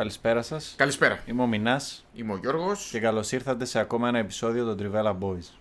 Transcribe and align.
Καλησπέρα 0.00 0.42
σας. 0.42 0.74
Καλησπέρα. 0.76 1.22
Είμαι 1.26 1.42
ο 1.42 1.46
Μινάς 1.46 2.06
Είμαι 2.14 2.32
ο 2.32 2.36
Γιώργος. 2.36 2.88
και 2.90 3.00
καλώς 3.00 3.32
ήρθατε 3.32 3.64
σε 3.64 3.78
ακόμα 3.78 4.08
ένα 4.08 4.18
επεισόδιο 4.18 4.64
των 4.64 4.78
Trivella 4.78 5.18
Boys. 5.18 5.58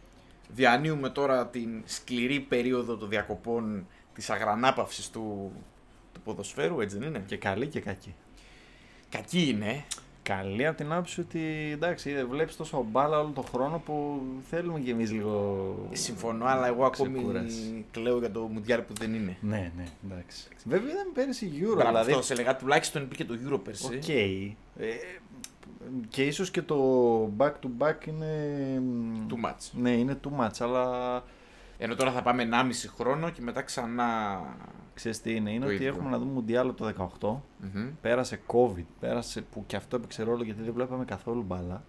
Διανύουμε 0.49 1.09
τώρα 1.09 1.47
την 1.47 1.83
σκληρή 1.85 2.39
περίοδο 2.39 2.97
των 2.97 3.09
διακοπών 3.09 3.87
της 4.13 4.29
αγρανάπαυσης 4.29 5.09
του, 5.09 5.51
του 6.13 6.21
ποδοσφαίρου, 6.21 6.81
έτσι 6.81 6.97
δεν 6.97 7.07
είναι; 7.07 7.23
Και 7.25 7.37
καλή 7.37 7.67
και 7.67 7.79
κακή. 7.79 8.15
Κακή 9.09 9.49
είναι. 9.49 9.85
Καλή 10.29 10.65
από 10.67 10.77
την 10.77 10.91
άποψη 10.91 11.19
ότι 11.19 11.69
εντάξει, 11.73 12.25
βλέπεις 12.29 12.55
τόσο 12.55 12.85
μπάλα 12.89 13.19
όλο 13.19 13.31
τον 13.35 13.43
χρόνο 13.43 13.81
που 13.85 14.21
θέλουμε 14.49 14.79
κι 14.79 14.89
εμεί 14.89 15.07
λίγο. 15.07 15.89
Συμφωνώ, 15.91 16.45
αλλά 16.45 16.67
εγώ 16.67 16.85
ακόμη 16.85 17.13
Ξεκούραση. 17.17 17.85
κλαίω 17.91 18.17
για 18.19 18.31
το 18.31 18.39
Μουντιάλ 18.41 18.81
που 18.81 18.93
δεν 18.93 19.13
είναι. 19.13 19.37
Ναι, 19.41 19.71
ναι, 19.77 19.83
εντάξει. 20.05 20.47
Βέβαια 20.65 20.91
ήταν 20.91 21.11
πέρυσι 21.13 21.51
Euro, 21.55 21.73
Μπράβο, 21.75 21.87
δηλαδή. 21.89 22.11
αυτό 22.11 22.23
σε 22.23 22.35
λέγα, 22.35 22.55
τουλάχιστον 22.55 23.01
υπήρχε 23.01 23.25
το 23.25 23.33
Euro 23.47 23.59
πέρσι. 23.63 23.85
Οκ. 23.95 24.07
Ε, 24.09 24.95
και 26.09 26.25
ίσως 26.25 26.51
και 26.51 26.61
το 26.61 26.77
back 27.37 27.51
to 27.51 27.67
back 27.77 28.07
είναι. 28.07 28.81
Too 29.29 29.49
much. 29.49 29.69
Ναι, 29.71 29.91
είναι 29.91 30.19
too 30.23 30.45
much, 30.45 30.55
αλλά 30.59 31.23
Ενώ 31.77 31.95
τώρα 31.95 32.11
θα 32.11 32.21
πάμε 32.21 32.49
1,5 32.51 32.89
χρόνο 32.97 33.29
και 33.29 33.41
μετά 33.41 33.61
ξανά. 33.61 34.41
Ξέρεις 34.99 35.21
τι 35.21 35.35
είναι. 35.35 35.51
Είναι 35.51 35.59
Το 35.59 35.65
ότι 35.65 35.75
ίδιο. 35.75 35.87
έχουμε 35.87 36.09
να 36.09 36.17
δούμε 36.17 36.31
Μουντιάλ 36.31 36.73
το 36.75 36.85
18. 37.19 37.35
Μμμ. 37.73 37.89
Πέρασε 38.01 38.39
COVID, 38.47 38.83
πέρασε 38.99 39.41
που 39.41 39.63
και 39.67 39.75
αυτό 39.75 39.95
έπαιξε 39.95 40.23
ρόλο 40.23 40.43
γιατί 40.43 40.61
δεν 40.61 40.73
βλέπαμε 40.73 41.05
καθόλου 41.05 41.41
μπάλα. 41.41 41.83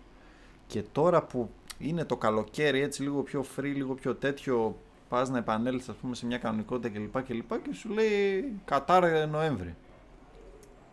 Και 0.67 0.83
τώρα 0.93 1.23
που 1.23 1.51
είναι 1.79 2.05
το 2.05 2.17
καλοκαίρι 2.17 2.81
έτσι 2.81 3.03
λίγο 3.03 3.23
πιο 3.23 3.45
free, 3.57 3.63
λίγο 3.75 3.95
πιο 3.95 4.15
τέτοιο, 4.15 4.77
πας 5.09 5.29
να 5.31 5.39
επανέλθεις 5.39 5.89
ας 5.89 5.97
πούμε 5.97 6.15
σε 6.15 6.27
μια 6.27 6.39
κανονικότητα 6.39 6.89
κλπ. 6.99 7.23
Και, 7.27 7.35
λοιπά 7.35 7.59
και 7.59 7.75
σου 7.75 7.89
λέει 7.89 8.53
Κατάρ 8.65 9.29
Νοέμβρη. 9.29 9.75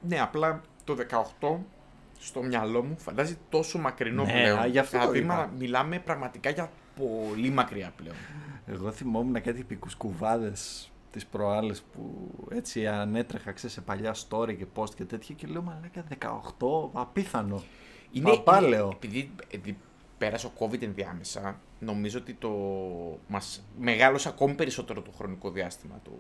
Ναι, 0.02 0.20
απλά 0.22 0.62
το 0.84 0.96
18 1.40 1.58
στο 2.20 2.44
μυαλό 2.44 2.84
μου 2.84 2.96
φαντάζει 2.98 3.38
τόσο 3.50 3.80
μακρινό 3.80 4.24
Ναι, 4.24 4.32
πλέον. 4.32 4.60
α, 4.60 4.66
γι' 4.66 4.80
αυτό 4.80 4.98
το 4.98 5.02
Δηλαδή, 5.12 5.20
είπα. 5.20 5.36
μα- 5.36 5.52
μιλάμε 5.58 6.00
πραγματικά 6.00 6.50
για 6.50 6.72
πολύ 6.96 7.50
μακριά 7.50 7.92
πλέον. 7.96 8.16
Εγώ 8.66 8.92
θυμόμουν 8.92 9.42
κάτι 9.42 9.64
πικουσκουβάδες 9.64 10.92
τις 11.12 11.26
προάλλες 11.26 11.82
που 11.82 12.30
έτσι 12.52 12.88
ανέτρεχα 12.88 13.52
ξέρεις, 13.52 13.76
σε 13.76 13.82
παλιά 13.82 14.16
story 14.30 14.56
και 14.58 14.66
post 14.76 14.90
και 14.96 15.04
τέτοια 15.06 15.36
και 15.36 15.48
λέω 15.48 15.62
μαλάκα 15.62 16.04
18, 16.58 16.90
απίθανο. 16.94 17.64
Είναι, 18.12 18.30
Παπάλαιο. 18.30 18.84
είναι- 18.86 18.94
επειδή, 18.96 19.32
επειδή 19.50 19.78
πέρασε 20.18 20.48
ο 20.48 20.52
COVID 20.60 20.82
ενδιάμεσα, 20.82 21.60
νομίζω 21.80 22.20
ότι 22.20 22.34
το 22.34 22.50
μας 23.28 23.66
μεγάλωσε 23.80 24.30
ακόμη 24.30 24.54
περισσότερο 24.54 25.02
το 25.02 25.12
χρονικό 25.12 25.52
διάστημα. 25.52 26.00
Το, 26.04 26.12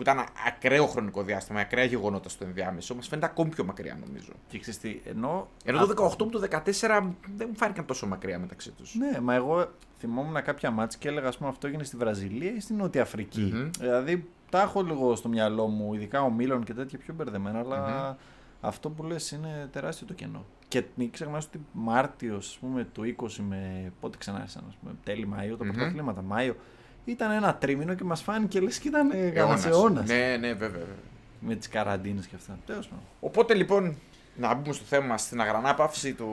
που 0.00 0.10
ήταν 0.10 0.26
ακραίο 0.46 0.86
χρονικό 0.86 1.22
διάστημα, 1.22 1.60
ακραία 1.60 1.84
γεγονότα 1.84 2.28
στο 2.28 2.44
ενδιάμεσο, 2.44 2.94
μας 2.94 3.08
φαίνεται 3.08 3.26
ακόμη 3.26 3.50
πιο 3.50 3.64
μακριά 3.64 3.98
νομίζω. 4.06 4.32
Και 4.48 4.58
ξέρεις 4.58 4.80
τι, 4.80 5.00
ενώ... 5.04 5.48
Ενώ 5.64 5.86
το 5.86 6.14
18 6.18 6.24
με 6.24 6.30
το 6.30 6.40
14 6.50 7.12
δεν 7.36 7.48
μου 7.50 7.56
φάνηκαν 7.56 7.86
τόσο 7.86 8.06
μακριά 8.06 8.38
μεταξύ 8.38 8.70
τους. 8.70 8.94
Ναι, 8.94 9.20
μα 9.20 9.34
εγώ 9.34 9.70
θυμόμουν 9.98 10.42
κάποια 10.42 10.70
μάτς 10.70 10.96
και 10.96 11.08
έλεγα, 11.08 11.28
ας 11.28 11.36
πούμε, 11.36 11.48
αυτό 11.48 11.66
έγινε 11.66 11.84
στη 11.84 11.96
Βραζιλία 11.96 12.52
ή 12.54 12.60
στην 12.60 12.76
Νότια 12.76 13.02
Αφρική. 13.02 13.40
Μμμ. 13.40 13.70
Δηλαδή, 13.78 14.28
τα 14.50 14.60
έχω 14.60 14.82
λίγο 14.82 15.14
στο 15.14 15.28
μυαλό 15.28 15.66
μου, 15.66 15.94
ειδικά 15.94 16.22
ο 16.22 16.30
Μίλων 16.30 16.64
και 16.64 16.74
τέτοια 16.74 16.98
πιο 16.98 17.14
μπερδεμένα, 17.14 17.58
αλλά 17.58 18.16
αυτό 18.60 18.90
που 18.90 19.02
λες 19.02 19.30
είναι 19.30 19.68
τεράστιο 19.72 20.06
το 20.06 20.14
κενό. 20.14 20.44
Και 20.68 20.84
μην 20.94 21.10
ξεχνάς 21.10 21.44
ότι 21.44 21.60
Μάρτιος, 21.72 22.46
ας 22.46 22.58
πούμε, 22.58 22.84
του 22.92 23.02
20 23.02 23.42
με 23.48 23.92
πότε 24.00 24.16
ξανά 24.18 24.38
άρχισαν, 24.38 24.64
ας 24.68 24.76
πούμε, 24.80 24.94
τέλη 25.04 25.28
Μαΐου, 25.32 25.54
τα 25.58 25.64
Μμμ. 25.64 25.72
πρωταθλήματα, 25.72 26.22
Μάιο, 26.22 26.56
ήταν 27.04 27.30
ένα 27.30 27.54
τρίμηνο 27.54 27.94
και 27.94 28.04
μας 28.04 28.22
φάνηκε 28.22 28.60
λες 28.60 28.78
και 28.78 28.88
ήταν 28.88 29.10
κανένας 29.10 29.36
Αιώνας. 29.36 29.64
αιώνας. 29.66 30.08
Ναι, 30.08 30.36
ναι, 30.40 30.48
βέβαια. 30.52 30.68
βέβαια. 30.68 30.94
Με 31.40 31.54
τις 31.54 31.68
καραντίνες 31.68 32.26
και 32.26 32.36
αυτά. 32.36 32.58
Τέλος 32.66 32.86
πάντων. 32.88 33.04
Οπότε 33.20 33.54
λοιπόν, 33.54 33.96
να 34.36 34.54
μπούμε 34.54 34.72
στο 34.74 34.84
θέμα 34.84 35.18
στην 35.18 35.40
αγρανάπαυση 35.40 36.12
του, 36.14 36.28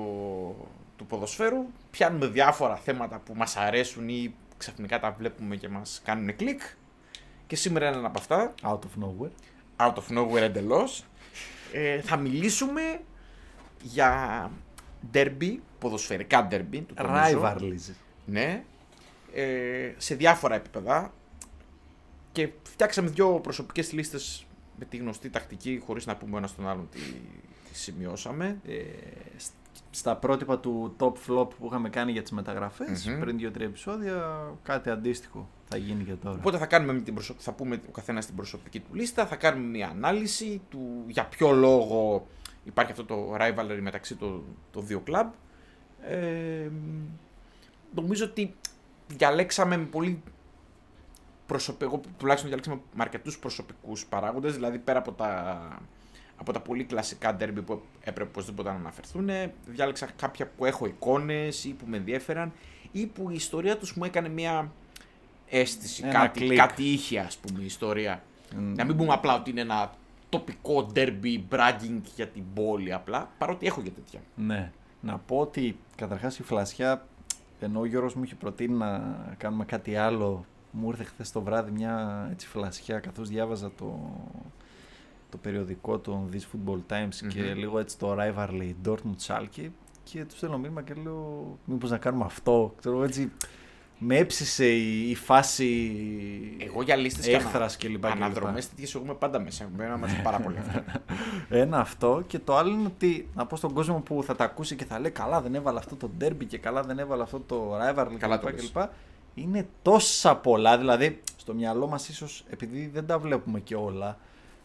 του 0.98 1.06
ποδοσφαίρου. 1.06 1.66
Πιάνουμε 1.92 2.28
διάφορα 2.28 2.76
θέματα 2.76 3.20
που 3.26 3.34
μας 3.36 3.58
αρέσουν 3.58 4.10
ή 4.10 4.34
ξαφνικά 4.58 5.00
τα 5.00 5.12
βλέπουμε 5.18 5.56
και 5.56 5.70
μας 5.70 6.02
κάνουν 6.06 6.36
κλικ. 6.36 6.62
Και 7.48 7.56
σήμερα 7.56 7.88
είναι 7.88 7.98
ένα 7.98 8.08
από 8.08 8.20
αυτά, 8.20 8.54
Out 8.64 8.80
of 8.80 9.04
nowhere. 9.04 9.32
out 9.88 9.94
of 9.94 10.18
nowhere 10.18 10.42
εντελώς. 10.42 11.06
Ε, 11.74 12.02
θα 12.02 12.18
μιλήσουμε 12.18 12.82
για 13.84 14.52
derby, 15.14 15.58
ποδοσφαιρικά 15.80 16.48
derby. 16.52 16.82
Το 16.88 16.94
τονίζω. 17.04 17.42
Rivalries. 17.44 17.94
Ναι. 18.26 18.64
Ε, 19.34 19.94
σε 19.98 20.16
διάφορα 20.16 20.56
επίπεδα. 20.56 21.14
Και 22.32 22.50
φτιάξαμε 22.64 23.10
δύο 23.10 23.40
προσωπικές 23.40 23.92
λίστες 23.92 24.46
με 24.80 24.86
τη 24.86 24.98
γνωστή 24.98 25.30
τακτική, 25.30 25.82
χωρίς 25.86 26.06
να 26.06 26.16
πούμε 26.16 26.38
ένας 26.38 26.50
στον 26.50 26.68
άλλον 26.68 26.90
τι, 26.92 27.00
τι 27.70 27.78
σημειώσαμε. 27.78 28.60
ε, 28.68 28.74
σ- 29.38 29.52
στα 29.90 30.16
πρότυπα 30.16 30.60
του 30.60 30.96
top 31.00 31.14
flop 31.28 31.50
που 31.60 31.66
είχαμε 31.66 31.90
κάνει 31.90 32.12
για 32.12 32.22
τις 32.22 32.32
μεταγραφες 32.32 33.06
Μμμ. 33.08 33.20
πριν 33.20 33.38
2-3 33.40 33.60
επεισόδια 33.62 34.44
κάτι 34.64 34.90
αντίστοιχο 34.90 35.50
θα 35.70 35.78
γίνει 35.78 36.04
και 36.04 36.14
τώρα. 36.14 36.36
Οπότε 36.38 36.58
θα, 36.58 36.66
κάνουμε 36.66 36.94
με 36.94 37.02
την 37.02 37.14
προσω... 37.14 37.36
θα 37.38 37.52
πούμε 37.54 37.82
ο 37.88 37.92
καθένας 37.92 38.26
την 38.26 38.36
προσωπική 38.36 38.80
του 38.80 38.94
λίστα, 38.94 39.26
θα 39.28 39.36
κάνουμε 39.36 39.68
μια 39.68 39.88
ανάλυση 39.88 40.62
του 40.70 41.04
για 41.08 41.26
ποιο 41.26 41.52
λόγο 41.52 42.28
υπάρχει 42.64 42.92
αυτό 42.92 43.06
το 43.06 43.36
rivalry 43.40 43.78
μεταξύ 43.82 44.16
των, 44.16 44.44
των 44.72 44.88
δύο 44.88 45.00
κλαμπ. 45.00 45.32
Ε, 46.02 46.70
νομίζω 47.96 48.26
ότι 48.26 48.56
διαλέξαμε 49.08 49.78
με 49.78 49.86
πολύ 49.86 50.22
προσωπικό, 51.46 51.86
εγώ 51.86 52.02
τουλάχιστον 52.18 52.50
διαλέξαμε 52.50 52.82
με 52.96 53.04
αρκετούς 53.04 53.40
προσωπικούς 53.40 54.06
παράγοντες, 54.06 54.54
δηλαδή 54.54 54.78
πέρα 54.78 55.00
από 55.00 55.12
τα, 55.12 55.62
από 56.38 56.54
τα 56.54 56.60
πολύ 56.60 56.84
κλασικά 56.84 57.38
derby 57.40 57.66
που 57.66 57.82
έπρεπε 58.00 58.30
οπωσδήποτε 58.30 58.70
να 58.70 58.76
αναφερθούν, 58.76 59.30
διάλεξα 59.66 60.08
κάποια 60.16 60.48
που 60.48 60.66
έχω 60.66 60.86
εικόνες 60.86 61.64
ή 61.66 61.74
που 61.74 61.86
με 61.88 61.98
ενδιέφεραν 61.98 62.52
ή 62.92 63.06
που 63.06 63.30
η 63.30 63.34
ιστορία 63.36 63.78
τους 63.78 63.94
μου 63.94 64.04
έκανε 64.04 64.30
μια 64.30 64.72
αίσθηση, 65.50 66.02
Ένα 66.04 66.12
κάτι, 66.14 66.40
κλικ. 66.40 66.58
κάτι 66.58 66.84
είχε 66.84 67.20
ας 67.20 67.38
πούμε 67.38 67.62
η 67.62 67.66
ιστορία. 67.66 68.24
Μμ. 68.56 68.74
Να 68.74 68.86
μην 68.86 68.98
πούμε 68.98 69.14
απλά 69.14 69.36
ότι 69.36 69.50
είναι 69.50 69.62
ένα 69.62 69.94
τοπικό 70.30 70.92
derby 70.96 71.40
bragging 71.50 72.02
για 72.16 72.28
την 72.28 72.44
πόλη 72.54 72.94
απλά, 72.94 73.32
παρότι 73.38 73.66
έχω 73.66 73.82
για 73.82 73.92
τέτοια. 73.92 74.20
Ναι. 74.36 74.72
Να 75.02 75.18
πω 75.18 75.38
ότι 75.38 75.78
καταρχάς 75.96 76.40
η 76.40 76.44
φλασιά, 76.44 77.08
ενώ 77.60 77.80
ο 77.80 77.86
Γιώργος 77.86 78.14
μου 78.14 78.24
είχε 78.24 78.36
προτείνει 78.36 78.74
να 78.74 79.16
κάνουμε 79.38 79.66
κάτι 79.66 79.96
άλλο, 79.96 80.46
μου 80.72 80.90
ήρθε 80.90 81.04
χθες 81.04 81.32
το 81.32 81.42
βράδυ 81.42 81.72
μια 81.72 82.28
έτσι 82.32 82.48
φλασιά 82.48 83.00
καθώς 83.00 83.30
διάβαζα 83.30 83.72
το, 83.78 84.00
το 85.30 85.38
περιοδικό 85.38 86.00
των 86.00 86.30
This 86.34 86.36
Football 86.36 86.80
Times 86.92 87.28
και 87.28 87.42
Μμμ. 87.42 87.58
λίγο 87.58 87.80
έτσι 87.80 87.98
το 87.98 88.16
rivalry 88.20 88.74
Dortmund 88.86 89.28
Schalke 89.28 89.70
και 90.04 90.26
τους 90.26 90.38
στέλνω 90.38 90.58
μήνυμα 90.58 90.82
και 90.82 90.94
λέω 90.94 91.58
μήπως 91.66 91.90
να 91.90 91.98
κάνουμε 91.98 92.26
αυτό. 92.26 92.74
Ξέρω 92.80 93.04
έτσι, 93.04 93.32
με 93.98 94.18
έψησε 94.18 94.66
η, 94.68 95.10
η 95.10 95.16
φάση 95.16 95.92
Εγώ 96.60 96.82
για 96.82 96.96
λίστες 96.96 97.26
και 97.26 97.32
έχθρας 97.32 97.78
και 97.78 97.88
λοιπά 97.88 98.08
και 98.08 98.14
λοιπά. 98.14 98.26
Αναδρομές 98.26 98.70
τέτοιες 98.70 98.96
εγώ 98.96 99.04
είμαι 99.04 99.14
πάντα 99.14 99.40
μέσα. 99.40 99.70
Εμένα 99.74 99.98
μου 99.98 100.04
αρέσει 100.04 100.22
πάρα 100.22 100.40
πολύ 100.40 100.58
αυτό. 100.58 100.84
Ένα 101.50 101.80
αυτό 101.80 102.24
και 102.28 102.40
το 102.40 102.56
άλλο 102.58 102.70
είναι 102.72 102.86
ότι 102.88 103.30
να 103.36 103.46
πω 103.46 103.56
στον 103.56 103.74
κόσμο 103.74 104.00
που 104.00 104.24
θα 104.24 104.36
τα 104.36 104.44
ακούσει 104.44 104.76
και 104.76 104.86
θα 104.86 105.00
λέει 105.00 105.12
καλά 105.12 105.42
δεν 105.42 105.56
έβαλα 105.56 105.80
αυτό 105.80 105.96
το 105.96 106.10
derby 106.22 106.46
και 106.48 106.58
καλά 106.58 106.82
δεν 106.82 107.00
έβαλα 107.00 107.24
αυτό 107.24 107.40
το 107.40 107.78
rivalry 107.78 108.16
Καλά 108.18 108.40
το 108.40 108.46
κλπ. 108.48 108.56
πες. 108.56 108.72
κλπ. 108.74 108.82
Είναι 109.36 109.68
τόσα 109.82 110.36
πολλά, 110.36 110.78
δηλαδή 110.78 111.22
στο 111.38 111.54
μυαλό 111.54 111.88
μας 111.88 112.10
ίσως 112.10 112.44
επειδή 112.50 112.90
δεν 112.94 113.06
τα 113.06 113.20
βλέπουμε 113.20 113.60
και 113.60 113.76
όλα 113.76 114.18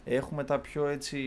έχουμε 0.05 0.43
τα 0.43 0.59
πιο 0.59 0.87
έτσι 0.87 1.19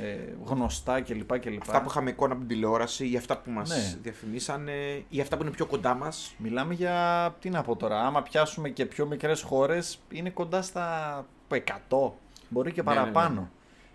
ε, 0.00 0.16
γνωστά 0.44 1.00
κλπ. 1.00 1.38
κλπ. 1.38 1.60
αυτά 1.60 1.82
που 1.82 1.88
είχαμε 1.90 2.10
εικόνα 2.10 2.32
από 2.32 2.40
την 2.40 2.48
τηλεόραση 2.50 3.10
ή 3.10 3.16
αυτά 3.16 3.38
που 3.38 3.50
μας 3.50 3.68
Ναι. 3.68 3.96
διαφημίσανε 4.02 5.04
ή 5.08 5.20
αυτά 5.20 5.36
που 5.36 5.42
είναι 5.42 5.50
πιο 5.50 5.66
κοντά 5.66 5.94
μας. 5.94 6.34
Μιλάμε 6.38 6.74
για, 6.74 7.36
τι 7.40 7.50
να 7.50 7.62
πω 7.62 7.76
τώρα, 7.76 8.06
άμα 8.06 8.22
πιάσουμε 8.22 8.68
και 8.68 8.86
πιο 8.86 9.06
μικρές 9.06 9.42
χώρες 9.42 9.98
είναι 10.10 10.30
κοντά 10.30 10.62
στα 10.62 11.26
100, 11.48 12.12
μπορεί 12.48 12.72
και 12.72 12.82
Ναι, 12.82 12.90
ναι, 12.92 12.98
ναι. 12.98 13.00
παραπάνω. 13.10 13.50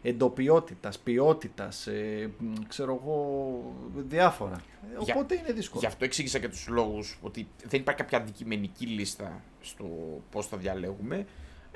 Εντοπιότητας, 0.08 1.00
ποιότητας, 1.00 1.88
ε, 1.88 2.30
μ, 2.38 2.54
ξέρω 2.68 3.00
εγώ, 3.04 3.60
διάφορα. 3.96 4.56
Ε, 4.56 5.04
Για- 5.04 5.16
Οπότε 5.16 5.36
είναι 5.36 5.52
δύσκολο. 5.54 5.80
Γι' 5.80 5.86
αυτό 5.86 6.06
εξήγησα 6.06 6.40
και 6.40 6.50
τους 6.50 6.68
λόγους 6.68 7.20
ότι 7.22 7.48
δεν 7.66 7.80
υπάρχει 7.80 8.02
κάποια 8.02 8.18
αντικειμενική 8.18 8.86
λίστα 8.86 9.42
στο 9.62 9.86
πώς 10.32 10.48
θα 10.48 10.58
διαλέγουμε. 10.58 11.26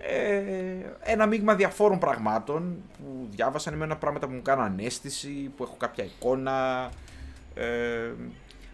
Ε, 0.01 1.12
ένα 1.12 1.25
μείγμα 1.25 1.56
διαφόρων 1.56 2.00
πραγμάτων 2.00 2.75
που 2.98 3.28
διάβασαν 3.30 3.74
εμένα 3.74 3.96
πράγματα 3.96 4.28
που 4.28 4.34
μου 4.34 4.42
κάναν 4.42 4.80
αίσθηση, 4.80 5.51
που 5.57 5.63
έχω 5.63 5.75
κάποια 5.78 6.04
εικόνα. 6.04 6.90
Ε, 7.56 8.12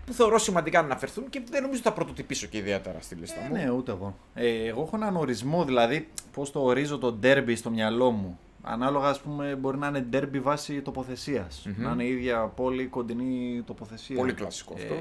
που 0.05 0.13
θεωρώ 0.13 0.37
σημαντικά 0.37 0.79
να 0.79 0.85
αναφερθούν 0.85 1.29
και 1.29 1.41
δεν 1.49 1.61
νομίζω 1.61 1.79
ότι 1.79 1.89
θα 1.89 1.93
πρωτοτυπήσω 1.95 2.47
και 2.47 2.57
ιδιαίτερα 2.57 2.97
στη 3.01 3.15
λίστα 3.15 3.39
Ε, 3.39 3.47
μου. 3.47 3.53
ναι, 3.55 3.69
ούτε 3.71 3.91
εγώ. 3.91 4.15
Ε, 4.33 4.67
εγώ 4.67 4.81
έχω 4.81 4.95
έναν 4.95 5.15
ορισμό, 5.15 5.65
δηλαδή 5.65 6.07
πώς 6.33 6.51
το 6.51 6.63
ορίζω 6.63 6.97
το 6.97 7.19
derby 7.23 7.53
στο 7.55 7.69
μυαλό 7.69 8.11
μου. 8.11 8.39
Ανάλογα, 8.61 9.07
ας 9.07 9.19
πούμε, 9.19 9.55
μπορεί 9.55 9.77
να 9.77 9.87
είναι 9.87 10.05
derby 10.13 10.39
βάση 10.41 10.81
τοποθεσίας. 10.81 11.65
Μμμ. 11.65 11.83
Να 11.83 11.91
είναι 11.91 12.03
η 12.03 12.09
ίδια 12.11 12.39
πόλη, 12.45 12.85
κοντινή 12.85 13.61
τοποθεσία. 13.65 14.15
Πολύ 14.15 14.33
κλασικό 14.33 14.73
αυτό. 14.73 14.93
Ε, 14.93 14.99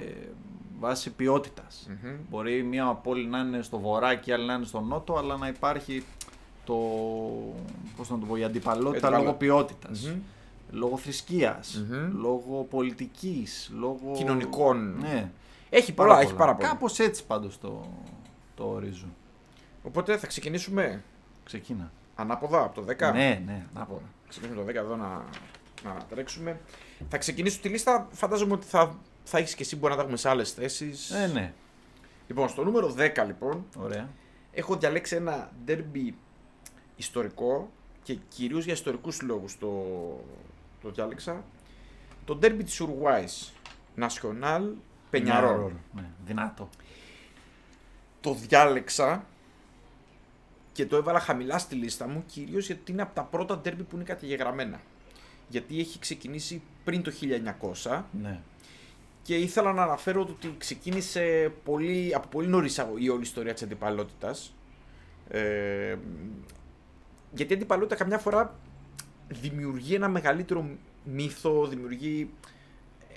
βάση 0.84 1.10
ποιότητας. 1.10 1.88
Μμμ. 2.02 2.14
Μπορεί 2.30 2.62
μια 2.62 2.86
πόλη 2.86 3.26
να 3.26 3.38
είναι 3.38 3.62
στο 3.62 3.78
βορρά 3.78 4.14
και 4.14 4.30
η 4.30 4.32
άλλη 4.34 4.46
να 4.46 4.54
είναι 4.54 4.64
στο 4.64 4.80
νότο, 4.80 5.14
αλλά 5.16 5.36
να 5.36 5.48
υπάρχει 5.48 6.04
το. 6.64 6.74
Πώς 7.96 8.10
να 8.10 8.18
το 8.18 8.26
πω, 8.26 8.36
η 8.36 8.44
αντιπαλότητα 8.44 8.90
Αντιπαλω- 8.90 9.24
λόγω 9.24 9.32
ποιότητας. 9.36 10.02
Μμμ. 10.02 10.18
Λόγω 10.70 10.96
θρησκείας, 10.96 11.84
Μμμ. 11.90 12.20
λόγω 12.20 12.66
πολιτικής, 12.70 13.70
λόγω... 13.78 14.12
Κοινωνικών. 14.14 14.96
Ναι. 15.00 15.30
Έχει 15.70 15.92
πολλά, 15.92 16.20
έχει 16.20 16.34
πάρα 16.34 16.54
πολλά. 16.54 16.68
Κάπως 16.68 16.98
έτσι 16.98 17.24
πάντως 17.26 17.58
το, 17.60 17.80
το 18.56 18.64
ορίζω. 18.64 19.06
Οπότε 19.82 20.16
θα 20.16 20.26
ξεκινήσουμε 20.26 21.02
Ξεκίνα. 21.44 21.90
ανάποδα 22.14 22.62
από 22.62 22.74
το 22.80 22.86
10. 22.92 23.12
Ναι, 23.12 23.42
ναι. 23.46 23.66
Να 23.74 23.80
Λοιπόν, 23.80 24.00
ξεκινήσουμε 24.28 24.64
το 24.64 24.70
10 24.80 24.84
εδώ 24.84 24.96
να, 24.96 25.24
να 25.84 25.96
τρέξουμε. 26.08 26.60
Θα 27.08 27.18
ξεκινήσω 27.18 27.60
τη 27.60 27.68
λίστα. 27.68 28.08
Φαντάζομαι 28.12 28.52
ότι 28.52 28.66
θα, 28.66 28.98
θα 29.24 29.38
έχεις 29.38 29.54
και 29.54 29.62
εσύ 29.62 29.76
μπορεί 29.76 29.90
να 29.90 29.96
τα 29.96 30.02
έχουμε 30.02 30.16
σε 30.16 30.28
άλλες 30.28 30.50
θέσεις. 30.52 31.10
Ε, 31.10 31.26
ναι. 31.26 31.52
Λοιπόν, 32.26 32.48
στο 32.48 32.64
νούμερο 32.64 32.94
10 32.98 33.24
λοιπόν, 33.26 33.66
Ωραία. 33.76 34.08
έχω 34.52 34.76
διαλέξει 34.76 35.16
ένα 35.16 35.50
derby 35.66 36.12
ιστορικό 36.96 37.70
και 38.02 38.14
κυρίως 38.28 38.64
για 38.64 38.72
ιστορικούς 38.72 39.22
λόγους 39.22 39.58
το, 39.58 39.86
το 40.82 40.90
διάλεξα. 40.90 41.44
Το 42.24 42.38
derby 42.42 42.60
της 42.64 42.80
Ουρουάης. 42.80 43.52
Nacional 43.98 44.62
Peñarol. 45.10 45.70
Ναι, 45.94 46.10
δυνατό. 46.24 46.68
Το 48.20 48.34
διάλεξα 48.34 49.24
και 50.72 50.86
το 50.86 50.96
έβαλα 50.96 51.20
χαμηλά 51.20 51.58
στη 51.58 51.74
λίστα 51.74 52.08
μου 52.08 52.24
κυρίως 52.26 52.66
γιατί 52.66 52.92
είναι 52.92 53.02
από 53.02 53.14
τα 53.14 53.22
πρώτα 53.22 53.60
derby 53.64 53.84
που 53.88 53.94
είναι 53.94 54.04
καταγεγραμμένα. 54.04 54.80
Γιατί 55.48 55.80
έχει 55.80 55.98
ξεκινήσει 55.98 56.62
πριν 56.84 57.02
το 57.02 57.12
1900 57.82 58.02
Ναι. 58.22 58.40
Και 59.24 59.36
ήθελα 59.36 59.72
να 59.72 59.82
αναφέρω 59.82 60.20
ότι 60.20 60.54
ξεκίνησε 60.58 61.52
πολύ, 61.64 62.14
από 62.14 62.28
πολύ 62.28 62.48
νωρίς 62.48 62.84
η 62.98 63.08
όλη 63.08 63.22
ιστορία 63.22 63.52
της 63.52 63.62
αντιπαλότητας. 63.62 64.54
Ε, 65.28 65.96
γιατί 67.32 67.52
η 67.52 67.56
αντιπαλότητα 67.56 67.94
καμιά 67.94 68.18
φορά 68.18 68.58
δημιουργεί 69.28 69.94
ένα 69.94 70.08
μεγαλύτερο 70.08 70.68
μύθο, 71.04 71.66
δημιουργεί 71.66 72.30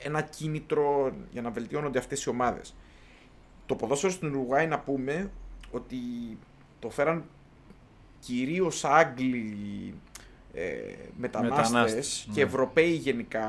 ένα 0.03 0.21
κίνητρο 0.21 1.13
για 1.31 1.41
να 1.41 1.49
βελτιώνονται 1.49 1.99
αυτές 1.99 2.23
οι 2.23 2.29
ομάδες. 2.29 2.75
Το 3.65 3.75
ποδόσφαιρο 3.75 4.11
στην 4.11 4.29
Ουρουγουάη 4.29 4.67
να 4.67 4.79
πούμε 4.79 5.31
ότι 5.71 5.97
το 6.79 6.89
φέραν 6.89 7.23
κυρίως 8.19 8.85
Άγγλοι 8.85 9.93
ε, 10.53 10.77
μετανάστες, 11.17 11.69
Μετανάστες, 11.69 12.27
και 12.33 12.41
ναι. 12.41 12.47
Ευρωπαίοι 12.47 12.91
γενικά 12.91 13.47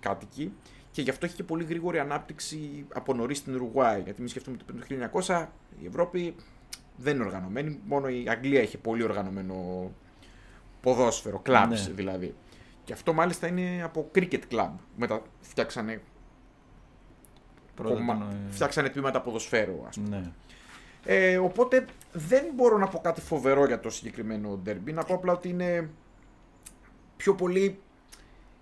κάτοικοι 0.00 0.52
και 0.98 1.04
γι' 1.04 1.10
αυτό 1.10 1.26
έχει 1.26 1.34
και 1.34 1.42
πολύ 1.44 1.64
γρήγορη 1.64 1.98
ανάπτυξη 1.98 2.86
από 2.94 3.14
νωρίς 3.14 3.38
στην 3.38 3.54
Ουρουγουάη. 3.54 4.00
Γιατί 4.00 4.20
μην 4.20 4.28
σκεφτούμε 4.30 4.56
ότι 4.62 4.64
πριν 4.86 5.00
το 5.10 5.20
1900 5.26 5.46
η 5.82 5.86
Ευρώπη 5.86 6.34
δεν 6.96 7.14
είναι 7.14 7.24
οργανωμένη, 7.24 7.80
μόνο 7.86 8.08
η 8.08 8.24
Αγγλία 8.28 8.62
είχε 8.62 8.78
πολύ 8.78 9.02
οργανωμένο 9.02 9.90
ποδόσφαιρο, 10.80 11.42
clubs 11.46 11.66
Ναι. 11.68 11.92
δηλαδή. 11.94 12.34
Και 12.84 12.92
αυτό 12.92 13.12
μάλιστα 13.12 13.46
είναι 13.46 13.82
από 13.84 14.10
cricket 14.14 14.40
club. 14.50 14.70
Μετά 14.96 15.22
φτιάξανε, 15.40 16.00
Πρώτα 17.74 17.94
κομμα- 17.94 18.18
τον, 18.18 18.28
ε, 18.30 18.50
φτιάξανε 18.50 18.88
τμήματα 18.88 19.20
ποδοσφαίρου, 19.20 19.84
ας 19.88 19.96
πούμε. 19.96 20.08
Ναι. 20.18 20.30
Ε, 21.04 21.38
οπότε 21.38 21.84
δεν 22.12 22.44
μπορώ 22.54 22.78
να 22.78 22.86
πω 22.88 22.98
κάτι 22.98 23.20
φοβερό 23.20 23.66
για 23.66 23.80
το 23.80 23.90
συγκεκριμένο 23.90 24.62
derby. 24.66 24.92
Να 24.92 25.04
πω 25.04 25.14
απλά 25.14 25.32
ότι 25.32 25.48
είναι 25.48 25.90
πιο 27.16 27.34
πολύ 27.34 27.78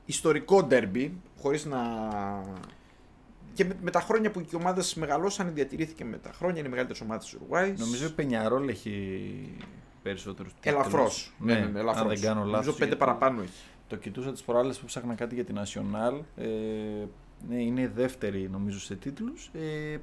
ιστορικό 0.07 0.67
derby, 0.71 1.11
χωρίς 1.41 1.65
να... 1.65 1.81
Και 3.55 3.65
με, 3.65 3.77
με 3.81 3.91
τα 3.91 4.01
χρόνια 4.01 4.31
που 4.31 4.41
οι 4.41 4.57
ομάδες 4.57 4.95
μεγαλώσαν, 4.95 5.55
διατηρήθηκε 5.55 6.05
με 6.05 6.17
τα 6.17 6.33
χρόνια, 6.33 6.59
είναι 6.59 6.67
οι 6.67 6.71
μεγαλύτερες 6.71 7.03
ομάδες 7.03 7.25
της 7.25 7.35
Ουρουάης. 7.35 7.81
Νομίζω 7.81 8.07
η 8.07 8.11
Πενιαρόλ 8.11 8.69
έχει 8.69 9.57
περισσότερους 10.03 10.55
τίτλους. 10.55 10.75
Ελαφρώς. 10.75 11.35
Ναι, 11.39 11.55
ναι, 11.55 11.67
ναι, 11.67 11.81
ελαφρώς. 11.81 12.03
Αν 12.03 12.09
δεν 12.09 12.21
κάνω 12.21 12.41
λάθος. 12.41 12.51
Νομίζω 12.51 12.73
πέντε 12.73 12.85
γιατί 12.85 12.99
παραπάνω 12.99 13.41
έχει. 13.43 13.63
Το 13.89 13.97
κοιτούσα 13.97 14.33
τις 14.33 14.43
προάλλες 14.43 14.79
που 14.79 14.87
ψάχνα 14.87 15.15
κάτι 15.15 15.35
για 15.35 15.45
την 15.45 15.59
National. 15.59 16.21
Ε, 16.37 16.47
ναι, 17.49 17.63
είναι 17.63 17.81
η 17.81 17.87
δεύτερη 17.87 18.49
νομίζω 18.53 18.81
σε 18.81 18.95
τίτλους. 18.95 19.51
Ε, 19.55 19.97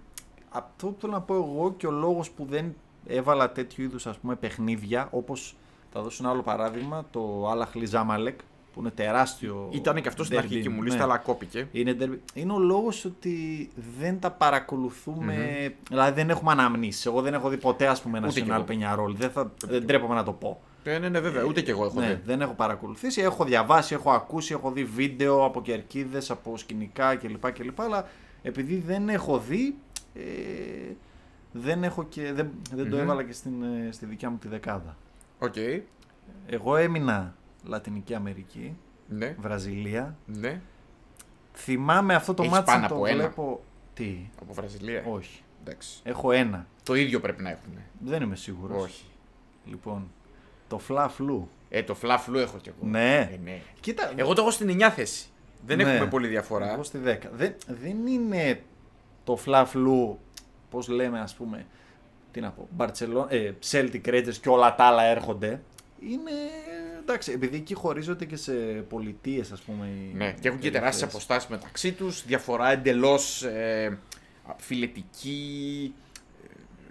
αυτό 0.49 0.87
που 0.87 0.99
θέλω 0.99 1.13
να 1.13 1.21
πω 1.21 1.35
εγώ 1.35 1.73
και 1.77 1.87
ο 1.87 1.91
λόγος 1.91 2.31
που 2.31 2.45
δεν 2.45 2.75
έβαλα 3.07 3.51
τέτοιου 3.51 3.83
είδους 3.83 4.07
ας 4.07 4.17
πούμε 4.17 4.35
παιχνίδια 4.35 5.07
όπως 5.11 5.55
θα 5.91 6.01
δώσω 6.01 6.23
ένα 6.23 6.31
άλλο 6.31 6.41
παράδειγμα 6.41 7.05
το 7.11 7.49
Αλαχλι 7.49 7.85
Ζάμαλεκ 7.85 8.39
που 8.73 8.79
είναι 8.79 8.89
τεράστιο 8.89 9.69
Ήταν 9.71 10.01
και 10.01 10.07
αυτό 10.07 10.23
στην 10.23 10.37
derby. 10.37 10.41
αρχική 10.41 10.69
μου 10.69 10.81
Ναι. 10.81 10.89
λίστα, 10.89 11.03
αλλά 11.03 11.17
κόπηκε. 11.17 11.67
Είναι, 11.71 11.95
derby. 11.99 12.17
είναι 12.33 12.53
ο 12.53 12.59
λόγος 12.59 13.05
ότι 13.05 13.69
δεν 13.99 14.19
τα 14.19 14.31
παρακολουθουμε 14.31 15.73
δηλαδή 15.89 16.11
δεν 16.13 16.29
έχουμε 16.29 16.51
αναμνήσεις. 16.51 17.05
Εγώ 17.05 17.21
δεν 17.21 17.33
έχω 17.33 17.49
δει 17.49 17.57
ποτέ 17.57 17.87
ας 17.87 18.01
πούμε 18.01 18.19
Ούτε 18.25 18.41
κι 18.41 18.47
National 18.49 18.51
εγώ. 18.53 18.65
Peñarol, 18.69 19.13
δεν, 19.15 19.29
θα, 19.29 19.51
δεν 19.67 19.87
τρέπομαι 19.87 20.15
να 20.15 20.23
το 20.23 20.31
πω. 20.31 20.61
Ε, 20.83 20.97
ναι, 20.99 21.09
ναι, 21.09 21.19
βέβαια, 21.19 21.43
ούτε 21.43 21.61
κι 21.61 21.69
εγώ 21.69 21.85
έχω 21.85 21.99
Ναι, 21.99 22.07
δει. 22.07 22.21
δεν 22.25 22.41
έχω 22.41 22.53
παρακολουθήσει, 22.53 23.21
έχω 23.21 23.43
διαβάσει, 23.43 23.93
έχω 23.93 24.11
ακούσει, 24.11 24.53
έχω 24.53 24.71
δει 24.71 24.83
βίντεο 24.83 25.45
από 25.45 25.61
κερκίδες, 25.61 26.31
από 26.31 26.57
σκηνικά 26.57 27.15
κλπ. 27.15 27.51
κλπ 27.51 27.81
αλλά 27.81 28.07
επειδή 28.41 28.83
δεν 28.87 29.09
έχω 29.09 29.37
δει, 29.39 29.75
ε, 30.13 30.21
δεν, 31.51 31.83
έχω 31.83 32.03
και, 32.03 32.33
δεν, 32.33 32.49
δεν 32.75 32.89
το 32.89 32.95
Μμμ. 32.95 33.01
έβαλα 33.03 33.23
και 33.23 33.33
στην, 33.33 33.53
ε, 33.63 33.91
στη 33.91 34.05
δικιά 34.05 34.29
μου 34.29 34.37
τη 34.37 34.47
δεκάδα. 34.47 34.95
Οκ. 35.39 35.55
Εγώ 36.45 36.75
έμεινα 36.75 37.35
Λατινική 37.63 38.13
Αμερική, 38.15 38.77
Ναι, 39.07 39.35
Βραζιλία. 39.39 40.15
ναι. 40.25 40.61
Θυμάμαι 41.55 42.13
αυτό 42.15 42.33
το 42.33 42.43
Έχεις 42.43 42.53
μάτι 42.55 42.65
πάνω 42.65 42.81
να 42.81 42.87
το 42.87 42.95
από 42.95 43.05
ένα; 43.05 43.17
βλέπω... 43.17 43.63
Τι, 43.93 44.17
Από 44.41 44.53
Βραζιλία; 44.53 45.03
όχι. 45.07 45.41
Εντάξει. 45.61 45.99
Έχω 46.03 46.31
ένα. 46.31 46.67
Το 46.83 46.95
ίδιο 46.95 47.19
πρέπει 47.19 47.41
να 47.43 47.49
έχουν. 47.49 47.73
Δεν 47.99 48.21
είμαι 48.21 48.35
σίγουρος. 48.35 48.83
Όχι. 48.83 49.03
Λοιπόν, 49.65 50.11
το 50.67 50.77
Φλα 50.79 51.07
Φλου. 51.09 51.49
Ε, 51.69 51.83
το 51.83 51.95
Φλα 51.95 52.14
Φλου 52.14 52.37
έχω 52.39 52.57
κι 52.57 52.69
εγώ. 52.69 52.89
Ναι. 52.89 53.17
Ε, 53.17 53.39
ναι. 53.43 53.61
Κοίτα, 53.79 54.11
Εγώ 54.15 54.33
το 54.33 54.41
έχω 54.41 54.51
στην 54.51 54.69
9 54.81 54.89
θέση. 54.95 55.27
Δεν 55.65 55.77
Ναι. 55.77 55.83
έχουμε 55.83 56.09
πολύ 56.09 56.27
διαφορά. 56.27 56.73
Εγώ 56.73 56.83
στη 56.83 56.97
10. 57.05 57.17
Δεν, 57.33 57.55
δεν 57.67 58.07
είναι 58.07 58.61
το 59.23 59.35
Φλα 59.35 59.69
Φλου, 59.69 60.19
πώς 60.69 60.87
λέμε 60.87 61.19
ας 61.19 61.33
πούμε, 61.35 61.65
τι 62.31 62.41
να 62.41 62.51
πω, 62.51 62.67
Barcelona, 62.77 63.25
ε, 63.31 63.51
Celtic 63.71 64.01
Rangers 64.05 64.35
και 64.41 64.49
όλα 64.49 64.75
τα 64.75 64.83
άλλα 64.83 65.03
έρχονται. 65.03 65.61
Είναι, 65.99 66.31
εντάξει, 67.03 67.31
επειδή 67.31 67.55
εκεί 67.57 67.73
χωρίζονται 67.73 68.25
και 68.25 68.35
σε 68.35 68.51
πολιτείες 68.89 69.51
ας 69.51 69.61
πούμε. 69.61 69.85
οι 69.85 70.13
Ναι, 70.15 70.25
και 70.25 70.29
έχουν 70.29 70.39
και 70.41 70.47
περιοχές. 70.47 70.71
τεράστιες 70.71 71.09
αποστάσεις 71.09 71.49
μεταξύ 71.49 71.91
τους. 71.91 72.23
Διαφορά 72.25 72.71
εντελώς 72.71 73.43
ε, 73.43 73.97
φιλετική. 74.57 75.93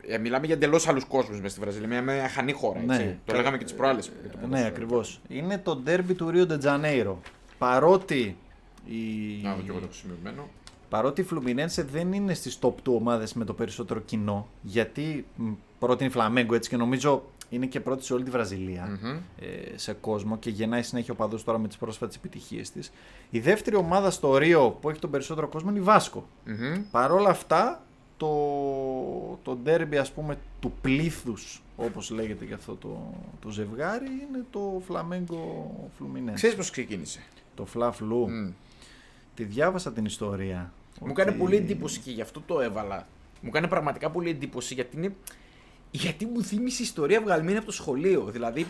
Ε, 0.07 0.19
μιλάμε 0.19 0.47
για 0.47 0.55
εντελώς 0.55 0.89
άλλους 0.89 1.05
κόσμους 1.05 1.41
μες 1.41 1.51
στη 1.51 1.61
Βραζιλία. 1.61 1.89
Μια, 1.89 2.03
μια 2.03 2.29
χανή 2.29 2.53
χώρα. 2.53 2.79
Έτσι. 2.79 2.87
Ναι. 3.05 3.19
Το 3.25 3.35
λέγαμε 3.37 3.59
και 3.59 3.65
τις 3.65 3.75
προάλλες. 3.75 4.11
Ναι, 4.49 4.65
ακριβώς. 4.67 5.21
Είναι 5.29 5.59
το 5.59 5.77
ντέρμπι 5.77 6.15
του 6.15 6.31
Rio 6.35 6.53
de 6.53 6.61
Janeiro. 6.63 7.15
Παρότι 7.59 8.37
η... 8.87 8.97
Να 9.43 9.55
δω 9.55 9.61
και 9.63 9.69
εγώ 9.71 9.79
το 9.79 9.85
έχω 9.85 9.93
σημειωμένο. 9.95 10.49
Παρότι 10.89 11.21
η 11.21 11.25
Φλουμινένσε 11.25 11.83
δεν 11.83 12.13
είναι 12.13 12.35
στις 12.35 12.59
top 12.61 12.69
2 12.69 12.73
ομάδες 12.85 13.33
με 13.35 13.45
το 13.45 13.53
περισσότερο 13.55 14.01
κοινό, 14.01 14.49
γιατί 14.63 15.27
μ, 15.37 15.51
πρώτη 15.79 16.03
είναι 16.05 16.13
η 16.13 16.15
Φλαμέγκο 16.15 16.55
έτσι 16.55 16.71
και 16.71 16.77
νομίζω 16.77 17.25
είναι 17.53 17.67
και 17.67 17.81
πρώτη 17.81 18.05
σε 18.05 18.13
όλη 18.15 18.25
τη 18.25 18.31
βραζιλια 18.31 18.99
Μμμ. 19.03 19.09
ε, 19.41 19.77
σε 19.79 19.93
κόσμο 19.93 20.39
και 20.39 20.51
γεννάει 20.51 20.83
συνέχεια 20.83 21.13
ο 21.13 21.17
παδός 21.17 21.45
τώρα 21.45 21.59
με 21.59 21.69
τις 21.69 21.77
πρόσφατες 21.77 22.17
επιτυχίες 22.17 22.71
της. 22.71 22.93
Η 23.31 23.41
δεύτερη 23.41 23.77
ομάδα 23.77 24.11
στο 24.11 24.37
Ρίο 24.37 24.71
που 24.81 24.91
έχει 24.91 24.99
τον 24.99 25.11
περισσότερο 25.11 25.49
κόσμο 25.49 25.71
είναι 25.71 25.79
η 25.79 25.83
Βάσκο. 25.83 26.27
Μμμ. 26.47 26.83
Παρ' 26.91 27.11
όλα 27.13 27.29
αυτά 27.29 27.83
το, 28.17 28.29
το 29.43 29.57
ντέρμπι 29.57 29.97
ας 29.99 30.13
πούμε 30.13 30.39
του 30.61 30.73
πλήθους 30.81 31.63
όπως 31.77 32.11
λέγεται 32.11 32.45
και 32.45 32.55
αυτό 32.55 32.75
το, 32.75 33.15
το 33.41 33.49
ζευγάρι 33.51 34.07
είναι 34.07 34.45
το 34.51 34.83
Φλαμέγκο 34.87 35.71
Φλουμινένσε. 35.97 36.35
Ξέρεις 36.35 36.57
πώς 36.57 36.71
ξεκίνησε; 36.71 37.21
Το 37.55 37.65
Φλα 37.67 37.93
Φλου. 37.93 38.29
Μμ. 38.31 38.51
Τη 39.35 39.45
διάβασα 39.45 39.93
την 39.93 40.05
ιστορία. 40.05 40.73
Μου 41.01 41.13
κάνει 41.13 41.31
ότι- 41.31 41.39
πολύ 41.39 41.57
εντύπωση 41.57 42.01
και 42.01 42.11
γι' 42.11 42.21
αυτό 42.21 42.43
το 42.47 42.61
έβαλα. 42.61 43.07
Μου 43.41 43.51
κάνει 43.51 43.69
πραγματικά 43.69 44.11
πολύ 44.11 44.31
εντύπωση 44.31 44.75
γιατί 44.75 44.97
είναι. 44.97 45.15
Γιατί 45.95 46.27
μου 46.27 46.43
θύμισε 46.43 46.83
ιστορία 46.83 47.21
βγαλμένη 47.21 47.57
από 47.57 47.67
το 47.67 47.73
σχολείο. 47.73 48.25
Δηλαδή 48.33 48.67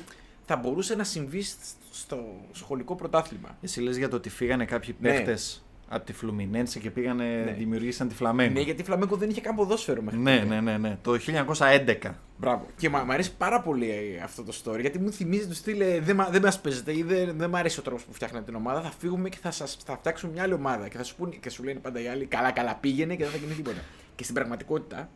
θα 0.47 0.57
μπορούσε 0.57 0.95
να 0.95 1.05
συμβεί 1.05 1.43
σ- 1.43 1.57
στο 1.93 2.25
σχολικό 2.53 2.95
πρωτάθλημα. 2.95 3.57
Εσύ 3.63 3.81
λες 3.81 3.97
για 3.97 4.09
το 4.09 4.17
ότι 4.17 4.29
φύγανε 4.29 4.65
κάποιοι 4.65 4.97
Ναι. 5.01 5.09
παίχτες 5.09 5.65
Από 5.89 6.05
τη 6.07 6.13
Φλουμινένσε 6.13 6.79
και 6.79 6.91
πήγανε, 6.91 7.25
Ναι. 7.45 7.53
δημιουργήσαν 7.53 8.09
τη 8.09 8.15
Φλαμέγκο. 8.15 8.53
Ναι, 8.53 8.61
γιατί 8.61 8.81
η 8.81 8.85
Φλαμέγκο 8.85 9.17
δεν 9.17 9.31
είχε 9.31 9.41
καν 9.41 9.55
ποδόσφαιρο 9.55 10.03
μέχρι 10.03 10.21
ναι, 10.21 10.39
τότε. 10.39 10.49
ναι, 10.55 10.61
ναι, 10.61 10.77
ναι. 10.79 10.99
Το 11.03 11.17
1911. 11.19 12.15
Μπράβο. 12.37 12.67
Και 12.77 12.89
μ' 12.89 12.93
μ' 13.07 13.11
αρέσει 13.11 13.35
πάρα 13.37 13.61
πολύ 13.61 13.91
ε, 13.91 14.21
αυτό 14.23 14.43
το 14.43 14.53
story 14.65 14.81
γιατί 14.81 14.99
μου 14.99 15.13
θυμίζει 15.13 15.47
το 15.49 15.55
στυλ 15.55 15.81
ε, 15.81 16.01
δεν, 16.01 16.17
μα- 16.17 16.29
δεν 16.31 16.43
μας 16.43 16.61
παίζετε 16.61 16.97
ή 16.97 17.03
δεν, 17.03 17.35
δεν 17.37 17.51
μ' 17.51 17.57
αρέσει 17.57 17.79
ο 17.79 17.83
τρόπος 17.83 18.03
που 18.05 18.13
φτιάχνετε 18.13 18.45
την 18.45 18.55
ομάδα. 18.55 18.81
Θα 18.83 18.91
φύγουμε 18.99 19.29
και 19.29 19.37
θα, 19.43 19.51
σας, 19.51 19.77
θα 19.85 19.97
φτιάξουμε 19.97 20.33
μια 20.33 20.43
άλλη 20.43 20.53
ομάδα. 20.53 20.89
Και 20.89 20.97
θα 20.97 21.03
σου, 21.05 21.17
πούνε, 21.17 21.35
και 21.41 21.51
σου 21.51 21.63
λένε 21.63 21.79
πάντα 21.79 22.01
οι 22.03 22.09
άλλοι 22.09 22.25
καλά, 22.25 22.51
καλά 22.51 22.75
πήγαινε 22.75 23.15
και 23.17 23.23
δεν 23.23 23.33
θα 23.33 23.39
γίνει 23.39 23.55
τίποτα. 23.55 23.81
Και 24.15 24.23
στην 24.23 24.35
πραγματικότητα 24.35 25.09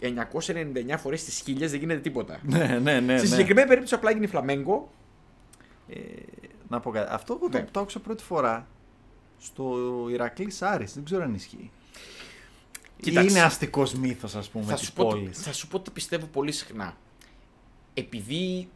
999 0.00 0.96
φορές 0.98 1.20
στις 1.20 1.38
χίλιες 1.40 1.70
δεν 1.70 1.80
γίνεται 1.80 2.00
τίποτα. 2.00 2.40
ναι, 2.42 2.78
ναι, 2.82 3.00
ναι. 3.00 3.18
Στη 3.18 3.28
ναι. 3.28 3.34
συγκεκριμένη 3.34 3.66
περίπτωση 3.68 3.94
απλά 3.94 4.10
γίνει 4.10 4.26
Φλαμέγκο. 4.26 4.90
Ε, 5.88 5.98
να 6.68 6.80
πω 6.80 6.90
κάτι. 6.90 7.08
Αυτό 7.14 7.38
εγώ 7.40 7.48
το, 7.48 7.58
Ναι. 7.58 7.64
το 7.70 7.80
άκουσα 7.80 8.00
πρώτη 8.00 8.22
φορά 8.22 8.68
στο 9.38 9.76
Ηρακλή 10.10 10.52
Άρης. 10.60 10.94
Δεν 10.94 11.04
ξέρω 11.04 11.22
αν 11.22 11.34
ισχύει. 11.34 11.70
Κοίταξε. 13.00 13.30
Είναι 13.30 13.42
αστικός 13.42 13.94
μύθος, 13.94 14.34
ας 14.34 14.48
πούμε, 14.48 14.64
Θα 14.64 14.74
της 14.74 14.84
σου, 14.86 14.92
πω, 14.92 15.06
πόλης. 15.08 15.38
θα 15.38 15.52
σου 15.52 15.68
πω 15.68 15.76
ότι 15.76 15.90
πιστεύω 15.90 16.26
πολύ 16.26 16.52
συχνά. 16.52 16.96
Επειδή 17.94 18.68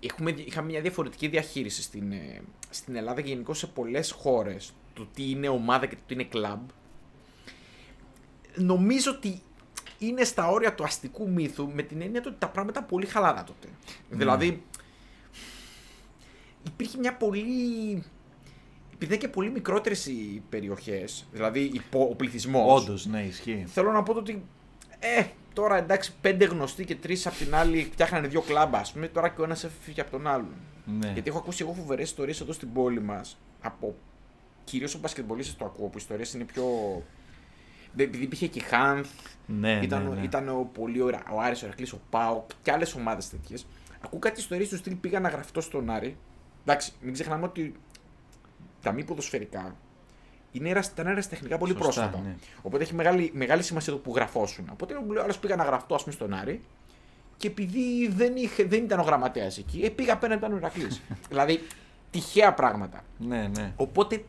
έχουμε, 0.00 0.30
είχαμε 0.30 0.68
μια 0.70 0.80
διαφορετική 0.80 1.28
διαχείριση 1.28 1.82
στην, 1.82 2.12
ε, 2.12 2.42
στην 2.70 2.96
Ελλάδα 2.96 3.20
και 3.20 3.28
γενικώ 3.28 3.54
σε 3.54 3.66
πολλές 3.66 4.10
χώρες 4.10 4.72
το 4.94 5.08
τι 5.14 5.30
είναι 5.30 5.48
ομάδα 5.48 5.86
και 5.86 5.94
το 5.94 6.00
τι 6.06 6.14
είναι 6.14 6.24
κλαμπ 6.24 6.68
νομίζω 8.58 9.10
ότι 9.10 9.40
είναι 9.98 10.24
στα 10.24 10.48
όρια 10.48 10.74
του 10.74 10.84
αστικού 10.84 11.30
μύθου 11.30 11.70
με 11.74 11.82
την 11.82 12.02
έννοια 12.02 12.20
του 12.20 12.28
ότι 12.30 12.38
τα 12.40 12.48
πράγματα 12.48 12.82
πολύ 12.82 13.06
χαλαρά 13.06 13.44
τότε. 13.44 13.68
Δηλαδή 14.10 14.62
υπήρχε 16.66 16.98
μια 16.98 17.16
πολύ... 17.16 17.42
Επειδή 18.94 19.12
είναι 19.14 19.22
και 19.22 19.28
πολύ 19.28 19.50
μικρότερες 19.50 20.06
οι 20.06 20.42
περιοχές, 20.48 21.26
δηλαδή 21.32 21.60
η 21.60 21.82
πο- 21.90 22.08
ο 22.10 22.14
πληθυσμός 22.14 22.82
Όντως, 22.82 23.06
ναι, 23.06 23.22
ισχύει. 23.22 23.64
θέλω 23.68 23.92
να 23.92 24.02
πω 24.02 24.12
το 24.12 24.18
ότι. 24.18 24.42
Ε, 24.98 25.24
τώρα 25.52 25.76
εντάξει, 25.76 26.12
πέντε 26.20 26.44
γνωστοί 26.44 26.84
και 26.84 26.94
τρεις 26.96 27.26
απ' 27.26 27.34
την 27.34 27.54
άλλη 27.54 27.88
φτιάχνανε 27.92 28.26
δύο 28.28 28.40
κλάμπα, 28.40 28.78
ας 28.78 28.92
πούμε. 28.92 29.08
Τώρα 29.08 29.28
και 29.28 29.40
ο 29.40 29.44
ένας 29.44 29.64
έφυγε 29.64 30.00
από 30.00 30.10
τον 30.10 30.26
άλλον. 30.26 30.54
Ναι. 30.98 31.10
Γιατί 31.12 31.28
έχω 31.28 31.38
ακούσει 31.38 31.62
εγώ 31.62 31.72
φοβερές 31.72 32.08
ιστορίες 32.08 32.40
εδώ 32.40 32.52
στην 32.52 32.72
πόλη 32.72 33.00
μας. 33.00 33.38
Από 33.60 33.94
κυρίως 34.64 34.94
ο 34.94 34.98
μπασκετμπολίστε 34.98 35.54
το 35.58 35.64
ακούω, 35.64 35.86
που 35.86 35.92
οι 35.94 36.00
ιστορίες 36.00 36.34
είναι 36.34 36.44
πιο. 36.44 36.64
Δε- 37.92 38.02
Επειδή 38.02 38.24
υπήρχε 38.24 38.46
και 38.46 38.58
η 38.58 38.62
Χάνθ, 38.62 39.10
ναι, 39.46 39.80
ήταν, 39.82 40.02
ναι, 40.08 40.14
ναι. 40.14 40.22
ήταν 40.22 40.48
ο 40.48 40.70
πολύ 40.72 41.00
ωραία, 41.00 41.22
ο 41.32 41.40
Άρης, 41.40 41.62
ο 41.62 41.66
Ερακλής, 41.66 41.92
ο 41.92 42.00
Πάο 42.10 42.44
και 42.62 42.72
άλλες 42.72 42.94
ομάδες 42.94 43.28
τέτοιες. 43.28 43.66
Ακούω 44.04 44.18
κάτι 44.18 44.40
ιστορίες 44.40 44.68
του 44.68 44.76
στυλ 44.76 44.94
πήγα 44.94 45.20
να 45.20 45.28
γραφτώ 45.28 45.60
στον 45.60 45.90
Άρη. 45.90 46.16
Εντάξει, 46.64 46.92
μην 47.00 47.12
ξεχνάμε 47.12 47.44
ότι 47.44 47.74
τα 48.82 48.92
μη 48.92 49.04
ποδοσφαιρικά 49.04 49.76
είναι 50.52 50.68
ερασ- 50.68 50.92
ήταν 50.92 51.06
ερασιτεχνικά 51.06 51.58
πολύ 51.58 51.72
Σωστά, 51.72 51.84
πρόσφατα. 51.84 52.20
ναι. 52.28 52.34
Οπότε 52.62 52.82
έχει 52.82 52.94
μεγάλη, 52.94 53.30
μεγάλη 53.34 53.62
σημασία 53.62 53.92
το 53.92 53.98
που 53.98 54.14
γραφώσουν. 54.14 54.68
Οπότε 54.72 54.94
μου 55.06 55.12
λέει 55.12 55.22
άλλο 55.22 55.34
πήγα 55.40 55.56
να 55.56 55.64
γραφτώ 55.64 55.94
ας 55.94 56.02
πούμε, 56.02 56.14
στον 56.14 56.32
Άρη 56.34 56.62
και 57.36 57.46
επειδή 57.46 58.08
δεν, 58.08 58.36
είχε, 58.36 58.64
δεν 58.64 58.84
ήταν 58.84 58.98
ο 58.98 59.02
γραμματέας 59.02 59.58
εκεί, 59.58 59.80
ε, 59.80 59.88
πήγα 59.88 60.12
απέναντι 60.12 60.38
ήταν 60.40 60.52
ο 60.52 60.56
Ηρακλής. 60.56 61.00
δηλαδή 61.28 61.60
τυχαία 62.10 62.54
πράγματα. 62.54 63.04
ναι, 63.18 63.50
ναι. 63.56 63.72
Οπότε 63.76 64.24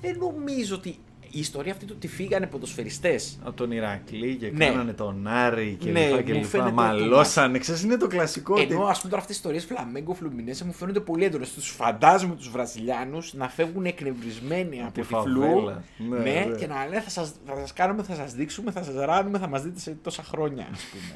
δεν 0.00 0.16
νομίζω 0.18 0.74
ότι 0.76 0.98
η 1.30 1.38
ιστορία 1.38 1.72
αυτή 1.72 1.84
του 1.84 1.92
ότι 1.96 2.08
φύγανε 2.08 2.46
ποδοσφαιριστές. 2.46 3.38
Από 3.42 3.52
τον 3.56 3.70
Ηρακλή 3.72 4.36
και 4.36 4.50
Ναι. 4.54 4.64
κάνανε 4.66 4.92
τον 4.92 5.26
Άρη 5.26 5.76
και 5.80 5.90
Ναι, 5.90 6.06
λοιπά 6.06 6.22
και 6.22 6.32
μου 6.32 6.38
λοιπά. 6.38 6.48
φαίνεται 6.48 6.70
Μαλώσανε. 6.70 7.58
Ξέρεις, 7.58 7.82
είναι 7.82 7.96
το 7.96 8.06
κλασικό. 8.06 8.54
ότι- 8.54 8.62
Ενώ 8.74 8.84
ας 8.84 8.96
πούμε 8.98 9.10
τώρα 9.10 9.22
αυτές 9.22 9.26
τι 9.26 9.32
ιστορίες 9.48 9.64
Φλαμέγκο, 9.64 10.14
Φλουμινέσε 10.14 10.64
μου 10.64 10.72
φαίνονται 10.72 11.00
πολύ 11.00 11.24
έντονες. 11.24 11.52
Τους 11.52 11.68
φαντάζομαι 11.70 12.34
τους 12.36 12.50
Βραζιλιάνους 12.50 13.34
να 13.34 13.48
φεύγουν 13.48 13.84
εκνευρισμένοι 13.84 14.82
από 14.82 14.92
τη 14.92 15.00
τη 15.00 15.06
φαβέλα. 15.06 15.36
φλού. 15.36 16.08
Ναι, 16.08 16.18
Ναι, 16.18 16.44
ναι. 16.48 16.56
και 16.56 16.66
να 16.66 16.84
λένε 16.86 17.00
θα 17.00 17.10
σας 17.10 17.32
θα 17.46 17.56
σας 17.56 17.72
κάνουμε, 17.72 18.02
θα 18.02 18.14
σας 18.14 18.32
δείξουμε, 18.34 18.70
θα 18.70 18.82
σας 18.82 18.94
ράνουμε, 18.94 19.38
θα 19.38 19.48
μας 19.48 19.62
δείτε 19.62 19.80
σε 19.80 19.96
τόσα 20.02 20.22
χρόνια, 20.22 20.68
ας 20.72 20.80
πούμε. 20.90 21.14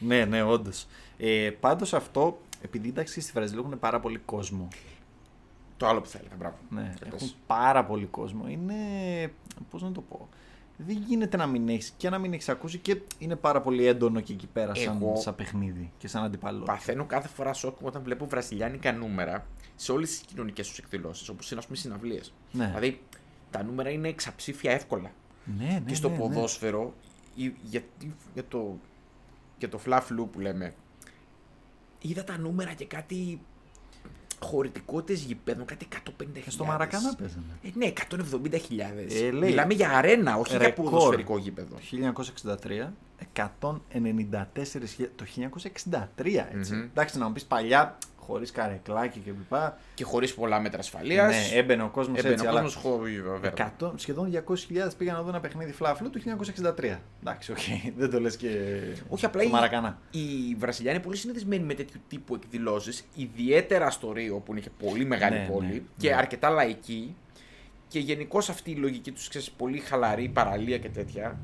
Ναι, 0.16 0.24
ναι, 0.24 0.42
όντως. 0.42 0.86
Ε, 1.18 1.50
Πάντως 1.60 1.94
αυτό, 1.94 2.40
επειδή 2.62 2.88
εντάξει 2.88 3.20
στη 3.20 3.32
Βραζιλία 3.34 3.62
έχουν 3.66 3.78
πάρα 3.78 4.00
πολύ 4.00 4.18
κόσμο. 4.24 4.68
Το 5.78 5.86
άλλο 5.86 6.00
που 6.00 6.08
θα 6.08 6.18
έλεγα, 6.18 6.34
μπράβο. 6.38 6.56
Ναι, 6.70 6.80
Για 6.80 7.06
πες. 7.10 7.22
έχουν 7.22 7.34
πάρα 7.46 7.84
πολύ 7.84 8.06
κόσμο. 8.06 8.48
Είναι. 8.48 8.74
Πώς 9.70 9.82
να 9.82 9.92
το 9.92 10.00
πω. 10.00 10.28
Δεν 10.80 10.96
γίνεται 11.06 11.36
να 11.36 11.46
μην 11.46 11.68
έχεις 11.68 11.92
και 11.96 12.10
να 12.10 12.18
μην 12.18 12.32
έχεις 12.32 12.48
ακούσει 12.48 12.78
και 12.78 13.00
είναι 13.18 13.36
πάρα 13.36 13.60
πολύ 13.60 13.86
έντονο 13.86 14.20
και 14.20 14.32
εκεί 14.32 14.46
πέρα 14.46 14.74
σαν, 14.74 14.96
Εγώ- 15.02 15.16
σαν 15.16 15.34
παιχνίδι 15.34 15.90
και 15.98 16.08
σαν 16.08 16.24
αντιπαλότητα. 16.24 16.72
Παθαίνω 16.72 17.04
κάθε 17.04 17.28
φορά 17.28 17.52
σοκ 17.52 17.76
όταν 17.82 18.02
βλέπω 18.02 18.26
βραζιλιάνικα 18.26 18.92
νούμερα 18.92 19.46
σε 19.76 19.92
όλες 19.92 20.08
τις 20.10 20.18
κοινωνικές 20.20 20.68
τους 20.68 20.78
εκδηλώσεις, 20.78 21.28
όπως 21.28 21.50
είναι 21.50 21.60
ας 21.60 21.66
πούμε 21.66 21.78
συναυλίες. 21.78 22.32
Ναι. 22.52 22.66
Δηλαδή 22.66 23.00
τα 23.50 23.62
νούμερα 23.62 23.90
είναι 23.90 24.08
εξαψήφια 24.08 24.72
εύκολα. 24.72 25.10
Ναι, 25.58 25.64
ναι, 25.64 25.80
και 25.86 25.94
στο 25.94 26.08
ναι, 26.08 26.14
ναι. 26.16 26.20
ποδόσφαιρο, 26.20 26.94
η- 27.34 27.54
γιατί, 27.62 28.14
για, 28.34 28.44
το, 28.48 28.76
για 29.58 29.68
το 29.68 29.78
φλαφλού 29.78 30.28
που 30.30 30.40
λέμε, 30.40 30.74
είδα 32.00 32.24
τα 32.24 32.38
νούμερα 32.38 32.72
και 32.72 32.84
κάτι 32.86 33.40
χωρητικότητες 34.44 35.22
γηπέδων, 35.22 35.64
κάτι 35.64 35.88
150.000. 36.20 36.26
Και 36.44 36.50
στο 36.50 36.64
Μαρακανά 36.64 37.14
παίζανε. 37.14 37.44
Ε, 37.62 37.68
ναι, 37.74 37.92
150.000. 38.10 39.22
Ε, 39.22 39.30
λέει, 39.30 39.48
Μιλάμε 39.48 39.74
για 39.74 39.90
αρένα, 39.90 40.36
όχι 40.36 40.56
για 40.56 40.58
ρεκόρ. 40.66 40.84
ποδοσφαιρικό 40.90 41.38
γήπεδο. 41.38 41.74
Το 41.74 41.80
1963, 42.62 42.92
194.000. 43.32 45.08
Το 45.16 45.24
1963, 45.24 46.46
έτσι. 46.56 46.74
Μμμ. 46.74 46.80
Εντάξει, 46.82 47.18
να 47.18 47.26
μου 47.26 47.32
πεις 47.32 47.44
παλιά, 47.44 47.98
χωρίς 48.28 48.50
καρεκλάκι 48.50 49.18
και 49.18 49.30
λοιπά. 49.30 49.78
Και 49.94 50.04
χωρίς 50.04 50.34
πολλά 50.34 50.60
μέτρα 50.60 50.78
ασφαλείας. 50.78 51.50
Ναι, 51.50 51.58
έμπαινε 51.58 51.82
ο 51.82 51.88
κόσμος 51.88 52.18
Έμπαινε 52.18 52.34
έτσι. 52.34 52.46
ο 52.46 52.48
αλλά 52.48 52.60
κόσμος 52.60 52.82
χωρίς 52.82 53.20
βέβαια. 53.20 53.52
100, 53.80 53.92
σχεδόν 53.96 54.30
200.000 54.32 54.90
πήγαν 54.98 55.14
να 55.14 55.20
δουν 55.20 55.28
ένα 55.28 55.40
παιχνίδι 55.40 55.72
Φλα 55.72 55.89
Φλου 55.89 56.10
το 56.10 56.20
1963. 56.78 56.98
Εντάξει, 57.20 57.52
οκ, 57.52 57.58
δεν 57.98 58.10
το 58.10 58.20
λες 58.20 58.36
και. 58.36 58.48
Όχι 59.08 59.24
απλά 59.24 59.40
στο 59.40 59.50
οι, 59.50 59.52
Μαρακανά. 59.52 59.98
οι 60.10 60.54
Βραζιλιάνοι 60.58 60.96
είναι 60.96 61.04
πολύ 61.06 61.18
συνηθισμένοι 61.18 61.64
με 61.64 61.74
τέτοιου 61.74 62.00
τύπου 62.08 62.34
εκδηλώσεις, 62.34 63.04
ιδιαίτερα 63.14 63.90
στο 63.90 64.12
Ρίο 64.12 64.36
που 64.38 64.52
είναι 64.52 64.60
και 64.60 64.70
πολύ 64.78 65.04
μεγάλη 65.04 65.38
Ναι, 65.38 65.48
πόλη 65.52 65.66
ναι, 65.66 65.80
και 65.96 66.08
ναι. 66.08 66.14
αρκετά 66.16 66.48
λαϊκή. 66.50 67.16
Και 67.88 67.98
γενικώς 67.98 68.48
αυτή 68.48 68.70
η 68.70 68.74
λογική 68.74 69.12
τους, 69.12 69.28
ξέρεις, 69.28 69.50
πολύ 69.50 69.78
χαλαρή, 69.78 70.28
παραλία 70.28 70.78
και 70.78 70.88
τέτοια, 70.88 71.38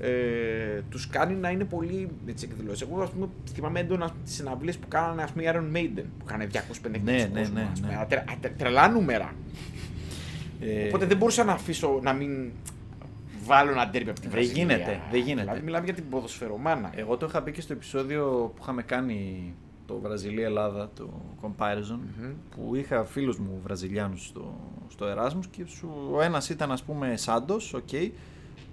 ε, 0.00 0.80
τους 0.90 1.06
κάνει 1.08 1.34
να 1.34 1.50
είναι 1.50 1.64
πολύ 1.64 2.08
με 2.26 2.32
τι 2.32 2.44
εκδηλώσεις. 2.44 2.80
Εγώ, 2.80 3.02
ας 3.02 3.10
πούμε, 3.10 3.28
θυμάμαι 3.52 3.80
έντονα 3.80 4.10
τις 4.24 4.34
συναυλίες 4.34 4.76
που 4.78 4.88
κάνανε 4.88 5.22
ας 5.22 5.30
πούμε, 5.30 5.44
οι 5.44 5.48
Iron 5.52 5.76
Maiden, 5.76 6.04
που 6.18 6.24
είχαν 6.28 6.40
250 6.40 7.00
Ναι, 7.04 7.12
ναι, 7.12 7.38
κόσμο, 7.40 7.54
ναι, 7.54 7.68
ας 7.72 7.80
πούμε. 7.80 7.92
ναι. 7.92 7.98
Α, 8.00 8.06
τρε- 8.06 8.20
α, 8.30 8.34
τρε- 8.40 8.56
τρελά 8.58 8.88
νούμερα. 8.88 9.32
Ε, 10.60 10.86
Οπότε 10.86 11.06
δεν 11.06 11.16
μπορούσα 11.16 11.44
να 11.44 11.52
αφήσω 11.52 12.00
να 12.02 12.12
μην 12.12 12.50
βάλω 13.44 13.70
ένα 13.70 13.88
ντέρμπι 13.88 14.10
από 14.10 14.20
την 14.20 14.30
Δεν 14.30 14.38
Βραζιλία. 14.40 14.62
γίνεται, 14.62 15.00
δεν 15.10 15.20
γίνεται. 15.20 15.40
Δηλαδή, 15.42 15.60
μιλάμε 15.62 15.84
για 15.84 15.94
την 15.94 16.04
ποδοσφαιρομάνα. 16.10 16.92
Εγώ 16.96 17.16
το 17.16 17.26
είχα 17.26 17.42
πει 17.42 17.52
και 17.52 17.60
στο 17.60 17.72
επεισόδιο 17.72 18.52
που 18.56 18.62
είχαμε 18.62 18.82
κάνει 18.82 19.52
το 19.86 19.98
Βραζιλία-Ελλάδα, 20.02 20.90
το 20.94 21.08
comparison, 21.42 21.98
Μμμ. 22.20 22.30
που 22.50 22.74
είχα 22.74 23.04
φίλους 23.04 23.38
μου 23.38 23.60
Βραζιλιάνους 23.62 24.24
στο, 24.26 24.54
στο 24.88 25.06
Erasmus 25.16 25.46
και 25.50 25.64
σου, 25.66 25.88
ο 26.12 26.20
ένας 26.22 26.48
ήταν 26.48 26.72
ας 26.72 26.82
πούμε 26.82 27.16
Σάντος, 27.16 27.74
οκ, 27.74 27.88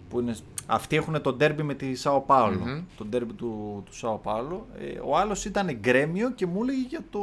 που 0.09 0.19
είναι, 0.19 0.35
αυτοί 0.65 0.95
έχουν 0.95 1.21
το 1.21 1.33
ντέρμπι 1.33 1.63
με 1.63 1.73
τη 1.73 1.95
Σάο 1.95 2.21
Πάολο, 2.21 2.59
Μμμ. 2.59 2.83
το 2.97 3.05
ντέρμπι 3.05 3.33
του, 3.33 3.83
του 3.85 3.95
Σάο 3.95 4.17
Πάολο. 4.17 4.67
Ε, 4.79 4.99
ο 5.05 5.17
άλλος 5.17 5.45
ήταν 5.45 5.71
Γκρέμιο 5.79 6.31
και 6.31 6.45
μου 6.45 6.63
έλεγε 6.63 6.85
για 6.87 7.03
το 7.09 7.21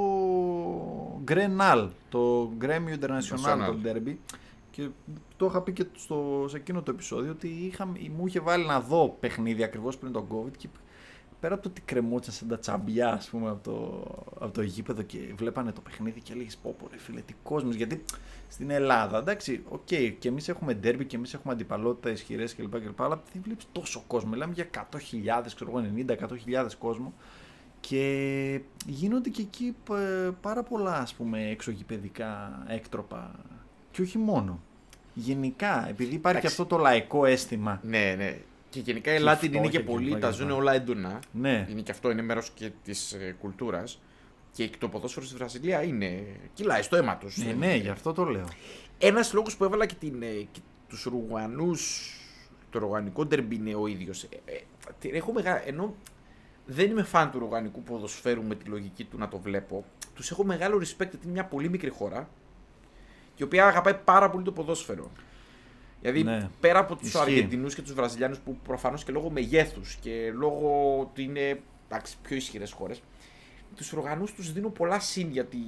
Γκρενάλ, 1.22 1.88
το 2.08 2.50
Γκρέμιο 2.56 2.96
Internacional, 3.00 3.62
Nacional. 3.62 3.66
το 3.66 3.74
ντέρμπι. 3.74 4.20
Και 4.70 4.88
το 5.36 5.46
είχα 5.46 5.60
πει 5.60 5.72
και 5.72 5.86
στο, 5.96 6.44
σε 6.48 6.56
εκείνο 6.56 6.82
το 6.82 6.90
επεισόδιο 6.90 7.30
ότι 7.30 7.48
είχα, 7.48 7.86
μου 7.86 8.26
είχε 8.26 8.40
βάλει 8.40 8.66
να 8.66 8.80
δω 8.80 9.16
παιχνίδι 9.20 9.62
ακριβώς 9.62 9.96
πριν 9.98 10.12
τον 10.12 10.26
COVID 10.32 10.56
και 10.56 10.68
πέρα 11.40 11.54
από 11.54 11.62
το 11.62 11.68
ότι 11.68 11.80
κρεμόντουσαν 11.80 12.32
σαν 12.34 12.48
τα 12.48 12.58
τσαμπιά 12.58 13.12
ας 13.12 13.28
πούμε 13.28 13.50
από 13.50 13.70
το, 13.70 14.04
από 14.44 14.52
το 14.54 14.62
γήπεδο 14.62 15.02
και 15.02 15.18
βλέπανε 15.36 15.72
το 15.72 15.80
παιχνίδι 15.80 16.20
και 16.20 16.32
έλεγες 16.32 16.56
πω 16.56 16.74
πω 16.78 16.88
ρε 16.90 16.98
φίλε 16.98 17.20
τι 17.20 17.34
κόσμος 17.42 17.74
γιατί 17.74 18.04
στην 18.48 18.70
Ελλάδα 18.70 19.18
εντάξει 19.18 19.62
οκ 19.68 19.86
και 20.18 20.28
εμείς 20.28 20.48
έχουμε 20.48 20.74
ντέρμπι 20.74 21.04
και 21.04 21.16
εμείς 21.16 21.34
έχουμε 21.34 21.52
αντιπαλότητα 21.52 22.10
ισχυρές 22.10 22.54
κλπ, 22.54 22.80
κλπ 22.80 23.00
αλλά 23.02 23.22
δεν 23.32 23.42
βλέπεις 23.44 23.66
τόσο 23.72 24.04
κόσμο 24.06 24.30
μιλάμε 24.30 24.52
για 24.54 24.68
100.000 24.74 25.42
ξέρω 25.54 25.70
εγώ 25.70 26.04
90-100.000 26.66 26.68
κόσμο 26.78 27.12
και 27.80 28.60
γίνονται 28.86 29.28
και 29.28 29.42
εκεί 29.42 29.76
π- 29.84 30.32
πάρα 30.40 30.62
πολλά 30.62 30.94
ας 30.98 31.14
πούμε 31.14 31.48
εξωγηπεδικά 31.50 32.62
έκτροπα 32.68 33.30
και 33.90 34.02
όχι 34.02 34.18
μόνο 34.18 34.60
γενικά 35.14 35.88
επειδή 35.88 36.14
υπάρχει 36.14 36.40
και 36.40 36.46
Εντάξει. 36.46 36.62
αυτό 36.62 36.76
το 36.76 36.82
λαϊκό 36.82 37.24
αίσθημα 37.24 37.80
Ναι, 37.82 38.14
ναι. 38.16 38.38
Και 38.70 38.80
γενικά 38.80 39.12
η 39.12 39.16
Και 39.16 39.22
Λάτιν 39.22 39.48
είναι 39.52 39.58
φτώχεια 39.58 39.80
και 39.80 39.86
και 39.86 39.92
πολύ, 39.92 40.04
λοιπά 40.04 40.18
τα 40.18 40.28
και 40.28 40.34
ζουν 40.34 40.46
λοιπά. 40.46 40.58
όλα 40.58 40.72
έντονα. 40.72 41.18
ναι 41.32 41.66
Είναι 41.70 41.80
και 41.80 41.90
αυτό, 41.90 42.10
είναι 42.10 42.22
μέρος 42.22 42.50
και 42.54 42.70
της 42.84 43.12
ε, 43.12 43.36
κουλτούρας. 43.40 44.00
Και 44.52 44.70
το 44.78 44.88
ποδόσφαιρο 44.88 45.26
στη 45.26 45.34
Βραζιλία 45.34 45.82
είναι. 45.82 46.22
κυλάει 46.54 46.82
στο 46.82 46.96
αίμα 46.96 47.16
τους. 47.16 47.36
ναι, 47.36 47.52
ναι, 47.52 47.74
γι' 47.74 47.88
αυτό 47.88 48.12
το 48.12 48.24
λέω 48.24 48.44
Ένας 48.98 49.32
λόγος 49.32 49.56
που 49.56 49.64
έβαλα 49.64 49.86
και, 49.86 49.94
την, 49.98 50.22
ε, 50.22 50.26
και 50.52 50.60
τους 50.88 51.02
Ρουγανού. 51.04 51.70
Το 52.70 52.78
ρουγανικό 52.78 53.24
ντερμπι 53.24 53.54
είναι 53.54 53.74
ο 53.74 53.86
ίδιος. 53.86 54.28
έχω 55.00 55.32
μεγα... 55.32 55.68
Ενώ 55.68 55.94
δεν 56.66 56.90
είμαι 56.90 57.02
φαν 57.02 57.30
του 57.30 57.38
ρουγανικού 57.38 57.82
ποδοσφαίρου 57.82 58.42
με 58.42 58.54
τη 58.54 58.68
λογική 58.68 59.04
του 59.04 59.18
να 59.18 59.28
το 59.28 59.38
βλέπω, 59.38 59.84
τους 60.14 60.30
έχω 60.30 60.44
μεγάλο 60.44 60.76
respect 60.76 61.08
γιατί 61.10 61.18
είναι 61.22 61.32
μια 61.32 61.44
πολύ 61.44 61.68
μικρή 61.68 61.90
χώρα. 61.90 62.28
η 63.36 63.42
οποία 63.42 63.66
αγαπάει 63.66 63.94
πάρα 63.94 64.30
πολύ 64.30 64.44
το 64.44 64.52
ποδόσφαιρο. 64.52 65.10
Δηλαδή 66.00 66.22
Ναι. 66.22 66.48
πέρα 66.60 66.78
από 66.78 66.96
τους 66.96 67.06
Ισχύει. 67.08 67.18
Αργεντινούς 67.20 67.74
και 67.74 67.82
τους 67.82 67.92
Βραζιλιάνους 67.92 68.38
που 68.38 68.56
προφανώς 68.56 69.04
και 69.04 69.12
λόγω 69.12 69.30
μεγέθους 69.30 69.94
και 70.00 70.30
λόγω 70.34 70.98
ότι 71.00 71.22
είναι 71.22 71.60
εντάξει, 71.88 72.16
πιο 72.22 72.36
ισχυρές 72.36 72.72
χώρες, 72.72 73.02
τους 73.76 73.92
Ουρουγανού 73.92 74.24
τους 74.36 74.52
δίνω 74.52 74.68
πολλά 74.68 75.00
συν 75.00 75.30
γιατί 75.30 75.58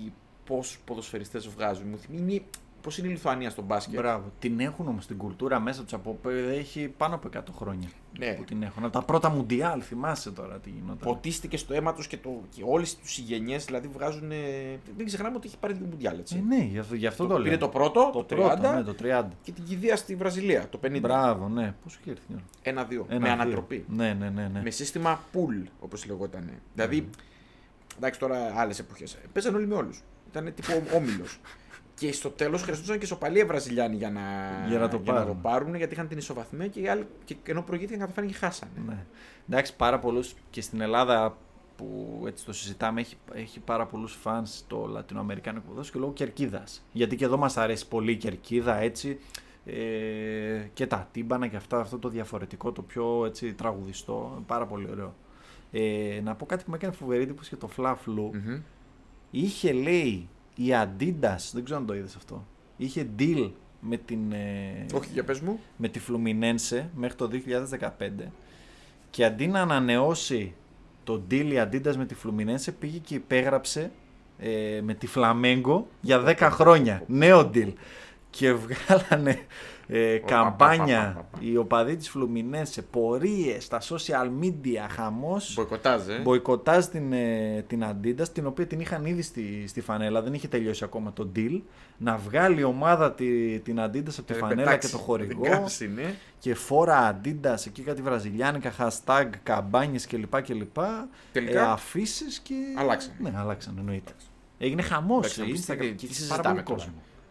πώς 0.46 0.78
ποδοσφαιριστές 0.84 1.48
βγάζουν. 1.48 1.88
Μου 1.88 1.98
θυμίζει 1.98 2.44
πώς 2.82 2.98
είναι 2.98 3.08
η 3.08 3.10
Λιθουανία 3.10 3.50
στο 3.50 3.62
μπάσκετ; 3.62 3.94
Μπράβο. 4.00 4.32
Την 4.38 4.60
έχουν 4.60 4.88
όμως 4.88 5.06
την 5.06 5.16
κουλτούρα 5.16 5.60
μέσα 5.60 5.82
τους 5.82 5.92
από. 5.92 6.18
Έχει 6.50 6.88
πάνω 6.96 7.14
από 7.14 7.28
100 7.36 7.40
χρόνια 7.56 7.88
Ναι. 8.18 8.32
που 8.34 8.44
την 8.44 8.62
έχουν. 8.62 8.84
Από 8.84 8.92
τα 8.92 9.02
πρώτα 9.02 9.30
Μουντιάλ, 9.30 9.82
θυμάσαι 9.84 10.30
τώρα 10.30 10.58
τι 10.58 10.70
γινόταν. 10.70 10.98
Ποτίστηκε 10.98 11.56
στο 11.56 11.74
αίμα 11.74 11.94
τους 11.94 12.06
και, 12.06 12.16
το, 12.16 12.40
και 12.50 12.62
όλες 12.66 12.96
τους 12.96 13.18
οι 13.18 13.20
γενιές 13.22 13.64
δηλαδή 13.64 13.88
βγάζουν. 13.88 14.30
ε, 14.30 14.36
Δεν 14.96 15.06
ξεχνάμε 15.06 15.36
ότι 15.36 15.46
έχει 15.46 15.56
πάρει 15.58 15.72
δύο 15.74 15.86
Μουντιάλ. 15.90 16.18
Έτσι. 16.18 16.36
Ε, 16.36 16.54
ναι, 16.56 16.62
γι' 16.64 16.78
αυτό, 16.78 16.94
γι 16.94 17.06
αυτό 17.06 17.26
το, 17.26 17.34
λέω. 17.34 17.42
πήρε 17.42 17.56
το 17.56 17.68
πρώτο, 17.68 18.10
το, 18.12 18.18
30 18.20 18.26
πρώτο, 18.26 18.72
ναι, 18.72 18.82
το 18.82 18.94
30. 19.02 19.24
και 19.42 19.52
την 19.52 19.64
κηδεία 19.64 19.96
στη 19.96 20.14
Βραζιλία 20.14 20.68
το 20.68 20.78
50. 20.84 20.98
Μπράβο, 21.00 21.48
ναι. 21.48 21.74
Πόσο 21.82 21.98
είχε 22.00 22.10
έρθει 22.10 22.24
η 22.28 22.34
ώρα; 22.34 22.44
Ένα-δύο. 22.62 23.06
Ένα, 23.08 23.20
με 23.20 23.24
δύο. 23.24 23.32
ανατροπή. 23.42 23.84
Ναι, 23.88 24.12
ναι, 24.12 24.28
ναι. 24.30 24.48
ναι. 24.52 24.60
Με 24.62 24.70
σύστημα 24.70 25.20
pool, 25.34 25.66
όπως 25.80 26.06
λεγόταν. 26.06 26.50
Δηλαδή, 26.74 27.08
εντάξει 27.96 28.20
τώρα 28.20 28.52
άλλες 28.56 28.78
εποχές. 28.78 29.16
Παίζαν 29.32 29.54
όλοι 29.54 29.66
με 29.66 29.74
όλους. 29.74 30.02
Ήταν 30.30 30.52
τύπο 30.54 30.96
όμιλος. 30.96 31.40
Και 31.94 32.12
στο 32.12 32.30
τέλος 32.30 32.62
χρειαζόταν 32.62 32.98
και 32.98 33.06
σοπαλία 33.06 33.46
Βραζιλιάνοι 33.46 33.96
για 33.96 34.10
να, 34.10 34.20
Για 34.68 34.78
να 34.78 34.88
το 34.88 34.98
πάρουν. 34.98 35.40
πάρουν, 35.40 35.74
γιατί 35.74 35.94
είχαν 35.94 36.08
την 36.08 36.18
ισοβαθμία 36.18 36.66
και, 36.66 36.80
οι 36.80 36.88
άλλοι, 36.88 37.06
και 37.24 37.36
ενώ 37.44 37.62
προηγήθηκαν 37.62 38.00
καταφέραν 38.00 38.30
και 38.30 38.36
χάσανε. 38.36 38.72
Ναι. 38.86 39.04
Εντάξει, 39.48 39.76
πάρα 39.76 39.98
πολλού 39.98 40.24
και 40.50 40.60
στην 40.60 40.80
Ελλάδα 40.80 41.36
που 41.76 42.22
έτσι 42.26 42.44
το 42.44 42.52
συζητάμε 42.52 43.00
έχει, 43.00 43.16
έχει 43.32 43.60
πάρα 43.60 43.86
πολλούς 43.86 44.14
φαν 44.14 44.46
στο 44.46 44.86
λατινοαμερικάνικο 44.86 45.64
ποδόσφαιρο 45.68 45.92
και 45.92 45.98
λόγω 45.98 46.12
κερκίδας. 46.12 46.84
Γιατί 46.92 47.16
και 47.16 47.24
εδώ 47.24 47.36
μας 47.36 47.56
αρέσει 47.56 47.88
πολύ 47.88 48.12
η 48.12 48.16
κερκίδα 48.16 48.76
έτσι. 48.76 49.18
Ε, 49.64 50.68
και 50.72 50.86
τα 50.86 51.08
τύμπανα 51.12 51.46
και 51.46 51.56
αυτά, 51.56 51.80
αυτό 51.80 51.98
το 51.98 52.08
διαφορετικό, 52.08 52.72
το 52.72 52.82
πιο 52.82 53.24
έτσι, 53.26 53.52
τραγουδιστό, 53.54 54.42
πάρα 54.46 54.66
πολύ 54.66 54.88
ωραίο. 54.90 55.14
Ε, 55.72 56.20
να 56.24 56.34
πω 56.34 56.46
κάτι 56.46 56.64
που 56.64 56.70
με 56.70 56.76
έκανε 56.76 56.92
φοβερή 56.92 57.22
εντύπωση 57.22 57.56
για 57.56 57.68
το 57.68 57.74
Fla 57.76 57.92
Flu. 57.92 58.30
Μμμ. 58.32 58.60
Είχε 59.30 59.72
λέει 59.72 60.28
η 60.64 60.70
Adidas, 60.70 61.50
δεν 61.52 61.64
ξέρω 61.64 61.78
αν 61.78 61.86
το 61.86 61.94
είδες 61.94 62.16
αυτό, 62.16 62.46
είχε 62.76 63.06
deal 63.18 63.50
με 63.80 63.96
την, 63.96 64.32
ε, 64.32 64.86
Όχι, 64.94 65.10
για 65.12 65.24
πες 65.24 65.40
μου. 65.40 65.60
με 65.76 65.88
τη 65.88 66.00
Fluminense 66.08 66.84
μέχρι 66.94 67.16
το 67.16 67.28
2015 67.28 68.30
και 69.10 69.24
αντί 69.24 69.46
να 69.46 69.60
ανανεώσει 69.60 70.54
το 71.04 71.22
deal 71.30 71.50
η 71.52 71.56
Adidas 71.56 71.94
με 71.96 72.06
τη 72.06 72.14
Fluminense 72.24 72.72
πήγε 72.78 72.98
και 72.98 73.14
υπέγραψε 73.14 73.90
ε, 74.38 74.80
με 74.82 74.94
τη 74.94 75.08
Flamengo 75.14 75.82
για 76.00 76.36
10 76.38 76.48
χρόνια. 76.52 77.02
Νέο 77.06 77.50
deal. 77.54 77.72
Και 78.30 78.52
βγάλανε 78.52 79.38
ε, 79.94 80.14
Οπα, 80.14 80.26
καμπάνια 80.26 80.98
πα, 81.00 81.12
πα, 81.12 81.26
πα, 81.30 81.38
πα. 81.38 81.38
οι 81.46 81.56
οπαδοί 81.56 81.96
της 81.96 82.12
Fluminense, 82.16 82.82
πορείες 82.90 83.64
στα 83.64 83.80
social 83.80 84.30
media, 84.42 84.86
χαμός. 84.90 85.54
Μποϊκοτάζ, 85.54 86.08
ε. 86.08 86.18
Μποϊκοτάζ 86.22 86.84
την, 86.84 87.12
ε, 87.12 87.64
την 87.66 87.84
Adidas, 87.84 88.28
την 88.32 88.46
οποία 88.46 88.66
την 88.66 88.80
είχαν 88.80 89.04
ήδη 89.04 89.22
στη, 89.22 89.64
στη 89.66 89.80
φανέλα, 89.80 90.22
δεν 90.22 90.34
είχε 90.34 90.48
τελειώσει 90.48 90.84
ακόμα 90.84 91.12
το 91.12 91.30
deal. 91.36 91.60
Να 91.98 92.16
βγάλει 92.16 92.60
η 92.60 92.64
ομάδα 92.64 93.12
τη, 93.12 93.58
την 93.60 93.76
Adidas 93.80 94.14
από 94.18 94.22
τη 94.26 94.32
Ε, 94.34 94.36
φανέλα 94.36 94.62
πετάξει, 94.62 94.86
και 94.86 94.92
το 94.92 94.96
την 94.98 95.06
χορηγό. 95.06 95.42
κάψει, 95.42 95.88
ναι. 95.88 96.14
Και 96.38 96.54
φόρα 96.54 97.20
Adidas, 97.24 97.66
εκεί 97.66 97.82
κάτι 97.82 98.02
βραζιλιάνικα, 98.02 98.72
hashtag, 98.78 99.28
καμπάνιες 99.42 100.06
κλπ. 100.06 100.42
κλπ. 100.42 100.76
Τελικά; 101.32 101.60
Ε, 101.60 101.70
Αφήσεις 101.70 102.38
και. 102.38 102.54
Αλλάξανε. 102.78 103.14
Ναι, 103.18 103.32
αλλάξαν 103.36 103.74
εννοείται. 103.78 104.12
Έγινε 104.58 104.82
χαμός. 104.82 105.24
Εντάξει, 105.38 105.40
να 105.40 105.46
πεις 105.46 105.64
τι- 105.64 105.76
τι 105.76 106.06
κόσμο. 106.06 106.14
συζητάμε 106.14 106.62
τώρα. 106.62 106.84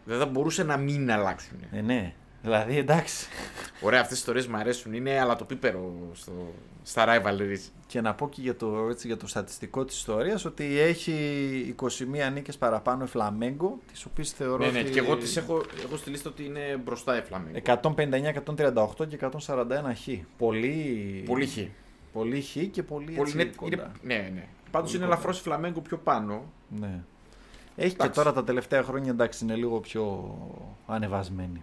Δεν 0.04 0.18
θα 0.18 0.26
μπορούσε 0.26 0.62
να 0.62 0.76
μην 0.76 1.10
αλλάξουν. 1.10 1.56
Ε, 1.70 1.80
ναι. 1.80 2.14
Δηλαδή 2.42 2.76
εντάξει. 2.78 3.26
Ωραία, 3.80 4.00
αυτές 4.00 4.10
τις 4.12 4.18
ιστορίες 4.18 4.46
μου 4.46 4.56
αρέσουν. 4.56 4.92
Είναι 4.94 5.18
αλλά 5.20 5.36
το 5.36 5.44
πίπερο 5.44 5.92
στο, 6.12 6.32
στα 6.82 7.04
rivalries. 7.08 7.70
Και 7.86 8.00
να 8.00 8.14
πω 8.14 8.28
και 8.28 8.40
για 8.40 8.56
το, 8.56 8.86
έτσι, 8.90 9.06
για 9.06 9.16
το 9.16 9.26
στατιστικό 9.26 9.84
της 9.84 9.96
ιστορίας 9.96 10.44
ότι 10.44 10.78
έχει 10.78 11.74
21 11.80 11.86
νίκες 12.32 12.56
παραπάνω 12.58 13.04
η 13.04 13.06
Φλαμέγκο, 13.06 13.78
τις 13.92 14.04
οποίες 14.04 14.30
θεωρώ 14.30 14.64
Ναι, 14.64 14.70
ναι, 14.70 14.80
ότι 14.80 14.90
και 14.90 14.98
εγώ 14.98 15.16
τις 15.16 15.36
έχω, 15.36 15.62
έχω 15.84 15.96
στη 15.96 16.10
λίστα 16.10 16.30
ότι 16.30 16.44
είναι 16.44 16.80
μπροστά 16.84 17.16
η 17.18 17.22
Φλamengo. 17.30 17.76
159, 17.82 18.32
138 18.98 19.08
και 19.08 19.18
141 19.46 19.66
χ. 20.04 20.08
Πολύ, 20.38 21.22
Πολύ 21.26 21.46
χ. 21.46 21.58
πολύ 22.12 22.40
χ 22.40 22.56
και 22.70 22.82
πολύ, 22.82 23.12
Πολύ, 23.12 23.20
έτσι, 23.20 23.32
είναι, 23.40 23.44
κοντά. 23.56 23.92
είναι, 24.02 24.14
ναι, 24.14 24.30
ναι. 24.34 24.46
Πάντως 24.70 24.90
Πολύ 24.90 25.04
είναι 25.04 25.14
κοντά. 25.14 25.28
ελαφρώς 25.30 25.38
η 25.38 25.42
Φλamengo 25.48 25.82
πιο 25.82 25.96
πάνω. 25.98 26.44
Ναι. 26.80 27.00
Έχει 27.76 27.88
και 27.90 27.94
Εντάξει. 27.94 28.18
τώρα 28.18 28.32
τα 28.32 28.44
τελευταία 28.44 28.82
χρόνια 28.82 29.10
εντάξει 29.10 29.44
είναι 29.44 29.54
λίγο 29.54 29.80
πιο 29.80 30.34
ανεβασμένη. 30.86 31.62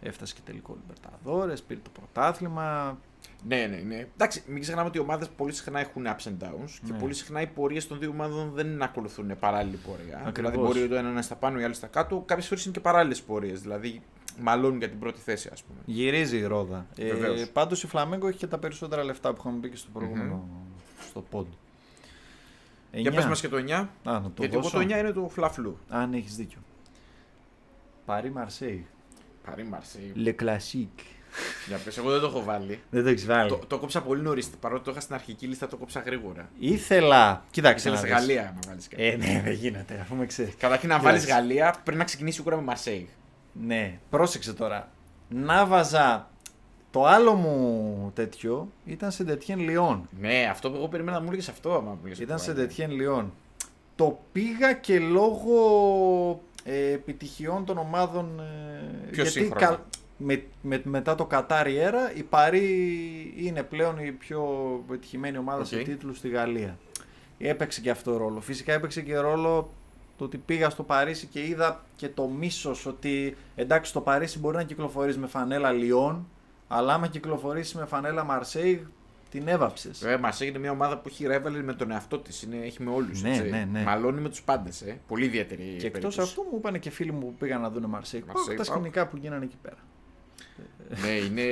Έφτασε 0.00 0.34
και 0.34 0.40
τελικό 0.44 0.76
Λιμπερταδόρες, 0.80 1.62
πήρε 1.62 1.80
το 1.80 1.90
πρωτάθλημα. 1.90 2.98
Ναι, 3.46 3.66
ναι, 3.66 3.76
ναι. 3.76 4.06
Εντάξει, 4.14 4.42
μην 4.46 4.60
ξεχνάμε 4.60 4.88
ότι 4.88 4.98
οι 4.98 5.00
ομάδες 5.00 5.28
πολύ 5.28 5.52
συχνά 5.52 5.80
έχουν 5.80 6.04
ups 6.06 6.28
and 6.28 6.44
downs 6.44 6.70
και 6.86 6.92
Ναι. 6.92 6.98
πολύ 6.98 7.14
συχνά 7.14 7.40
οι 7.40 7.46
πορείες 7.46 7.86
των 7.86 7.98
δύο 7.98 8.10
ομάδων 8.10 8.50
δεν 8.54 8.82
ακολουθούν 8.82 9.38
παράλληλη 9.38 9.76
πορεία. 9.76 10.22
Ακριβώς. 10.26 10.34
Δηλαδή, 10.52 10.56
μπορεί 10.56 10.88
το 10.88 10.94
ένα 10.94 11.02
να 11.02 11.10
είναι 11.10 11.22
στα 11.22 11.34
πάνω, 11.36 11.60
η 11.60 11.64
άλλη 11.64 11.74
στα 11.74 11.86
κάτω. 11.86 12.22
Κάποιες 12.26 12.46
φορές 12.48 12.64
είναι 12.64 12.72
και 12.74 12.80
παράλληλες 12.80 13.22
πορείες. 13.22 13.60
Δηλαδή, 13.60 14.02
μαλώνουν 14.40 14.78
για 14.78 14.88
την 14.88 14.98
πρώτη 14.98 15.20
θέση, 15.20 15.48
ας 15.52 15.62
πούμε. 15.62 15.78
Γυρίζει 15.84 16.38
η 16.38 16.44
ρόδα. 16.44 16.86
Ε, 16.96 17.12
Βεβαίως. 17.14 17.48
Πάντως 17.50 17.82
η 17.82 17.86
Φλαμέγκο 17.86 18.28
έχει 18.28 18.38
και 18.38 18.46
τα 18.46 18.58
περισσότερα 18.58 19.04
λεφτά 19.04 19.32
που 19.32 19.36
είχαμε 19.40 19.58
πει 19.60 19.68
και 19.70 19.76
στο 19.76 19.88
προηγούμενο 19.92 20.48
στο 21.08 21.20
πόντ. 21.30 21.46
Για 22.92 23.12
πες 23.12 23.26
μας 23.26 23.40
και 23.40 23.48
το 23.48 23.56
9. 23.56 23.72
Α, 23.72 23.88
να 24.04 24.20
το 24.22 24.32
γιατί 24.38 24.52
εγώ 24.54 24.62
δώσω. 24.62 24.76
το 24.78 24.82
9 24.94 24.98
είναι 24.98 25.12
το 25.12 25.28
φλαφλού. 25.28 25.78
Αν 25.88 26.12
έχεις 26.12 26.36
δίκιο. 26.36 26.58
Παρί 28.04 28.30
Μαρσέη. 28.30 28.86
Παρή 29.48 29.64
Μαρσέη. 29.64 30.12
Le 30.16 30.34
Classique. 30.42 31.02
Για 31.68 31.76
πες, 31.84 31.98
εγώ 31.98 32.10
δεν 32.10 32.20
το 32.20 32.26
έχω 32.26 32.42
βάλει. 32.44 32.80
Δεν 32.90 33.02
το 33.02 33.08
έχεις 33.08 33.26
βάλει. 33.26 33.48
Το, 33.48 33.60
το 33.66 33.78
κόψα 33.78 34.02
πολύ 34.02 34.22
νωρίς. 34.22 34.48
Παρότι 34.60 34.84
το 34.84 34.90
είχα 34.90 35.00
στην 35.00 35.14
αρχική 35.14 35.46
λίστα, 35.46 35.68
το 35.68 35.76
κόψα 35.76 36.00
γρήγορα. 36.00 36.48
Ήθελα. 36.58 37.44
Κοίταξε. 37.50 37.88
Ήθελα 37.88 37.94
να 37.94 38.00
στη 38.00 38.08
δεις. 38.08 38.18
Γαλλία 38.18 38.54
να 38.54 38.68
βάλεις 38.68 38.88
κάτι. 38.88 39.04
Ε, 39.04 39.16
ναι, 39.16 39.40
δεν 39.44 39.52
γίνεται, 39.52 39.98
αφού 40.00 40.14
με 40.14 40.26
ξέρεις. 40.26 40.54
Καταρχήν 40.58 40.88
να 40.88 40.98
Κοίταξε. 40.98 41.18
βάλεις 41.18 41.34
Γαλλία 41.34 41.74
πρέπει 41.82 41.98
να 41.98 42.04
ξεκινήσει 42.04 42.36
σίγουρα 42.36 42.56
με 42.56 42.62
Μαρσέη. 42.62 43.08
Ναι, 43.52 43.98
πρόσεξε 44.10 44.52
τώρα. 44.52 44.88
Να 45.28 45.66
βάζα. 45.66 46.30
Το 46.90 47.04
άλλο 47.04 47.34
μου 47.34 48.10
τέτοιο 48.14 48.68
ήταν 48.84 49.10
σε 49.10 49.24
Ντετιέν 49.24 49.58
Λιόν. 49.60 50.08
Ναι, 50.20 50.48
αυτό 50.50 50.70
που 50.70 50.76
εγώ 50.76 50.88
περίμενα 50.88 51.16
να 51.16 51.22
μου 51.22 51.28
έλεγες 51.28 51.48
αυτό. 51.48 51.74
Άμα 51.74 51.90
μου 51.90 51.98
έλεγες 52.00 52.18
Ήταν 52.18 52.34
αυτό, 52.36 52.46
σε 52.46 52.52
Γαλλία. 52.52 52.66
Ντετιέν 52.66 52.90
Λιόν. 52.90 53.32
Το 53.96 54.20
πήγα 54.32 54.72
και 54.72 54.98
λόγω 54.98 55.60
ε, 56.30 56.57
επιτυχιών 56.72 57.64
των 57.64 57.78
ομάδων. 57.78 58.40
Ε, 58.40 59.10
Πιο 59.10 59.24
σύγχρονα. 59.24 59.84
με, 60.16 60.42
με, 60.62 60.80
μετά 60.84 61.14
το 61.14 61.24
Κατάρι 61.24 61.76
Έρα 61.76 62.12
η 62.14 62.22
Παρή 62.22 63.34
είναι 63.36 63.62
πλέον 63.62 63.98
η 63.98 64.12
πιο 64.12 64.44
επιτυχημένη 64.88 65.38
ομάδα 65.38 65.64
σε 65.64 65.76
Οκ. 65.76 65.84
τίτλους 65.84 66.18
στη 66.18 66.28
Γαλλία. 66.28 66.78
Έπαιξε 67.38 67.80
και 67.80 67.90
αυτό 67.90 68.16
ρόλο. 68.16 68.40
Φυσικά 68.40 68.72
έπαιξε 68.72 69.00
και 69.02 69.16
ρόλο 69.18 69.70
το 70.16 70.24
ότι 70.24 70.38
πήγα 70.38 70.70
στο 70.70 70.82
Παρίσι 70.82 71.26
και 71.26 71.46
είδα 71.46 71.84
και 71.96 72.08
το 72.08 72.26
μίσος 72.26 72.86
ότι 72.86 73.36
εντάξει 73.54 73.90
στο 73.90 74.00
Παρίσι 74.00 74.38
μπορεί 74.38 74.56
να 74.56 74.62
κυκλοφορείς 74.62 75.18
με 75.18 75.26
φανέλα 75.26 75.72
Λιόν 75.72 76.26
αλλά 76.68 76.94
άμα 76.94 77.06
κυκλοφορήσει 77.06 77.76
με 77.76 77.84
φανέλα 77.86 78.24
Μαρσέη 78.24 78.86
την 79.30 79.48
έβαψες. 79.48 79.98
Βέβαια, 79.98 80.18
Μαρσέη 80.18 80.48
είναι 80.48 80.58
μια 80.58 80.70
ομάδα 80.70 80.98
που 80.98 81.08
έχει 81.08 81.26
rivalry 81.28 81.60
με 81.64 81.74
τον 81.74 81.90
εαυτό 81.90 82.18
της. 82.18 82.48
Έχει 82.62 82.82
με 82.82 82.90
όλους. 82.90 83.22
Ναι, 83.22 83.38
ναι, 83.38 83.68
ναι. 83.72 83.82
Μαλώνει 83.82 84.20
με 84.20 84.28
τους 84.28 84.42
πάντες. 84.42 84.82
Ε. 84.82 85.00
Πολύ 85.06 85.24
ιδιαίτερη. 85.24 85.62
Και 85.62 85.68
εκτός 85.86 85.90
περίπτωση. 85.90 86.20
αυτού 86.20 86.42
μου 86.50 86.56
είπαν 86.58 86.78
και 86.78 86.90
φίλοι 86.90 87.12
μου 87.12 87.20
που 87.20 87.34
πήγαν 87.38 87.60
να 87.60 87.70
δουν 87.70 87.84
Μαρσέη. 87.84 88.24
Μαρσέη, 88.26 88.44
Πάω 88.56 88.64
τα 88.64 88.70
πάω. 88.70 88.76
σκηνικά 88.80 89.06
που 89.06 89.16
γίνανε 89.16 89.44
εκεί 89.44 89.56
πέρα. 89.62 89.76
ναι, 91.02 91.08
είναι, 91.10 91.42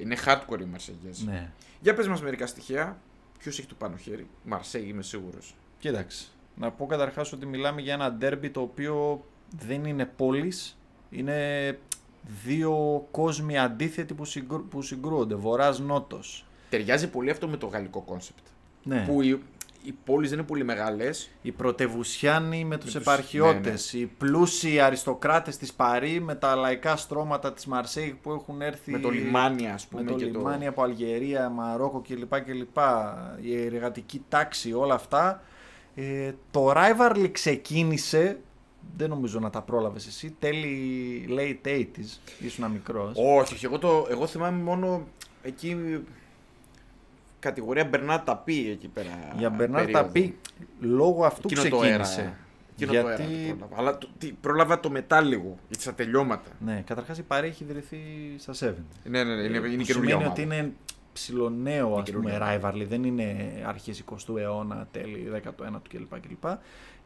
είναι 0.00 0.16
hardcore 0.26 0.60
οι 0.60 0.64
Μαρσέγγε. 0.64 1.10
Ναι. 1.24 1.50
Για 1.80 1.94
πες 1.94 2.08
μας 2.08 2.22
μερικά 2.22 2.46
στοιχεία. 2.46 2.98
Ποιος 3.38 3.58
έχει 3.58 3.68
το 3.68 3.74
πάνω 3.78 3.96
χέρι; 3.96 4.26
Μαρσέιγ, 4.44 4.84
είμαι 4.88 5.02
σίγουρος. 5.02 5.54
Κοίταξε. 5.78 6.26
Να 6.54 6.70
πω 6.70 6.86
καταρχάς 6.86 7.32
ότι 7.32 7.46
μιλάμε 7.46 7.80
για 7.80 7.92
ένα 7.92 8.12
ντέρμπι 8.12 8.50
το 8.50 8.60
οποίο 8.60 9.24
δεν 9.58 9.84
είναι 9.84 10.06
πόλης. 10.16 10.78
Είναι 11.10 11.78
δύο 12.44 13.06
κόσμοι 13.10 13.58
αντίθετοι 13.58 14.14
που, 14.14 14.24
συγκρού, 14.24 14.68
που 14.68 14.82
συγκρούονται. 14.82 15.34
Βορρά-Νότο. 15.34 16.20
Ταιριάζει 16.68 17.08
πολύ 17.10 17.30
αυτό 17.30 17.48
με 17.48 17.56
το 17.56 17.66
γαλλικό 17.66 18.00
concept. 18.00 18.46
Ναι. 18.82 19.04
Που 19.08 19.22
οι, 19.22 19.42
οι 19.82 19.94
πόλεις 20.04 20.28
δεν 20.30 20.38
είναι 20.38 20.46
πολύ 20.46 20.64
μεγάλες. 20.64 21.30
Οι 21.42 21.52
πρωτευουσιάνοι 21.52 22.64
με 22.64 22.76
τους 22.76 22.84
τους- 22.92 23.00
επαρχιώτες, 23.02 23.92
οι 23.92 24.10
πλούσιοι 24.18 24.80
αριστοκράτες 24.80 25.56
της 25.56 25.72
Παρί 25.72 26.20
με 26.20 26.34
τα 26.34 26.54
λαϊκά 26.54 26.96
στρώματα 26.96 27.52
της 27.52 27.66
Μαρσέιγ 27.66 28.18
που 28.22 28.32
έχουν 28.32 28.62
έρθει 28.62 28.90
Με 28.90 28.98
το 28.98 29.10
λιμάνι, 29.10 29.70
ας 29.70 29.86
πούμε. 29.86 30.02
με 30.02 30.10
το 30.10 30.16
και 30.16 30.24
λιμάνι 30.24 30.66
από 30.66 30.82
Αλγερία, 30.82 31.48
Μαρόκο 31.48 32.02
κλπ. 32.08 32.40
κλπ. 32.40 32.76
Η 33.40 33.62
εργατική 33.64 34.24
τάξη, 34.28 34.72
όλα 34.72 34.94
αυτά. 34.94 35.42
Ε, 35.94 36.32
το 36.50 36.72
rivalry 36.76 37.28
ξεκίνησε, 37.32 38.40
δεν 38.96 39.08
νομίζω 39.08 39.38
να 39.40 39.50
τα 39.50 39.62
πρόλαβες 39.62 40.06
εσύ, 40.06 40.36
τέλη 40.38 41.26
late 41.30 41.68
80s, 41.68 42.18
ήσουν 42.40 42.70
μικρός. 42.70 43.12
Όχι, 43.16 43.54
όχι. 43.54 43.64
Εγώ, 43.64 43.78
το, 43.78 44.06
εγώ 44.10 44.26
θυμάμαι 44.26 44.62
μόνο 44.62 45.06
εκεί. 45.42 45.76
Κατηγορία 47.38 47.84
Μπερνάρ 47.84 48.20
Ταπί 48.20 48.70
εκεί 48.70 48.88
πέρα. 48.88 49.08
Για 49.38 49.50
Μπερνάρ 49.50 49.84
περίοδο. 49.84 50.04
Ταπί, 50.04 50.38
λόγω 50.80 51.24
αυτού 51.24 51.48
Εκείνο 51.50 51.68
το 51.68 51.78
ξεκίνησε. 51.78 52.20
αέρα 52.20 52.36
Εκείνο 52.80 52.90
Γιατί- 52.92 53.16
το 53.16 53.22
αέρα 53.22 53.48
το 53.48 53.54
πρόλαβα. 53.56 53.76
Αλλά 53.80 53.98
το, 53.98 54.08
τι, 54.18 54.32
πρόλαβα 54.32 54.80
το 54.80 54.90
μετά 54.90 55.20
λίγο, 55.20 55.56
γιατί 55.68 55.82
στα 55.82 55.94
τελειώματα. 55.94 56.50
Ναι, 56.60 56.82
καταρχάς 56.86 57.18
η 57.18 57.22
Παρή 57.22 57.46
έχει 57.48 57.64
ιδρυθεί 57.64 57.98
στα 58.38 58.52
7. 58.52 58.74
Ναι, 59.04 59.24
ναι, 59.24 59.34
ναι, 59.34 59.42
είναι, 59.42 59.58
Που 59.60 59.66
είναι 59.66 59.82
καινούργια 59.82 59.84
σημαίνει 59.92 60.12
ομάδα. 60.12 60.30
ότι 60.30 60.42
είναι 60.42 60.72
ψηλονέο 61.12 61.86
ας 61.94 62.10
πούμε 62.10 62.30
καινούργια 62.30 62.60
rivalry, 62.72 62.86
δεν 62.88 63.04
είναι 63.04 63.36
αρχές 63.66 64.04
20ου 64.10 64.36
αιώνα, 64.38 64.88
τέλη 64.90 65.30
19ου 65.44 65.80
κλπ. 65.88 66.20
κλπ. 66.20 66.44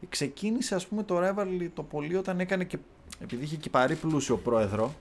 Ξεκίνησε 0.09 0.75
ας 0.75 0.87
πούμε 0.87 1.03
το 1.03 1.19
rivalry 1.27 1.67
το 1.73 1.83
πολύ 1.83 2.15
όταν 2.15 2.39
έκανε 2.39 2.63
και, 2.63 2.77
επειδή 3.21 3.43
είχε 3.43 3.55
και 3.55 3.69
παρή 3.69 3.95
πλούσιο 3.95 4.37
πρόεδρο, 4.37 4.93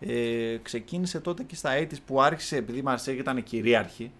ε, 0.00 0.56
ξεκίνησε 0.62 1.20
τότε 1.20 1.42
και 1.42 1.54
στα 1.54 1.70
80's 1.80 1.96
που 2.06 2.22
άρχισε, 2.22 2.56
επειδή 2.56 2.78
η 2.78 2.82
Μαρσέγ 2.82 3.18
ήταν 3.18 3.42
κυρίαρχη 3.42 4.10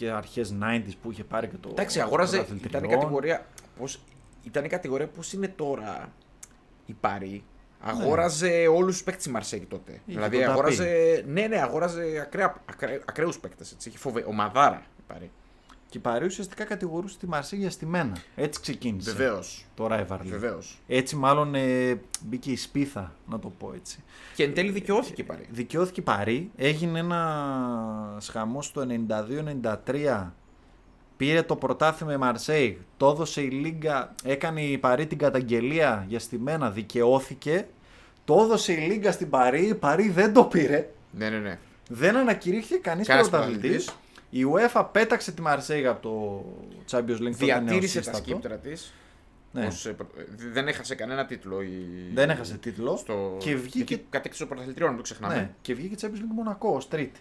και 0.00 0.10
αρχές 0.10 0.54
90's 0.62 0.92
που 1.02 1.10
είχε 1.10 1.24
πάρει 1.24 1.48
και 1.48 1.56
το 1.60 1.68
Εντάξει, 1.72 2.00
αγόραζε. 2.00 2.36
πρωταθλητριών. 2.36 2.82
Ήταν 2.82 2.90
η 2.90 2.94
κατηγορία. 3.00 3.46
Πώς, 3.78 4.00
ήταν 4.42 4.64
η 4.64 4.68
κατηγορία 4.68 5.06
πώς 5.08 5.32
είναι 5.32 5.48
τώρα 5.48 6.12
η 6.86 6.92
Παρή. 6.92 7.44
Αγόραζε 7.80 8.66
όλους 8.66 8.94
τους 8.94 9.04
παίκτες 9.04 9.24
τη 9.24 9.30
Μαρσέγη 9.30 9.64
τότε. 9.64 9.92
Είχε 9.92 10.00
δηλαδή 10.06 10.36
τον 10.36 10.40
Ταπί. 10.40 10.52
αγόραζε. 10.52 11.24
Ναι, 11.26 11.46
ναι, 11.46 11.60
αγόραζε 11.60 12.18
ακραία, 12.20 12.62
ακραία, 12.66 13.00
ακραίους 13.06 13.38
παίκτες. 13.38 13.76
Είχε 13.84 13.98
φοβε... 13.98 14.24
ομαδάρα 14.26 14.82
η 14.98 15.02
Παρή. 15.06 15.30
Και 15.90 15.98
η 15.98 16.00
Παρή 16.00 16.24
ουσιαστικά 16.24 16.64
κατηγορούσε 16.64 17.18
τη 17.18 17.26
Μαρσέγ 17.26 17.58
για 17.58 17.70
στημένα. 17.70 18.16
Έτσι 18.34 18.60
ξεκίνησε 18.60 19.10
Βεβαίως. 19.12 19.64
το 19.74 19.88
rivalry. 19.90 20.24
Βεβαίως. 20.24 20.78
Έτσι 20.88 21.16
μάλλον 21.16 21.54
ε, 21.54 22.00
μπήκε 22.26 22.50
η 22.50 22.56
σπίθα, 22.56 23.12
να 23.30 23.38
το 23.38 23.52
πω 23.58 23.72
έτσι. 23.76 24.02
Και 24.34 24.44
εν 24.44 24.54
τέλει 24.54 24.70
δικαιώθηκε 24.70 25.20
η 25.20 25.24
Παρή. 25.24 25.46
Δικαιώθηκε 25.50 26.00
η 26.00 26.02
Παρή, 26.02 26.50
έγινε 26.56 26.98
ένα 26.98 28.18
χαμός 28.30 28.72
το 28.72 28.86
92-93, 29.86 30.26
πήρε 31.16 31.42
το 31.42 31.56
πρωτάθλημα 31.56 32.12
η 32.12 32.16
Μαρσέη, 32.16 32.78
το 32.96 33.08
έδωσε 33.08 33.40
η 33.40 33.48
Λίγκα, 33.50 34.14
έκανε 34.24 34.62
η 34.62 34.78
Παρή 34.78 35.06
την 35.06 35.18
καταγγελία 35.18 36.04
για 36.08 36.18
στημένα, 36.18 36.70
δικαιώθηκε, 36.70 37.66
το 38.24 38.40
έδωσε 38.42 38.72
η 38.72 38.76
Λίγκα 38.76 39.12
στην 39.12 39.30
Παρή, 39.30 39.66
η 39.66 39.74
Παρή 39.74 40.08
δεν 40.10 40.32
το 40.32 40.44
πήρε, 40.44 40.90
Ναι, 41.10 41.28
ναι, 41.30 41.38
ναι. 41.38 41.58
δεν 41.88 42.16
ανακηρύχθηκε 42.16 42.76
κανείς 42.76 43.06
Κανένας 43.06 43.30
πρωταθλητής. 43.30 43.60
πρωταθλητής. 43.60 43.94
Η 44.30 44.44
UEFA 44.54 44.86
πέταξε 44.92 45.32
τη 45.32 45.40
Μαρσέη 45.42 45.86
από 45.86 46.02
το 46.02 46.44
Champions 46.90 47.00
League. 47.00 47.32
τότε 47.32 47.44
Διατήρησε 47.44 47.64
τα 47.66 47.70
νεοσύστατο. 47.74 48.16
σκύπτρα 48.16 48.56
της. 48.56 48.92
Ναι. 49.52 49.68
Δεν 50.52 50.68
έχασε 50.68 50.94
κανένα 50.94 51.26
τίτλο. 51.26 51.62
Η... 51.62 51.86
Δεν 52.14 52.30
έχασε 52.30 52.56
τίτλο 52.58 52.96
Στο... 52.96 53.36
και 53.38 53.54
βγήκε, 53.56 53.78
Γιατί 53.78 54.06
κατέκτησε 54.10 54.42
το 54.42 54.48
πρωταθλητριό, 54.48 54.90
να 54.90 54.96
το 54.96 55.02
ξεχνάμε. 55.02 55.34
ναι, 55.34 55.50
και 55.62 55.74
βγήκε 55.74 55.94
Champions 56.06 56.16
League 56.18 56.34
Μονακό 56.34 56.74
ως 56.74 56.88
τρίτη. 56.88 57.20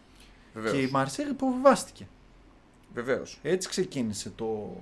Βεβαίως. 0.54 0.74
Και 0.76 0.82
η 0.82 0.90
Μαρσέη 0.92 1.26
υποβιβάστηκε. 1.30 2.08
Βεβαίως. 2.94 3.40
Έτσι 3.42 3.70
ξεκίνησε 3.70 4.32
το. 4.36 4.78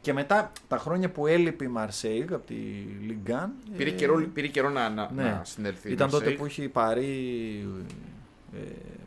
Και 0.00 0.12
μετά 0.12 0.52
τα 0.68 0.78
χρόνια 0.78 1.10
που 1.10 1.26
έλειπε 1.26 1.64
η 1.64 1.68
Μαρσέη 1.68 2.22
από 2.22 2.46
τη 2.46 2.54
Λιγκάν. 3.06 3.52
Πήρε, 3.76 3.90
καιρό, 3.90 4.26
πήρε 4.34 4.46
καιρό 4.46 4.70
να, 4.70 4.88
να, 4.88 5.10
ναι. 5.14 5.22
να 5.22 5.42
συνέλθει. 5.44 5.88
η 5.88 5.92
Ήταν 5.92 6.10
τότε 6.10 6.22
Μαρσέη. 6.24 6.38
που 6.38 6.46
είχε 6.46 6.68
πάρει. 6.68 7.68
Ε, 8.54 8.58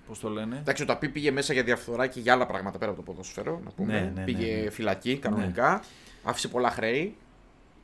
Πώς 0.08 0.20
το 0.20 0.30
λένε; 0.30 0.58
Εντάξει, 0.58 0.84
ο 0.84 0.86
Ταπί 0.86 1.10
πήγε 1.10 1.32
μέσα 1.32 1.54
για 1.54 1.64
διαφθορά 1.64 2.08
και 2.08 2.20
για 2.20 2.34
άλλα 2.34 2.46
πράγματα 2.46 2.78
πέρα 2.78 2.92
από 2.92 3.00
το 3.04 3.12
ποδόσφαιρο. 3.12 3.62
Να 3.64 3.72
πούμε. 3.72 3.94
Ναι, 3.94 4.12
ναι, 4.16 4.24
πήγε 4.24 4.56
ναι, 4.56 4.62
ναι. 4.62 4.70
φυλακή 4.70 5.18
κανονικά. 5.18 5.84
Άφησε 6.24 6.48
πολλά 6.48 6.70
χρέη. 6.70 7.16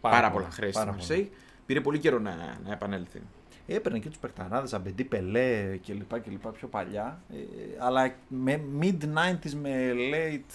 Πάρα, 0.01 0.31
πολλά 0.31 0.49
χρέη 0.49 0.71
στη 0.71 0.79
πάρα 0.79 0.91
Μαρσέη. 0.91 1.31
Πήρε 1.65 1.81
πολύ 1.81 1.99
καιρό 1.99 2.19
να, 2.19 2.35
να 2.65 2.71
επανέλθει. 2.71 3.21
Έπαιρνε 3.67 3.99
και 3.99 4.09
τους 4.09 4.17
Περταράδε, 4.17 4.75
Αμπεντί 4.75 5.03
Πελέ 5.03 5.77
κλπ. 5.85 6.19
κλπ 6.19 6.47
πιο 6.47 6.67
παλιά. 6.67 7.21
Ε, 7.33 7.35
αλλά 7.79 8.13
με 8.27 8.61
mid-90s 8.79 9.53
με 9.61 9.93
late 10.13 10.53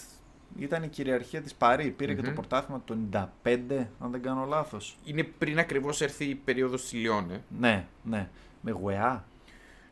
ήταν 0.59 0.83
η 0.83 0.89
κυριαρχία 0.89 1.43
της 1.43 1.55
Παρή. 1.55 1.91
Πήρε 1.91 2.15
και 2.15 2.21
Μμμ. 2.21 2.29
το 2.29 2.35
πρωτάθλημα 2.35 2.83
το 2.85 2.97
95, 3.13 3.59
αν 3.99 4.11
δεν 4.11 4.23
κάνω 4.23 4.45
λάθος. 4.45 4.97
Είναι 5.05 5.23
πριν 5.23 5.59
ακριβώς 5.59 6.01
έρθει 6.01 6.25
η 6.25 6.35
περίοδος 6.35 6.89
τη 6.89 6.97
Λιόν. 6.97 7.31
Ναι, 7.59 7.87
ναι. 8.03 8.29
Με 8.61 8.71
Γουεά. 8.71 9.25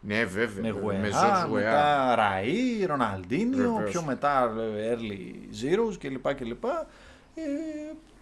Ναι, 0.07 0.25
βέβαια. 0.25 0.63
με 0.63 0.73
βέβαια. 0.73 0.83
Γουεά, 0.83 1.01
με 1.01 1.09
George 1.13 1.47
Weah. 1.47 1.53
μετά 1.53 2.15
Ραΐ, 2.19 2.87
Ροναλντίνιο, 2.87 3.73
Βεβαίως. 3.73 3.91
πιο 3.91 4.03
μετά 4.03 4.55
ε, 4.77 4.95
Early 4.95 5.35
Zeros 5.65 5.97
κλπ. 5.99 6.35
κλπ. 6.35 6.65
Ε, 6.65 7.41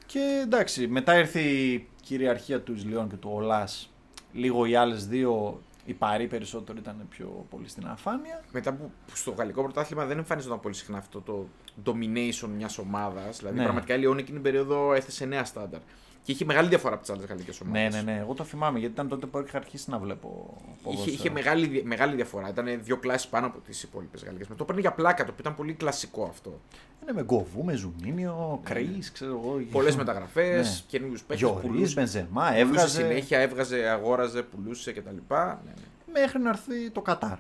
και 0.07 0.41
εντάξει, 0.43 0.87
μετά 0.87 1.19
ήρθε 1.19 1.41
η 1.41 1.89
κυριαρχία 2.03 2.61
του 2.61 2.73
Ισλιών 2.73 3.09
και 3.09 3.17
του 3.17 3.31
Ολάς. 3.33 3.91
Λίγο 4.33 4.65
οι 4.67 4.75
άλλες 4.75 5.07
δύο, 5.07 5.61
η 5.85 5.93
Παρή 5.93 6.27
περισσότερο 6.27 6.79
ήταν 6.81 7.07
πιο 7.11 7.47
πολύ 7.51 7.69
στην 7.69 7.87
αφάνεια. 7.87 8.41
Μετά 8.53 8.73
που, 8.73 8.91
που 9.07 9.17
στο 9.17 9.31
γαλλικό 9.31 9.63
πρωτάθλημα 9.63 10.05
δεν 10.05 10.19
εμφανίζονταν 10.19 10.61
πολύ 10.61 10.75
συχνά 10.75 10.99
αυτό 10.99 11.21
το 11.21 11.47
domination 11.85 12.49
μιας 12.57 12.79
ομάδας. 12.79 13.39
Δηλαδή, 13.39 13.57
Ναι. 13.57 13.63
πραγματικά 13.63 13.95
η 13.95 13.99
Λιόν 13.99 14.19
εκείνη 14.19 14.33
την 14.35 14.43
περίοδο 14.43 14.93
έθεσε 14.95 15.25
νέα 15.25 15.45
στάνταρ. 15.45 15.81
Και 16.25 16.33
είχε 16.33 16.45
μεγάλη 16.45 16.69
διαφορά 16.69 16.95
από 16.95 17.03
τις 17.05 17.13
άλλε 17.15 17.25
γαλλικές 17.27 17.61
ομάδες. 17.61 17.83
Ναι, 17.95 18.01
ναι, 18.03 18.13
ναι. 18.13 18.19
Εγώ 18.19 18.35
το 18.35 18.45
θυμάμαι 18.45 18.79
γιατί 18.79 18.95
ήταν 18.95 19.09
τότε 19.09 19.27
που 19.27 19.45
είχα 19.47 19.57
αρχίσει 19.57 19.91
να 19.91 19.99
βλέπω. 19.99 20.57
Είχε, 20.61 20.77
ποδόσφαιρο. 20.83 21.13
είχε 21.13 21.31
μεγάλη, 21.31 21.67
δι- 21.67 21.85
μεγάλη 21.85 22.15
διαφορά. 22.15 22.49
Ήταν 22.49 22.67
δύο 22.83 22.97
κλάσεις 22.97 23.29
πάνω 23.29 23.47
από 23.47 23.59
τις 23.59 23.83
υπόλοιπες 23.83 24.25
γαλλικές. 24.25 24.49
Με 24.49 24.55
το 24.55 24.65
παίρνει 24.65 24.81
για 24.81 24.93
πλάκα, 24.93 25.17
το 25.17 25.23
οποίο 25.23 25.37
ήταν 25.41 25.55
πολύ 25.55 25.73
κλασικό 25.73 26.25
αυτό. 26.25 26.61
Είναι 27.03 27.13
με 27.13 27.23
Γκοβού, 27.23 27.65
με 27.65 27.75
Ζουνίνιο, 27.75 28.61
Κρι, 28.65 28.99
ξέρω 29.13 29.31
εγώ. 29.31 29.61
Πολλές 29.73 29.97
μεταγραφές, 29.97 30.69
Ναι. 30.71 30.85
καινούριους 30.89 31.23
παίκτες. 31.23 31.49
Γιωρίς, 31.61 31.95
Μπενζεμά, 31.95 32.47
Έβγαζε 32.47 32.61
έβγαζε. 32.61 33.01
συνέχεια, 33.01 33.39
έβγαζε, 33.39 33.89
αγόραζε, 33.89 34.43
πουλούσε 34.43 34.93
κτλ. 34.93 35.09
Ναι, 35.29 35.37
ναι. 35.65 35.73
Μέχρι 36.13 36.39
να 36.43 36.49
έρθει 36.49 36.91
το 36.91 37.01
Κατάρ. 37.01 37.39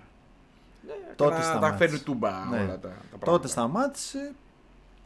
Ναι, 0.86 0.92
Τότε 1.16 1.30
να 1.34 1.40
τα 1.40 1.42
σταμάτησε. 1.42 1.76
φέρνει 1.84 1.98
τούμπα 1.98 2.30
Ναι. 2.30 2.56
όλα 2.56 2.66
τα, 2.66 2.78
τα 2.78 2.88
πράγματα. 2.88 3.24
Τότε 3.24 3.48
σταμάτησε 3.48 4.32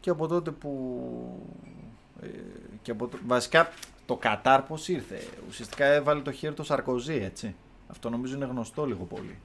και 0.01 0.11
από 0.11 0.27
τότε 0.27 0.51
που. 0.51 1.01
Ε, 2.91 2.95
και 2.95 3.05
από 3.05 3.09
το- 3.09 3.19
βασικά 3.27 3.69
το 4.07 4.17
Κατάρ 4.17 4.63
πώς 4.63 4.89
ήρθε; 4.89 5.23
Ουσιαστικά 5.49 5.85
έβαλε 5.85 6.21
το 6.21 6.33
χέρι 6.33 6.55
του 6.55 6.65
Σαρκοζή, 6.65 7.15
έτσι. 7.25 7.55
Αυτό 7.89 8.11
νομίζω 8.11 8.35
είναι 8.37 8.45
γνωστό 8.45 8.87
λίγο 8.87 9.05
πολύ. 9.05 9.39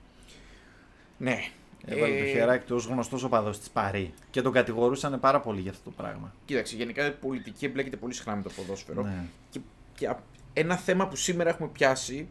Ναι. 1.18 1.38
Έβαλε 1.86 2.18
το 2.18 2.24
Ε, 2.24 2.28
χεράκι 2.28 2.66
του 2.66 2.76
ως 2.76 2.86
γνωστός 2.86 3.24
οπαδός 3.24 3.60
της 3.60 3.70
Παρή. 3.70 4.14
Και 4.30 4.42
τον 4.42 4.52
κατηγορούσαν 4.52 5.20
πάρα 5.20 5.40
πολύ 5.40 5.62
για 5.62 5.72
αυτό 5.72 5.84
το 5.84 5.96
πράγμα. 5.98 6.34
Κοίταξε, 6.46 6.76
γενικά 6.76 7.06
η 7.08 7.12
πολιτική 7.12 7.66
εμπλέκεται 7.66 7.96
πολύ 7.98 8.14
συχνά 8.14 8.36
με 8.36 8.42
το 8.42 8.50
ποδόσφαιρο. 8.56 9.02
Ναι. 9.04 9.24
Και, 9.50 9.60
και 9.94 10.08
α- 10.08 10.20
ένα 10.54 10.76
θέμα 10.78 11.08
που 11.08 11.16
σήμερα 11.16 11.50
έχουμε 11.50 11.68
πιάσει, 11.70 12.28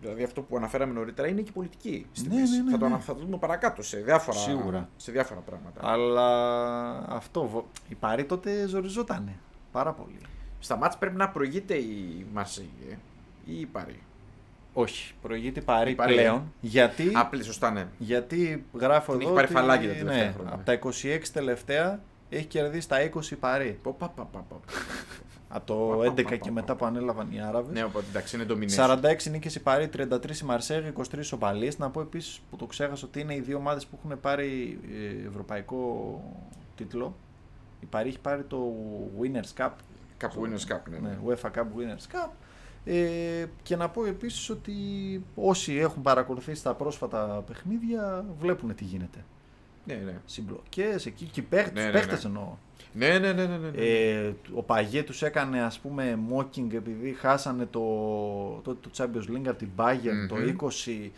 δηλαδή 0.00 0.22
αυτό 0.22 0.42
που 0.42 0.56
αναφέραμε 0.56 0.92
νωρίτερα, 0.92 1.28
είναι 1.28 1.40
και 1.40 1.48
η 1.48 1.52
πολιτική. 1.52 2.06
Στη 2.12 2.28
Ναι, 2.28 2.34
μέση. 2.34 2.56
ναι, 2.56 2.62
ναι, 2.62 2.70
θα, 2.70 2.78
το, 2.78 2.86
ναι. 2.86 2.92
ανα- 2.94 3.02
θα 3.02 3.14
το 3.14 3.20
δούμε 3.20 3.36
παρακάτω 3.38 3.82
σε 3.82 3.96
διάφορα, 3.98 4.38
Σίγουρα. 4.38 4.88
σε 4.96 5.12
διάφορα 5.12 5.40
πράγματα. 5.40 5.80
Αλλά 5.90 6.28
αυτό. 7.08 7.46
βο- 7.46 7.68
Η 7.88 7.94
Παρή 7.94 8.24
τότε 8.24 8.66
ζοριζότανε. 8.66 9.38
Πάρα 9.72 9.92
πολύ. 9.92 10.18
Στα 10.62 10.76
μάτς 10.76 10.96
πρέπει 10.98 11.16
να 11.16 11.28
προηγείται 11.28 11.74
η 11.74 12.26
Μαρσίγε 12.32 12.98
ή 13.46 13.60
η 13.60 13.66
Παρή. 13.66 14.02
Όχι. 14.72 15.14
Προηγείται 15.22 15.60
η 15.60 15.62
Παρή, 15.62 15.90
Η 15.90 15.94
Παρή, 15.94 16.14
πλέον. 16.14 16.52
Γιατί, 16.60 17.10
Απλή, 17.14 17.42
σωστά, 17.42 17.70
ναι. 17.70 17.86
γιατί 17.98 18.64
γράφω 18.78 19.12
Την 19.12 19.20
εδώ. 19.20 19.28
έχει 19.30 19.34
πάρει 19.34 19.46
ότι, 19.46 19.54
φαλάκι 19.54 19.86
τα 19.86 19.92
τελευταία 19.92 20.24
ναι, 20.24 20.32
χρόνια. 20.32 20.52
Από 20.52 20.64
τα 20.64 20.78
26 21.22 21.22
τελευταία 21.32 22.00
έχει 22.28 22.44
κερδίσει 22.44 22.88
τα 22.88 23.10
20 23.14 23.30
η 23.30 23.34
Παρή. 23.34 23.78
Πω, 23.82 23.94
πα, 23.98 24.08
πα, 24.08 24.22
πα, 24.24 24.38
πα. 24.48 24.56
Από 25.48 25.66
το 25.66 25.74
Πα, 25.74 25.96
πα, 25.96 26.12
11 26.12 26.14
πα, 26.24 26.36
και 26.36 26.38
πα, 26.38 26.52
μετά 26.52 26.66
πα. 26.66 26.74
που 26.74 26.84
ανέλαβαν 26.84 27.28
οι 27.32 27.40
Άραβες. 27.42 27.72
Ναι, 27.72 27.84
οπότε 27.84 28.04
εντάξει, 28.10 28.36
είναι 28.36 28.46
domination. 28.48 28.98
46 29.26 29.30
νίκες 29.30 29.54
η 29.54 29.60
Παρή, 29.60 29.88
33 29.96 30.40
η 30.42 30.44
Μαρσέγ, 30.44 30.84
23 30.86 31.32
οπαλίες. 31.32 31.78
Να 31.78 31.90
πω 31.90 32.00
επίσης 32.00 32.40
που 32.50 32.56
το 32.56 32.66
ξέχασα 32.66 33.06
ότι 33.06 33.20
είναι 33.20 33.34
οι 33.34 33.40
δύο 33.40 33.56
ομάδες 33.56 33.86
που 33.86 33.98
έχουν 34.04 34.20
πάρει 34.20 34.78
ε, 35.24 35.28
ευρωπαϊκό 35.28 36.20
τίτλο. 36.76 37.16
Η 37.80 37.86
Παρή 37.86 38.08
έχει 38.08 38.18
πάρει 38.18 38.42
το 38.42 38.72
Winners 39.20 39.62
Cup. 39.62 39.70
Κάπου 40.22 40.42
Winners 40.42 40.72
Cup, 40.72 40.80
ναι. 40.90 40.98
Ναι, 40.98 41.08
ναι. 41.08 41.18
UEFA 41.26 41.50
Cup, 41.50 41.62
Winners 41.62 42.14
Cup. 42.14 42.30
Ε, 42.84 43.44
και 43.62 43.76
να 43.76 43.88
πω 43.88 44.04
επίσης 44.04 44.50
ότι 44.50 44.74
όσοι 45.34 45.76
έχουν 45.76 46.02
παρακολουθήσει 46.02 46.62
τα 46.62 46.74
πρόσφατα 46.74 47.44
παιχνίδια 47.46 48.24
βλέπουν 48.40 48.74
τι 48.74 48.84
γίνεται. 48.84 49.24
Ναι, 49.84 49.94
ναι. 49.94 50.20
Συμπλοκές 50.24 51.06
εκεί 51.06 51.24
και 51.24 51.40
οι 51.40 51.42
παίχτες, 51.42 51.72
Ναι, 51.72 51.84
ναι, 51.84 51.90
παίχτες 51.90 52.24
ναι. 52.24 52.28
εννοώ. 52.28 52.56
Ναι, 52.92 53.18
ναι, 53.18 53.32
ναι, 53.32 53.46
ναι, 53.46 53.56
ναι. 53.56 53.70
Ε, 53.74 54.32
ο 54.54 54.62
Παγέ 54.62 55.02
τους 55.02 55.22
έκανε 55.22 55.62
ας 55.62 55.78
πούμε 55.78 56.18
mocking 56.34 56.72
επειδή 56.72 57.12
χάσανε 57.12 57.66
το, 57.66 57.80
το, 58.64 58.74
το 58.74 58.90
Champions 58.96 59.30
League 59.30 59.46
από 59.46 59.58
την 59.58 59.68
Bayern 59.76 60.28
το 60.28 60.34
Μμμ. 60.34 60.56
20 60.60 61.10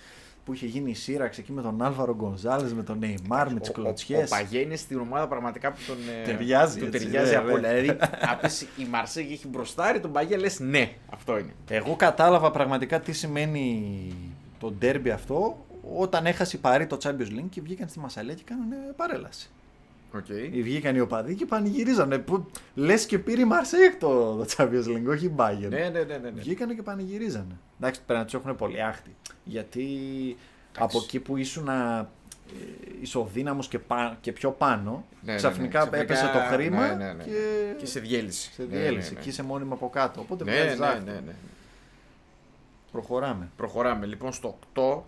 που 0.45 0.53
είχε 0.53 0.67
γίνει 0.67 0.91
η 0.91 0.95
σύραξη 0.95 1.41
εκεί 1.41 1.53
με 1.53 1.63
τον 1.63 1.83
Άλβαρο 1.83 2.15
Γκονζάλες, 2.15 2.73
με 2.75 2.83
τον 2.83 2.99
Neymar, 3.03 3.47
με 3.53 3.61
τις 3.61 3.69
Ο- 3.69 3.73
ο- 3.77 3.81
κλωτσιές. 3.83 4.31
Ο 4.33 4.35
Παγέ 4.35 4.59
είναι 4.59 4.77
στην 4.77 4.99
ομάδα 4.99 5.29
πραγματικά 5.29 5.73
που 5.73 5.79
τον. 5.87 5.97
ε, 6.23 6.25
Ταιριάζει, 6.25 6.79
Του 6.79 6.85
έτσι, 6.87 6.99
ταιριάζει 6.99 7.31
ναι, 7.31 7.37
από 7.37 7.49
ναι. 7.49 7.55
Δηλαδή, 7.75 7.89
αν 8.31 8.39
πεις 8.41 8.61
η 8.63 8.85
Μαρσέγ 8.91 9.31
έχει 9.33 9.49
μπροστάρει 9.49 10.01
τον 10.01 10.13
Παγέ, 10.13 10.37
λες 10.37 10.61
ναι, 10.61 10.93
αυτό 11.13 11.39
είναι. 11.39 11.53
Εγώ 11.69 11.97
κατάλαβα 11.97 12.51
πραγματικά 12.51 13.01
τι 13.01 13.13
σημαίνει 13.13 13.93
το 14.59 14.71
ντέρμπι 14.71 15.11
αυτό 15.11 15.67
όταν 15.99 16.27
έχασε 16.27 16.57
η 16.57 16.59
Παρή 16.61 16.87
το 16.87 16.99
Champions 17.03 17.39
League 17.39 17.47
και 17.51 17.61
βγήκαν 17.61 17.89
στη 17.89 17.99
Μασαλία 17.99 18.35
και 18.35 18.43
κάνανε 18.45 18.77
παρέλαση. 18.97 19.51
Okay. 20.17 20.51
Βγήκαν 20.63 20.97
οι 20.97 21.01
οπαδοί 21.01 21.35
και 21.35 21.47
πανηγυρίζανε. 21.47 22.19
Που, 22.19 22.47
λες 22.75 23.07
και 23.07 23.19
πήρε 23.19 23.41
η 23.41 23.45
Μαρσέικ 23.45 23.95
το, 23.99 24.35
το 24.37 24.47
Champions 24.57 24.87
League, 24.97 25.07
όχι 25.09 25.25
η 25.27 25.33
Bayern. 25.37 25.69
Ναι, 25.69 25.79
ναι, 25.79 25.89
ναι, 25.89 26.03
ναι, 26.05 26.19
ναι. 26.19 26.31
Βγήκανε 26.41 26.75
και 26.75 26.83
πανηγυρίζανε. 26.83 27.57
Εντάξει, 27.81 28.01
πρέπει 28.07 28.19
να 28.19 28.25
τους 28.25 28.35
έχουν 28.35 28.57
πολύ 28.57 28.83
άχτη. 28.83 29.15
Γιατί 29.45 29.87
από 30.79 30.99
εκεί 31.03 31.21
που 31.21 31.37
ήσουν 31.37 31.69
ε, 31.69 32.07
ισοδύναμος 33.01 33.69
και, 33.69 33.79
πα- 33.79 34.19
και 34.21 34.33
πιο 34.33 34.51
πάνω, 34.51 35.05
Ναι, 35.23 35.33
ναι, 35.33 35.39
ξαφνικά, 35.39 35.79
ναι. 35.85 35.89
Ξαφνικά, 35.91 36.15
έπεσε 36.15 36.31
το 36.33 36.55
χρήμα 36.55 36.87
ναι, 36.87 37.05
ναι, 37.05 37.13
ναι. 37.13 37.23
και, 37.25 37.75
Και 37.79 37.87
σε 37.87 38.01
διέλυση. 38.01 38.53
σε 38.53 38.63
Ναι, 38.63 38.69
διέλυση. 38.77 39.09
ναι, 39.13 39.17
ναι. 39.19 39.23
Και 39.25 39.29
είσαι 39.29 39.43
μόνιμα 39.43 39.75
από 39.75 39.89
κάτω. 39.91 40.21
Οπότε 40.21 40.45
Ναι, 40.45 40.53
βγάζεις 40.53 40.79
ναι, 40.79 40.87
δάχτυλο. 40.87 41.13
ναι, 41.13 41.21
ναι. 41.27 41.33
Προχωράμε. 42.93 43.49
Προχωράμε. 43.57 44.07
Λοιπόν, 44.07 44.33
στο 44.33 44.59
8 44.75 45.03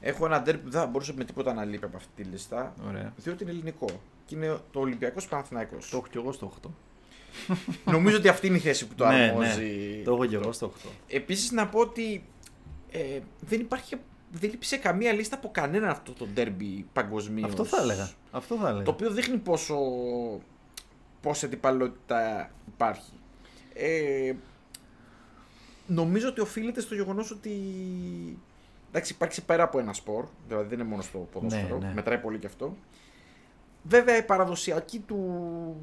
έχω 0.00 0.26
ένα 0.26 0.42
ντέρμπι 0.42 0.62
που 0.62 0.70
δεν 0.70 0.80
θα 0.80 0.86
μπορούσε 0.86 1.12
με 1.16 1.24
τίποτα 1.24 1.52
να 1.54 1.64
λείπει 1.64 1.84
από 1.84 1.96
αυτή 1.96 2.08
τη 2.16 2.22
λίστα. 2.22 2.74
Ωραία. 2.88 3.12
Διότι 3.16 3.42
είναι 3.42 3.52
ελληνικό. 3.52 3.86
Και 4.24 4.34
είναι 4.34 4.58
το 4.70 4.80
Ολυμπιακός 4.80 5.26
Παναθηναϊκός. 5.28 5.88
Το 5.90 5.96
έχω 5.96 6.06
κι 6.10 6.16
εγώ 6.16 6.32
στο 6.32 6.52
8. 6.62 6.68
Νομίζω 7.84 8.16
ότι 8.16 8.28
αυτή 8.28 8.46
είναι 8.46 8.56
η 8.56 8.60
θέση 8.60 8.86
που 8.86 8.94
το 8.94 9.06
Ναι, 9.08 9.14
αρμόζει. 9.14 10.02
Το 10.04 10.12
έχω 10.12 10.26
κι 10.26 10.34
εγώ 10.34 10.52
στο 10.52 10.72
8. 10.84 10.88
Επίσης 11.08 11.50
να 11.50 11.68
πω 11.68 11.80
ότι 11.80 12.24
ε, 12.90 13.20
δεν 13.40 13.60
υπάρχει. 13.60 13.96
Δεν 14.30 14.50
λείπει 14.50 14.64
σε 14.64 14.76
καμία 14.76 15.12
λίστα 15.12 15.36
από 15.36 15.50
κανέναν 15.52 15.90
αυτό 15.90 16.12
το 16.12 16.26
ντέρμπι 16.26 16.86
παγκοσμίως. 16.92 17.48
Αυτό 17.48 17.64
θα 17.64 17.82
έλεγα. 17.82 18.10
Αυτό 18.30 18.56
θα 18.56 18.68
έλεγα. 18.68 18.84
Το 18.84 18.90
οποίο 18.90 19.10
δείχνει 19.10 19.36
πόσο. 19.36 19.76
πόση 21.20 21.46
αντιπαλότητα 21.46 22.50
υπάρχει. 22.74 23.12
Ε, 23.74 24.32
νομίζω 25.86 26.28
ότι 26.28 26.40
οφείλεται 26.40 26.80
στο 26.80 26.94
γεγονός 26.94 27.30
ότι. 27.30 27.52
Εντάξει, 28.88 29.12
υπάρχει 29.12 29.44
πέρα 29.44 29.62
από 29.62 29.78
ένα 29.78 29.92
σπορ, 29.92 30.24
δηλαδή 30.48 30.68
δεν 30.68 30.78
είναι 30.78 30.88
μόνο 30.88 31.02
στο 31.02 31.28
ποδόσφαιρο, 31.32 31.78
Ναι, 31.78 31.86
ναι. 31.86 31.92
μετράει 31.94 32.18
πολύ 32.18 32.38
και 32.38 32.46
αυτό. 32.46 32.76
Βέβαια 33.84 34.16
η 34.16 34.22
παραδοσιακή 34.22 34.98
του, 34.98 35.76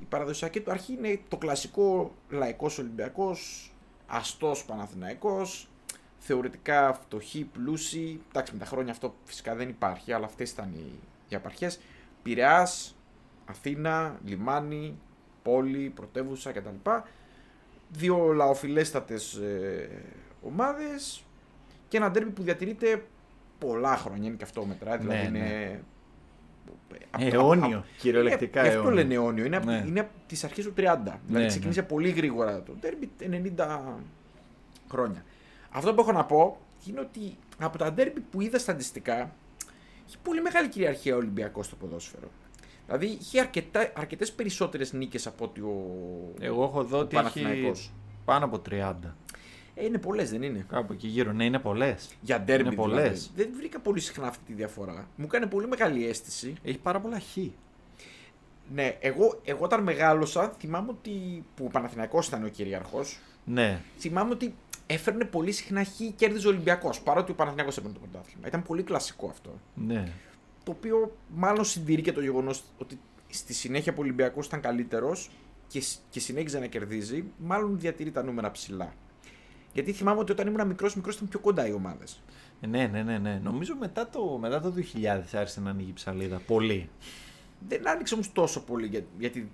η 0.00 0.04
παραδοσιακή 0.04 0.60
του 0.60 0.70
αρχή 0.70 0.92
είναι 0.92 1.20
το 1.28 1.36
κλασικό 1.36 2.14
λαϊκός 2.28 2.78
Ολυμπιακός, 2.78 3.72
αστός 4.06 4.64
Παναθηναϊκός, 4.64 5.68
θεωρητικά 6.18 6.92
φτωχοί, 6.92 7.44
πλούσιοι. 7.44 8.20
Εντάξει, 8.28 8.52
με 8.52 8.58
τα 8.58 8.64
χρόνια 8.64 8.92
αυτό 8.92 9.14
φυσικά 9.24 9.54
δεν 9.54 9.68
υπάρχει, 9.68 10.12
αλλά 10.12 10.26
αυτές 10.26 10.50
ήταν 10.50 10.72
οι, 10.74 10.98
οι 11.28 11.34
απαρχές. 11.34 11.80
Πειραιάς, 12.22 12.96
Αθήνα, 13.44 14.20
λιμάνι, 14.24 14.98
πόλη, 15.42 15.92
πρωτεύουσα 15.94 16.52
κτλ. 16.52 16.90
Δύο 17.88 18.32
λαοφιλέστατες 18.32 19.34
ε, 19.34 20.02
ομάδες 20.42 21.24
και 21.88 21.96
ένα 21.96 22.10
ντέρμπι 22.10 22.30
που 22.30 22.42
διατηρείται 22.42 23.04
πολλά 23.58 23.96
χρόνια, 23.96 24.26
είναι 24.28 24.36
και 24.36 24.44
αυτό 24.44 24.64
μετράει, 24.64 24.98
δηλαδή 24.98 25.30
Ναι, 25.30 25.38
είναι... 25.38 25.84
Αιώνιο. 27.18 27.84
Κυριολεκτικά 27.98 28.60
ε, 28.60 28.62
γι' 28.62 28.68
αυτό 28.68 28.80
αιώνιο. 28.80 28.94
λένε 29.02 29.14
αιώνιο. 29.14 29.44
Είναι, 29.44 29.58
Ναι. 29.64 29.76
από, 29.78 29.86
είναι 29.88 30.00
από 30.00 30.10
τις 30.26 30.44
αρχές 30.44 30.64
του 30.64 30.70
30. 30.70 30.72
δηλαδή 30.76 31.18
ναι. 31.26 31.46
ξεκίνησε 31.46 31.82
πολύ 31.82 32.08
γρήγορα 32.10 32.62
το 32.62 32.72
ντέρμπι, 32.80 33.10
90 33.56 33.66
χρόνια. 34.90 35.24
Αυτό 35.70 35.94
που 35.94 36.00
έχω 36.00 36.12
να 36.12 36.24
πω 36.24 36.60
είναι 36.86 37.00
ότι 37.00 37.36
από 37.58 37.78
τα 37.78 37.92
ντέρμπι 37.92 38.20
που 38.20 38.40
είδα 38.40 38.58
στατιστικά 38.58 39.32
έχει 40.08 40.18
πολύ 40.22 40.40
μεγάλη 40.42 40.68
κυριαρχία 40.68 41.14
ο 41.14 41.16
Ολυμπιακός 41.16 41.66
στο 41.66 41.76
ποδόσφαιρο. 41.76 42.28
Δηλαδή 42.86 43.06
είχε 43.20 43.40
αρκετά, 43.40 43.92
αρκετές 43.96 44.32
περισσότερες 44.32 44.92
νίκες 44.92 45.26
από 45.26 45.44
ότι 45.44 45.60
ο, 45.60 45.74
Εγώ 46.40 46.62
έχω 46.64 46.84
δω 46.84 46.96
ο 46.96 47.00
ότι 47.00 47.16
έχει 47.16 47.24
Παναθηναϊκός. 47.24 47.92
πάνω 48.24 48.44
από 48.44 48.62
30. 48.70 48.94
Ε, 49.78 49.84
είναι 49.84 49.98
πολλές 49.98 50.30
δεν 50.30 50.42
είναι; 50.42 50.66
Κάπου 50.68 50.92
εκεί 50.92 51.06
γύρω. 51.08 51.32
Ναι, 51.32 51.44
είναι 51.44 51.58
πολλές. 51.58 52.08
Για 52.20 52.40
ντέρμπι 52.40 52.60
Είναι 52.66 52.70
δηλαδή. 52.70 52.90
πολλές. 53.00 53.30
Δεν 53.36 53.48
βρήκα 53.56 53.80
πολύ 53.80 54.00
συχνά 54.00 54.26
αυτή 54.26 54.44
τη 54.46 54.52
διαφορά. 54.52 55.08
Μου 55.16 55.24
έκανε 55.24 55.46
πολύ 55.46 55.66
μεγάλη 55.68 56.06
αίσθηση. 56.08 56.54
Έχει 56.62 56.78
πάρα 56.78 57.00
πολλά 57.00 57.20
χ. 57.20 57.36
Ναι, 58.74 58.96
εγώ, 59.00 59.40
εγώ 59.44 59.64
όταν 59.64 59.82
μεγάλωσα 59.82 60.54
θυμάμαι 60.58 60.90
ότι 60.90 61.10
που 61.54 61.64
ο 61.64 61.68
Παναθηναϊκός 61.68 62.26
ήταν 62.26 62.44
ο 62.44 62.48
κυριαρχός 62.48 63.18
Ναι. 63.44 63.80
θυμάμαι 63.98 64.30
ότι 64.32 64.54
έφερνε 64.86 65.24
πολύ 65.24 65.52
συχνά 65.52 65.84
χ 65.84 65.88
κέρδιζε 66.16 66.46
ο 66.46 66.50
Ολυμπιακός. 66.50 67.00
Παρότι 67.00 67.30
ο 67.30 67.34
Παναθηναϊκός 67.34 67.76
έπαιρνε 67.76 67.96
το 67.98 68.06
πρωτάθλημα. 68.10 68.46
Ήταν 68.46 68.62
πολύ 68.62 68.82
κλασικό 68.82 69.28
αυτό. 69.28 69.58
Ναι. 69.74 70.12
Το 70.64 70.70
οποίο 70.70 71.16
μάλλον 71.34 71.64
συντηρεί 71.64 72.02
και 72.02 72.12
το 72.12 72.20
γεγονός 72.20 72.62
ότι 72.78 72.98
στη 73.28 73.54
συνέχεια 73.54 73.92
που 73.92 73.98
ο 74.00 74.02
Ολυμπιακός 74.02 74.46
ήταν 74.46 74.60
καλύτερος 74.60 75.30
και, 75.68 75.80
σ- 75.80 75.98
και 76.10 76.20
συνέχιζε 76.20 76.58
να 76.58 76.66
κερδίζει, 76.66 77.24
μάλλον 77.38 77.78
διατηρεί 77.78 78.10
τα 78.10 78.22
νούμερα 78.22 78.50
ψηλά. 78.50 78.92
Γιατί 79.76 79.92
θυμάμαι 79.92 80.20
ότι 80.20 80.32
όταν 80.32 80.46
ήμουν 80.46 80.66
μικρός, 80.66 80.94
μικρός 80.96 81.14
ήταν 81.16 81.28
πιο 81.28 81.38
κοντά 81.38 81.66
οι 81.66 81.72
ομάδες. 81.72 82.20
Ναι, 82.68 82.86
ναι, 82.86 83.02
ναι, 83.02 83.18
ναι. 83.18 83.40
Νομίζω 83.42 83.76
μετά 83.76 84.08
το, 84.08 84.38
μετά 84.40 84.60
το 84.60 84.74
2000 84.76 85.04
άρχισε 85.32 85.60
να 85.60 85.70
ανοίγει 85.70 85.88
η 85.90 85.92
ψαλίδα. 85.92 86.40
Πολύ. 86.46 86.88
Δεν 87.68 87.88
άνοιξε 87.88 88.14
όμως 88.14 88.32
τόσο 88.32 88.60
πολύ 88.64 88.86
για- 88.86 89.04
γιατί 89.18 89.50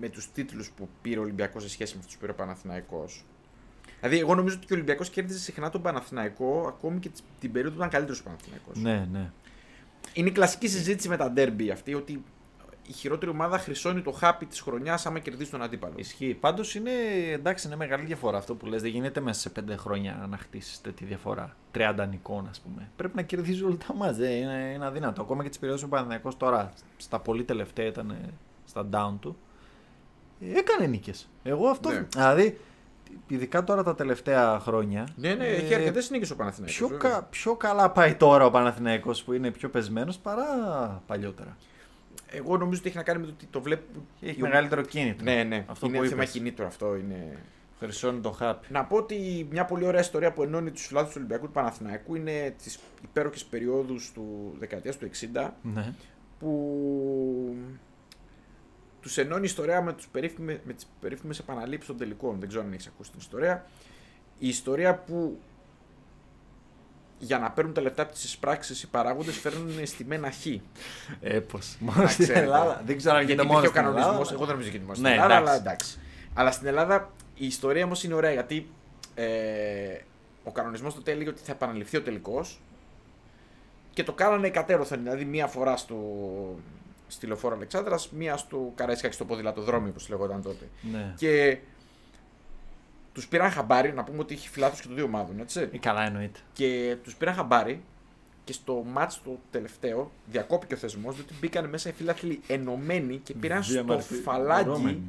με 0.00 0.08
τους 0.08 0.32
τίτλους 0.32 0.70
που 0.70 0.88
πήρε 1.02 1.18
ο 1.18 1.22
Ολυμπιακός 1.22 1.62
σε 1.62 1.68
σχέση 1.68 1.94
με 1.94 2.00
αυτού 2.00 2.12
που 2.14 2.20
πήρε 2.20 2.32
ο 2.32 2.34
Παναθηναϊκός. 2.34 3.24
Δηλαδή, 4.00 4.18
εγώ 4.18 4.34
νομίζω 4.34 4.56
ότι 4.56 4.66
και 4.66 4.72
ο 4.72 4.76
Ολυμπιακός 4.76 5.10
κέρδιζε 5.10 5.38
συχνά 5.38 5.70
τον 5.70 5.82
Παναθηναϊκό 5.82 6.64
ακόμη 6.68 6.98
και 6.98 7.08
τις- 7.08 7.22
την 7.40 7.52
περίοδο 7.52 7.70
που 7.74 7.78
ήταν 7.80 7.90
καλύτερος 7.90 8.20
ο 8.20 8.24
Παναθηναϊκός. 8.24 8.76
Ναι, 8.78 9.08
ναι. 9.12 9.30
Είναι 10.12 10.28
η 10.28 10.32
κλασική 10.32 10.68
συζήτηση 10.68 11.08
με 11.08 11.16
τα 11.16 11.30
ντέρμπι 11.30 11.70
αυτή 11.70 11.94
ότι 11.94 12.22
η 12.88 12.92
χειρότερη 12.92 13.30
ομάδα 13.30 13.58
χρυσώνει 13.58 14.00
το 14.02 14.10
χάπι 14.10 14.46
της 14.46 14.60
χρονιάς 14.60 15.06
άμα 15.06 15.18
κερδίσει 15.18 15.50
τον 15.50 15.62
αντίπαλο. 15.62 15.92
Ισχύει. 15.96 16.34
Πάντως 16.40 16.74
είναι, 16.74 16.90
εντάξει, 17.32 17.66
είναι 17.66 17.76
μεγάλη 17.76 18.04
διαφορά 18.04 18.38
αυτό 18.38 18.54
που 18.54 18.66
λες. 18.66 18.82
Δεν 18.82 18.90
γίνεται 18.90 19.20
μέσα 19.20 19.40
σε 19.40 19.50
πέντε 19.50 19.76
χρόνια 19.76 20.26
να 20.30 20.36
χτίσεις 20.36 20.80
τέτοια 20.80 21.06
διαφορά. 21.06 21.56
30 21.74 22.06
νικών, 22.10 22.46
ας 22.50 22.60
πούμε. 22.60 22.90
Πρέπει 22.96 23.16
να 23.16 23.22
κερδίζεις 23.22 23.62
όλα 23.62 23.76
τα 23.86 23.94
μάτζ. 23.94 24.18
ε, 24.20 24.34
Είναι, 24.34 24.72
είναι 24.74 24.86
αδύνατο. 24.86 25.22
Ακόμα 25.22 25.42
και 25.42 25.48
τις 25.48 25.58
περιόδους 25.58 25.82
που 25.82 25.88
ο 25.90 25.94
Παναθηναϊκός 25.94 26.36
τώρα 26.36 26.72
στα 26.96 27.18
πολύ 27.18 27.44
τελευταία 27.44 27.86
ήταν 27.86 28.10
ε, 28.10 28.28
στα 28.64 28.88
down 28.92 29.14
του. 29.20 29.36
ε, 30.40 30.58
Έκανε 30.58 30.86
νίκες. 30.86 31.28
Εγώ 31.42 31.68
αυτό. 31.68 31.90
Ναι. 31.90 32.06
Δηλαδή, 32.14 32.60
ειδικά 33.26 33.64
τώρα 33.64 33.82
τα 33.82 33.94
τελευταία 33.94 34.58
χρόνια. 34.60 35.06
Ναι, 35.16 35.34
ναι, 35.34 35.44
ε, 35.46 35.54
έχει 35.54 35.74
αρκετές 35.74 36.10
νίκες 36.10 36.30
ο 36.30 36.36
Παναθηναϊκός. 36.36 36.76
Πιο, 36.76 36.88
βέβαια. 36.88 37.10
κα, 37.10 37.22
πιο 37.22 37.54
καλά 37.56 37.90
πάει 37.90 38.14
τώρα 38.14 38.44
ο 38.44 38.50
Παναθηναϊκός 38.50 39.22
που 39.22 39.32
είναι 39.32 39.50
πιο 39.50 39.68
πεσμένος 39.70 40.18
παρά 40.18 40.44
παλιότερα. 41.06 41.56
Εγώ 42.32 42.56
νομίζω 42.56 42.78
ότι 42.80 42.88
έχει 42.88 42.96
να 42.96 43.02
κάνει 43.02 43.18
με 43.20 43.26
το 43.26 43.32
ότι 43.36 43.46
το 43.46 43.60
βλέπω. 43.60 43.84
Έχει 44.20 44.38
η- 44.38 44.42
μεγαλύτερο 44.42 44.82
κίνητρο. 44.82 45.24
Ναι, 45.24 45.42
ναι. 45.42 45.64
Αυτό 45.68 45.86
είναι 45.86 45.98
που 45.98 46.04
θέμα 46.04 46.22
είπες. 46.22 46.32
κινήτρου 46.32 46.64
αυτό. 46.66 46.96
Είναι... 46.96 47.36
Χρυσώνει 47.78 48.20
το 48.20 48.30
χάπι. 48.30 48.66
Να 48.70 48.84
πω 48.84 48.96
ότι 48.96 49.46
μια 49.50 49.64
πολύ 49.64 49.84
ωραία 49.84 50.00
ιστορία 50.00 50.32
που 50.32 50.42
ενώνει 50.42 50.70
τους 50.70 50.86
φιλάθλους 50.86 51.12
του 51.12 51.18
Ολυμπιακού 51.20 51.46
του 51.46 51.52
Παναθηναϊκού 51.52 52.14
είναι 52.14 52.54
τις 52.62 52.78
υπέροχες 53.04 53.44
περιόδους 53.44 54.12
του 54.12 54.54
δεκαετίας 54.58 54.96
του 54.98 55.08
60 55.34 55.50
Ναι. 55.62 55.94
που 56.38 57.56
τους 59.00 59.18
ενώνει 59.18 59.40
η 59.42 59.44
ιστορία 59.44 59.82
με, 59.82 59.92
τους 59.92 60.08
περίφημε, 60.08 60.60
με 60.64 60.72
τις 60.72 60.86
περίφημες 61.00 61.38
επαναλήψεις 61.38 61.88
των 61.88 61.98
τελικών. 61.98 62.38
Δεν 62.38 62.48
ξέρω 62.48 62.64
αν 62.64 62.72
έχεις 62.72 62.86
ακούσει 62.86 63.10
την 63.10 63.20
ιστορία. 63.20 63.66
Η 64.38 64.48
ιστορία 64.48 64.94
που 64.98 65.38
για 67.24 67.38
να 67.38 67.50
παίρνουν 67.50 67.74
τα 67.74 67.80
λεφτά 67.80 68.02
από 68.02 68.12
τις 68.12 68.36
πράξεις 68.38 68.82
οι 68.82 68.86
παράγοντες 68.88 69.36
φέρνουν 69.38 69.86
στημένα 69.86 70.30
χ. 70.30 70.46
Ε, 71.20 71.38
πώς. 71.40 71.76
Να 71.80 71.92
Μόνο 71.92 72.08
στην 72.08 72.24
ξέρετε. 72.24 72.44
Ελλάδα. 72.44 72.82
Δεν 72.86 72.96
ξέρω 72.96 73.14
αν 73.16 73.24
Γιατί 73.24 73.32
γίνεται 73.42 73.48
μόνο 73.54 73.58
υπήρχε 73.66 73.78
ο 73.78 73.82
στην 73.82 73.92
κανονισμός, 73.92 74.30
Ελλάδα. 74.30 74.34
εγώ 74.34 74.44
δεν 74.44 74.54
νομίζω 74.54 74.68
ότι 74.68 74.76
γίνεται 74.78 74.84
μόνο 74.84 74.94
στην 74.94 75.08
Ναι, 75.08 75.14
Ελλάδα, 75.14 75.34
εντάξει. 75.34 75.50
αλλά 75.50 75.70
εντάξει. 75.70 75.98
Αλλά 76.34 76.50
στην 76.50 76.66
Ελλάδα 76.66 77.10
η 77.34 77.46
ιστορία 77.46 77.84
όμως 77.84 78.04
είναι 78.04 78.14
ωραία 78.14 78.32
γιατί 78.32 78.70
ε, 79.14 79.26
ο 80.44 80.50
κανονισμός 80.52 80.94
τότε 80.94 81.10
έλεγε 81.10 81.28
ότι 81.28 81.40
θα 81.44 81.52
επαναληφθεί 81.52 81.96
ο 81.96 82.02
τελικός 82.02 82.60
και 83.92 84.02
το 84.02 84.12
κάνανε 84.12 84.50
κατέρωθεν. 84.50 85.02
Δηλαδή 85.02 85.24
μία 85.24 85.46
φορά 85.46 85.76
στο, 85.76 85.96
στη 87.08 87.26
λεωφόρο 87.26 87.54
Αλεξάνδρας, 87.54 88.10
μία 88.10 88.36
στο 88.36 88.72
Καραϊσκάκι 88.74 89.14
στο 89.14 89.24
ποδηλατοδρόμιο, 89.24 89.88
όπως 89.90 90.08
λεγόταν 90.08 90.42
τότε. 90.42 90.68
Ναι. 90.92 91.12
Και 91.16 91.58
τους 93.12 93.28
πήραν 93.28 93.50
χαμπάρι, 93.50 93.92
να 93.92 94.04
πούμε 94.04 94.18
ότι 94.18 94.34
έχει 94.34 94.48
φυλάθου 94.48 94.76
και 94.76 94.86
των 94.86 94.94
δύο 94.94 95.04
ομάδων, 95.04 95.40
έτσι. 95.40 95.68
Ε, 95.72 95.78
καλά 95.78 96.02
εννοείται. 96.02 96.38
Και 96.52 96.96
τους 97.02 97.16
πήραν 97.16 97.34
χαμπάρι 97.34 97.82
και 98.44 98.52
στο 98.52 98.84
μάτς 98.86 99.22
το 99.22 99.40
τελευταίο 99.50 100.10
διακόπηκε 100.26 100.74
ο 100.74 100.76
θεσμός 100.76 101.14
διότι 101.14 101.34
μπήκαν 101.40 101.68
μέσα 101.68 101.88
οι 101.88 101.92
φίλαθλοι 101.92 102.40
ενωμένοι 102.46 103.16
και 103.16 103.34
πήραν 103.34 103.62
στο 103.62 103.84
φαλάκι. 104.24 104.64
Διαμαρτυρώμενοι. 104.64 105.02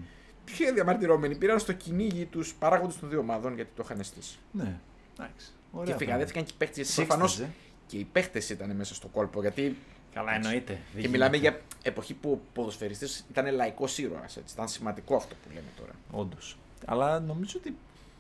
Πιο 0.46 0.74
διαμαρτυρώμενοι, 0.74 1.36
πήραν 1.36 1.60
στο 1.60 1.74
κυνήγι 1.74 2.26
τους 2.26 2.54
παράγοντες 2.54 3.00
των 3.00 3.10
δύο 3.10 3.20
ομάδων 3.20 3.56
γιατί 3.56 3.70
το 3.76 3.82
είχαν 3.86 4.04
στήσει. 4.04 4.38
Ναι. 4.52 4.80
Εντάξει. 5.18 5.48
Και 5.72 5.80
Ωραία. 5.80 5.98
φυγαδεύτηκαν 5.98 6.44
και 6.44 6.52
οι 6.54 6.58
παίχτε. 6.58 6.82
Γιατί 6.82 6.92
Sixties, 6.92 7.06
προφανώς 7.06 7.40
ε. 7.40 7.50
και 7.88 7.98
οι 7.98 8.04
παίχτε 8.12 8.42
ήταν 8.50 8.76
μέσα 8.76 8.94
στο 8.96 9.08
κόλπο. 9.08 9.42
Γιατί 9.42 9.78
Καλά 10.14 10.34
εννοείται. 10.34 10.80
και 11.00 11.08
μιλάμε 11.08 11.38
για 11.38 11.62
εποχή 11.84 12.14
που 12.14 12.32
ο 12.32 12.40
ποδοσφαιριστής 12.54 13.26
ήταν 13.30 13.54
λαϊκός 13.56 13.98
ήρωας. 13.98 14.40
Ήταν 14.54 14.68
σημαντικό 14.68 15.16
αυτό 15.16 15.36
που 15.36 15.50
λέμε 15.50 15.68
τώρα. 15.80 15.92
Όντως. 16.12 16.58
Αλλά 16.86 17.20
νομίζω 17.20 17.60
ότι. 17.60 17.76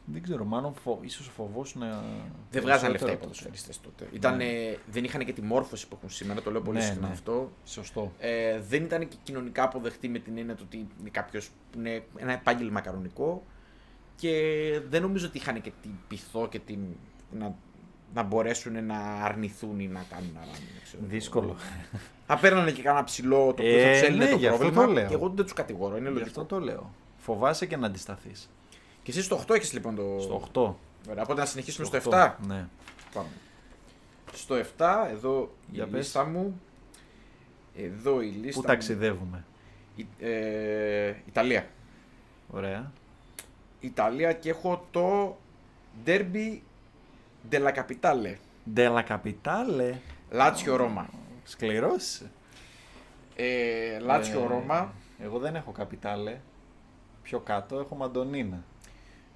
Δεν 0.05 0.21
ξέρω, 0.23 0.45
μάλλον 0.45 0.73
φο... 0.73 0.99
ίσως 1.01 1.27
φοβόσουν 1.35 1.81
να. 1.81 2.03
Δεν 2.51 2.61
βγάζαν 2.61 2.91
λεφτά 2.91 3.05
οι 3.05 3.09
περισσότερο 3.09 3.17
ποδοσφαιριστές 3.17 3.81
τότε. 3.81 4.07
Ήτανε- 4.11 4.77
δεν 4.91 5.03
είχαν 5.03 5.25
και 5.25 5.33
τη 5.33 5.41
μόρφωση 5.41 5.87
που 5.87 5.95
έχουν 5.97 6.09
σήμερα, 6.09 6.41
το 6.41 6.51
λέω 6.51 6.61
πολύ 6.61 6.77
Ναι, 6.77 6.83
συχνά 6.83 7.07
ναι. 7.07 7.13
αυτό. 7.13 7.51
Σωστό. 7.65 8.11
Ε, 8.19 8.59
δεν 8.59 8.83
ήταν 8.83 9.07
και 9.07 9.15
κοινωνικά 9.23 9.63
αποδεκτή 9.63 10.07
με 10.09 10.19
την 10.19 10.37
έννοια 10.37 10.55
του 10.55 10.63
ότι 10.65 10.77
είναι 10.99 11.09
κάποιος 11.09 11.47
που 11.71 11.79
είναι 11.79 12.03
ένα 12.17 12.31
επάγγελμα 12.31 12.81
κανονικό 12.81 13.43
και 14.15 14.31
δεν 14.89 15.01
νομίζω 15.01 15.27
ότι 15.27 15.37
είχαν 15.37 15.61
και 15.61 15.71
την 15.81 15.91
πειθό 16.07 16.47
και 16.47 16.59
την. 16.59 16.79
να, 17.31 17.55
να 18.13 18.23
μπορέσουν 18.23 18.85
να 18.85 18.97
αρνηθούν 18.99 19.79
ή 19.79 19.87
να 19.87 20.05
κάνουν 20.09 20.37
αράμι. 20.37 20.57
ξέρω. 20.83 21.03
Δύσκολο. 21.07 21.55
Θα 22.25 22.37
παίρνανε 22.37 22.71
και 22.71 22.81
κανένα 22.81 23.03
ψηλό 23.03 23.37
το 23.37 23.49
οποίο 23.63 23.77
Ε, 23.79 23.83
θα 23.83 23.91
τους 23.99 24.01
έλυνε 24.09 24.23
ναι, 24.25 24.31
το 24.31 24.37
γι' 24.37 24.47
αυτό 24.47 24.57
πρόβλημα. 24.59 24.85
το 24.85 24.91
λέω. 24.91 25.07
Και 25.07 25.13
εγώ 25.13 25.29
δεν 25.29 25.43
τους 25.43 25.53
κατηγορώ, 25.53 25.97
είναι 25.97 26.07
Γι' 26.09 26.13
λογικό. 26.17 26.41
αυτό 26.41 26.55
το 26.55 26.59
λέω. 26.63 26.89
Φοβάσαι 27.17 27.65
και 27.65 27.77
να 27.77 27.87
αντισταθείς. 27.87 28.49
Και 29.03 29.11
εσύ 29.11 29.21
στο 29.21 29.43
8 29.47 29.55
έχεις 29.55 29.73
λοιπόν 29.73 29.95
το. 29.95 30.19
Στο 30.19 30.47
8. 30.53 31.09
Ωραία, 31.09 31.23
οπότε 31.23 31.39
να 31.39 31.45
συνεχίσουμε 31.45 31.85
στο, 31.85 31.97
8. 32.11 32.13
7. 32.13 32.35
Ναι. 32.47 32.67
Πάμε. 33.13 33.27
Στο 34.33 34.55
7, 34.77 35.07
εδώ 35.11 35.55
Για 35.71 35.83
η 35.83 35.87
πες. 35.87 35.99
λίστα 35.99 36.25
μου 36.25 36.61
Εδώ 37.77 38.21
η 38.21 38.27
λίστα. 38.27 38.51
Πού 38.51 38.59
μου- 38.59 38.73
ταξιδεύουμε; 38.73 39.45
Η- 39.95 40.07
ε, 40.19 41.13
Ιταλία. 41.27 41.67
Ωραία. 42.51 42.91
Ιταλία 43.79 44.33
και 44.33 44.49
έχω 44.49 44.85
το 44.91 45.37
Derby 46.05 46.59
della 47.51 47.73
Capitale. 47.73 48.35
Ντέλα 48.73 49.01
Καπιτάλε. 49.01 49.95
Λάτσιο 50.31 50.75
Ρώμα. 50.75 51.09
Σκληρός. 51.43 52.21
Ε, 53.35 53.99
Λάτσιο 53.99 54.41
Ε, 54.43 54.47
Ρώμα. 54.47 54.93
Εγώ 55.19 55.39
δεν 55.39 55.55
έχω 55.55 55.71
καπιτάλε. 55.71 56.39
Πιο 57.23 57.39
κάτω 57.39 57.79
έχω 57.79 57.95
Μαντονίνα. 57.95 58.63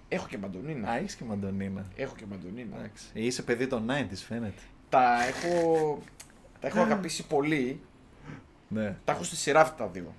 Έχω 0.09 0.27
και 0.27 0.37
Μαντονίνα. 0.37 0.89
Α, 0.89 0.97
έχεις 0.97 1.15
και 1.15 1.23
Μαντονίνα. 1.23 1.85
Έχω 1.95 2.15
και 2.15 2.25
Μαντονίνα. 2.29 2.75
Εντάξει. 2.77 3.05
Είσαι 3.13 3.41
παιδί 3.41 3.67
των 3.67 3.89
90s 3.89 4.15
φαίνεται. 4.27 4.61
Τα 4.89 5.25
έχω, 5.27 5.99
τα 6.59 6.67
έχω 6.67 6.79
αγαπήσει 6.79 7.27
πολύ. 7.27 7.81
Ναι. 8.67 8.97
Τα 9.05 9.11
έχω 9.11 9.23
στη 9.23 9.35
σειρά 9.35 9.61
αυτά 9.61 9.75
τα 9.83 9.89
δύο. 9.89 10.13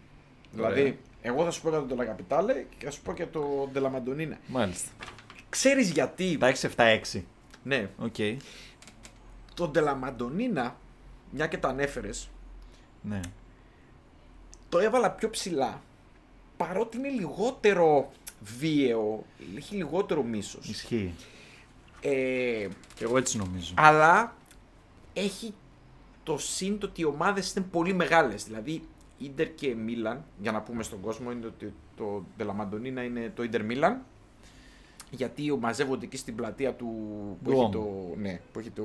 Δηλαδή, 0.53 0.99
εγώ 1.23 1.45
θα 1.45 1.51
σου 1.51 1.63
πω 1.63 1.69
για 1.69 1.79
τον 1.87 1.99
Della 1.99 2.03
Capitale 2.03 2.65
και 2.79 2.85
θα 2.85 2.91
σου 2.91 3.03
πω 3.03 3.13
για 3.13 3.29
το 3.31 3.71
Della 3.75 3.91
Madonnina. 3.91 4.37
Μάλιστα. 4.47 4.91
Ξέρεις 5.49 5.91
γιατί; 5.91 6.37
Τα 6.39 6.47
έχεις 6.47 6.65
7-6. 6.65 7.23
Ναι. 7.63 7.91
Οκ. 7.99 8.15
Το 9.55 9.71
Della 9.75 9.95
Madonnina, 10.05 10.71
μια 11.31 11.47
και 11.47 11.59
το 11.59 11.69
ανέφερες, 11.69 12.29
Ναι. 13.03 13.21
το 14.69 14.79
έβαλα 14.79 15.11
πιο 15.11 15.31
ψηλά. 15.31 15.83
Παρότι 16.57 16.97
είναι 16.97 17.09
λιγότερο 17.09 18.13
βίαιο, 18.41 19.25
έχει 19.57 19.75
λιγότερο 19.75 20.23
μίσος. 20.23 20.69
Ισχύει. 20.69 21.15
Ε, 22.01 22.69
Και 22.95 23.05
εγώ 23.05 23.17
έτσι 23.19 23.39
νομίζω. 23.39 23.75
αλλά 23.77 24.37
έχει 25.13 25.55
το 26.23 26.39
σύν 26.39 26.79
το 26.79 26.87
ότι 26.87 27.01
οι 27.01 27.05
ομάδες 27.05 27.53
είναι 27.55 27.67
πολύ 27.71 27.93
μεγάλες. 27.95 28.45
Δηλαδή, 28.45 28.83
Ίντερ 29.19 29.55
και 29.55 29.75
Μίλαν, 29.75 30.25
για 30.41 30.53
να 30.53 30.61
πούμε 30.61 30.83
στον 30.83 31.01
κόσμο, 31.01 31.31
είναι 31.31 31.47
ότι 31.47 31.73
το 31.97 32.25
Ντελαμαντονίνα 32.37 33.03
είναι 33.03 33.33
το 33.35 33.43
Ίντερ 33.43 33.65
Μίλαν. 33.65 34.03
Γιατί 35.11 35.57
μαζεύονται 35.61 36.05
εκεί 36.05 36.17
στην 36.17 36.35
πλατεία 36.35 36.75
του 36.75 36.87
που 37.43 37.51
έχει, 37.51 37.61
Duomo. 37.69 37.71
το, 37.73 38.15
ναι, 38.17 38.41
που 38.53 38.59
έχει 38.59 38.71
το, 38.71 38.85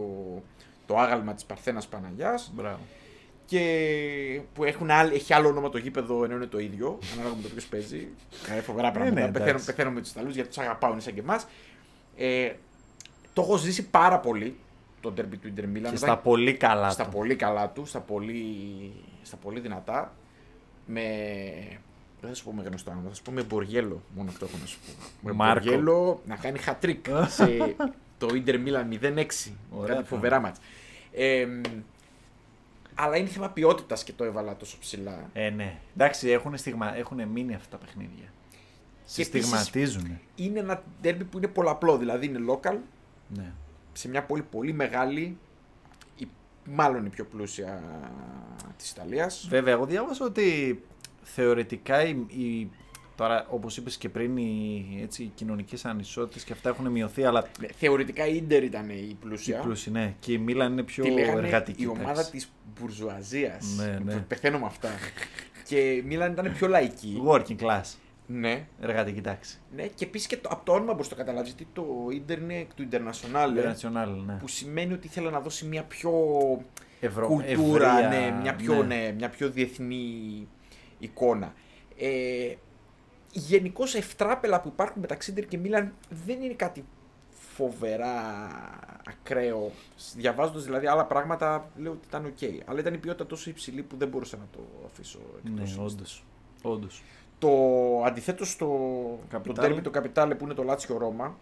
το 0.85 0.97
άγαλμα 0.97 1.33
της 1.33 1.45
Παρθένας 1.45 1.87
Παναγιάς 1.87 2.51
Μπράβο. 2.55 2.79
Και 3.53 4.41
που 4.53 4.63
έχουν 4.63 4.91
άλλη, 4.91 5.13
έχει 5.13 5.33
άλλο 5.33 5.47
όνομα 5.47 5.69
το 5.69 5.77
γήπεδο 5.77 6.23
ενώ 6.23 6.35
είναι 6.35 6.45
το 6.45 6.59
ίδιο, 6.59 6.99
ανάλογα 7.13 7.35
με 7.35 7.41
το 7.41 7.47
ποιος 7.47 7.65
παίζει. 7.65 8.07
Ε, 8.57 8.61
φοβερά 8.61 8.91
πράγματα. 8.91 9.19
ναι, 9.19 9.25
πεθαίνω, 9.27 9.49
εντάξει. 9.49 9.65
πεθαίνω 9.65 9.91
με 9.91 10.01
του 10.01 10.09
Ιταλούς 10.11 10.33
γιατί 10.33 10.47
τους 10.49 10.57
αγαπάω, 10.57 10.91
είναι 10.91 11.01
σαν 11.01 11.13
και 11.13 11.19
εμάς. 11.19 11.47
Ε, 12.15 12.51
το 13.33 13.41
έχω 13.41 13.57
ζήσει 13.57 13.87
πάρα 13.89 14.19
πολύ 14.19 14.55
το 15.01 15.11
ντέρμπι 15.11 15.37
του 15.37 15.47
Ιντερ 15.47 15.67
Μίλαν. 15.67 15.91
Και 15.91 15.97
Ήταν 15.97 16.09
στα 16.09 16.17
πολύ 16.17 16.53
καλά 16.53 16.89
στα 16.89 17.03
του. 17.03 17.09
πολύ 17.11 17.35
καλά 17.35 17.69
του, 17.69 17.85
στα 17.85 17.99
πολύ, 17.99 18.45
στα 19.23 19.35
πολύ 19.37 19.59
δυνατά. 19.59 20.13
Με. 20.85 21.01
Δεν 22.21 22.29
θα 22.29 22.35
σου 22.35 22.43
πω 22.43 22.53
με 22.53 22.63
γνωστό 22.63 22.91
όνομα, 22.91 23.09
θα 23.09 23.15
σου 23.15 23.21
πω 23.21 23.31
με 23.31 23.43
Μποργέλο. 23.43 24.01
Μόνο 24.15 24.29
αυτό 24.29 24.45
έχω 24.45 24.57
να 24.61 24.65
σου 24.65 24.77
πω. 24.85 24.91
Με 25.21 25.31
Μάρκο. 25.31 25.63
Μποργέλο 25.63 26.21
να 26.27 26.35
κάνει 26.35 26.57
χατρίκ 26.57 27.05
σε 27.27 27.75
το 28.19 28.35
Ιντερ 28.35 28.59
Μίλαν 28.59 28.89
0-6. 28.91 28.97
Ωραία 29.01 29.15
Κάτι 29.15 29.27
πράγματα. 29.71 30.03
φοβερά 30.03 30.39
μάτς. 30.39 30.59
Ε, 31.11 31.47
αλλά 32.95 33.17
είναι 33.17 33.27
θέμα 33.27 33.49
ποιότητας 33.49 34.03
και 34.03 34.13
το 34.13 34.23
έβαλα 34.23 34.55
τόσο 34.57 34.77
ψηλά. 34.79 35.29
Ε, 35.33 35.49
ναι. 35.49 35.79
Εντάξει, 35.95 36.29
έχουν, 36.29 36.57
στιγμα... 36.57 36.95
έχουν 36.97 37.27
μείνει 37.27 37.53
αυτά 37.55 37.77
τα 37.77 37.85
παιχνίδια. 37.85 38.31
Και 39.15 39.21
επίσης- 39.21 39.49
Συστηματίζουν. 39.49 40.19
Είναι 40.35 40.59
ένα 40.59 40.83
derby 41.03 41.21
που 41.31 41.37
είναι 41.37 41.47
πολλαπλό, 41.47 41.97
δηλαδή 41.97 42.25
είναι 42.25 42.39
local 42.49 42.75
Ναι. 43.27 43.51
σε 43.93 44.09
μια 44.09 44.23
πόλη 44.23 44.41
πολύ 44.41 44.73
μεγάλη, 44.73 45.37
η, 46.17 46.27
μάλλον 46.65 47.05
η 47.05 47.09
πιο 47.09 47.25
πλούσια 47.25 47.83
της 48.77 48.91
Ιταλίας. 48.91 49.47
Βέβαια, 49.49 49.73
εγώ 49.73 49.85
διάβασα 49.85 50.25
ότι 50.25 50.81
θεωρητικά 51.23 52.03
η, 52.05 52.09
η- 52.27 52.69
τώρα 53.15 53.45
όπως 53.49 53.77
είπες 53.77 53.97
και 53.97 54.09
πριν 54.09 54.37
οι, 54.37 54.85
έτσι, 55.01 55.23
οι 55.23 55.31
κοινωνικές 55.35 55.85
ανισότητες 55.85 56.43
και 56.43 56.53
αυτά 56.53 56.69
έχουν 56.69 56.87
μειωθεί 56.91 57.23
αλλά 57.23 57.47
Ναι, 57.59 57.67
Θεωρητικά 57.67 58.27
η 58.27 58.35
Ίντερ 58.35 58.63
ήταν 58.63 58.89
η 58.89 59.17
πλούσια. 59.19 59.59
η 59.59 59.61
πλούσιοι, 59.61 59.91
ναι. 59.91 60.13
Και 60.19 60.33
η 60.33 60.37
Μίλαν 60.37 60.71
είναι 60.71 60.83
πιο 60.83 61.03
Τη 61.03 61.09
λέγανε 61.11 61.39
εργατική. 61.47 61.83
η 61.83 61.87
ομάδα 61.87 62.13
τάξη. 62.13 62.31
της 62.31 62.51
μπουρζουαζίας. 62.79 63.65
Ναι, 63.77 63.99
ναι. 64.03 64.15
Πεθαίνω 64.27 64.59
με 64.59 64.65
αυτά. 64.65 64.89
και 65.67 65.91
η 65.91 66.01
Μίλαν 66.01 66.31
ήταν 66.31 66.53
πιο 66.53 66.67
λαϊκή. 66.67 67.21
Working 67.27 67.55
class. 67.59 67.81
ναι, 68.27 68.65
Εργατική 68.81 69.21
τάξη. 69.21 69.57
ναι, 69.75 69.87
και 69.87 70.05
επίσης 70.05 70.27
και 70.27 70.37
το, 70.37 70.49
από 70.51 70.65
το 70.65 70.71
όνομα 70.73 70.91
μπορείς 70.93 71.09
να 71.09 71.15
το 71.17 71.23
καταλάβεις. 71.23 71.49
Γιατί 71.49 71.67
το 71.73 71.85
Ίντερ 72.13 72.37
είναι 72.37 72.55
εκ 72.57 72.73
του 72.73 72.87
International. 72.91 73.47
International, 73.47 74.23
ναι. 74.25 74.33
Που 74.33 74.47
σημαίνει 74.47 74.93
ότι 74.93 75.07
ήθελε 75.07 75.29
να 75.29 75.39
δώσει 75.39 75.65
μια 75.65 75.83
πιο 75.83 76.11
Ευρω... 76.99 77.27
κουλτούρα, 77.27 77.99
ευρεία, 77.99 78.09
ναι, 78.09 78.39
μια, 78.41 78.55
πιο, 78.55 78.83
ναι. 78.83 79.13
μια 79.17 79.29
πιο 79.29 79.49
διεθνή 79.49 80.03
εικόνα. 80.99 81.53
Ε, 81.97 82.53
Γενικώς 83.35 83.95
ευτράπελα 83.95 84.61
που 84.61 84.67
υπάρχουν 84.67 85.01
μεταξύ 85.01 85.31
Ιντερ 85.31 85.45
και 85.45 85.57
Μίλαν 85.57 85.93
δεν 86.25 86.41
είναι 86.41 86.53
κάτι 86.53 86.85
φοβερά 87.29 88.13
ακραίο. 89.07 89.71
Διαβάζοντας 90.15 90.63
δηλαδή 90.63 90.87
άλλα 90.87 91.05
πράγματα, 91.05 91.69
λέω 91.77 91.91
ότι 91.91 92.07
ήταν 92.07 92.25
οκ. 92.25 92.37
Αλλά 92.65 92.79
ήταν 92.79 92.93
η 92.93 92.97
ποιότητα 92.97 93.25
τόσο 93.25 93.49
υψηλή 93.49 93.83
που 93.83 93.97
δεν 93.97 94.07
μπορούσα 94.07 94.37
να 94.37 94.45
το 94.51 94.59
αφήσω 94.85 95.19
Ναι, 95.43 95.49
εκτός 95.49 95.69
λίστας. 95.69 95.93
όντως. 95.93 96.23
όντως. 96.61 97.03
Το 97.39 97.49
αντιθέτως 98.05 98.49
στο 98.51 98.65
το 98.67 99.25
Καπιτάλε. 99.29 99.75
derby 99.75 99.81
το 99.81 99.89
Καπιτάλε 99.89 100.35
που 100.35 100.43
είναι 100.43 100.53
το 100.53 100.63
Λάτσιο 100.63 100.97
Ρώμα, 100.97 101.37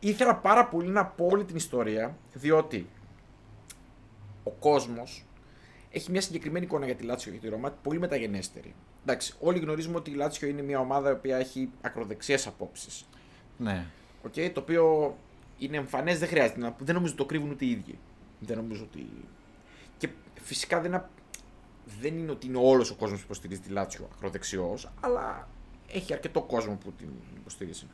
ήθελα 0.00 0.36
πάρα 0.36 0.66
πολύ 0.66 0.88
να 0.88 1.06
πω 1.06 1.26
όλη 1.30 1.44
την 1.44 1.56
ιστορία, 1.56 2.16
διότι 2.32 2.86
ο 4.44 4.50
κόσμος 4.50 5.24
έχει 5.90 6.10
μια 6.10 6.20
συγκεκριμένη 6.20 6.64
εικόνα 6.64 6.84
για 6.86 6.94
τη 6.94 7.04
Λάτσιο 7.04 7.32
και 7.32 7.38
τη 7.38 7.48
Ρώμα, 7.48 7.70
πολύ 7.82 7.98
μεταγενέστερη. 7.98 8.74
Εντάξει, 9.02 9.34
όλοι 9.40 9.58
γνωρίζουμε 9.58 9.96
ότι 9.96 10.10
η 10.10 10.14
Λάτσιο 10.14 10.48
είναι 10.48 10.62
μια 10.62 10.78
ομάδα 10.78 11.10
η 11.10 11.12
οποία 11.12 11.36
έχει 11.36 11.70
ακροδεξιές 11.80 12.46
απόψεις. 12.46 13.04
Ναι. 13.56 13.86
Okay, 14.26 14.50
το 14.52 14.60
οποίο 14.60 15.16
είναι 15.58 15.76
εμφανές, 15.76 16.18
δεν 16.18 16.28
χρειάζεται 16.28 16.60
να 16.60 16.76
δεν 16.78 16.94
νομίζω 16.94 17.12
ότι 17.12 17.22
το 17.22 17.28
κρύβουν 17.28 17.50
ούτε 17.50 17.64
οι 17.64 17.70
ίδιοι. 17.70 17.98
Δεν 18.40 18.56
νομίζω 18.56 18.82
ότι... 18.82 19.06
Και 19.98 20.08
φυσικά 20.42 20.80
δεν, 20.80 20.94
α- 20.94 21.10
δεν 22.00 22.18
είναι 22.18 22.30
ότι 22.30 22.46
είναι 22.46 22.58
όλος 22.58 22.90
ο 22.90 22.94
κόσμος 22.94 23.18
που 23.18 23.24
υποστηρίζει 23.24 23.60
τη 23.60 23.70
Λάτσιο 23.70 24.08
ακροδεξιός, 24.16 24.90
αλλά 25.00 25.48
έχει 25.88 26.12
αρκετό 26.12 26.42
κόσμο 26.42 26.78
που 26.84 26.92
την 26.92 27.08
υποστηρίζει. 27.36 27.86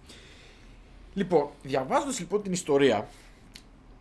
Λοιπόν, 1.15 1.51
διαβάζοντας 1.63 2.19
λοιπόν 2.19 2.43
την 2.43 2.53
ιστορία, 2.53 3.09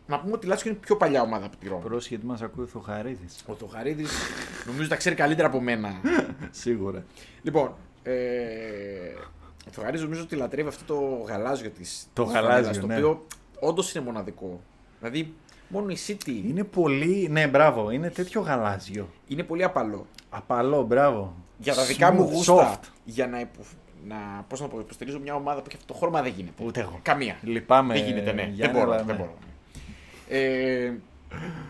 να 0.07 0.19
πούμε 0.19 0.33
ότι 0.33 0.45
η 0.45 0.49
Λάτσιο 0.49 0.69
είναι 0.71 0.79
πιο 0.79 0.95
παλιά 0.97 1.21
ομάδα 1.21 1.45
από 1.45 1.57
τη 1.57 1.67
Ρώμα. 1.67 1.81
Πρόσεχε 1.81 2.13
γιατί 2.13 2.25
μας 2.25 2.41
ακούει 2.41 2.63
ο 2.63 2.67
Θοχαρίδης. 2.67 3.43
Ο 3.45 3.53
Θοχαρίδης 3.53 4.11
νομίζω 4.65 4.89
τα 4.89 4.95
ξέρει 4.95 5.15
καλύτερα 5.15 5.47
από 5.47 5.61
μένα. 5.61 5.93
Σίγουρα. 6.51 7.05
λοιπόν, 7.41 7.73
ε, 8.03 8.13
ο 9.67 9.71
Θοχαρίδης 9.71 10.01
νομίζω 10.01 10.21
ότι 10.21 10.35
λατρεύει 10.35 10.67
αυτό 10.67 10.93
το 10.93 11.23
γαλάζιο 11.27 11.69
της 11.69 12.07
Το 12.13 12.23
της 12.23 12.33
γαλάζιο, 12.33 12.55
φανέλας, 12.63 12.77
ναι. 12.77 13.01
Το 13.01 13.07
οποίο 13.07 13.25
όντως 13.59 13.93
είναι 13.93 14.03
μοναδικό. 14.03 14.61
Δηλαδή, 14.99 15.33
μόνο 15.67 15.89
η 15.89 15.97
City 16.07 16.27
είναι, 16.27 16.47
Είναι 16.47 16.63
πολύ. 16.63 17.27
Ναι, 17.31 17.47
μπράβο. 17.47 17.89
Είναι 17.89 18.09
τέτοιο 18.09 18.41
γαλάζιο. 18.41 19.09
πολύ 19.47 19.63
απαλό. 19.63 20.05
Απαλό, 20.29 20.83
μπράβο. 20.83 21.35
Για 21.57 21.73
τα 21.73 21.83
δικά 21.83 22.11
μου 22.11 22.27
Smooth, 22.27 22.33
γούστα, 22.33 22.79
soft. 22.79 22.87
για 23.03 23.27
να, 23.27 23.39
υπο... 23.39 23.59
να, 24.07 24.45
πώς 24.47 24.61
να 24.61 24.67
πω, 24.67 24.79
υποστηρίζω 24.79 25.19
μια 25.19 25.35
ομάδα 25.35 25.59
που 25.59 25.65
έχει 25.67 25.77
αυτό 25.77 25.93
το 25.93 25.99
χρώμα 25.99 26.21
δεν 26.21 26.33
γίνεται. 26.35 26.63
Ούτε 26.63 26.79
εγώ. 26.79 26.99
Καμία. 27.01 27.37
Λυπάμαι. 27.41 27.93
δεν 27.93 28.05
γίνεται, 28.05 28.31
ναι. 28.31 28.41
Γιάννη, 28.41 28.55
δεν 28.55 28.71
μπορώ. 28.71 28.91
αλλά 28.91 29.03
δεν 29.03 29.15
ναι. 29.15 29.21
μπορώ. 29.21 29.33
Ε, 30.29 30.93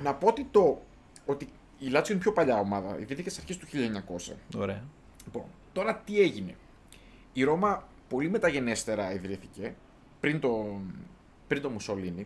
να 0.04 0.14
πω 0.14 0.28
ότι, 0.28 0.48
το, 0.52 0.82
ότι 1.26 1.50
η 1.80 1.88
Λάτσιο 1.88 2.14
είναι 2.14 2.24
πιο 2.24 2.34
παλιά 2.34 2.60
ομάδα, 2.60 3.00
ιδρύθηκε 3.00 3.30
στις 3.30 3.42
αρχές 3.42 3.58
του 3.58 3.68
1900. 4.30 4.34
Ωραία. 4.58 4.84
Λοιπόν, 5.26 5.46
τώρα 5.74 5.96
τι 5.96 6.20
έγινε. 6.20 6.56
Η 7.34 7.44
Ρώμα 7.44 7.88
πολύ 8.10 8.30
μεταγενέστερα 8.30 9.14
ιδρύθηκε, 9.14 9.76
πριν 10.20 10.40
το, 10.40 10.80
πριν 11.48 11.62
το 11.62 11.70
Μουσολίνι. 11.70 12.26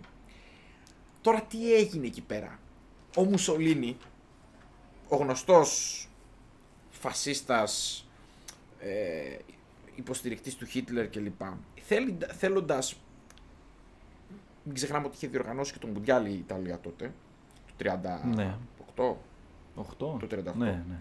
Τώρα 1.22 1.42
τι 1.42 1.74
έγινε 1.74 2.06
εκεί 2.06 2.22
πέρα. 2.22 2.60
Ο 3.16 3.24
Μουσολίνι, 3.24 3.98
ο 5.08 5.16
γνωστός 5.16 6.08
φασίστας, 6.90 8.06
ε, 8.80 9.38
υποστηρικτής 9.96 10.56
του 10.56 10.66
Χίτλερ 10.66 11.10
κλπ. 11.10 11.42
Θέλει, 11.82 12.18
θέλοντας, 12.38 12.96
μην 14.72 14.78
ξεχνάμε 14.78 15.06
ότι 15.06 15.16
είχε 15.16 15.28
διοργανώσει 15.28 15.74
και 15.74 15.80
τον 15.80 15.90
Μουντιάλ 15.90 16.26
η 16.26 16.34
Ιταλία 16.34 16.80
τότε, 16.80 17.14
το 17.68 17.74
38, 17.78 18.36
Ναι. 18.36 18.56
38, 18.96 19.16
8. 19.76 19.84
Το 19.98 20.28
38. 20.30 20.54
Ναι, 20.58 20.66
ναι. 20.90 21.00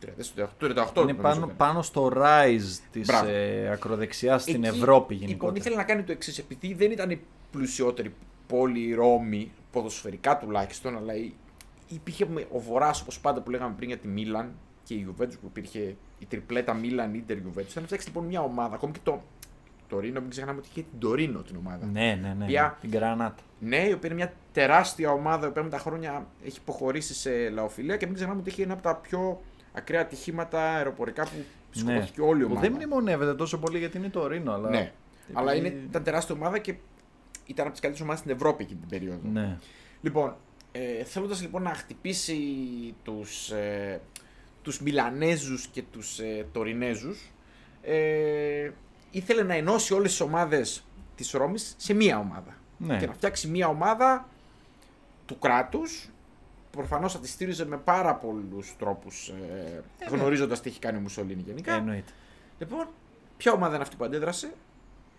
38, 0.00 0.48
το 0.58 0.66
38 0.66 1.02
Είναι 1.02 1.12
νομίζω 1.12 1.14
πάνω, 1.22 1.44
ήταν. 1.44 1.56
πάνω 1.56 1.82
στο 1.82 2.12
rise 2.14 2.78
της 2.92 3.06
Μπράβο. 3.06 3.28
ε, 3.30 3.68
ακροδεξιάς 3.70 4.42
στην 4.42 4.64
Εκεί, 4.64 4.76
Ευρώπη 4.78 5.12
Λοιπόν, 5.14 5.26
γενικότερα. 5.28 5.58
ήθελε 5.58 5.76
να 5.76 5.84
κάνει 5.84 6.02
το 6.02 6.12
εξής. 6.12 6.38
Επειδή 6.38 6.74
δεν 6.74 6.90
ήταν 6.90 7.10
η 7.10 7.20
πλουσιότερη 7.50 8.14
πόλη 8.46 8.80
η 8.80 8.94
Ρώμη, 8.94 9.52
ποδοσφαιρικά 9.72 10.38
τουλάχιστον, 10.38 10.96
αλλά 10.96 11.14
η- 11.14 11.32
υπήρχε 11.88 12.26
με- 12.26 12.46
ο 12.52 12.58
Βορρά, 12.58 12.90
όπως 13.02 13.20
πάντα 13.20 13.40
που 13.40 13.50
λέγαμε 13.50 13.74
πριν 13.76 13.88
για 13.88 13.98
τη 13.98 14.08
Μίλαν 14.08 14.52
και 14.82 14.94
η 14.94 15.06
Juventus 15.10 15.32
που 15.40 15.46
υπήρχε 15.46 15.96
η 16.18 16.26
τριπλέτα 16.28 16.74
Μίλαν, 16.74 17.14
Ιντερ, 17.14 17.36
Juventus. 17.36 17.58
Ήθελε 17.60 17.80
να 17.80 17.86
φτιάξει 17.86 18.06
λοιπόν 18.06 18.24
μια 18.24 18.40
ομάδα, 18.40 18.74
ακόμη 18.74 18.92
και 18.92 18.98
το, 19.02 19.22
Τωρίνο, 19.90 20.20
μην 20.20 20.30
ξεχνάμε 20.30 20.58
ότι 20.58 20.68
είχε 20.72 20.80
την 20.90 20.98
Τωρίνο 20.98 21.42
την 21.42 21.56
ομάδα. 21.56 21.86
Ναι, 21.86 22.18
ναι, 22.22 22.34
ναι. 22.38 22.46
Ποια- 22.46 22.78
Την 22.80 22.90
Γρανάτα. 22.90 23.42
Ναι, 23.58 23.76
η 23.76 23.92
οποία 23.92 24.10
είναι 24.10 24.14
μια 24.14 24.32
τεράστια 24.52 25.10
ομάδα, 25.12 25.46
η 25.46 25.48
οποία 25.48 25.62
με 25.62 25.68
τα 25.68 25.78
χρόνια 25.78 26.26
έχει 26.44 26.58
υποχωρήσει 26.58 27.14
σε 27.14 27.48
λαοφιλία 27.50 27.96
και 27.96 28.06
μην 28.06 28.14
ξεχνάμε 28.14 28.40
ότι 28.40 28.50
είχε 28.50 28.62
ένα 28.62 28.72
από 28.72 28.82
τα 28.82 28.96
πιο 28.96 29.40
ακραία 29.72 30.00
ατυχήματα 30.00 30.62
αεροπορικά 30.74 31.22
που 31.24 31.30
σκοτώθηκε 31.70 32.20
όλη 32.20 32.30
η 32.30 32.42
Ναι. 32.42 32.44
Που 32.44 32.50
ομάδα. 32.52 32.66
δεν 32.68 32.72
μνημονεύεται 32.76 33.34
τόσο 33.34 33.58
πολύ 33.58 33.78
γιατί 33.78 33.96
είναι 33.98 34.08
το 34.08 34.26
Ρήνο, 34.26 34.52
αλλά. 34.52 34.68
Ναι, 34.68 34.78
επειδή- 34.78 34.92
αλλά 35.38 35.54
είναι, 35.54 35.68
ήταν 35.68 36.02
τεράστια 36.02 36.34
ομάδα 36.34 36.58
και 36.58 36.74
ήταν 37.46 37.62
από 37.64 37.70
τις 37.70 37.80
καλύτερες 37.80 38.00
ομάδες 38.00 38.18
στην 38.20 38.30
Ευρώπη 38.34 38.62
εκείνη 38.62 38.80
την 38.80 38.88
περίοδο. 38.88 39.28
Ναι. 39.32 39.58
Λοιπόν, 40.00 40.36
ε, 40.72 41.04
θέλοντας 41.04 41.40
λοιπόν 41.42 41.62
να 41.62 41.74
χτυπήσει 41.74 42.38
τους, 43.02 43.50
ε, 43.50 44.00
τους 44.62 44.80
Μιλανέζους 44.80 45.66
και 45.66 45.82
τους 45.92 46.18
ε, 46.18 46.46
Τωρινέζους, 46.52 47.30
ε, 47.82 48.70
ήθελε 49.10 49.42
να 49.42 49.54
ενώσει 49.54 49.94
όλες 49.94 50.10
τις 50.10 50.20
ομάδες 50.20 50.84
της 51.16 51.30
Ρώμης 51.30 51.74
σε 51.76 51.94
μία 51.94 52.18
ομάδα. 52.18 52.54
Ναι. 52.78 52.98
Και 52.98 53.06
να 53.06 53.12
φτιάξει 53.12 53.48
μία 53.48 53.68
ομάδα 53.68 54.28
του 55.26 55.38
κράτους, 55.38 56.10
προφανώς 56.70 57.12
θα 57.12 57.18
τη 57.18 57.28
στήριζε 57.28 57.66
με 57.66 57.76
πάρα 57.76 58.14
πολλούς 58.14 58.74
τρόπους, 58.78 59.28
ε, 59.28 59.82
γνωρίζοντας 60.10 60.60
τι 60.60 60.68
έχει 60.68 60.78
κάνει 60.78 60.98
ο 60.98 61.00
Μουσολίνη 61.00 61.42
γενικά. 61.46 61.72
Εννοείται. 61.72 62.12
Λοιπόν, 62.58 62.86
ποια 63.36 63.52
ομάδα 63.52 63.74
είναι 63.74 63.82
αυτή 63.82 63.96
που 63.96 64.04
αντέδρασε; 64.04 64.52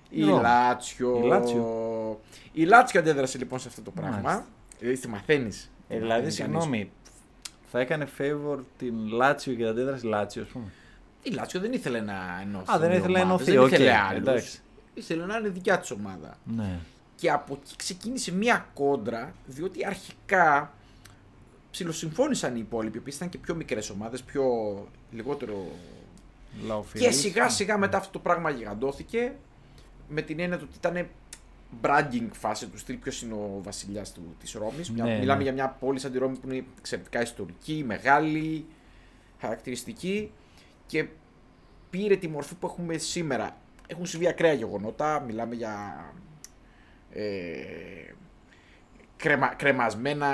Η 0.10 0.20
Η 0.22 0.24
Ρώμη. 0.24 0.42
Λάτσιο. 0.42 1.20
Η 1.24 1.28
Λάτσιο. 1.28 2.20
Η 2.54 2.64
Λάτσιο 2.64 3.00
αντέδρασε 3.00 3.38
λοιπόν 3.38 3.60
σε 3.60 3.68
αυτό 3.68 3.82
το 3.82 3.92
πράγμα. 3.92 4.20
Μάλιστα. 4.22 4.46
Δηλαδή 4.80 5.00
τη 5.00 5.08
μαθαίνει. 5.08 5.50
Ε, 5.88 5.98
δηλαδή, 6.00 6.30
συγγνώμη, 6.32 6.92
θα 7.72 7.80
έκανε 7.80 8.08
favor 8.18 8.58
την 8.78 9.08
Λάτσιο 9.08 9.52
και 9.54 9.58
την 9.58 9.68
αντέδραση 9.68 10.06
Λάτσιο, 10.06 10.42
ας 10.42 10.48
πούμε. 10.48 10.72
Η 11.24 11.30
Λάτσιο 11.30 11.59
δεν 11.59 11.74
ήθελε 11.74 11.99
να 12.01 12.39
ενώσει. 12.41 12.72
Α, 12.72 12.80
δεν 12.80 12.89
δύο 12.89 12.97
ήθελε 12.97 13.17
να 13.17 13.24
ομάδες, 13.24 13.47
ενωθεί, 13.47 13.51
Δεν 13.51 13.59
οκ, 13.59 13.72
ήθελε 13.72 13.97
άλλους. 13.97 14.19
εντάξει. 14.19 14.59
Ήθελε 14.93 15.26
να 15.26 15.38
είναι 15.38 15.49
δικιά 15.49 15.80
της 15.80 15.93
ομάδα. 15.93 16.38
Ναι. 16.43 16.80
Και 17.15 17.32
από 17.32 17.59
εκεί 17.61 17.76
ξεκίνησε 17.76 18.34
μία 18.34 18.67
κόντρα, 18.74 19.34
διότι 19.45 19.86
αρχικά 19.86 20.74
ψιλοσυμφώνησαν 21.72 22.55
οι 22.55 22.59
υπόλοιποι, 22.59 22.99
που 22.99 23.09
ήταν 23.09 23.30
και 23.30 23.38
πιο 23.38 23.55
μικρές 23.55 23.89
ομάδες, 23.89 24.24
πιο 24.24 24.43
λιγότερο 25.11 25.67
Λαοφιλείς. 26.66 27.07
Και 27.07 27.13
σιγά 27.13 27.49
σιγά 27.49 27.78
μετά 27.78 27.97
αυτό 27.97 28.11
το 28.11 28.19
πράγμα 28.19 28.49
γιγαντώθηκε 28.49 29.34
με 30.07 30.22
την 30.22 30.39
έννοια 30.39 30.57
του 30.57 30.65
ότι 30.69 30.78
ήταν 30.78 31.07
bragging 31.82 32.28
φάση 32.32 32.67
τους 32.67 32.80
στυλ 32.80 32.95
ποιος 32.95 33.22
είναι 33.22 33.34
ο 33.34 33.59
βασιλιάς 33.63 34.13
της 34.39 34.51
Ρώμης. 34.51 34.89
Ναι, 34.89 35.17
μιλάμε 35.19 35.38
ναι. 35.38 35.43
για 35.43 35.53
μια 35.53 35.69
πόλη 35.80 35.99
σαν 35.99 36.11
τη 36.11 36.17
Ρώμη 36.17 36.38
που 36.38 36.49
είναι 36.49 36.63
εξαιρετικά 36.78 37.22
ιστορική, 37.22 37.84
μεγάλη, 37.88 38.65
χαρακτηριστική 39.39 40.32
και 40.92 41.06
πήρε 41.89 42.16
τη 42.16 42.28
μορφή 42.28 42.56
που 42.56 42.68
έχουμε 42.68 42.98
σήμερα. 42.98 43.58
Έχουν 43.88 44.06
συμβεί 44.06 44.28
ακραία 44.28 44.54
γεγονότα, 44.54 45.20
μιλάμε 45.20 45.56
για 45.56 46.06
ε, 47.12 47.24
κρεμα, 49.18 49.48
κρεμασμένα 49.48 50.30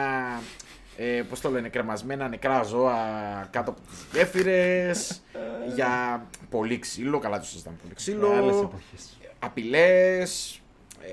ε, 0.97 1.21
πώς 1.29 1.41
το 1.41 1.49
λένε, 1.49 1.69
κρεμασμένα 1.69 2.27
νεκρά 2.27 2.63
ζώα 2.63 2.95
κάτω 3.51 3.71
από 3.71 3.79
τις 3.81 4.05
γέφυρες, 4.13 5.21
για 5.75 6.25
πολύ 6.49 6.79
ξύλο, 6.79 7.19
καλά 7.19 7.39
το 7.39 7.45
συζητάμε, 7.45 7.77
πολύ 7.81 7.93
ξύλο, 7.93 8.31
Άλλες 8.31 8.55
εποχές. 8.55 9.17
απειλές, 9.39 10.61
ε, 11.01 11.07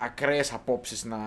ακραίες 0.00 0.52
απόψεις 0.52 1.04
να... 1.04 1.18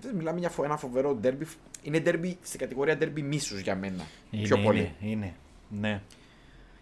δεν 0.00 0.14
Μιλάμε 0.14 0.38
για 0.38 0.48
φο- 0.48 0.64
ένα 0.64 0.76
φοβερό 0.76 1.14
ντέρμπι, 1.14 1.46
είναι 1.82 2.00
ντέρμπι 2.00 2.38
στην 2.42 2.58
κατηγορία 2.58 2.96
ντέρμπι 2.96 3.22
μίσους 3.22 3.60
για 3.60 3.76
μένα, 3.76 4.02
Είναι, 4.30 4.42
πιο 4.42 4.58
πολύ. 4.58 4.94
Είναι, 5.00 5.10
είναι. 5.12 5.34
Ναι. 5.80 6.00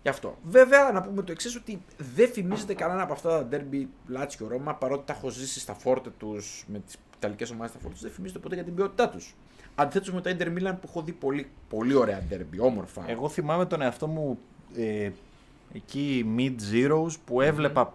Γι' 0.03 0.09
αυτό. 0.09 0.37
Βέβαια, 0.43 0.93
να 0.93 1.03
πούμε 1.03 1.23
το 1.23 1.33
εξής 1.33 1.57
ότι 1.57 1.83
δεν 2.15 2.29
θυμίζεται 2.29 2.75
κανένα 2.75 3.03
από 3.03 3.13
αυτά 3.13 3.29
τα 3.29 3.45
ντέρμπι 3.45 3.89
Λάτσιο 4.07 4.49
Ρώμα, 4.49 4.75
παρότι 4.75 5.07
τα 5.07 5.13
έχω 5.13 5.29
ζήσει 5.29 5.61
στα 5.61 5.75
φόρτε 5.75 6.11
τους 6.19 6.65
με 6.69 6.79
τις 6.79 6.97
Ιταλικές 7.17 7.51
ομάδες 7.51 7.71
στα 7.71 7.79
φόρτε 7.79 7.95
τους, 7.95 8.03
δεν 8.03 8.13
θυμίζεται 8.13 8.39
ποτέ 8.39 8.55
για 8.55 8.65
την 8.65 8.75
ποιότητά 8.75 9.09
τους. 9.09 9.35
Αντιθέτως 9.75 10.13
με 10.13 10.21
το 10.21 10.37
Inter 10.39 10.47
Milan 10.47 10.75
που 10.81 10.87
έχω 10.89 11.03
δει 11.03 11.13
πολύ, 11.13 11.51
πολύ 11.69 11.95
ωραία 11.95 12.23
ντέρμπι, 12.29 12.61
όμορφα. 12.61 13.05
Εγώ 13.07 13.29
θυμάμαι 13.29 13.67
τον 13.67 13.83
εαυτό 13.83 14.07
μου 14.07 14.39
ε, 14.77 15.11
εκεί 15.73 16.35
mid 16.37 16.55
zeros 16.73 17.13
που 17.25 17.41
έβλεπα 17.41 17.95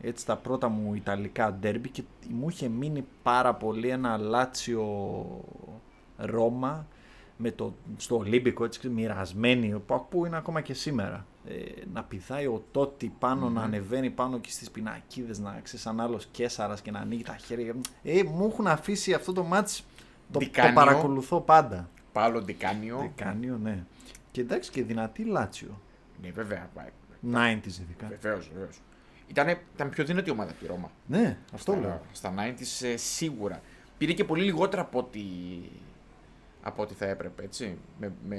έτσι 0.00 0.26
τα 0.26 0.36
πρώτα 0.36 0.68
μου 0.68 0.94
Ιταλικά 0.94 1.52
ντέρμπι 1.52 1.88
και 1.88 2.02
μου 2.30 2.48
είχε 2.48 2.68
μείνει 2.68 3.06
πάρα 3.22 3.54
πολύ 3.54 3.88
ένα 3.88 4.16
Λάτσιο 4.16 5.14
Ρώμα 6.16 6.86
με 7.36 7.50
το, 7.50 7.74
στο 7.96 8.16
Ολύμπικο 8.16 8.64
έτσι 8.64 8.88
μοιρασμένη 8.88 9.82
που, 9.86 10.06
που 10.10 10.26
είναι 10.26 10.36
ακόμα 10.36 10.60
και 10.60 10.74
σήμερα. 10.74 11.26
Ε, 11.48 11.54
να 11.92 12.02
πηδάει 12.04 12.46
ο 12.46 12.64
Τότι 12.70 13.12
πάνω, 13.18 13.50
να 13.50 13.62
ανεβαίνει 13.62 14.10
πάνω 14.10 14.38
και 14.38 14.50
στις 14.50 14.70
πινακίδες, 14.70 15.38
να 15.38 15.60
ξέρεις 15.62 15.80
σαν 15.80 16.00
άλλος 16.00 16.26
Κέσαρας 16.30 16.80
και 16.82 16.90
να 16.90 16.98
ανοίγει 16.98 17.22
τα 17.22 17.36
χέρια. 17.36 17.74
Ε, 18.02 18.22
μου 18.22 18.46
έχουν 18.46 18.66
αφήσει 18.66 19.12
αυτό 19.12 19.32
το 19.32 19.42
μάτς, 19.42 19.76
το, 19.76 19.84
το 20.32 20.38
Ντικάνιο. 20.38 20.74
παρακολουθώ 20.74 21.40
πάντα. 21.40 21.88
Πάλο 22.12 22.42
Ντικάνιο. 22.42 22.98
Δεκάνιο, 23.16 23.58
ναι. 23.62 23.84
Και 24.30 24.40
εντάξει 24.40 24.70
και 24.70 24.82
δυνατή 24.82 25.24
Λάτσιο. 25.24 25.80
Ναι, 26.22 26.30
βέβαια. 26.30 26.70
90s 27.32 27.66
ειδικά. 27.66 28.06
Βεβαίως, 28.08 28.50
βεβαίως. 28.54 28.80
Ήταν, 29.26 29.58
ήταν 29.74 29.90
πιο 29.90 30.04
δυνατή 30.04 30.30
ομάδα 30.30 30.50
από 30.50 30.60
τη 30.60 30.66
Ρώμα. 30.66 30.90
Ναι, 31.06 31.38
αυτό 31.54 31.72
Στα- 31.72 31.80
λέω. 31.80 32.00
Στα 32.12 32.34
90s 32.38 32.86
ε, 32.86 32.96
σίγουρα. 32.96 33.60
Πήρε 33.98 34.12
και 34.12 34.24
πολύ 34.24 34.44
λιγότερα 34.44 34.82
από 34.82 34.98
ό,τι, 34.98 35.20
από 36.62 36.82
ό,τι 36.82 36.94
θα 36.94 37.06
έπρεπε, 37.06 37.42
έτσι. 37.42 37.78
Με, 38.00 38.12
με... 38.28 38.36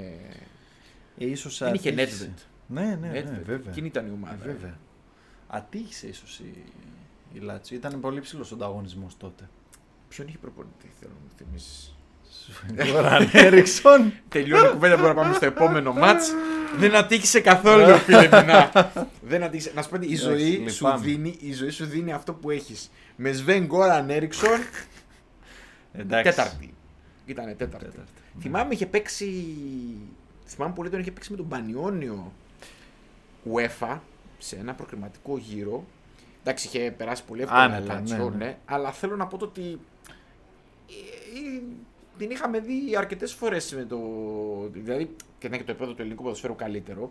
Ε, 1.17 1.25
ίσως 1.25 1.57
Δεν 1.57 1.73
είχε 1.73 1.89
ατύχησε. 1.89 2.33
Nedved. 2.73 2.79
Ναι, 2.79 2.97
ναι, 3.01 3.07
ναι, 3.07 3.19
Nedved. 3.19 3.41
βέβαια. 3.45 3.71
Εκείνη 3.71 3.87
ήταν 3.87 4.07
η 4.07 4.11
ομάδα. 4.13 4.33
Ε, 4.33 4.45
βέβαια. 4.45 4.77
Ατύχησε 5.47 6.07
ίσως 6.07 6.39
η, 6.39 6.63
η 7.33 7.39
Λάτσιο. 7.39 7.77
Ήταν 7.77 7.99
πολύ 7.99 8.19
ψηλός 8.21 8.51
ο 8.51 8.55
ανταγωνισμός 8.55 9.17
τότε. 9.17 9.49
Ποιον 10.09 10.27
είχε 10.27 10.37
προπονητή, 10.37 10.91
θέλω 10.99 11.11
να 11.13 11.19
μου 11.23 11.31
θυμίσεις; 11.37 11.95
Γκόραν 12.91 13.29
Έριξον. 13.33 14.13
Τελειώνει 14.29 14.67
η 14.67 14.71
κουβέντα, 14.71 14.95
μπορούμε 14.95 15.13
να 15.13 15.21
πάμε 15.21 15.33
στο 15.33 15.45
επόμενο 15.45 15.93
μάτς. 15.93 16.31
Δεν 16.77 16.95
ατύχησε 16.95 17.39
καθόλου, 17.39 17.97
φίλε 17.97 18.21
Μινά. 18.23 18.71
Δεν 19.29 19.43
ατύχησε. 19.43 19.71
Να 19.75 19.81
σου 19.81 19.89
πω 19.89 19.95
ότι 19.95 20.07
η 20.11 20.15
ζωή, 20.15 20.53
Εντάξει, 20.55 20.75
σου 20.75 20.85
λυπάμαι. 20.85 21.05
δίνει, 21.05 21.37
η 21.39 21.53
ζωή 21.53 21.69
σου 21.69 21.85
δίνει 21.85 22.13
αυτό 22.13 22.33
που 22.33 22.49
έχεις. 22.49 22.91
Με 23.15 23.31
Σβέν 23.31 23.65
Γκόραν 23.65 24.09
Έριξον, 24.09 24.59
Εντάξει. 25.93 26.29
τέταρτη. 26.35 26.73
Ήτανε 27.25 27.53
τέταρτη. 27.53 27.85
Τέταρτη. 27.85 28.11
Θυμάμαι 28.39 28.73
είχε 28.73 28.85
παίξει. 28.85 29.45
Θυμάμαι 30.45 30.73
πολύ 30.73 30.89
τον 30.89 30.99
είχε 30.99 31.11
παίξει 31.11 31.31
με 31.31 31.37
τον 31.37 31.47
Πανιόνιο 31.47 32.31
UEFA 33.51 33.99
σε 34.37 34.55
ένα 34.55 34.73
προκριματικό 34.73 35.37
γύρο. 35.37 35.83
Εντάξει, 36.41 36.67
είχε 36.67 36.91
περάσει 36.91 37.23
πολύ 37.25 37.41
εύκολα 37.41 37.61
Άνετα, 37.61 37.83
η 37.83 37.85
Λάτσιο, 37.85 38.29
ναι, 38.29 38.35
ναι. 38.35 38.45
ναι, 38.45 38.57
αλλά 38.65 38.91
θέλω 38.91 39.15
να 39.15 39.27
πω 39.27 39.37
το 39.37 39.45
ότι 39.45 39.79
ε, 40.89 41.57
ε, 41.57 41.61
την 42.17 42.29
είχαμε 42.29 42.59
δει 42.59 42.95
αρκετές 42.97 43.33
φορές 43.33 43.73
με 43.73 43.83
το. 43.83 43.99
Δηλαδή, 44.71 45.15
και 45.39 45.49
να 45.49 45.57
και 45.57 45.63
το 45.63 45.71
επίπεδο 45.71 45.93
του 45.93 46.01
ελληνικού 46.01 46.23
ποδοσφαίρου 46.23 46.55
καλύτερο. 46.55 47.09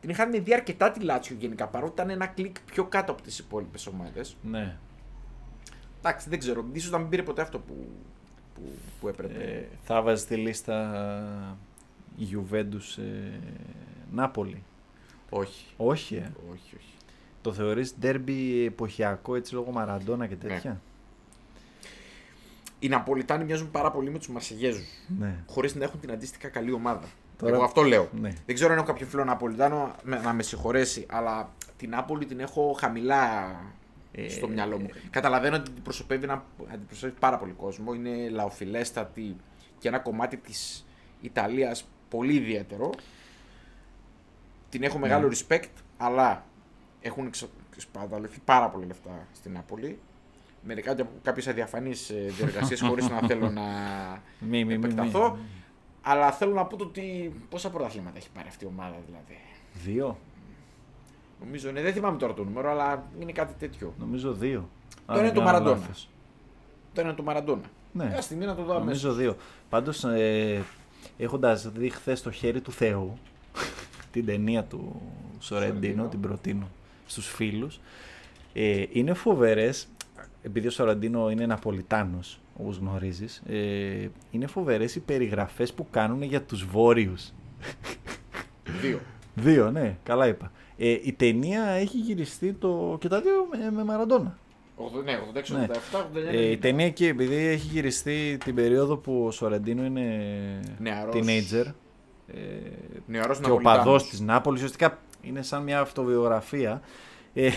Την 0.00 0.10
είχαμε 0.10 0.38
δει 0.38 0.54
αρκετά 0.54 0.90
τη 0.90 1.00
Λάτσιο 1.00 1.36
γενικά 1.38 1.66
παρότι 1.66 1.92
ήταν 1.92 2.10
ένα 2.10 2.26
κλικ 2.26 2.60
πιο 2.60 2.84
κάτω 2.84 3.12
από 3.12 3.22
τις 3.22 3.38
υπόλοιπες 3.38 3.86
ομάδες. 3.86 4.36
Ναι. 4.42 4.76
Εντάξει, 5.98 6.28
δεν 6.28 6.38
ξέρω. 6.38 6.64
ίσως 6.72 6.90
να 6.90 6.98
μην 6.98 7.08
πήρε 7.08 7.22
ποτέ 7.22 7.42
αυτό 7.42 7.58
που, 7.58 7.88
που, 8.54 8.60
που 9.00 9.08
έπρεπε. 9.08 9.42
Ε, 9.42 9.68
θα 9.82 10.02
βάζει 10.02 10.22
στη 10.22 10.36
λίστα 10.36 11.56
Juventus 12.18 13.02
ε, 13.02 13.38
Νάπολη. 14.10 14.62
Όχι. 15.30 15.64
Όχι, 15.76 16.14
ε. 16.14 16.30
Όχι, 16.52 16.76
όχι. 16.76 16.94
Το 17.42 17.52
θεωρείς 17.52 17.94
ντέρμπι 18.00 18.64
εποχιακό 18.64 19.34
έτσι 19.36 19.54
λόγω 19.54 19.70
Μαραντόνα 19.70 20.26
και 20.26 20.36
Ναι. 20.42 20.48
τέτοια; 20.48 20.80
Οι 22.78 22.88
Ναπολιτάνοι 22.88 23.44
μοιάζουν 23.44 23.70
πάρα 23.70 23.90
πολύ 23.90 24.10
με 24.10 24.18
τους 24.18 24.28
Μαρσεγέζους. 24.28 24.86
Ναι. 25.18 25.34
Χωρίς 25.46 25.74
να 25.74 25.84
έχουν 25.84 26.00
την 26.00 26.10
αντίστοιχα 26.12 26.48
καλή 26.48 26.72
ομάδα. 26.72 27.08
Τώρα- 27.38 27.54
Εγώ 27.54 27.64
αυτό 27.64 27.82
λέω. 27.82 28.08
Ναι. 28.20 28.32
Δεν 28.46 28.54
ξέρω 28.54 28.72
αν 28.72 28.76
έχω 28.78 28.86
κάποιο 28.86 29.06
φίλο 29.06 29.24
Ναπολιτάνο 29.24 29.94
με- 30.02 30.18
να 30.20 30.32
με 30.32 30.42
συγχωρέσει, 30.42 31.06
αλλά 31.10 31.52
την 31.76 31.90
Νάπολη 31.90 32.26
την 32.26 32.40
έχω 32.40 32.76
χαμηλά 32.78 33.50
Ε, 34.12 34.28
στο 34.28 34.48
μυαλό 34.48 34.78
μου. 34.78 34.88
Καταλαβαίνω 35.10 35.56
ότι 35.56 35.70
αντιπροσωπεύει, 35.70 36.24
ένα, 36.24 36.44
αντιπροσωπεύει 36.72 37.18
πάρα 37.20 37.36
πολύ 37.38 37.52
κόσμο. 37.52 37.94
Είναι 37.94 38.28
λαοφιλέστατη 38.28 39.36
και 39.78 39.88
ένα 39.88 39.98
κομμάτι 39.98 40.36
της 40.36 40.86
Ιταλίας 41.20 41.88
πολύ 42.08 42.34
ιδιαίτερο. 42.34 42.90
Την 44.70 44.82
έχω 44.82 44.98
μεγάλο 44.98 45.28
Ναι. 45.28 45.34
respect, 45.48 45.68
αλλά 45.96 46.44
έχουν 47.00 47.26
εξ- 47.26 47.48
σπαταληθεί 47.76 48.40
πάρα 48.44 48.68
πολύ 48.68 48.86
λεφτά 48.86 49.26
στην 49.34 49.52
Νάπολη. 49.52 49.98
Μερικά 50.62 50.94
και 50.94 51.02
από 51.02 51.10
κάποιες 51.22 51.48
αδιαφανείς 51.48 52.12
διεργασίες 52.36 52.80
χωρίς 52.80 53.08
να 53.08 53.18
θέλω 53.26 53.50
να 53.50 53.62
Μη, 54.40 54.48
μη, 54.48 54.64
μη, 54.64 54.64
μη. 54.64 54.72
επεκταθώ. 54.74 55.38
Αλλά 56.02 56.32
θέλω 56.32 56.52
να 56.54 56.64
πω 56.64 56.76
το 56.76 56.84
ότι 56.84 57.34
πόσα 57.48 57.70
πρωταθλήματα 57.70 58.16
έχει 58.18 58.28
πάρει 58.34 58.48
αυτή 58.48 58.64
η 58.64 58.68
ομάδα 58.68 58.96
δηλαδή. 59.06 59.38
Δύο. 59.84 60.18
Νομίζω 61.40 61.68
είναι, 61.68 61.82
δεν 61.82 61.92
θυμάμαι 61.92 62.18
τώρα 62.18 62.34
το 62.34 62.44
νούμερο, 62.44 62.70
αλλά 62.70 63.04
είναι 63.20 63.32
κάτι 63.32 63.54
τέτοιο. 63.58 63.94
Νομίζω 63.98 64.32
δύο. 64.32 64.68
Το 65.06 65.12
Αν 65.12 65.16
είναι 65.18 65.24
δεν 65.26 65.34
το 65.34 65.40
κάνω 65.40 65.52
Μαραντόνα. 65.52 65.78
λάθος. 65.80 66.08
Το 66.94 67.00
είναι 67.00 67.12
το 67.12 67.22
Μαραντόνα. 67.22 67.62
Ναι. 67.92 68.06
Μια 68.06 68.20
στιγμή 68.20 68.44
να 68.44 68.54
το 68.54 68.62
δω 68.62 68.74
αμέσως. 68.74 69.02
Νομίζω 69.02 69.18
δύο. 69.22 69.36
Πάντως, 69.68 70.04
ε, 70.04 70.62
έχοντας 71.18 71.70
δει 71.72 71.88
χθες 71.88 72.22
το 72.22 72.30
χέρι 72.30 72.60
του 72.60 72.72
Θεού, 72.72 73.18
την 74.10 74.26
ταινία 74.26 74.64
του 74.64 75.00
Σορεντίνο, 75.38 75.72
Σορεντίνο. 75.74 76.08
την 76.08 76.20
προτείνω 76.20 76.68
στους 77.06 77.26
φίλους. 77.26 77.80
Ε, 78.52 78.84
είναι 78.92 79.14
φοβερές, 79.14 79.88
επειδή 80.42 80.66
ο 80.66 80.70
Σοραντίνο 80.70 81.30
είναι 81.30 81.46
Ναπολιτάνο, 81.46 82.18
όπως 82.56 82.76
γνωρίζεις, 82.76 83.42
ε, 83.48 84.08
είναι 84.30 84.46
φοβερές 84.46 84.94
οι 84.94 85.00
περιγραφές 85.00 85.72
που 85.72 85.86
κάνουν 85.90 86.22
για 86.22 86.42
τους 86.42 86.64
Βόρειους. 86.64 87.32
Δύο. 88.80 89.00
Δύο, 89.34 89.70
ναι, 89.70 89.96
καλά 90.02 90.26
είπα. 90.26 90.52
Ε, 90.76 90.88
η 91.02 91.12
ταινία 91.12 91.64
έχει 91.64 91.96
γυριστεί 91.98 92.52
το... 92.52 92.96
και 93.00 93.08
τα 93.08 93.20
δύο 93.20 93.46
με, 93.50 93.70
με 93.70 93.84
Μαραντόνα. 93.84 94.38
80, 95.00 95.04
ναι, 95.04 95.18
86, 95.34 95.48
Ναι. 95.48 95.66
87, 95.92 95.98
89. 95.98 96.34
Ε, 96.34 96.50
η 96.50 96.56
ταινία 96.56 96.86
εκεί, 96.86 97.06
επειδή 97.06 97.34
έχει 97.34 97.66
γυριστεί 97.66 98.36
την 98.44 98.54
περίοδο 98.54 98.96
που 98.96 99.24
ο 99.26 99.30
Σοραντίνο 99.30 99.84
είναι 99.84 100.20
Νεαρός. 100.78 101.14
teenager 101.14 101.66
ε, 101.66 101.72
Νεαρός 103.06 103.38
και 103.38 103.44
ο 103.44 103.48
Ναπολιτάνος. 103.48 103.84
παδός 103.84 104.08
της 104.08 104.20
Νάπολης, 104.20 104.60
ουσιαστικά 104.62 104.98
είναι 105.22 105.42
σαν 105.42 105.62
μια 105.62 105.80
αυτοβιογραφία. 105.80 106.80
Ε, 107.34 107.50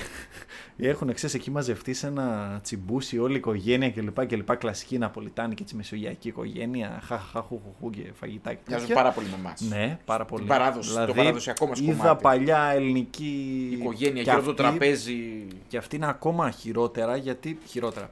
έχουν 0.78 1.13
ξέρεις, 1.13 1.36
εκεί 1.36 1.51
μαζευτεί 1.51 1.93
σε 1.93 2.07
ένα 2.07 2.59
τσιμπούσι 2.63 3.19
όλη 3.19 3.34
η 3.34 3.38
οικογένεια 3.38 3.91
κλπ. 3.91 4.26
κλπ. 4.26 4.55
Κλασική 4.57 4.97
Ναπολιτάνη 4.97 5.53
και 5.55 5.63
έτσι 5.63 5.76
μεσογειακή 5.76 6.28
οικογένεια. 6.28 6.99
Χαχαχαχουχουχού 7.03 7.89
και 7.89 8.01
φαγητά 8.19 8.53
και 8.53 8.59
Μοιάζουν 8.67 8.88
τέτοια. 8.88 9.03
πάρα 9.03 9.15
πολύ 9.15 9.28
με 9.28 9.36
εμάς. 9.39 9.61
Ναι, 9.61 9.99
πάρα 10.05 10.26
πολύ. 10.26 10.45
παράδοση, 10.45 10.93
το 11.05 11.13
παραδοσιακό 11.13 11.67
μας 11.67 11.80
είδα 11.80 11.93
κομμάτι. 11.97 12.21
παλιά 12.24 12.71
ελληνική 12.76 13.69
Οικογένεια, 13.80 14.24
και 14.24 14.30
γύρω 14.30 14.41
από 14.43 14.53
το 14.53 14.63
αυτή- 14.63 14.80
τραπέζι. 14.80 15.47
Και 15.67 15.78
αυτή 15.78 15.95
είναι 15.95 16.07
ακόμα 16.09 16.51
χειρότερα 16.51 17.15
γιατί. 17.15 17.57
Χειρότερα. 17.65 18.09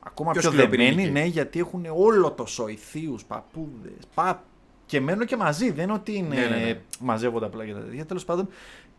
Ακόμα 0.00 0.30
Πιο 0.32 0.40
πιο, 0.40 0.50
σκληροπυρηνική. 0.50 0.94
δεμένοι, 0.94 1.12
ναι, 1.20 1.24
γιατί 1.24 1.58
έχουν 1.58 1.86
όλο 1.96 2.30
το 2.32 2.46
σοηθείου, 2.46 3.16
παππούδες. 3.28 3.92
Πα... 4.14 4.42
Και 4.86 5.00
μένουν 5.00 5.26
και 5.26 5.36
μαζί. 5.36 5.70
Δεν 5.70 5.84
είναι 5.84 5.92
ότι 5.92 6.14
είναι. 6.16 6.34
Ναι, 6.34 6.46
ναι, 6.46 6.56
ναι. 6.64 6.78
Μαζεύονται 7.00 7.46
απλά 7.46 7.64
για 7.64 7.74
τα 7.74 7.80
τέτοια. 7.80 8.04
Τέλος 8.06 8.24
πάντων. 8.24 8.48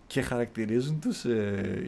Και 0.08 0.22
χαρακτηρίζουν 0.22 1.00
τους 1.00 1.26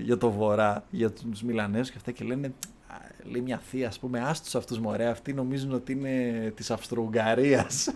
για 0.03 0.17
το 0.17 0.31
βορρά, 0.31 0.83
για 0.89 1.11
τους 1.11 1.41
Μιλανέους 1.41 1.89
και 1.89 1.97
αυτά 1.97 2.11
και 2.11 2.23
λένε. 2.23 2.53
«Α, 2.87 2.95
Λέει 3.31 3.41
μια 3.41 3.61
θεία, 3.69 3.87
ας 3.87 3.99
πούμε, 3.99 4.19
άστου 4.19 4.57
αυτούς 4.57 4.79
μωρέ. 4.79 5.05
Αυτοί 5.05 5.33
νομίζουν 5.33 5.73
ότι 5.73 5.91
είναι 5.91 6.51
της 6.55 6.71
Αυστρο-Ουγγαρίας. 6.71 7.89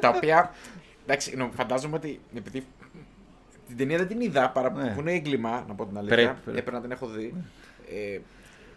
τα 0.00 0.08
οποία. 0.08 0.50
Εντάξει, 1.04 1.36
νο- 1.36 1.50
φαντάζομαι 1.54 1.96
ότι 1.96 2.20
επειδή. 2.36 2.64
Την 3.66 3.76
ταινία 3.76 3.96
δεν 3.98 4.06
την 4.06 4.20
είδα 4.20 4.50
παρά 4.50 4.70
Ναι. 4.70 4.90
που 4.94 5.00
είναι 5.00 5.12
έγκλημα, 5.12 5.64
να 5.68 5.74
πω 5.74 5.86
την 5.86 5.98
αλήθεια. 5.98 6.16
Πρέπει, 6.16 6.38
πρέπει. 6.44 6.58
Έπρεπε 6.58 6.76
να 6.76 6.82
την 6.82 6.90
έχω 6.90 7.06
δει. 7.06 7.34
Ε, 8.14 8.18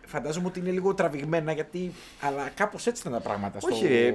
φαντάζομαι 0.05 0.47
ότι 0.47 0.59
είναι 0.59 0.69
λίγο 0.71 0.93
τραβηγμένα 0.93 1.51
γιατί. 1.51 1.91
Αλλά 2.21 2.49
κάπως 2.55 2.87
έτσι 2.87 3.01
ήταν 3.07 3.13
τα 3.13 3.19
πράγματα. 3.29 3.59
Στο... 3.59 3.73
Όχι, 3.73 3.85
ε, 3.85 4.07
ε, 4.07 4.13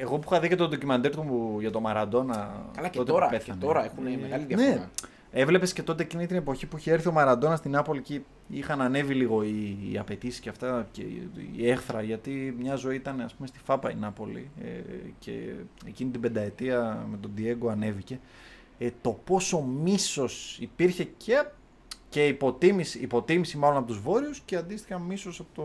εγώ 0.00 0.18
που 0.18 0.28
είχα 0.30 0.40
δει 0.40 0.48
και 0.48 0.56
το 0.56 0.68
ντοκιμαντέρ 0.68 1.10
του 1.10 1.56
για 1.60 1.70
το 1.70 1.80
Μαραντόνα. 1.80 2.64
Καλά 2.74 2.88
και 2.88 2.98
τότε 2.98 3.10
τώρα, 3.12 3.26
που 3.26 3.32
και 3.32 3.38
πέθανε. 3.38 3.60
τώρα 3.60 3.84
έχουν 3.84 4.06
Ε, 4.06 4.16
μεγάλη 4.20 4.46
Ναι, 4.48 4.54
διαφορά. 4.56 4.90
Έβλεπες 5.32 5.72
και 5.72 5.82
τότε 5.82 6.02
εκείνη 6.02 6.26
την 6.26 6.36
εποχή 6.36 6.66
που 6.66 6.76
είχε 6.76 6.92
έρθει 6.92 7.08
ο 7.08 7.12
Μαραντόνα 7.12 7.56
στην 7.56 7.70
Νάπολη 7.70 8.00
και 8.02 8.20
είχαν 8.48 8.80
ανέβει 8.80 9.14
λίγο 9.14 9.42
οι, 9.42 9.78
οι 9.92 9.98
απαιτήσεις 9.98 10.40
και 10.40 10.48
αυτά 10.48 10.88
και 10.92 11.02
η 11.56 11.70
έχθρα. 11.70 12.02
Γιατί 12.02 12.54
μια 12.58 12.74
ζωή 12.74 12.96
ήταν 12.96 13.20
ας 13.20 13.34
πούμε, 13.34 13.48
στη 13.48 13.58
Φάπα 13.64 13.90
η 13.90 13.94
Νάπολη 13.94 14.50
ε, 14.62 14.66
και 15.18 15.54
εκείνη 15.86 16.10
την 16.10 16.20
πενταετία 16.20 17.06
με 17.10 17.16
τον 17.16 17.30
Διέγκο 17.34 17.68
ανέβηκε. 17.68 18.20
Ε, 18.78 18.90
το 19.00 19.18
πόσο 19.24 19.60
μίσος 19.60 20.58
υπήρχε 20.60 21.04
και, 21.04 21.44
και 22.08 22.26
υποτίμηση, 22.26 22.98
υποτίμηση 22.98 23.56
μάλλον 23.56 23.76
από 23.76 23.86
τους 23.86 24.00
Βόρειους 24.00 24.40
και 24.44 24.56
αντίστοιχα 24.56 24.98
μίσος 24.98 25.40
από 25.40 25.48
το, 25.54 25.62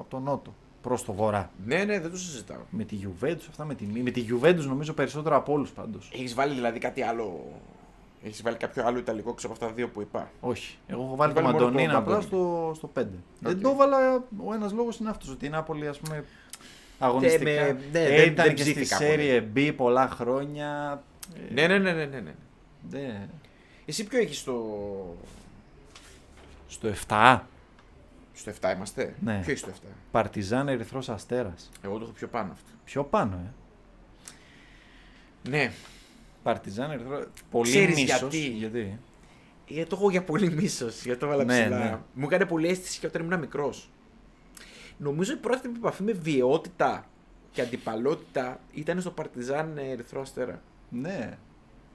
από 0.00 0.10
το 0.10 0.18
Νότο 0.18 0.54
προς 0.82 1.04
το 1.04 1.12
Βορρά. 1.12 1.50
Ναι, 1.66 1.84
ναι, 1.84 2.00
δεν 2.00 2.10
το 2.10 2.16
συζητάω. 2.16 2.60
Με 2.70 2.84
τη 2.84 2.96
Juventus, 3.02 3.44
αυτά 3.48 3.64
με 3.64 3.74
τη, 3.74 3.84
με 3.84 4.10
τη 4.10 4.24
Juventus 4.30 4.64
νομίζω 4.66 4.92
περισσότερο 4.92 5.36
από 5.36 5.52
όλους 5.52 5.70
πάντως. 5.70 6.10
Έχεις 6.14 6.34
βάλει 6.34 6.54
δηλαδή 6.54 6.78
κάτι 6.78 7.02
άλλο. 7.02 7.52
Έχεις 8.24 8.42
βάλει 8.42 8.56
κάποιο 8.56 8.86
άλλο 8.86 8.98
Ιταλικό 8.98 9.34
ξέρω 9.34 9.52
από 9.52 9.64
αυτά 9.64 9.74
τα 9.76 9.82
δύο 9.82 9.92
που 9.92 10.00
είπα; 10.00 10.30
Όχι. 10.40 10.76
Εγώ 10.86 11.02
έχω 11.02 11.16
βάλει 11.16 11.32
Βάλει 11.32 11.46
το 11.46 11.52
μόνο 11.52 11.58
το 11.58 11.64
Μαντονίνα 11.70 11.98
απλά 11.98 12.14
Μαντονίνα. 12.14 12.72
στο, 12.72 12.72
στο 12.74 12.90
5. 13.00 13.04
Δεν 13.40 13.60
το 13.62 13.68
έβαλα. 13.68 14.24
Ο 14.46 14.54
ένας 14.54 14.72
λόγος 14.72 14.98
είναι 14.98 15.10
αυτός. 15.10 15.28
Ότι 15.30 15.46
η 15.46 15.48
Νάπολη, 15.48 15.88
ας 15.88 15.98
πούμε, 15.98 16.24
αγωνιστικά. 16.98 17.50
Ε, 17.50 17.72
με- 17.72 17.80
ναι, 17.92 18.00
ε, 18.00 18.16
δεν- 18.16 18.30
ήταν 18.32 18.46
δεν 18.46 18.54
και 18.54 18.62
στη 18.62 18.72
ψήθηκα 18.72 18.98
Serie 19.00 19.42
B 19.56 19.72
πολλά 19.76 20.08
χρόνια. 20.08 21.02
Ε, 21.50 21.52
Ναι, 21.52 21.66
ναι, 21.66 21.78
ναι, 21.78 21.92
ναι, 21.92 22.04
ναι. 22.04 22.20
ναι. 22.20 22.32
ναι. 22.90 23.28
Εσύ 23.86 24.04
ποιο 24.04 24.18
έχεις 24.18 24.38
στο. 24.38 24.56
Στο 26.68 26.88
7. 27.08 27.38
Στο 28.40 28.52
7 28.60 28.72
είμαστε; 28.74 29.14
Ναι. 29.20 29.34
Ποιος 29.34 29.46
έχει 29.48 29.58
στο 29.58 29.70
7. 29.70 29.92
Παρτιζάν 30.10 30.68
Ερυθρός 30.68 31.08
Αστέρας. 31.08 31.70
Εγώ 31.82 31.98
το 31.98 32.04
έχω 32.04 32.12
πιο 32.12 32.28
πάνω 32.28 32.52
αυτό. 32.52 32.70
Πιο 32.84 33.04
πάνω, 33.04 33.36
ε. 33.36 33.52
Ναι. 35.48 35.72
Παρτιζάν 36.42 36.90
Ερυθρό. 36.90 37.24
Πολύ 37.50 37.70
Ξέρεις 37.70 37.94
μίσος, 37.94 38.18
γιατί; 38.20 38.38
γιατί; 38.38 38.98
Γιατί 39.66 39.90
το 39.90 39.96
έχω 39.96 40.10
για 40.10 40.22
πολύ 40.24 40.50
μίσος. 40.50 41.02
Γιατί 41.04 41.20
το 41.20 41.26
έβαλα 41.26 41.44
Ναι, 41.44 41.60
ψηλά. 41.60 41.78
ναι. 41.78 41.98
Μου 42.14 42.24
έκανε 42.26 42.44
πολύ 42.46 42.68
αίσθηση 42.68 42.98
και 43.00 43.06
όταν 43.06 43.22
ήμουν 43.22 43.38
μικρός. 43.38 43.90
Νομίζω 44.96 45.32
η 45.32 45.36
πρώτη 45.36 45.68
μου 45.68 45.74
επαφή 45.76 46.02
με 46.02 46.12
βιαιότητα 46.12 47.04
και 47.52 47.60
αντιπαλότητα 47.62 48.60
ήταν 48.72 49.00
στο 49.00 49.10
Παρτιζάν 49.10 49.78
Ερυθρό 49.78 50.20
Αστέρα. 50.20 50.62
Ναι. 50.88 51.38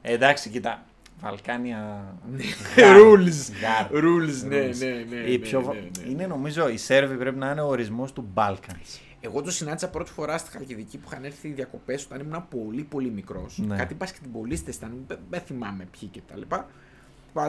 Ε, 0.01 0.13
εντάξει, 0.13 0.49
κοίτα. 0.49 0.85
Βαλκάνια. 1.21 2.13
Rules. 2.97 3.51
Γάρ. 3.61 3.91
Rules, 3.91 4.47
ναι, 4.47 4.69
Rules. 4.69 4.77
ναι, 4.77 5.05
ναι, 5.09 5.17
Η 5.17 5.31
ναι, 5.31 5.37
πιο... 5.37 5.61
ναι, 5.61 5.67
ναι. 6.03 6.09
Είναι 6.09 6.27
νομίζω 6.27 6.69
οι 6.69 6.77
Σέρβοι 6.77 7.15
πρέπει 7.15 7.37
να 7.37 7.51
είναι 7.51 7.61
ο 7.61 7.67
ορισμός 7.67 8.13
του 8.13 8.27
Balkans. 8.33 8.99
Εγώ 9.21 9.41
το 9.41 9.51
συνάντησα 9.51 9.89
πρώτη 9.89 10.11
φορά 10.11 10.37
στη 10.37 10.51
Χαλκιδική 10.51 10.97
που 10.97 11.07
είχαν 11.11 11.23
έρθει 11.23 11.47
διακοπές 11.47 12.05
όταν 12.05 12.19
ήμουν 12.19 12.45
πολύ 12.49 12.83
πολύ 12.83 13.09
μικρός. 13.09 13.57
Ναι. 13.57 13.75
Κάτι 13.75 13.93
μπασκετμπολίστες 13.93 14.75
ήταν, 14.75 15.03
δεν- 15.07 15.19
δεν 15.29 15.41
θυμάμαι 15.41 15.87
ποιοι 15.99 16.09
και 16.09 16.21
τα 16.27 16.37
λοιπά. 16.37 16.67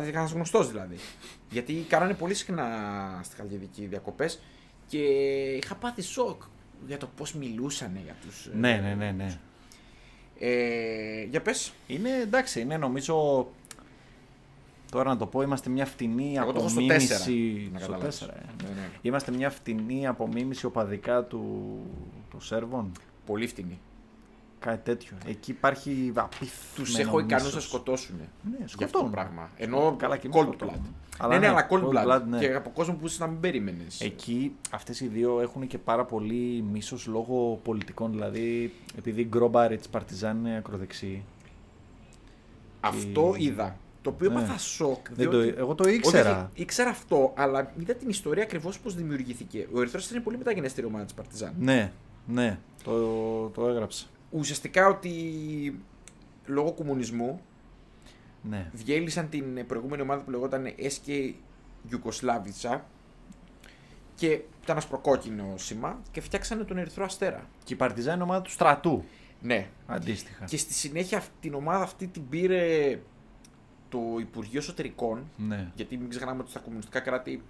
Ένα 0.05 0.25
γνωστός 0.25 0.69
δηλαδή. 0.71 0.97
Γιατί 1.51 1.73
κάνανε 1.89 2.15
πολύ 2.15 2.35
συχνά 2.35 2.67
στη 3.25 3.37
Χαλκιδική 3.37 3.87
διακοπές 3.87 4.41
και 4.87 4.99
είχα 5.63 5.75
πάθει 5.75 6.03
σοκ 6.03 6.43
για 6.87 6.97
το 6.97 7.09
πώς 7.17 7.35
μιλούσαν 7.35 7.99
για 8.05 8.15
τους. 8.27 8.49
Ναι, 8.55 8.81
ναι, 8.83 8.95
ναι, 8.95 9.11
ναι. 9.11 9.39
Ε, 10.39 11.23
για 11.31 11.43
πες. 11.43 11.73
Είναι 11.87 12.11
εντάξει, 12.23 12.61
είναι 12.61 12.77
νομίζω. 12.77 13.49
Τώρα 14.91 15.09
να 15.11 15.17
το 15.17 15.27
πω, 15.27 15.43
είμαστε 15.43 15.71
μια 15.71 15.87
φτηνή 15.87 16.35
Εγώ 16.37 16.53
το 16.53 16.59
έχω 16.59 16.69
στο 16.69 16.79
απομίμηση. 16.81 17.07
τέσσερα, 17.09 17.31
να 17.73 17.79
Στο 17.79 17.87
καταλάβεις. 17.91 18.23
4, 18.25 18.29
ε. 18.29 18.33
Ναι, 18.63 18.69
ναι. 18.69 18.89
Είμαστε 19.03 19.33
μια 19.33 19.51
φτηνή 19.51 20.07
απομίμηση 20.07 20.67
οπαδικά 20.67 21.25
του, 21.25 21.79
του 22.31 22.41
Σέρβων. 22.41 22.93
Πολύ 23.27 23.47
φτηνή. 23.47 23.79
Κάτι 24.59 24.81
τέτοιο. 24.85 25.17
Εκεί 25.27 25.51
υπάρχει 25.51 26.13
απίθανο. 26.15 26.51
Τους 26.75 26.99
έχω 26.99 27.19
ικανούς 27.19 27.55
να 27.55 27.61
σκοτώσουν. 27.61 28.17
Ναι, 28.17 28.57
Για 28.57 28.65
αυτό 28.65 28.77
το 28.79 28.83
σκοτώνουν. 28.89 29.11
πράγμα. 29.11 29.51
Ενώ 29.57 29.95
Καλά, 29.99 30.17
και 30.17 30.27
εμείς 30.27 30.39
cold 30.41 30.43
σκοτώνουμε. 30.47 30.79
blood. 30.79 30.91
Αλλά 31.19 31.33
ναι, 31.35 31.39
ναι, 31.41 31.47
ναι, 31.47 31.53
αλλά 31.53 31.69
cold 31.71 31.83
cold 31.83 31.93
blood. 32.05 32.17
blood, 32.17 32.23
ναι. 32.29 32.39
Και 32.39 32.55
από 32.55 32.71
κόσμο 32.71 32.95
που 32.95 33.15
να 33.19 33.27
μην 33.27 33.41
περίμενε. 33.41 33.87
Εκεί 33.99 34.53
αυτές 34.71 35.01
οι 35.01 35.07
δύο 35.07 35.41
έχουν 35.41 35.67
και 35.67 35.79
πάρα 35.79 36.05
πολύ 36.05 36.65
μίσος 36.73 37.07
λόγω 37.07 37.61
πολιτικών. 37.63 38.11
Δηλαδή, 38.11 38.73
επειδή 38.99 39.21
η 39.21 39.27
Γκρόμπαριτς 39.29 39.89
Παρτιζάν 39.89 40.37
είναι 40.39 40.57
ακροδεξί. 40.57 41.23
Αυτό 42.81 43.35
Και- 43.37 43.45
είδα. 43.45 43.77
Το 44.07 44.13
οποίο 44.13 44.31
Ναι. 44.31 44.39
έπαθα 44.39 44.59
σοκ. 44.59 45.07
Δεν 45.13 45.31
το, 45.31 45.39
διότι- 45.41 45.59
εγώ 45.59 45.75
το 45.75 45.89
ήξερα. 45.89 46.51
Όχι, 46.53 46.63
ήξερα 46.63 46.91
αυτό, 46.91 47.33
αλλά 47.37 47.73
είδα 47.79 47.95
την 47.95 48.09
ιστορία 48.09 48.43
ακριβώς 48.43 48.79
πώς 48.79 48.95
δημιουργήθηκε. 48.95 49.67
Ο 49.75 49.81
Ερυθρός 49.81 50.11
είναι 50.11 50.21
πολύ 50.21 50.39
μεταγενέστερη 50.39 50.87
ομάδα 50.87 51.05
τη 51.05 51.15
Παρτιζάν. 51.15 51.55
Ναι, 51.59 51.93
ναι, 52.27 52.59
το, 52.85 53.47
το 53.49 53.69
έγραψα. 53.69 54.07
Ουσιαστικά 54.31 54.87
ότι 54.89 55.11
λόγω 56.47 56.73
κομμουνισμού 56.73 57.41
Ναι. 58.43 58.71
διέλυσαν 58.73 59.29
την 59.29 59.67
προηγούμενη 59.67 60.03
ομάδα 60.03 60.23
που 60.23 60.31
λεγόταν 60.31 60.67
SK 60.67 61.33
Ιουκοσλάβιτσα 61.91 62.85
και 64.15 64.41
ήταν 64.63 64.77
ασπροκόκκινο 64.77 65.55
σήμα 65.57 66.01
και 66.11 66.21
φτιάξανε 66.21 66.65
τον 66.65 66.79
Ερυθρό 66.79 67.05
Αστέρα. 67.05 67.49
Και 67.65 67.73
η 67.73 67.77
Παρτιζάν 67.77 68.15
είναι 68.15 68.23
ομάδα 68.23 68.43
του 68.43 68.51
στρατού. 68.51 69.05
Ναι. 69.41 69.69
Αντίστοιχα. 69.87 70.45
Και 70.45 70.57
στη 70.57 70.73
συνέχεια 70.73 71.19
αυ- 71.19 71.31
την 71.41 71.55
ομάδα 71.55 71.83
αυτή 71.83 72.07
την 72.07 72.29
πήρε 72.29 72.99
το 73.89 73.99
Υπουργείο 74.21 74.59
Εσωτερικών. 74.59 75.31
Ναι. 75.37 75.71
Γιατί 75.75 75.97
μην 75.97 76.09
ξεχνάμε 76.09 76.41
ότι 76.41 76.51
στα 76.51 76.61
κομμουνιστικά 76.61 77.01
κράτη 77.01 77.43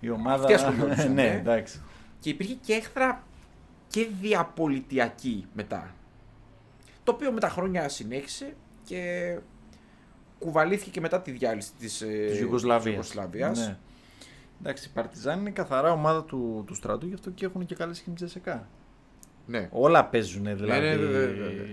Η 0.00 0.10
ομάδα. 0.10 0.40
Αυτοί 0.42 0.54
ασχολιόντουσαν, 0.54 1.12
ναι, 1.12 1.26
ε. 1.26 1.36
εντάξει. 1.36 1.80
και 2.20 2.30
υπήρχε 2.30 2.54
και 2.54 2.72
έχθρα 2.72 3.22
και 3.88 4.08
διαπολιτιακή 4.20 5.46
μετά. 5.54 5.94
Το 7.04 7.12
οποίο 7.12 7.32
με 7.32 7.40
τα 7.40 7.48
χρόνια 7.48 7.88
συνέχισε 7.88 8.54
και 8.84 9.38
κουβαλήθηκε 10.38 10.90
και 10.90 11.00
μετά 11.00 11.20
τη 11.20 11.30
διάλυση 11.30 11.72
της, 11.78 12.00
ε, 12.00 12.26
Της 12.30 12.40
Ιουγκοσλαβία. 12.40 12.82
της 12.84 12.90
Ιουγκοσλαβίας. 12.92 13.58
Ναι. 13.66 13.76
Εντάξει, 14.60 14.88
η 14.88 14.90
Παρτιζάν 14.94 15.40
είναι 15.40 15.50
καθαρά 15.50 15.92
ομάδα 15.92 16.24
του, 16.24 16.64
του 16.66 16.74
στρατού, 16.74 17.06
γι' 17.06 17.14
αυτό 17.14 17.30
και 17.30 17.44
έχουν 17.44 17.66
και 17.66 17.74
καλή 17.74 17.94
σχέση 17.94 18.10
με 18.10 18.16
τη 18.16 18.24
Τζεσεκά. 18.24 18.68
ναι. 19.46 19.68
Όλα 19.72 20.04
παίζουν 20.04 20.42
δηλαδή 20.56 20.80
ναι, 20.88 20.96
βέβαια, 20.96 21.28
βέβαια. 21.28 21.66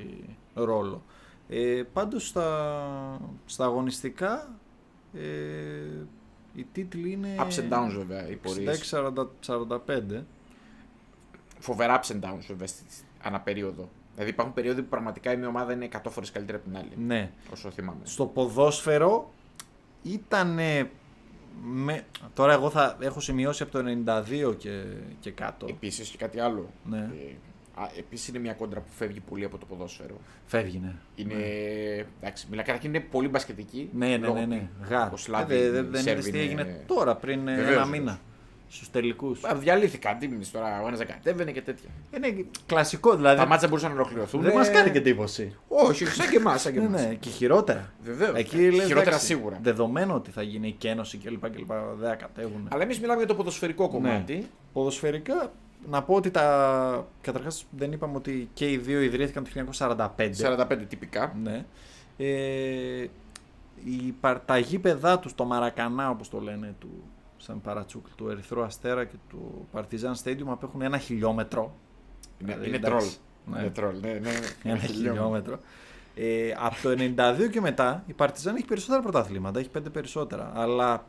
ρόλο. 0.53 1.03
Ε, 1.49 1.83
πάντως 1.93 2.27
στα, 2.27 3.19
στα 3.45 3.65
αγωνιστικά 3.65 4.49
ε, 5.13 5.21
οι 6.55 6.65
τίτλοι 6.71 7.11
είναι 7.11 7.35
Ups 7.39 7.59
and 7.59 7.73
downs 7.73 7.91
βέβαια 7.97 8.29
οι 8.29 8.35
πορείες. 8.35 8.93
66-45. 9.47 10.21
Φοβερά 11.59 11.99
ups 12.01 12.07
and 12.11 12.19
downs 12.19 12.43
βέβαια 12.47 12.67
στη- 12.67 12.83
αναπερίοδο. 13.21 13.89
Δηλαδή 14.13 14.31
υπάρχουν 14.31 14.53
περίοδοι 14.53 14.81
που 14.81 14.87
πραγματικά 14.89 15.31
η 15.31 15.37
μία 15.37 15.47
ομάδα 15.47 15.73
είναι 15.73 15.87
100 15.93 15.99
φορές 16.09 16.31
καλύτερη 16.31 16.57
από 16.57 16.67
την 16.67 16.77
άλλη. 16.77 16.91
Ναι. 17.05 17.31
Όσο 17.51 17.71
θυμάμαι. 17.71 17.99
Στο 18.03 18.25
ποδόσφαιρο 18.25 19.31
ήταν 20.03 20.59
με... 21.63 22.05
Τώρα 22.33 22.53
εγώ 22.53 22.69
θα 22.69 22.97
έχω 22.99 23.19
σημειώσει 23.19 23.63
από 23.63 23.71
το 23.71 23.83
92 24.49 24.57
και, 24.57 24.83
και 25.19 25.31
κάτω. 25.31 25.65
Επίσης 25.69 26.09
και 26.09 26.17
κάτι 26.17 26.39
άλλο. 26.39 26.69
Ναι. 26.89 26.97
Ε, 26.97 27.35
Επίσης 27.97 28.27
είναι 28.27 28.39
μια 28.39 28.53
κόντρα 28.53 28.79
που 28.79 28.91
φεύγει 28.97 29.19
πολύ 29.19 29.45
από 29.45 29.57
το 29.57 29.65
ποδόσφαιρο. 29.65 30.15
Φεύγει, 30.45 30.81
ναι. 30.83 30.93
Είναι. 31.15 31.33
Εντάξει, 32.21 32.47
μιλά 32.49 32.61
καταρχήν 32.63 32.89
είναι 32.93 32.99
πολύ 33.11 33.27
μπασκετική. 33.27 33.89
Ναι, 33.93 34.17
ναι, 34.17 34.27
ναι. 34.29 34.45
ναι. 34.45 34.67
Γάρ. 34.89 35.13
Ο 35.13 35.17
Σλάβι, 35.17 35.53
Ε, 35.55 35.57
οι 35.65 35.69
δεν 35.69 35.87
δεν 35.91 36.01
Σέρβοι 36.01 36.19
είδες 36.19 36.31
τι 36.31 36.51
είναι- 36.51 36.61
έγινε 36.61 36.83
τώρα, 36.87 37.15
πριν 37.15 37.47
ε, 37.47 37.55
Βεβαίως, 37.55 37.59
ένα 37.75 37.83
βεβαίως. 37.85 37.89
μήνα. 37.99 38.19
Στους 38.69 38.89
τελικούς. 38.91 39.43
Α, 39.43 39.55
Διαλύθηκαν 39.55 40.15
αντίμνηση 40.15 40.51
τώρα. 40.51 40.81
Ο 40.83 40.87
ένας 40.87 40.97
δεν 40.99 41.07
κατέβαινε 41.07 41.51
και 41.51 41.61
τέτοια. 41.61 41.89
Είναι 42.15 42.45
κλασικό 42.65 43.15
δηλαδή. 43.15 43.37
Τα 43.39 43.45
μάτσα 43.47 43.67
μπορούσαν 43.67 43.89
να 43.89 43.95
ολοκληρωθούν. 43.95 44.41
δεν 44.41 44.53
μας 44.53 44.69
κάνει 44.71 44.89
και 44.91 44.97
εντύπωση. 44.97 45.55
Όχι, 45.67 46.05
σαν 46.05 46.29
και 46.29 46.37
εμάς. 46.37 46.61
Σαν 46.61 46.73
και 46.73 46.79
Ναι, 46.79 46.85
εμάς. 46.85 47.01
ναι, 47.05 47.13
και 47.13 47.29
χειρότερα. 47.29 47.93
Βεβαίως. 48.03 48.35
Εκεί 48.37 48.57
λες, 48.57 48.85
Χειρότερα 48.85 48.99
εντάξει, 49.01 49.25
σίγουρα. 49.25 49.59
Δεδομένο 49.61 50.13
ότι 50.15 50.31
θα 50.31 50.41
γίνει 50.41 50.67
η 50.67 50.71
κένωση 50.71 51.17
κλπ. 51.17 51.49
κλπ 51.49 51.71
δεν 51.99 52.09
θα 52.09 52.15
κατέβουν. 52.15 52.67
Αλλά 52.71 52.83
εμείς 52.83 52.99
μιλάμε 52.99 53.17
για 53.17 53.27
το 53.27 53.33
Ναι. 53.33 53.39
ποδοσφαιρικό 53.39 53.89
κομμάτι. 53.89 54.47
Ποδοσφαιρικά, 54.73 55.51
να 55.89 56.03
πω 56.03 56.13
ότι 56.13 56.31
τα. 56.31 57.07
Καταρχάς, 57.21 57.65
δεν 57.77 57.91
είπαμε 57.91 58.15
ότι 58.17 58.49
και 58.53 58.71
οι 58.71 58.77
δύο 58.77 59.01
ιδρύθηκαν 59.01 59.43
το 59.43 59.49
1945. 59.77 60.31
45 60.41 60.85
τυπικά. 60.89 61.35
Ναι. 61.43 61.65
Ε, 62.17 63.07
η, 63.85 64.15
πα- 64.19 64.41
τα 64.45 64.57
γήπεδά 64.57 65.19
τους, 65.19 65.35
το 65.35 65.45
Μαρακανά 65.45 66.09
όπως 66.09 66.29
το 66.29 66.39
λένε, 66.39 66.75
του 66.79 67.03
Σαν 67.37 67.61
Παρατσούκλ, 67.61 68.09
του 68.15 68.29
Ερυθρού 68.29 68.63
Αστέρα 68.63 69.05
και 69.05 69.15
του 69.29 69.67
Παρτιζάν 69.71 70.15
Stadium 70.23 70.45
απέχουν 70.47 70.81
ένα 70.81 70.97
χιλιόμετρο. 70.97 71.75
Είναι, 72.41 72.51
Δηλαδή, 72.51 72.67
είναι 72.67 72.75
εντάξει, 72.75 73.17
τρόλ. 73.45 73.55
ναι. 73.55 73.61
Είναι 73.61 73.69
τρόλ. 73.69 73.95
Ναι, 74.01 74.07
ναι, 74.13 74.19
ναι. 74.19 74.39
Ένα 74.71 74.77
χιλιόμετρο. 74.79 75.59
Ε, 76.15 76.51
από 76.57 76.75
το 76.81 76.89
92 77.45 77.49
και 77.51 77.61
μετά 77.61 78.03
η 78.07 78.13
Παρτιζάν 78.13 78.55
έχει 78.55 78.65
περισσότερα 78.65 79.01
πρωταθλήματα, 79.01 79.59
έχει 79.59 79.69
πέντε 79.69 79.89
περισσότερα. 79.89 80.51
Αλλά 80.55 81.05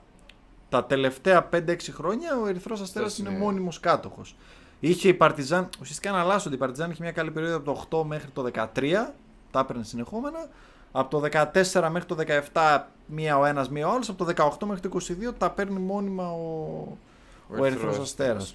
τα 0.69 0.85
τελευταία 0.85 1.49
5-6 1.53 1.77
χρόνια 1.91 2.37
ο 2.43 2.47
Ερυθρός 2.47 2.81
Αστέρας 2.81 3.09
Αυτός 3.11 3.27
είναι 3.27 3.35
είναι- 3.37 3.45
μόνιμος 3.45 3.81
κάτοχος. 3.81 4.37
Είχε 4.81 5.09
η 5.09 5.15
Παρτιζάν, 5.15 5.69
ουσιαστικά 5.81 6.11
να 6.13 6.21
αλλάσσονται. 6.21 6.55
Η 6.55 6.59
Παρτιζάν 6.59 6.91
είχε 6.91 7.03
μια 7.03 7.13
καλή 7.13 7.31
περίοδο 7.31 7.57
από 7.57 7.87
το 7.87 8.01
8 8.01 8.05
μέχρι 8.07 8.31
το 8.31 8.51
13, 8.55 9.13
τα 9.51 9.61
έπαιρνε 9.61 9.85
συνεχόμενα. 9.85 10.47
Από 10.93 11.21
το 11.21 11.29
14 11.73 11.89
μέχρι 11.91 12.05
το 12.05 12.17
17 12.53 12.81
μία 13.07 13.39
ο 13.39 13.45
ένας, 13.45 13.69
μία 13.69 13.89
ο 13.89 13.91
άλλος. 13.91 14.09
Από 14.09 14.25
το 14.25 14.33
18 14.61 14.67
μέχρι 14.67 14.89
το 14.89 14.99
22 15.31 15.35
τα 15.39 15.51
παίρνει 15.51 15.79
μόνιμα 15.79 16.31
ο, 16.33 16.99
ο, 17.59 17.65
Ερυθρός 17.65 17.99
Αστέρας. 17.99 18.55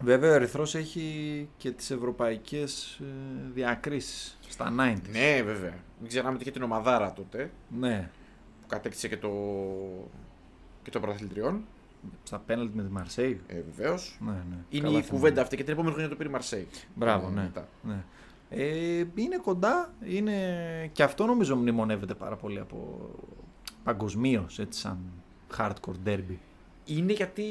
Βέβαια 0.00 0.30
ο 0.30 0.34
Ερυθρός 0.34 0.74
έχει 0.74 1.48
και 1.56 1.70
τις 1.70 1.90
ευρωπαϊκές 1.90 2.98
ε, 3.00 3.04
διακρίσεις 3.54 4.38
στα 4.48 4.66
90s. 4.68 5.10
Ναι, 5.10 5.42
βέβαια. 5.42 5.74
Μην 6.00 6.08
ξεχνάμε 6.08 6.34
ότι 6.34 6.42
είχε 6.42 6.52
την 6.52 6.62
ομαδάρα 6.62 7.12
τότε 7.12 7.50
Ναι. 7.78 8.10
που 8.60 8.66
κατέκτησε 8.66 9.08
και 9.08 9.16
το, 9.16 9.30
και 10.82 10.90
το 10.90 11.00
πρωταθλητριών. 11.00 11.64
Στα 12.22 12.38
πέναλτι 12.38 12.76
με 12.76 12.82
τη 12.82 12.90
Μαρσέη. 12.90 13.40
Ε, 13.46 13.60
Βεβαίως. 13.76 14.18
Ναι, 14.20 14.30
ναι. 14.30 14.56
Είναι 14.68 14.84
Καλά 14.86 14.98
η 14.98 15.02
θυμάμαι. 15.02 15.18
κουβέντα 15.20 15.42
αυτή 15.42 15.56
και 15.56 15.62
την 15.64 15.72
επόμενη 15.72 15.92
χρονιά 15.92 16.10
το 16.10 16.16
πήρε 16.16 16.28
η 16.28 16.32
Μαρσέη. 16.32 16.66
Μπράβο, 16.94 17.26
Ε, 17.26 17.30
ναι. 17.30 17.42
μετά. 17.42 17.68
ναι. 17.82 18.04
Ε, 18.50 19.04
είναι 19.14 19.36
κοντά, 19.42 19.92
είναι... 20.04 20.32
και 20.92 21.02
αυτό 21.02 21.26
νομίζω 21.26 21.56
μνημονεύεται 21.56 22.14
πάρα 22.14 22.36
πολύ 22.36 22.58
από 22.58 22.98
παγκοσμίως 23.84 24.58
έτσι 24.58 24.80
σαν 24.80 24.98
hardcore 25.56 26.08
derby. 26.08 26.36
Είναι 26.84 27.12
γιατί 27.12 27.44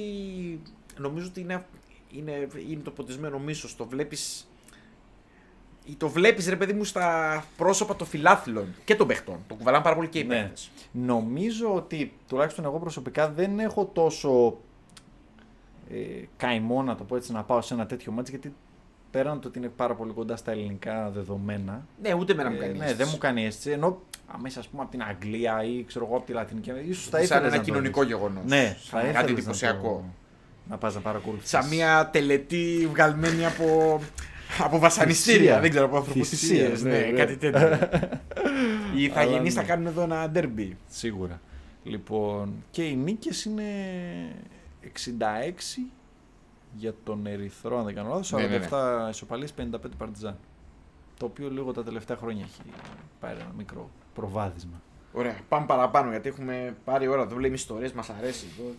νομίζω 0.97 1.27
ότι 1.27 1.39
είναι, 1.39 1.65
είναι, 2.11 2.47
είναι 2.69 2.81
το 2.81 2.91
ποτισμένο 2.91 3.39
μίσος. 3.39 3.75
Το 3.75 3.85
βλέπεις 3.85 4.46
το 5.95 6.09
βλέπεις 6.09 6.47
ρε 6.49 6.55
παιδί 6.55 6.73
μου 6.73 6.83
στα 6.83 7.43
πρόσωπα 7.57 7.95
των 7.95 8.07
φιλάθλων 8.07 8.73
και 8.85 8.95
των 8.95 9.07
παιχτών. 9.07 9.37
Το 9.47 9.55
κουβαλάνε 9.55 9.83
πάρα 9.83 9.95
πολύ 9.95 10.07
και 10.07 10.19
οι 10.19 10.23
Ναι. 10.23 10.35
παίχτες. 10.35 10.69
Νομίζω 10.91 11.73
ότι 11.75 12.13
τουλάχιστον 12.27 12.65
εγώ 12.65 12.79
προσωπικά 12.79 13.29
δεν 13.29 13.59
έχω 13.59 13.85
τόσο 13.93 14.57
ε, 15.91 15.95
καημό 16.37 16.83
να 16.83 16.95
το 16.95 17.03
πω 17.03 17.15
έτσι 17.15 17.31
να 17.31 17.43
πάω 17.43 17.61
σε 17.61 17.73
ένα 17.73 17.85
τέτοιο 17.85 18.11
μάτς 18.11 18.29
γιατί 18.29 18.53
πέραν 19.11 19.39
το 19.41 19.47
ότι 19.47 19.57
είναι 19.57 19.67
πάρα 19.67 19.95
πολύ 19.95 20.11
κοντά 20.11 20.35
στα 20.35 20.51
ελληνικά 20.51 21.09
δεδομένα 21.09 21.85
Ναι, 22.01 22.13
ούτε 22.13 22.31
εμένα 22.31 22.49
μου 22.49 22.55
Ε, 22.55 22.59
κάνει 22.59 22.71
ναι, 22.77 22.83
αίσθηση. 22.83 22.97
δεν 23.03 23.07
μου 23.11 23.17
κάνει 23.17 23.45
αίσθηση. 23.45 23.69
Ενώ 23.71 24.01
αμέσως 24.27 24.57
ας 24.57 24.67
πούμε 24.67 24.81
από 24.81 24.91
την 24.91 25.03
Αγγλία 25.03 25.63
ή 25.63 25.83
ξέρω 25.83 26.05
εγώ 26.05 26.15
από 26.17 26.25
τη 26.25 26.31
Λατινική 26.33 26.69
Αμερική, 26.69 26.91
ίσως 26.91 27.03
θα 27.07 27.11
Σαν 27.17 27.23
ήθελες. 27.23 27.53
ένα 27.53 27.63
κοινωνικό 27.63 28.03
γεγονός. 28.03 28.43
Ναι, 28.45 28.77
θα 28.89 28.97
ήθελες. 28.99 29.15
κάτι 29.15 29.31
εντυπωσιακό. 29.31 30.05
Να 30.69 30.77
πας 30.77 30.95
να 30.95 31.01
παρακολουθήσεις. 31.01 31.49
Σαν 31.49 31.67
μια 31.67 32.09
τελετή 32.11 32.87
βγαλμένη 32.91 33.45
από, 33.45 33.99
από 34.59 34.79
βασανιστήρια. 34.79 35.39
Θυσία. 35.39 35.59
Δεν 35.61 35.69
ξέρω, 35.69 35.85
από 35.85 35.97
ανθρωποθυσίες. 35.97 36.39
Θυσίες, 36.39 36.83
Ναι, 36.83 36.89
ναι, 36.89 37.05
ναι. 37.05 37.11
κάτι 37.17 37.37
τέτοιο. 37.37 37.67
Οι 37.67 37.71
Αλλά 37.71 37.81
ηθαγενείς 38.95 39.53
θα 39.53 39.61
ναι. 39.61 39.67
κάνουν 39.67 39.87
εδώ 39.87 40.01
ένα 40.01 40.29
ντέρμπι. 40.29 40.77
Σίγουρα. 40.87 41.41
Λοιπόν, 41.83 42.63
και 42.71 42.83
οι 42.83 42.95
νίκες 42.95 43.45
είναι 43.45 43.63
66 44.81 45.89
για 46.75 46.93
τον 47.03 47.25
Ερυθρό, 47.25 47.79
αν 47.79 47.85
δεν 47.85 47.95
κάνω 47.95 48.09
λάθος. 48.09 48.33
47 48.33 48.37
Ναι, 48.37 48.47
ναι, 48.47 48.57
ναι. 48.57 49.09
ισοπαλίες, 49.09 49.53
55 49.53 49.63
παρτιζάν. 49.97 50.37
Το 51.17 51.25
οποίο 51.25 51.49
λίγο 51.49 51.71
τα 51.71 51.83
τελευταία 51.83 52.17
χρόνια 52.17 52.43
έχει 52.43 52.61
πάρει 53.19 53.39
ένα 53.39 53.51
μικρό 53.57 53.89
προβάδισμα. 54.13 54.81
Ωραία, 55.13 55.37
πάμε 55.49 55.65
παραπάνω 55.65 56.09
γιατί 56.09 56.29
έχουμε 56.29 56.75
πάρει 56.85 57.07
ώρα. 57.07 57.25
Δεν 57.25 57.39
λέμε 57.39 57.55
ιστορίες, 57.55 57.91
μας 57.91 58.09
αρέσει. 58.09 58.45
εδώ. 58.59 58.71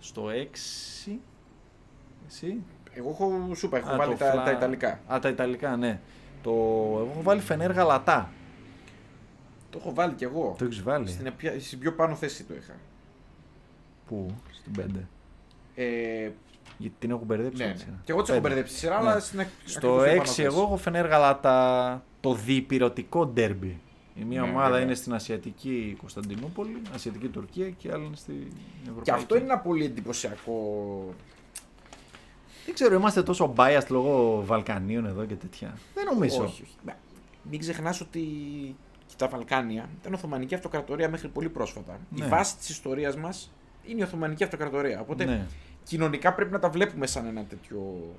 Στο 0.00 0.28
6. 0.30 1.18
Εσύ; 2.28 2.62
Εγώ 2.98 3.10
έχω, 3.10 3.54
σου 3.54 3.66
είπα, 3.66 3.76
έχω 3.76 3.90
Α, 3.92 3.96
βάλει 3.96 4.12
το 4.12 4.18
τα, 4.24 4.30
φλα- 4.30 4.44
τα 4.44 4.50
Ιταλικά. 4.50 5.00
Α, 5.06 5.18
τα 5.18 5.28
Ιταλικά, 5.28 5.76
ναι. 5.76 6.00
Το... 6.42 6.50
Εγώ 6.50 7.08
έχω 7.12 7.22
βάλει 7.22 7.40
Φενέρ 7.40 7.70
Γαλατά. 7.72 8.30
Το 9.70 9.78
έχω 9.80 9.94
βάλει 9.94 10.14
κι 10.14 10.24
εγώ. 10.24 10.54
Το 10.58 10.64
έχεις 10.64 10.82
βάλει; 10.82 11.08
Στην, 11.08 11.26
επια- 11.26 11.60
στην 11.60 11.78
πιο 11.78 11.92
πάνω 11.92 12.14
θέση 12.14 12.44
το 12.44 12.54
είχα. 12.54 12.72
Πού, 14.06 14.26
στην 14.52 14.72
5. 14.96 15.00
Ε, 15.74 16.30
Γιατί 16.78 16.94
την 16.98 17.10
έχω 17.10 17.22
μπερδέψει. 17.24 17.62
ναι, 17.64 17.70
έτσι. 17.70 17.86
ναι. 17.88 17.96
Και 18.04 18.12
εγώ 18.12 18.20
τις 18.22 18.30
έχω 18.30 18.40
Πέντε. 18.40 18.54
μπερδέψει 18.54 18.78
σειρά, 18.78 19.02
Ναι. 19.02 19.10
αλλά 19.10 19.20
στην 19.20 19.40
ακ- 19.40 19.48
Στο 19.64 19.76
ακριβώς 19.94 20.04
πιο 20.04 20.10
πάνω 20.16 20.22
6 20.22 20.26
θέση. 20.26 20.42
εγώ 20.42 20.62
έχω 20.62 20.76
Φενέρ 20.76 21.06
Γαλατά 21.06 22.02
το 22.20 22.34
διπυρωτικό 22.34 23.26
ντέρμπι. 23.26 23.80
Η 24.14 24.24
μία 24.24 24.40
Ναι, 24.40 24.48
ομάδα 24.48 24.68
βέβαια. 24.68 24.82
είναι 24.84 24.94
στην 24.94 25.14
Ασιατική 25.14 25.96
Κωνσταντινούπολη, 26.00 26.82
Ασιατική 26.94 27.28
Τουρκία 27.28 27.70
και 27.70 27.88
η 27.88 27.90
άλλη 27.90 28.04
είναι 28.04 28.16
στην 28.16 28.34
Ευρωπαϊκή. 28.82 29.02
Και 29.02 29.10
αυτό 29.10 29.34
είναι 29.36 29.44
ένα 29.44 29.58
πολύ 29.58 29.84
εντυπωσιακό. 29.84 30.54
Δεν 32.66 32.74
ξέρω, 32.74 32.94
είμαστε 32.94 33.22
τόσο 33.22 33.52
biased 33.56 33.86
λόγω 33.88 34.42
Βαλκανίων 34.46 35.06
εδώ 35.06 35.24
και 35.24 35.34
τέτοια. 35.34 35.78
Δεν 35.94 36.04
νομίζω. 36.12 36.42
Όχι, 36.42 36.62
όχι. 36.62 36.74
Ναι. 36.84 36.96
Μην 37.50 37.60
ξεχνάς 37.60 38.00
ότι 38.00 38.22
τα 39.16 39.28
Βαλκάνια 39.28 39.88
ήταν 40.00 40.14
Οθωμανική 40.14 40.54
Αυτοκρατορία 40.54 41.08
μέχρι 41.08 41.28
πολύ 41.28 41.48
πρόσφατα. 41.48 41.98
Ναι. 42.10 42.24
Η 42.24 42.28
βάση 42.28 42.56
της 42.56 42.68
ιστορίας 42.68 43.16
μας 43.16 43.52
είναι 43.86 44.00
η 44.00 44.02
Οθωμανική 44.02 44.44
Αυτοκρατορία. 44.44 45.00
Οπότε 45.00 45.24
Ναι. 45.24 45.46
κοινωνικά 45.84 46.32
πρέπει 46.34 46.52
να 46.52 46.58
τα 46.58 46.68
βλέπουμε 46.70 47.06
σαν 47.06 47.26
ένα 47.26 47.44
τέτοιο. 47.44 48.10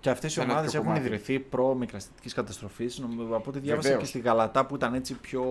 Και 0.00 0.10
αυτές 0.10 0.30
οι 0.30 0.34
Σαν 0.34 0.42
ένα 0.44 0.52
ομάδες 0.52 0.70
τέτοιο 0.72 0.88
έχουν 0.90 1.00
κομμάτι. 1.02 1.14
ιδρυθεί 1.14 1.38
προ 1.40 1.74
μικραστικής 1.74 2.34
καταστροφής. 2.34 3.02
Από 3.34 3.44
ό,τι 3.50 3.58
διάβασα 3.58 3.82
Βεβαίως. 3.88 4.02
και 4.02 4.08
στη 4.08 4.18
Γαλατά 4.18 4.66
που 4.66 4.74
ήταν 4.74 4.94
έτσι 4.94 5.14
πιο 5.14 5.44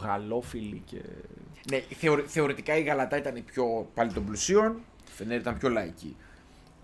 γαλόφιλη 0.00 0.82
και. 0.86 1.00
Ναι, 1.70 1.78
θεωρη- 1.96 2.26
θεωρητικά 2.26 2.76
η 2.76 2.82
Γαλατά 2.82 3.16
ήταν 3.16 3.36
η 3.36 3.40
πιο 3.40 3.88
πάλι 3.94 4.12
των 4.12 4.24
πλουσίων, 4.24 4.72
η 5.08 5.10
Φενέρ 5.10 5.38
ήταν 5.40 5.58
πιο 5.58 5.68
λαϊκή. 5.68 6.16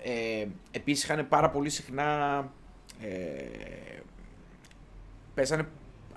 Ε, 0.03 0.47
Επίσης 0.71 1.05
είχαν 1.05 1.29
πάρα 1.29 1.51
πολύ 1.51 1.71
συχνά. 1.71 2.39
Ε, 3.03 3.99
παίζανε 5.35 5.69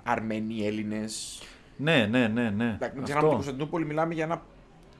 Αρμένοι, 0.02 0.66
Έλληνες. 0.66 1.42
Ναι, 1.76 2.06
ναι, 2.06 2.28
ναι. 2.28 2.50
ναι. 2.50 2.64
Μην 2.64 2.78
ξεχνάμε 2.78 3.00
ότι 3.02 3.12
Αυτό. 3.12 3.26
η 3.26 3.30
Κωνσταντινούπολη 3.30 3.84
μιλάμε 3.86 4.14
για 4.14 4.24
ένα 4.24 4.42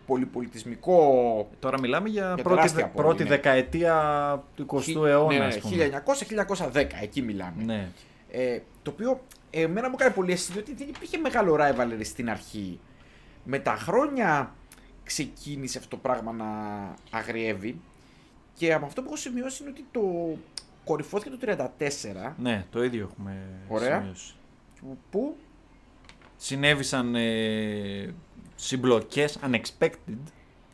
πολυπολιτισμικό. 0.07 1.51
Τώρα 1.59 1.81
μιλάμε 1.81 2.09
για, 2.09 2.33
Για 2.35 2.43
πρώτη, 2.43 2.57
τεράστια 2.57 2.89
πόλη, 2.89 3.07
πρώτη 3.07 3.23
ναι. 3.23 3.29
δεκαετία 3.29 4.45
του 4.55 4.67
20ου 4.71 4.81
χι- 4.83 4.97
αιώνα. 4.97 5.39
ναι, 5.39 5.45
ας 5.45 5.59
πούμε. 5.59 6.03
1900-1910, 6.73 6.87
εκεί 7.03 7.23
μιλάμε. 7.23 7.63
Ναι. 7.65 7.89
Ε, 8.31 8.59
το 8.83 8.91
οποίο 8.91 9.21
εμένα 9.51 9.89
μου 9.89 9.95
έκανε 9.99 10.15
πολύ 10.15 10.33
αίσθηση 10.33 10.53
διότι 10.53 10.75
δεν 10.75 10.89
υπήρχε 10.89 11.19
μεγάλο 11.19 11.57
rivalry 11.61 12.01
στην 12.05 12.31
αρχή. 12.31 12.81
Με 13.45 13.59
τα 13.59 13.75
χρόνια 13.77 14.55
ξεκίνησε 15.05 15.79
αυτό 15.79 15.91
το 15.91 15.97
πράγμα 15.97 16.33
να 16.33 16.45
αγριεύει 17.19 17.81
και 18.55 18.73
από 18.73 18.87
αυτό 18.87 19.01
που 19.01 19.07
έχω 19.07 19.17
σημειώσει 19.17 19.63
είναι 19.63 19.71
ότι 19.73 19.87
το 19.91 20.01
κορυφώθηκε 20.85 21.37
το 21.37 21.67
34 22.27 22.33
ναι, 22.39 22.67
το 22.71 22.85
ίδιο 22.85 23.09
έχουμε 23.11 23.43
Ωραία. 23.69 24.01
σημειώσει. 24.01 24.35
που 25.11 25.37
Συνέβησαν 26.37 27.15
ε, 27.15 28.15
συμπλοκές, 28.55 29.39
unexpected, 29.51 30.19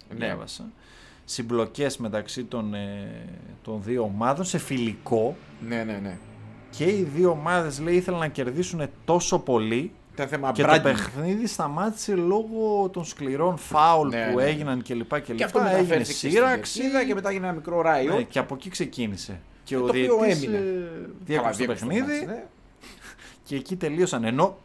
Ναι. 0.09 0.27
διάβασα. 0.27 0.71
Συμπλοκές 1.25 1.97
μεταξύ 1.97 2.45
των, 2.45 2.75
ε, 2.75 3.25
των 3.63 3.83
δύο 3.83 4.03
ομάδων 4.03 4.45
σε 4.45 4.59
φιλικό 4.59 5.37
ναι 5.69 5.85
ναι 5.85 5.99
ναι 6.03 6.19
και 6.71 6.85
οι 6.85 7.03
δύο 7.03 7.31
ομάδες 7.31 7.81
λέει 7.81 7.95
ήθελαν 7.97 8.21
να 8.21 8.29
κερδίσουν 8.29 8.89
τόσο 9.05 9.39
πολύ 9.39 9.93
ήταν 10.23 10.29
θέμα 10.29 10.53
και 10.53 10.65
branding. 10.67 10.73
το 10.75 10.81
παιχνίδι 10.83 11.47
σταμάτησε 11.47 12.15
λόγω 12.15 12.89
των 12.93 13.05
σκληρών 13.05 13.57
φάουλ 13.59 14.09
Ναι, 14.09 14.29
που 14.31 14.37
ναι. 14.39 14.45
έγιναν 14.45 14.83
κλπ. 14.83 15.21
Και, 15.21 15.33
και 15.35 15.45
αυτό 15.45 15.59
έγινε 15.59 15.73
μεταφέρθηκε 15.73 16.13
στην 16.13 16.31
σύραξη 16.31 16.81
κερκίδα 16.81 17.05
και 17.05 17.15
μετά 17.15 17.29
έγινε 17.29 17.47
ένα 17.47 17.55
μικρό 17.55 17.81
ράιο 17.81 18.15
ναι, 18.15 18.23
και 18.23 18.39
από 18.39 18.55
εκεί 18.55 18.71
ξεκίνησε. 18.71 19.41
Και 19.65 19.75
το 19.77 19.83
ο 19.83 19.85
οποίο 19.89 20.17
διαιτητής 20.19 20.45
έμεινε. 20.47 20.57
ε, 20.59 21.09
διέκοψε 21.25 21.51
το 21.51 21.57
διέκοψε 21.57 21.65
παιχνίδι 21.87 22.01
μάτς, 22.01 22.27
ναι. 22.27 22.45
και 23.43 23.57
εκεί 23.57 23.77
τελείωσαν. 23.77 24.25
Ενώ 24.25 24.57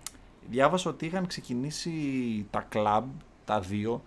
διάβασα 0.49 0.89
ότι 0.89 1.05
είχαν 1.05 1.27
ξεκινήσει 1.27 1.91
τα 2.51 2.65
κλαμπ, 2.69 3.05
τα 3.45 3.59
δύο, 3.59 4.03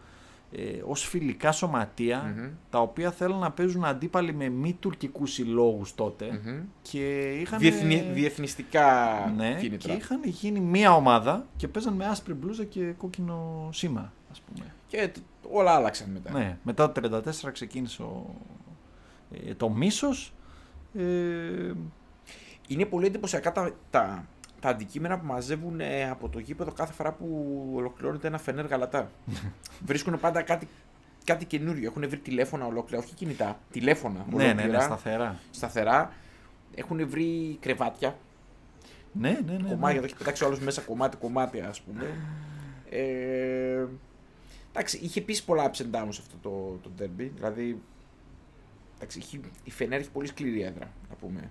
ε, 0.53 0.80
ως 0.86 1.03
φιλικά 1.09 1.53
σωματεία, 1.53 2.34
Μμμ. 2.36 2.49
τα 2.70 2.80
οποία 2.80 3.11
θέλουν 3.11 3.38
να 3.38 3.51
παίζουν 3.51 3.84
αντίπαλοι 3.84 4.32
με 4.34 4.49
μη 4.49 4.76
τουρκικούς 4.80 5.32
συλλόγους 5.32 5.94
τότε 5.94 6.40
Μμμ. 6.44 6.61
και 6.82 7.32
είχαν... 7.32 7.59
Διεθνη, 7.59 8.11
διεθνιστικά 8.12 8.86
ναι, 9.36 9.55
κίνητρα. 9.61 9.92
και 9.92 9.99
είχαν 9.99 10.20
γίνει 10.24 10.61
μία 10.61 10.94
ομάδα 10.94 11.46
και 11.57 11.68
παίζαν 11.68 11.92
με 11.94 12.07
άσπρη 12.07 12.34
μπλούζα 12.34 12.64
και 12.64 12.80
κόκκινο 12.99 13.68
σήμα, 13.72 14.12
ας 14.30 14.40
πούμε. 14.40 14.66
Και 14.86 15.09
τ- 15.09 15.18
όλα 15.51 15.70
άλλαξαν 15.74 16.11
μετά. 16.11 16.32
Ναι, 16.32 16.57
μετά 16.62 16.92
το 16.92 17.20
34 17.46 17.53
ξεκίνησε 17.53 18.03
ο, 18.03 18.34
ε, 19.49 19.55
το 19.55 19.68
μίσος. 19.68 20.32
Ε, 20.94 21.72
Είναι 22.68 22.84
πολύ 22.84 23.07
εντυπωσιακά 23.07 23.53
τα, 23.53 23.70
τα, 23.90 24.26
τα 24.61 24.68
αντικείμενα 24.68 25.18
που 25.18 25.26
μαζεύουν 25.26 25.80
ε, 25.80 26.11
από 26.11 26.28
το 26.28 26.38
γήπεδο 26.38 26.72
κάθε 26.72 26.92
φορά 26.92 27.12
που 27.12 27.26
ολοκληρώνεται 27.74 28.26
ένα 28.26 28.38
φενέρ 28.38 28.66
γαλατά. 28.66 29.11
Βρίσκουν 29.86 30.20
πάντα 30.20 30.42
κάτι, 30.42 30.68
κάτι 31.24 31.44
καινούριο. 31.44 31.88
Έχουν 31.90 32.09
βρει 32.09 32.18
τηλέφωνα 32.18 32.66
ολόκληρα, 32.66 33.02
όχι 33.02 33.14
κινητά, 33.14 33.59
τηλέφωνα 33.70 34.24
ναι, 34.30 34.36
ναι, 34.36 34.50
ολόκληρα, 34.50 34.78
ναι, 34.78 34.84
σταθερά. 34.84 35.38
σταθερά. 35.50 36.12
Έχουν 36.74 37.09
βρει 37.09 37.56
κρεβάτια, 37.61 38.16
Ναι, 39.12 39.30
ναι, 39.30 39.52
ναι. 39.52 39.59
ναι. 39.59 39.68
κομμάτια, 39.68 39.98
το 39.98 40.04
έχει 40.04 40.16
πετάξει 40.16 40.44
ο 40.44 40.46
άλλος 40.46 40.61
μέσα 40.61 40.80
κομμάτι-κομμάτι, 40.80 41.61
ας 41.61 41.80
πούμε. 41.80 42.06
Ε, 42.90 43.86
εντάξει, 44.72 44.98
είχε 45.02 45.20
επίση 45.20 45.44
πολλά 45.44 45.70
ups 45.70 45.76
and 45.76 45.90
downs 45.96 46.09
αυτό 46.09 46.36
το, 46.42 46.78
το 46.82 46.90
derby. 46.98 47.30
Δηλαδή, 47.34 47.80
εντάξει, 48.96 49.18
έχει, 49.22 49.40
η 49.64 49.70
Φενέρ 49.70 50.00
έχει 50.00 50.11
πολύ 50.11 50.26
σκληρή 50.26 50.62
έδρα, 50.62 50.92
να 51.09 51.14
πούμε. 51.14 51.50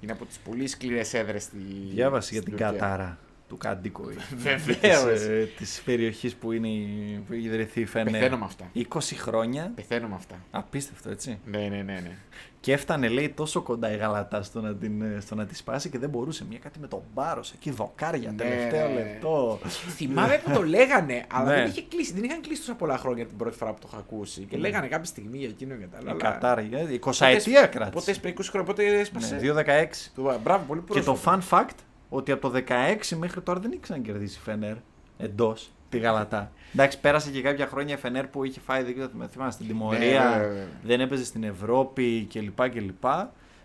Είναι 0.00 0.12
από 0.12 0.24
τις 0.24 0.38
πολύ 0.38 0.66
σκληρές 0.66 1.14
έδρες 1.14 1.42
στη 1.42 1.56
Διάβασε 1.90 2.32
για 2.32 2.42
στην 2.42 2.56
την 2.56 2.66
Τουρκία. 2.66 2.80
Κατάρα 2.80 3.18
του 3.48 3.56
Κάντικο. 3.56 4.02
Βεβαίως. 4.36 5.12
Της, 5.12 5.22
ε, 5.26 5.48
της 5.56 5.82
περιοχής 5.84 6.34
που, 6.34 6.52
είναι, 6.52 6.68
η- 6.68 7.22
που 7.26 7.32
έχει 7.32 7.46
ιδρυθεί 7.46 7.80
η 7.80 7.86
Φενέρ. 7.86 8.12
Πεθαίνω 8.12 8.36
με 8.38 8.44
αυτά. 8.44 8.70
20 8.74 8.98
χρόνια. 9.16 9.72
Πεθαίνω 9.74 10.08
με 10.08 10.14
αυτά. 10.14 10.34
Απίστευτο, 10.50 11.10
έτσι. 11.10 11.38
Ναι, 11.44 11.58
ναι, 11.58 11.66
ναι. 11.68 11.82
ναι. 11.82 12.16
Και 12.60 12.72
έφτανε, 12.72 13.08
λέει, 13.08 13.28
τόσο 13.28 13.60
κοντά 13.62 13.92
η 13.92 13.96
Γαλατά 13.96 14.42
στο 14.42 14.60
να, 14.60 14.74
την, 14.74 15.02
ε, 15.02 15.20
στο 15.20 15.34
να 15.34 15.46
τη 15.46 15.56
σπάσει 15.56 15.88
και 15.88 15.98
δεν 15.98 16.08
μπορούσε. 16.08 16.44
Μια 16.48 16.58
κάτι 16.58 16.78
με 16.78 16.86
τον 16.86 17.00
Πάρο 17.14 17.42
εκεί, 17.54 17.70
δοκάρια, 17.70 18.30
Ναι. 18.30 18.36
τελευταίο 18.36 18.88
λεπτό. 18.94 19.58
Θυμάμαι 19.96 20.40
που 20.44 20.50
το 20.50 20.62
λέγανε, 20.62 21.24
αλλά 21.32 21.48
Ναι. 21.48 21.54
δεν 21.54 21.66
είχε 21.66 21.82
κλείσει. 21.88 22.12
Δεν 22.12 22.24
είχαν 22.24 22.40
κλείσει 22.40 22.60
τόσα 22.60 22.74
πολλά 22.74 22.98
χρόνια 22.98 23.26
την 23.26 23.36
πρώτη 23.36 23.56
φορά 23.56 23.72
που 23.72 23.78
το 23.80 23.88
είχα 23.90 23.98
ακούσει. 23.98 24.40
Και 24.42 24.56
λέγανε 24.56 24.86
κάποια 24.86 25.04
στιγμή 25.04 25.38
για 25.38 25.48
εκείνο 25.48 25.74
και 25.74 25.86
τα 25.86 25.96
άλλα. 25.98 26.06
Η 26.08 26.10
αλλά- 26.10 26.30
Κατάρα, 26.32 26.60
η 26.62 26.68
20 26.94 26.98
Πότε- 26.98 27.40
ετία 27.40 27.66
κράτησε. 27.66 27.90
Πότε 27.90 28.10
έσπασε 28.10 28.34
20 28.34 28.48
χρόνια, 28.50 28.66
πότε 28.72 28.98
έσπασε. 28.98 29.34
Ναι, 29.34 29.40
2-16. 29.40 30.12
Το- 30.14 30.40
Μπράβο, 30.42 30.64
πολύ 30.66 30.80
Και 30.80 31.00
το 31.00 31.12
πρόσφατα. 31.12 31.42
fun 31.50 31.58
fact 31.66 31.76
ότι 32.08 32.32
από 32.32 32.50
το 32.50 32.62
16 32.68 33.16
μέχρι 33.16 33.40
τώρα 33.40 33.60
δεν 33.60 33.70
είχε 33.70 33.80
ξανακερδίσει 33.80 34.38
η 34.38 34.42
Φενέρ 34.42 34.76
εντός 35.18 35.70
τη 35.88 35.98
Γαλατά. 35.98 36.52
Εντάξει, 36.74 37.00
πέρασε 37.00 37.30
και 37.30 37.42
κάποια 37.42 37.66
χρόνια 37.66 37.94
η 37.94 37.98
Φενέρ 37.98 38.26
που 38.26 38.44
είχε 38.44 38.60
φάει, 38.60 38.82
δεν 38.82 38.94
ξέρω, 38.94 39.10
θυμάσαι, 39.30 39.58
την 39.58 39.66
τιμωρία, 39.66 40.24
Ναι, 40.28 40.46
ναι, 40.46 40.52
ναι. 40.52 40.66
δεν 40.82 41.00
έπαιζε 41.00 41.24
στην 41.24 41.44
Ευρώπη 41.44 42.26
κλπ. 42.32 42.68
κλπ. 42.70 43.04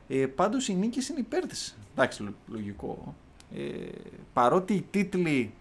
Ε, 0.08 0.26
Πάντως 0.26 0.68
οι 0.68 0.74
νίκες 0.76 1.10
είναι 1.10 1.20
υπέρ 1.20 1.46
της. 1.48 1.78
Εντάξει, 1.92 2.24
λο- 2.24 2.34
λογικό. 2.48 3.16
Ε, 3.56 3.60
παρότι 4.34 4.74
οι 4.74 4.86
τίτλοι 4.92 5.52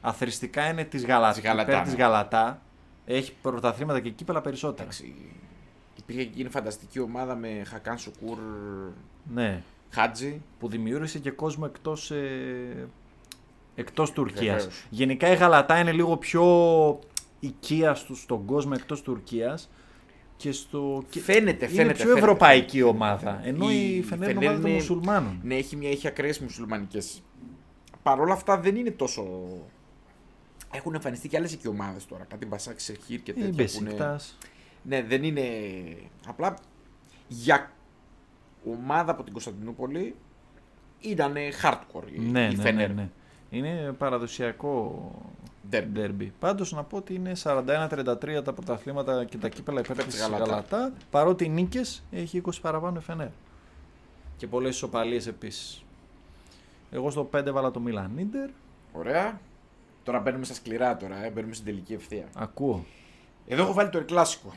αθρηστικά 0.00 0.68
είναι 0.68 0.84
της 0.84 1.04
Γαλατά, 1.04 1.32
Της 1.32 1.42
Γαλατά, 1.42 1.62
υπέρ 1.70 1.76
ναι. 1.78 1.84
της 1.84 1.94
Γαλατά, 1.94 2.60
έχει 3.06 3.32
πρωταθλήματα 3.42 4.00
και 4.00 4.10
κύπελα 4.10 4.40
περισσότερα. 4.40 4.82
Εντάξει. 4.82 5.14
Υπήρχε 5.98 6.22
και 6.24 6.28
εκείνη 6.32 6.48
φανταστική 6.48 7.00
ομάδα 7.00 7.34
με 7.34 7.62
Χακάν 7.66 7.98
Σουκούρ 7.98 8.38
Ναι. 9.34 9.62
Χάτζη. 9.92 10.42
που 10.58 10.68
δημιούργησε 10.68 11.18
και 11.18 11.30
κόσμο 11.30 11.64
εκτός, 11.74 12.10
ε, 12.10 12.88
εκτός 13.74 14.12
Τουρκίας. 14.12 14.62
Βεβαίως. 14.62 14.84
Γενικά 14.90 15.28
η 15.32 15.34
Γαλατά 15.36 15.78
είναι 15.78 15.92
λίγο 15.92 16.16
πιο 16.16 16.44
οικία 17.40 17.94
στους, 17.94 18.20
στον 18.20 18.44
κόσμο 18.44 18.72
εκτός 18.74 19.02
Τουρκίας 19.02 19.70
και 20.36 20.52
στο... 20.52 21.02
και 21.10 21.20
Φαίνεται, 21.20 21.64
είναι 21.64 21.74
φαίνεται. 21.74 21.92
πιο 21.94 22.02
φαίνεται, 22.04 22.18
ευρωπαϊκή 22.20 22.78
φαίνεται. 22.78 22.88
ομάδα. 22.96 23.40
Ενώ 23.44 23.70
η, 23.70 23.96
Η 23.96 24.02
Φενέρ 24.02 24.30
είναι 24.30 24.38
Φενέρ 24.38 24.48
ομάδα 24.48 24.60
των 24.62 24.70
είναι- 24.70 24.78
μουσουλμάνων. 24.80 25.40
Ναι, 25.42 25.54
έχει, 25.54 25.76
μια, 25.76 25.90
έχει 25.90 26.06
ακραίες 26.06 26.38
μουσουλμανικές. 26.38 27.22
Παρ' 28.02 28.20
όλα 28.20 28.32
αυτά 28.32 28.58
δεν 28.60 28.76
είναι 28.76 28.90
τόσο. 28.90 29.24
Έχουν 30.74 30.94
εμφανιστεί 30.94 31.28
και 31.28 31.36
άλλες 31.36 31.56
και 31.56 31.68
ομάδες 31.68 32.06
τώρα. 32.06 32.24
Κάτι 32.24 32.46
μπασάκι 32.46 32.80
σε 32.80 32.96
χείρ 33.06 33.22
και 33.22 33.30
Η 33.30 33.34
τέτοια. 33.34 33.48
που 33.48 33.52
είναι... 33.54 33.62
Μπεσίκτας. 33.62 34.38
Ναι, 34.82 35.02
δεν 35.02 35.22
είναι. 35.22 35.42
Απλά 36.26 36.56
για 37.28 37.72
ομάδα 38.70 39.12
από 39.12 39.22
την 39.22 39.32
Κωνσταντινούπολη 39.32 40.14
ήταν 41.00 41.34
hardcore 41.62 42.12
η, 42.14 42.18
Ναι, 42.18 42.44
η 42.44 42.54
ναι, 42.56 42.62
Φενέρ. 42.62 42.88
ναι, 42.88 42.94
ναι. 42.94 43.08
Είναι 43.50 43.92
παραδοσιακό 43.98 45.10
Derby. 45.70 45.84
ντέρμπι. 45.92 46.32
Πάντως 46.38 46.72
να 46.72 46.82
πω 46.84 46.96
ότι 46.96 47.14
είναι 47.14 47.32
41-33 47.42 48.42
τα 48.44 48.52
πρωταθλήματα 48.52 49.24
και 49.24 49.38
τα 49.38 49.48
κύπελα 49.48 49.80
υπέρ 49.80 49.92
Υπέρ 49.92 50.04
της 50.06 50.14
της 50.14 50.22
Γαλατά. 50.22 50.44
Γαλατά. 50.44 50.92
Παρότι 51.10 51.44
οι 51.44 51.48
νίκες 51.48 52.02
έχει 52.10 52.42
20 52.46 52.50
παραπάνω 52.60 52.98
η 52.98 53.02
Φενέρ. 53.02 53.28
Και 54.36 54.46
πολλές 54.46 54.74
ισοπαλίες 54.74 55.26
επίσης. 55.26 55.84
Εγώ 56.90 57.10
στο 57.10 57.28
5 57.32 57.50
βάλα 57.52 57.70
το 57.70 57.80
Μίλαν 57.80 58.18
Ίντερ. 58.18 58.48
Ωραία. 58.92 59.40
Τώρα 60.04 60.18
μπαίνουμε 60.20 60.44
στα 60.44 60.54
σκληρά 60.54 60.96
τώρα, 60.96 61.24
ε, 61.24 61.30
μπαίνουμε 61.30 61.54
στην 61.54 61.66
τελική 61.66 61.92
ευθεία. 61.94 62.28
Ακούω. 62.36 62.84
Εδώ 63.46 63.62
έχω 63.62 63.72
βάλει 63.72 63.88
το 63.90 63.98
Ερκλάσικο. 63.98 64.52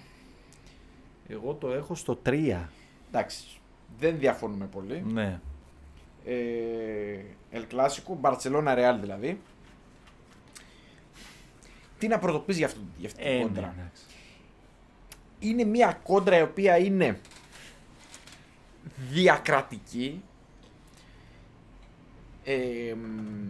Εγώ 1.27 1.53
το 1.53 1.71
έχω 1.71 1.95
στο 1.95 2.19
3. 2.25 2.69
Εντάξει. 3.11 3.45
Δεν 3.99 4.17
διαφωνούμε 4.19 4.65
πολύ. 4.65 5.03
Ναι. 5.07 5.39
Ε, 6.25 7.19
El 7.53 7.63
Clásico, 7.73 8.21
Barcelona 8.31 8.75
Real 8.77 8.97
δηλαδή. 9.01 9.39
Τι 11.99 12.07
να 12.07 12.19
πρωτοποιήσει 12.19 12.57
για, 12.57 12.67
αυτό, 12.67 12.79
για 12.97 13.07
αυτή 13.07 13.21
την 13.21 13.31
Ε, 13.31 13.35
ναι, 13.37 13.41
κόντρα. 13.43 13.73
εντάξει. 13.77 14.03
Είναι 15.39 15.63
μια 15.63 15.99
κόντρα 16.03 16.37
η 16.37 16.41
οποία 16.41 16.77
είναι 16.77 17.19
διακρατική. 19.09 20.21
Ε, 22.43 22.93
μ, 22.93 23.49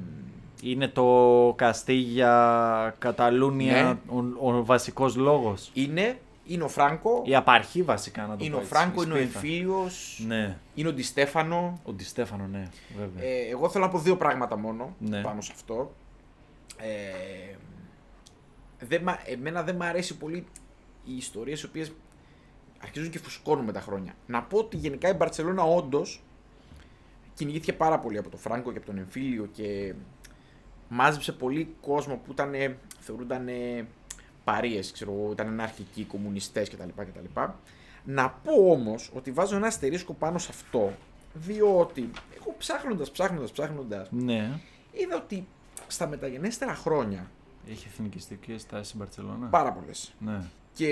Είναι 0.62 0.88
το 0.88 1.54
Καστίγια 1.58 2.96
Καταλούνια 3.00 3.84
Ναι. 3.84 4.20
ο, 4.40 4.50
ο 4.58 4.66
βασικός 4.66 5.16
λόγος. 5.16 5.72
είναι, 5.74 6.20
είναι 6.48 6.64
ο 6.64 6.68
Φράγκο, 6.68 7.22
Η 7.26 7.36
απαρχή 7.36 7.84
βασικά 7.84 8.26
να 8.26 8.36
το 8.36 8.44
είναι 8.46 8.54
πω 8.54 8.58
ο 8.58 8.60
έτσι, 8.62 8.74
Φράγκο, 8.74 9.02
η 9.02 9.06
είναι 9.06 9.14
ο 9.14 9.18
Σπίθα. 9.18 9.38
Εμφύλιος, 9.40 10.24
Ναι. 10.28 10.58
είναι 10.76 10.88
ο 10.88 10.94
Ντιστέφανο. 10.94 11.80
Ο 11.84 11.94
Ντιστέφανο, 11.94 12.48
ναι, 12.48 12.70
βέβαια. 12.98 13.24
Ε, 13.30 13.50
εγώ 13.50 13.70
θέλω 13.70 13.86
να 13.86 13.92
πω 13.92 14.00
δύο 14.00 14.18
πράγματα 14.18 14.58
μόνο 14.58 14.96
Ναι. 15.00 15.22
πάνω 15.22 15.42
σε 15.42 15.52
αυτό. 15.56 15.94
Ε, 16.78 17.56
δεν, 18.80 19.02
μα- 19.04 19.20
εμένα 19.26 19.64
δεν 19.64 19.76
μου 19.76 19.84
αρέσει 19.84 20.18
πολύ 20.18 20.46
οι 21.06 21.16
ιστορίες 21.18 21.62
οι 21.62 21.66
οποίες 21.66 21.92
αρχίζουν 22.84 23.10
και 23.10 23.20
φουσκώνουν 23.20 23.66
με 23.66 23.72
τα 23.72 23.82
χρόνια. 23.82 24.14
Να 24.28 24.44
πω 24.44 24.58
ότι 24.58 24.78
γενικά 24.78 25.10
η 25.10 25.14
Μπαρτσελώνα 25.14 25.64
όντως 25.64 26.22
κυνηγήθηκε 27.34 27.74
πάρα 27.74 28.00
πολύ 28.00 28.18
από 28.18 28.30
τον 28.30 28.40
Φράγκο 28.40 28.72
και 28.72 28.78
από 28.78 28.86
τον 28.86 28.98
Εμφύλιο 28.98 29.46
και 29.54 29.94
μάζεψε 30.90 31.32
πολύ 31.32 31.76
κόσμο 31.82 32.16
που 32.26 32.32
ήταν, 32.32 32.54
θεωρούνταν 33.00 33.48
παρείες, 34.46 34.92
ξέρω 34.92 35.12
εγώ, 35.12 35.32
ήταν 35.32 35.48
αναρχικοί, 35.48 36.04
κομμουνιστές 36.04 36.70
κτλ. 36.70 36.90
κτλ. 36.96 37.40
Να 38.04 38.30
πω 38.30 38.52
όμως 38.72 39.12
ότι 39.14 39.32
βάζω 39.32 39.56
ένα 39.56 39.68
αστερίσκο 39.68 40.14
πάνω 40.14 40.38
σε 40.38 40.48
αυτό, 40.52 40.94
διότι 41.34 42.10
εγώ 42.36 42.56
ψάχνοντας, 42.58 43.12
ψάχνοντας, 43.12 43.52
ψάχνοντας, 43.52 44.08
Ναι. 44.12 44.60
είδα 44.92 45.16
ότι 45.16 45.48
στα 45.88 46.08
μεταγενέστερα 46.08 46.76
χρόνια, 46.76 47.30
Έχει 47.70 47.88
εθνικιστική 47.92 48.58
στάση 48.58 48.86
στην 48.88 49.00
Μπαρσελόνα. 49.00 49.48
πάρα 49.48 49.72
πολλές, 49.72 50.14
Ναι. 50.20 50.42
και 50.74 50.88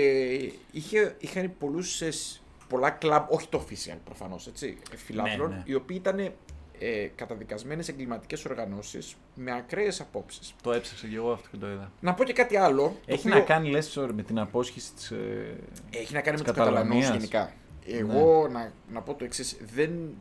είχε, 0.70 1.16
είχαν 1.18 1.52
πολλούς, 1.58 2.00
ε, 2.00 2.10
σ- 2.10 2.40
πολλά 2.68 2.90
κλαμπ, 2.90 3.26
όχι 3.32 3.48
το 3.48 3.64
official 3.68 3.96
προφανώς, 4.04 4.46
έτσι, 4.46 4.78
ε, 4.92 4.96
φιλάθλων, 4.96 5.48
Ναι, 5.50 5.56
ναι. 5.56 5.62
οι 5.66 5.74
οποίοι 5.74 5.96
ήταν 6.00 6.32
ε, 6.78 7.06
καταδικασμένες 7.14 7.88
εγκληματικές 7.88 8.44
οργανώσεις 8.44 9.16
με 9.34 9.52
ακραίες 9.52 10.00
απόψεις. 10.00 10.54
Το 10.62 10.72
έψαξα 10.72 11.06
και 11.06 11.16
εγώ 11.16 11.32
αυτό 11.32 11.48
και 11.50 11.56
το 11.56 11.66
είδα. 11.70 11.92
Να 12.00 12.14
πω 12.14 12.24
και 12.24 12.32
κάτι 12.32 12.56
άλλο. 12.56 12.82
το 12.82 12.96
Έχει 13.06 13.28
οποίο 13.28 13.40
να 13.40 13.44
κάνει, 13.46 13.70
λες, 13.70 13.98
sorry, 13.98 14.10
με 14.14 14.22
την 14.22 14.38
απόσχηση 14.38 14.92
της... 14.94 15.10
ε, 15.10 15.56
Έχει 15.90 16.12
να 16.14 16.20
κάνει 16.20 16.36
με 16.36 16.42
της 16.42 16.52
τους 16.52 16.62
Καταλανούς 16.64 16.78
Καταλωνίας. 16.80 17.10
γενικά. 17.10 17.52
Εγώ 17.86 18.48
να, 18.48 18.72
να 18.92 19.00
πω 19.02 19.14
το 19.14 19.24
εξής. 19.24 19.56
Δεν, 19.74 20.14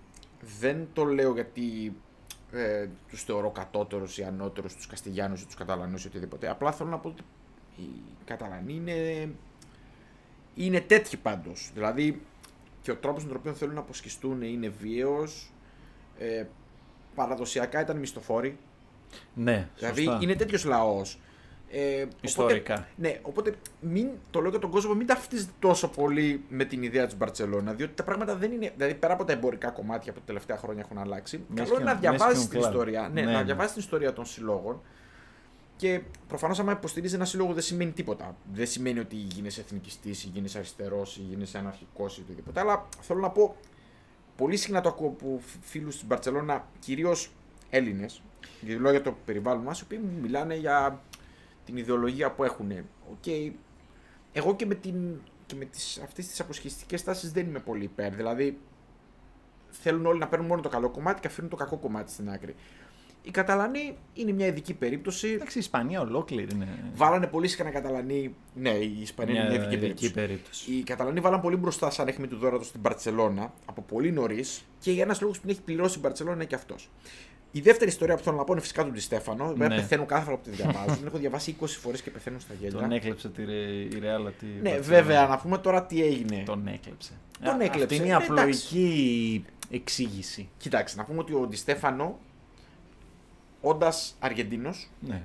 δεν 0.60 0.88
το 0.94 1.06
λέω 1.06 1.34
γιατί 1.34 1.96
ε, 2.52 2.88
τους 3.10 3.24
θεωρώ 3.24 3.50
κατώτερους 3.52 4.18
ή 4.18 4.24
ανώτερους 4.24 4.76
τους 4.76 4.88
Καστιγιάνους 4.88 5.42
ή 5.42 5.46
τους 5.46 5.56
Καταλανούς 5.56 6.04
ή 6.04 6.08
οτιδήποτε. 6.08 6.50
Απλά 6.50 6.72
θέλω 6.72 6.90
να 6.90 6.98
πω 6.98 7.08
ότι 7.08 7.22
οι 7.78 7.90
Καταλανοί 8.26 8.74
είναι, 8.74 9.30
είναι 10.56 10.82
τέτοιοι 10.82 11.18
πάντως. 11.18 11.72
Δηλαδή 11.74 12.22
και 12.82 12.92
ο 12.92 12.96
τρόπος 12.96 13.24
με 13.24 13.30
τον 13.30 13.38
οποίο 13.38 13.54
θέλουν 13.54 13.74
να 13.74 13.80
αποσχιστούν 13.80 14.42
είναι 14.42 14.68
βίαιος. 14.70 15.53
Ε, 16.18 16.44
παραδοσιακά 17.16 17.82
ήταν 17.82 17.98
μισθοφόροι. 17.98 18.58
Ναι, 19.34 19.68
Δηλαδή 19.78 20.04
σωστά. 20.04 20.20
είναι 20.24 20.36
τέτοιος 20.36 20.66
λαός. 20.66 21.20
Ε, 21.76 22.02
οπότε- 22.02 22.16
Ιστορικά. 22.22 22.88
ναι, 22.96 23.20
οπότε 23.22 23.54
μην, 23.80 24.08
το 24.32 24.42
λέω 24.42 24.50
για 24.50 24.60
τον 24.60 24.70
κόσμο, 24.70 24.94
μην 24.94 25.08
ταυτίζεται 25.08 25.52
τόσο 25.60 25.88
πολύ 25.90 26.44
με 26.50 26.66
την 26.66 26.84
ιδέα 26.84 27.06
της 27.06 27.18
Μπαρσελόνα, 27.18 27.74
διότι 27.74 27.94
τα 27.94 28.04
πράγματα 28.04 28.36
δεν 28.36 28.52
είναι. 28.52 28.72
Δηλαδή, 28.76 28.94
πέρα 28.94 29.14
από 29.14 29.26
τα 29.26 29.34
εμπορικά 29.34 29.70
κομμάτια 29.70 30.14
που 30.14 30.20
τα 30.20 30.26
τελευταία 30.26 30.58
χρόνια 30.58 30.82
έχουν 30.86 30.98
αλλάξει, 30.98 31.38
Μέσκιον- 31.48 31.68
καλό 31.68 31.82
είναι 31.82 31.92
να 31.94 32.00
διαβάσεις 32.00 32.26
μέσκιον 32.38 32.50
την 32.50 32.60
κλαμπ. 32.60 32.72
ιστορία. 32.72 33.10
Ναι, 33.14 33.22
Ναι, 33.22 33.32
να 33.32 33.38
ναι. 33.38 33.44
διαβάσεις 33.44 33.72
την 33.74 33.82
ιστορία 33.82 34.14
των 34.14 34.26
συλλόγων. 34.26 34.82
Και 35.76 36.02
προφανώς, 36.28 36.60
άμα 36.60 36.72
υποστηρίζεις 36.72 37.16
ένα 37.16 37.26
σύλλογο, 37.26 37.54
δεν 37.54 37.64
σημαίνει 37.64 37.92
τίποτα. 37.92 38.36
Δεν 38.54 38.68
σημαίνει 38.68 39.00
ότι 39.00 39.16
γίνεσαι 39.16 39.62
εθνικιστής 39.62 40.24
ή 40.24 40.30
γίνεσαι 40.34 40.58
αριστερός 40.58 41.18
ή 41.18 41.22
γίνεσαι 41.22 41.58
αναρχικός 41.58 42.18
ή 42.18 42.22
οτιδήποτε. 42.22 42.60
Αλλά 42.60 42.86
θέλω 43.02 43.20
να 43.20 43.30
πω, 43.30 43.56
πολύ 44.44 44.58
συχνά 44.58 44.82
το 44.82 44.90
ακούω 44.90 45.08
από 45.08 45.40
φίλους 45.62 45.96
στην 45.96 46.08
Παρσελώνα, 46.08 46.68
κυρίως 46.80 47.32
Έλληνες, 47.70 48.22
γιατί 48.62 48.82
λέω 48.82 48.92
για 48.92 49.02
το 49.02 49.16
περιβάλλον 49.26 49.64
μας, 49.64 49.80
οι 49.80 49.84
οποίοι 49.84 50.00
μου 50.04 50.20
μιλάνε 50.22 50.56
για 50.56 51.02
την 51.66 51.78
ιδεολογία 51.78 52.32
που 52.32 52.44
έχουν. 52.44 52.72
Okay. 53.14 53.52
Εγώ 54.34 54.56
και 54.56 54.66
με, 54.66 54.76
την, 54.76 55.22
και 55.46 55.56
με 55.56 55.66
τις, 55.66 56.00
αυτές 56.04 56.28
τις 56.28 56.40
αποσχιστικές 56.40 57.04
τάσεις 57.04 57.32
δεν 57.32 57.46
είμαι 57.48 57.60
πολύ 57.60 57.84
υπέρ. 57.84 58.16
Δηλαδή, 58.16 58.58
θέλουν 59.70 60.06
όλοι 60.06 60.20
να 60.20 60.28
παίρνουν 60.28 60.48
μόνο 60.48 60.62
το 60.62 60.70
καλό 60.70 60.90
κομμάτι 60.90 61.22
και 61.22 61.28
αφήνουν 61.28 61.50
το 61.50 61.56
κακό 61.56 61.78
κομμάτι 61.78 62.12
στην 62.12 62.30
άκρη. 62.30 62.56
Οι 63.26 63.32
Καταλανοί 63.32 63.96
είναι 64.14 64.32
μια 64.32 64.46
ειδική 64.46 64.74
περίπτωση. 64.74 65.28
Εντάξει, 65.28 65.58
η 65.58 65.62
Ισπανία 65.62 66.02
ολόκληρη 66.02 66.48
είναι. 66.54 66.68
Βάλανε 66.96 67.28
πολύ 67.28 67.48
συχνά 67.48 67.70
Καταλανοί. 67.70 68.36
Ναι, 68.56 68.70
η 68.70 68.98
Ισπανία 69.02 69.34
Μια 69.34 69.44
είναι 69.44 69.52
μια 69.58 69.62
ειδική, 69.68 69.76
ειδική 69.86 70.12
περίπτωση. 70.12 70.14
περίπτωση. 70.14 70.72
Οι 70.72 70.84
Καταλανοί 70.84 71.20
βάλαν 71.20 71.42
πολύ 71.42 71.56
μπροστά 71.56 71.90
σαν 71.90 72.08
έχμη 72.08 72.28
του 72.28 72.38
δώρατος 72.38 72.68
στην 72.68 72.82
Παρσελώνα 72.82 73.54
από 73.66 73.82
πολύ 73.82 74.12
νωρίς 74.12 74.66
και 74.80 74.92
για 74.92 75.04
ένας 75.04 75.22
λόγος 75.22 75.36
που 75.38 75.42
την 75.46 75.52
έχει 75.56 75.62
πληρώσει 75.62 75.98
η 75.98 76.02
Παρσελώνα 76.02 76.36
είναι 76.36 76.46
και 76.46 76.56
αυτός. 76.56 76.90
Η 77.52 77.60
δεύτερη 77.62 77.90
ιστορία 77.90 78.16
που 78.16 78.24
θέλω 78.24 78.36
να 78.38 78.44
πω 78.44 78.52
είναι 78.54 78.62
φυσικά 78.62 78.84
του 78.86 78.92
Ντι 78.92 79.00
Στέφανο. 79.00 79.54
Ναι. 79.58 79.68
Ναι. 79.68 79.76
Πεθαίνω 79.76 80.06
κάθε 80.06 80.24
φορά 80.24 80.36
που 80.38 80.50
τη 80.50 80.56
διαβάζω. 80.56 80.96
την 80.98 81.08
έχω 81.08 81.18
διαβάσει 81.18 81.56
20 81.62 81.66
φορές 81.68 82.02
και 82.02 82.10
πεθαίνω 82.10 82.40
στα 82.40 82.54
γέλια. 82.60 82.80
Τον 82.80 82.92
έκλεψε 82.92 83.30
τη, 83.30 83.46
Ρε- 83.46 83.52
η 83.96 84.00
Ρεάλ 84.00 84.28
από 84.28 84.38
τη 84.40 84.46
Ναι, 84.46 84.52
Μπαρτσελόνα. 84.70 84.82
βέβαια, 85.02 85.28
να 85.28 85.38
πούμε 85.38 85.58
τώρα 85.58 85.84
τι 85.86 86.04
έγινε. 86.04 86.44
Τον 86.46 86.68
έκλεψε. 86.68 87.12
Τον 87.44 87.54
Α, 87.62 87.64
έκλεψε. 87.64 87.84
Αυτή 87.84 87.96
είναι 87.96 88.06
η 88.06 88.10
Ε, 88.10 88.14
απλοϊκή 88.14 89.46
εξήγηση. 89.70 90.50
Κοιτάξτε, 90.58 90.98
να 91.00 91.06
πούμε 91.06 91.20
ότι 91.20 91.34
ο 91.34 91.46
Ντι 91.48 91.56
Στέφανο, 91.56 92.20
όντας 93.64 94.16
Αργεντίνος, 94.20 94.90
Ναι. 95.00 95.22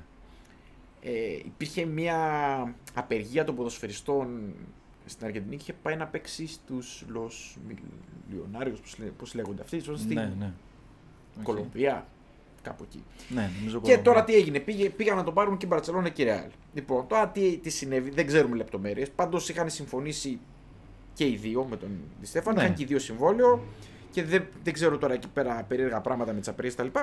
ε, 1.02 1.10
υπήρχε 1.44 1.84
μια 1.84 2.18
απεργία 2.94 3.44
των 3.44 3.54
ποδοσφαιριστών 3.54 4.54
στην 5.06 5.26
Αργεντινή 5.26 5.56
και 5.56 5.62
είχε 5.62 5.72
πάει 5.82 5.96
να 5.96 6.06
παίξει 6.06 6.46
στους 6.46 7.04
Λος 7.08 7.56
Μιλιονάριος, 8.28 8.80
πώς 9.18 9.34
λέγονται 9.34 9.62
αυτοί, 9.62 9.76
ίσως 9.76 10.00
στην 10.00 10.14
ναι, 10.14 10.32
ναι. 10.38 10.52
Οκ. 11.38 11.42
Κολομβία, 11.44 12.06
κάπου 12.62 12.82
εκεί. 12.88 13.02
Ναι, 13.28 13.40
νομίζω 13.58 13.64
Και 13.64 13.70
Κολομβία. 13.80 14.02
τώρα 14.02 14.24
τι 14.24 14.34
έγινε, 14.34 14.58
πήγε, 14.60 14.90
πήγαν 14.90 15.16
να 15.16 15.24
τον 15.24 15.34
πάρουν 15.34 15.56
και 15.56 15.64
η 15.66 15.68
Μπαρσελόνα 15.72 16.08
και 16.08 16.22
η 16.22 16.24
Ρεάλ. 16.24 16.50
Λοιπόν, 16.74 17.06
τώρα 17.06 17.28
τι, 17.28 17.56
τι 17.56 17.70
συνέβη, 17.70 18.10
δεν 18.10 18.26
ξέρουμε 18.26 18.56
λεπτομέρειες. 18.56 19.10
Πάντως 19.10 19.48
είχαν 19.48 19.70
συμφωνήσει 19.70 20.38
και 21.14 21.26
οι 21.28 21.36
δύο 21.36 21.64
με 21.64 21.76
τον 21.76 21.88
Ντι 22.20 22.26
Στέφανο, 22.26 22.56
Ναι. 22.56 22.62
είχαν 22.62 22.74
και 22.74 22.82
οι 22.82 22.86
δύο 22.86 22.98
συμβόλαιο 22.98 23.62
και 24.10 24.24
δεν, 24.24 24.46
δεν 24.64 24.72
ξέρω 24.72 24.98
τώρα 24.98 25.14
εκεί 25.14 25.28
πέρα 25.28 25.64
περίεργα 25.68 26.00
πράγματα 26.00 26.32
με 26.32 26.38
τις 26.38 26.48
απεργίες 26.48 26.74
κτλ. 26.74 26.98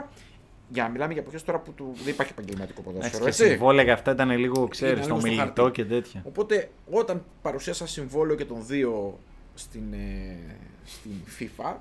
Για 0.70 0.84
να 0.84 0.90
μιλάμε 0.90 1.14
για 1.14 1.22
εποχές 1.22 1.44
τώρα 1.44 1.60
που 1.60 1.72
του, 1.74 1.94
δεν 2.04 2.14
υπάρχει 2.14 2.32
επαγγελματικό 2.32 2.82
Εντάξει, 2.82 2.94
ποδόσφαιρο. 3.00 3.24
και 3.24 3.30
Έτσι. 3.30 3.48
συμβόλαια 3.48 3.84
και 3.84 3.92
αυτά 3.92 4.12
ήταν 4.12 4.30
λίγο, 4.38 4.68
ξέρει, 4.68 4.92
Ήταν 4.92 5.04
στο 5.04 5.14
λίγο 5.16 5.26
στο 5.28 5.36
μιλητό 5.36 5.62
χαρτί. 5.62 5.82
και 5.82 5.86
τέτοια. 5.90 6.22
Οπότε 6.28 6.70
όταν 6.92 7.24
παρουσίασα 7.42 7.88
συμβόλαιο 7.88 8.36
και 8.36 8.46
των 8.46 8.66
δύο 8.66 9.20
στην, 9.54 9.94
ε, 9.94 10.38
στην 10.86 11.12
FIFA, 11.40 11.74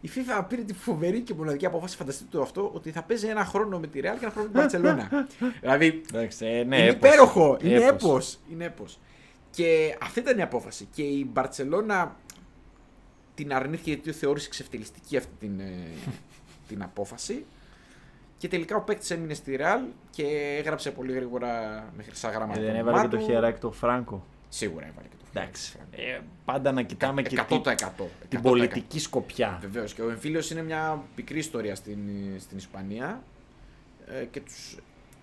η 0.00 0.10
FIFA 0.14 0.44
πήρε 0.48 0.62
τη 0.62 0.74
φοβερή 0.74 1.20
και 1.20 1.34
μοναδική 1.34 1.66
απόφαση, 1.66 1.96
φανταστείτε 1.96 2.28
το 2.36 2.42
αυτό, 2.42 2.70
ότι 2.74 2.90
θα 2.90 3.02
παίζει 3.02 3.26
ένα 3.26 3.44
χρόνο 3.44 3.78
με 3.78 3.86
τη 3.86 3.98
Real 4.02 4.16
και 4.18 4.24
ένα 4.24 4.30
χρόνο 4.30 4.48
με 4.52 4.66
την 4.66 4.80
Barcelona. 4.84 5.26
δηλαδή 5.60 6.02
Εντάξει, 6.12 6.46
ε, 6.46 6.64
ναι, 6.64 6.76
είναι 6.78 6.86
έπος. 6.88 6.94
υπέροχο, 7.10 7.56
είναι 7.62 7.74
Έπος. 7.74 7.88
έπος. 8.10 8.38
είναι 8.52 8.64
έπος. 8.64 8.98
Και 9.50 9.96
αυτή 10.02 10.18
ήταν 10.20 10.38
η 10.38 10.42
απόφαση. 10.42 10.88
Και 10.94 11.02
η 11.02 11.26
Barcelona 11.34 12.08
την 13.34 13.52
αρνήθηκε 13.54 13.90
γιατί 13.90 14.12
θεώρησε 14.12 14.48
ξεφτυλιστική 14.48 15.16
αυτή 15.16 15.30
την, 15.40 15.60
ε, 15.60 15.72
την 16.68 16.82
απόφαση. 16.82 17.44
Και 18.38 18.48
τελικά 18.48 18.76
ο 18.76 18.80
παίκτης 18.80 19.10
έμεινε 19.10 19.34
στη 19.34 19.58
Real 19.60 19.92
και 20.10 20.56
έγραψε 20.58 20.90
πολύ 20.90 21.12
γρήγορα 21.12 21.48
με 21.96 22.02
χρυσά 22.02 22.30
γράμματα. 22.30 22.60
Ε, 22.60 22.62
το 22.62 22.72
δεν 22.72 22.80
όνομά 22.80 22.90
έβαλε 22.90 23.08
και 23.08 23.16
το 23.16 23.22
του. 23.22 23.30
χεράκι 23.30 23.60
το 23.60 23.70
Φράγκο. 23.70 24.24
Σίγουρα 24.48 24.86
έβαλε 24.86 25.08
και 25.08 25.14
το 25.18 25.40
Εντάξει. 25.40 25.78
Ε, 25.90 26.18
πάντα 26.44 26.72
να 26.72 26.82
κοιτάμε 26.82 27.22
και 27.22 27.36
100%. 27.40 27.46
την, 27.48 27.62
100%. 27.62 28.04
την 28.28 28.42
πολιτική 28.42 28.98
σκοπιά. 28.98 29.58
Βεβαίως. 29.60 29.94
Και 29.94 30.02
ο 30.02 30.10
εμφύλιος 30.10 30.50
είναι 30.50 30.62
μια 30.62 31.02
πικρή 31.14 31.38
ιστορία 31.38 31.74
στην, 31.74 31.98
στην 32.38 32.56
Ισπανία. 32.56 33.22
Ε, 34.06 34.24
και, 34.24 34.40
τους, 34.40 34.76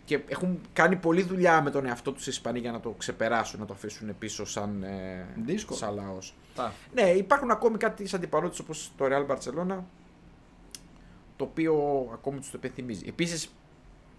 και 0.05 0.19
έχουν 0.27 0.61
κάνει 0.73 0.95
πολλή 0.95 1.21
δουλειά 1.21 1.61
με 1.61 1.69
τον 1.69 1.85
εαυτό 1.85 2.11
τους 2.11 2.25
οι 2.27 2.29
Ισπανοί 2.29 2.59
για 2.59 2.71
να 2.71 2.79
το 2.79 2.89
ξεπεράσουν, 2.89 3.59
να 3.59 3.65
το 3.65 3.73
αφήσουν 3.73 4.17
πίσω 4.19 4.45
σαν, 4.45 4.83
ε, 4.83 5.25
Δύσκολο. 5.35 5.79
σαν 5.79 5.93
λαός. 5.95 6.33
Τα. 6.55 6.73
Ναι, 6.93 7.01
υπάρχουν 7.01 7.51
ακόμη 7.51 7.77
κάτι 7.77 8.07
σαν 8.07 8.19
αντιπαρότητε 8.19 8.61
όπως 8.61 8.91
το 8.97 9.05
Real 9.05 9.35
Barcelona, 9.35 9.77
το 11.41 11.47
οποίο 11.47 12.07
ακόμη 12.13 12.39
τους 12.39 12.49
το 12.51 12.57
υπενθυμίζει. 12.57 13.05
Επίσης, 13.07 13.49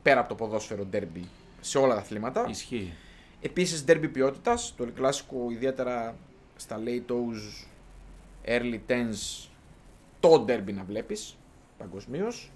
πέρα 0.02 0.20
από 0.20 0.28
το 0.28 0.34
ποδόσφαιρο 0.34 0.86
derby 0.92 1.22
σε 1.60 1.78
όλα 1.78 1.94
τα 1.94 2.00
αθλήματα, 2.00 2.46
Ισχύει. 2.48 2.92
επίσης 3.40 3.84
derby 3.88 4.08
ποιότητας, 4.12 4.74
το 4.76 4.86
κλασικό 4.94 5.50
ιδιαίτερα 5.50 6.16
στα 6.56 6.80
late 6.84 7.10
toes, 7.12 7.66
early 8.48 8.78
tens, 8.86 9.48
το 10.20 10.44
derby 10.48 10.74
να 10.74 10.84
βλέπεις 10.84 11.36
παγκοσμίως. 11.78 12.50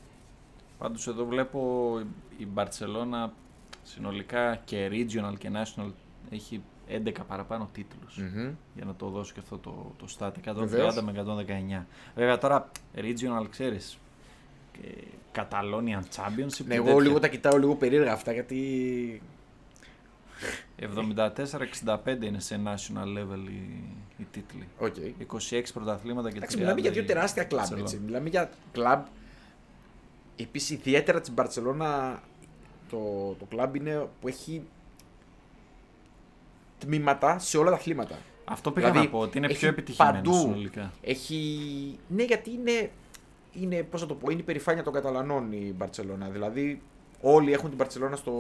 Πάντως 0.79 1.07
εδώ 1.07 1.25
βλέπω 1.25 1.99
η 2.39 2.47
Μπαρτσελώνα 2.47 3.33
συνολικά 3.83 4.57
και 4.57 4.89
regional 4.93 5.35
και 5.39 5.51
national 5.53 5.91
έχει 6.31 6.63
11 6.89 7.13
παραπάνω 7.29 7.69
τίτλους. 7.73 8.21
Για 8.75 8.85
να 8.85 8.95
το 8.95 9.09
δώσω 9.09 9.33
και 9.35 9.41
αυτό 9.41 9.59
το, 9.59 9.93
το 9.97 10.07
stat. 10.19 10.31
130 10.45 10.55
Βεβαίως. 10.55 11.03
με 11.03 11.13
119. 11.81 11.87
Βέβαια 12.15 12.39
τώρα 12.39 12.71
regional 12.95 13.47
ξέρεις. 13.51 13.99
Και 14.81 14.89
Catalonian 15.35 16.03
Championship. 16.17 16.65
Ναι, 16.67 16.75
και 16.75 16.75
εγώ 16.75 16.99
λίγο 16.99 17.01
τέτοια. 17.01 17.21
τα 17.21 17.29
κοιτάω 17.29 17.59
λίγο 17.59 17.75
περίεργα 17.75 18.13
αυτά 18.13 18.33
γιατί. 18.33 19.23
74-65 20.81 22.23
είναι 22.23 22.41
σε 22.41 22.61
national 22.65 23.19
level 23.19 23.49
οι, 23.49 23.83
οι 24.17 24.27
τίτλοι. 24.31 24.69
Οκ. 24.79 24.95
26 25.51 25.63
πρωταθλήματα 25.75 26.29
και 26.29 26.35
30 26.35 26.37
Εντάξει, 26.37 26.57
μιλάμε 26.59 26.81
για 26.81 26.91
δύο 26.91 27.03
η 27.03 27.05
τεράστια 27.05 27.45
κλαμπ. 27.45 27.65
Barcelona. 27.65 27.79
Έτσι. 27.79 28.01
Μιλάμε 28.05 28.29
για 28.29 28.51
κλαμπ. 28.73 29.05
Επίσης, 30.37 30.71
ιδιαίτερα 30.71 31.21
της 31.21 31.31
Μπαρσελόνα, 31.31 32.23
το, 32.91 32.97
το 33.39 33.45
κλαμπ 33.49 33.75
είναι 33.75 34.09
που 34.21 34.29
έχει 34.29 34.63
τμήματα 36.79 37.39
σε 37.39 37.59
όλα 37.59 37.71
τα 37.71 37.77
αθλήματα. 37.77 38.19
Αυτό 38.45 38.71
πήγα 38.71 38.91
Δηλαδή, 38.91 39.07
να 39.07 39.13
πω 39.13 39.19
ότι 39.19 39.39
είναι 39.39 39.47
έχει 39.47 39.59
πιο 39.59 39.69
επιτυχημένος 39.69 40.15
παντού. 40.17 40.35
συνολικά. 40.41 40.93
Έχει. 41.03 41.99
Ναι, 42.09 42.23
γιατί 42.23 42.51
είναι. 42.51 42.91
Είναι 43.61 43.83
πώς 43.83 44.01
να 44.01 44.07
το 44.07 44.15
πω, 44.15 44.31
είναι 44.31 44.41
η 44.41 44.45
περηφάνεια 44.45 44.83
των 44.83 44.93
Καταλανών 44.93 45.53
η 45.53 45.75
Μπαρσελόνα. 45.77 46.29
Δηλαδή, 46.29 46.81
όλοι 47.21 47.53
έχουν 47.53 47.69
την 47.69 47.79
Μπαρσελόνα 47.79 48.17
στο, 48.17 48.33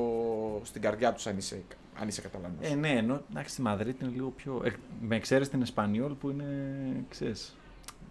στην 0.64 0.82
καρδιά 0.82 1.12
τους 1.12 1.26
αν 1.26 1.36
είσαι, 1.36 1.62
αν 2.00 2.08
είσαι 2.08 2.20
Καταλανός. 2.20 2.70
Ε, 2.70 2.74
ναι, 2.74 2.88
ενώ 2.90 3.20
εντάξει, 3.30 3.52
στη 3.52 3.62
Μαδρίτη 3.62 4.04
είναι 4.04 4.12
λίγο 4.14 4.28
πιο. 4.36 4.62
Ε, 4.64 4.70
με 5.00 5.16
εξαίρεση 5.16 5.50
την 5.50 5.62
Εσπανιόλ 5.62 6.12
που 6.12 6.30
είναι. 6.30 6.44
ξέρεις, 7.08 7.56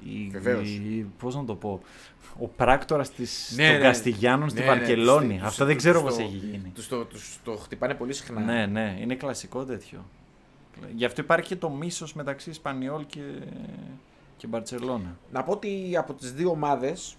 η, 0.03 0.27
Βεβαίως. 0.31 0.69
η- 0.69 1.07
πώς 1.19 1.35
να 1.35 1.45
το 1.45 1.55
πω. 1.55 1.81
Ο 2.39 2.47
πράκτορας 2.47 3.11
της, 3.11 3.53
Ναι, 3.55 3.67
των 3.69 3.77
ναι. 3.77 3.81
Καστιγιάνων 3.83 4.49
στη 4.49 4.59
Ναι, 4.59 4.65
ναι, 4.65 4.71
Βαρκελόνη. 4.71 5.33
τους- 5.33 5.43
Αυτό 5.47 5.65
δεν 5.65 5.73
τους- 5.75 5.83
ξέρω 5.83 5.99
τους 6.01 6.07
πώς 6.09 6.17
το- 6.17 6.23
έχει 6.23 6.35
γίνει. 6.37 6.71
Τους 6.75 6.87
το, 6.87 7.05
τους 7.05 7.39
το 7.43 7.55
χτυπάνε 7.55 7.93
πολύ 7.93 8.13
συχνά. 8.13 8.39
Ναι, 8.41 8.65
ναι, 8.65 8.97
είναι 9.01 9.15
κλασικό 9.15 9.63
τέτοιο. 9.65 10.05
Γι' 10.95 11.05
αυτό 11.05 11.21
υπάρχει 11.21 11.47
και 11.47 11.55
το 11.55 11.69
μίσος 11.69 12.13
μεταξύ 12.13 12.49
Ισπανιόλ 12.49 13.05
και, 13.05 13.19
και 14.37 14.47
Μπαρτσελώνα. 14.47 15.17
Να 15.31 15.43
πω 15.43 15.51
ότι 15.51 15.97
από 15.97 16.13
τις 16.13 16.33
δύο 16.33 16.49
ομάδες 16.49 17.17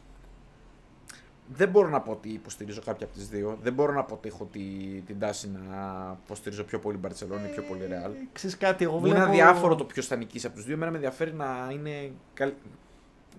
δεν 1.49 1.69
μπορώ 1.69 1.89
να 1.89 2.01
πω 2.01 2.11
ότι 2.11 2.29
υποστηρίζω 2.29 2.81
κάποια 2.85 3.07
από 3.07 3.14
τις 3.14 3.29
δύο. 3.29 3.59
Δεν 3.62 3.73
μπορώ 3.73 3.93
να 3.93 4.05
πω 4.05 4.14
ότι 4.14 4.29
έχω 4.29 4.45
τη, 4.53 4.61
την 5.07 5.19
τάση 5.19 5.51
να 5.69 6.17
υποστηρίζω 6.25 6.64
πιο 6.64 6.79
πολύ 6.79 6.97
Μπαρσελόνη 6.97 7.49
ή 7.49 7.53
πιο 7.53 7.62
πολύ 7.62 7.87
Ρεάλ. 7.87 8.12
Ε, 8.12 8.17
Ξέρεις 8.33 8.57
κάτι, 8.57 8.85
εγώ 8.85 8.95
Μου 8.95 9.01
βλέπω... 9.01 9.17
είναι 9.17 9.25
αδιάφορο 9.25 9.75
το 9.75 9.85
ποιος 9.85 10.07
θα 10.07 10.17
νικήσει 10.17 10.47
από 10.47 10.57
τους 10.57 10.64
δύο. 10.64 10.75
Εμένα 10.75 10.91
με 10.91 10.97
ενδιαφέρει 10.97 11.33
να, 11.33 11.69
είναι 11.73 12.12
καλ... 12.35 12.53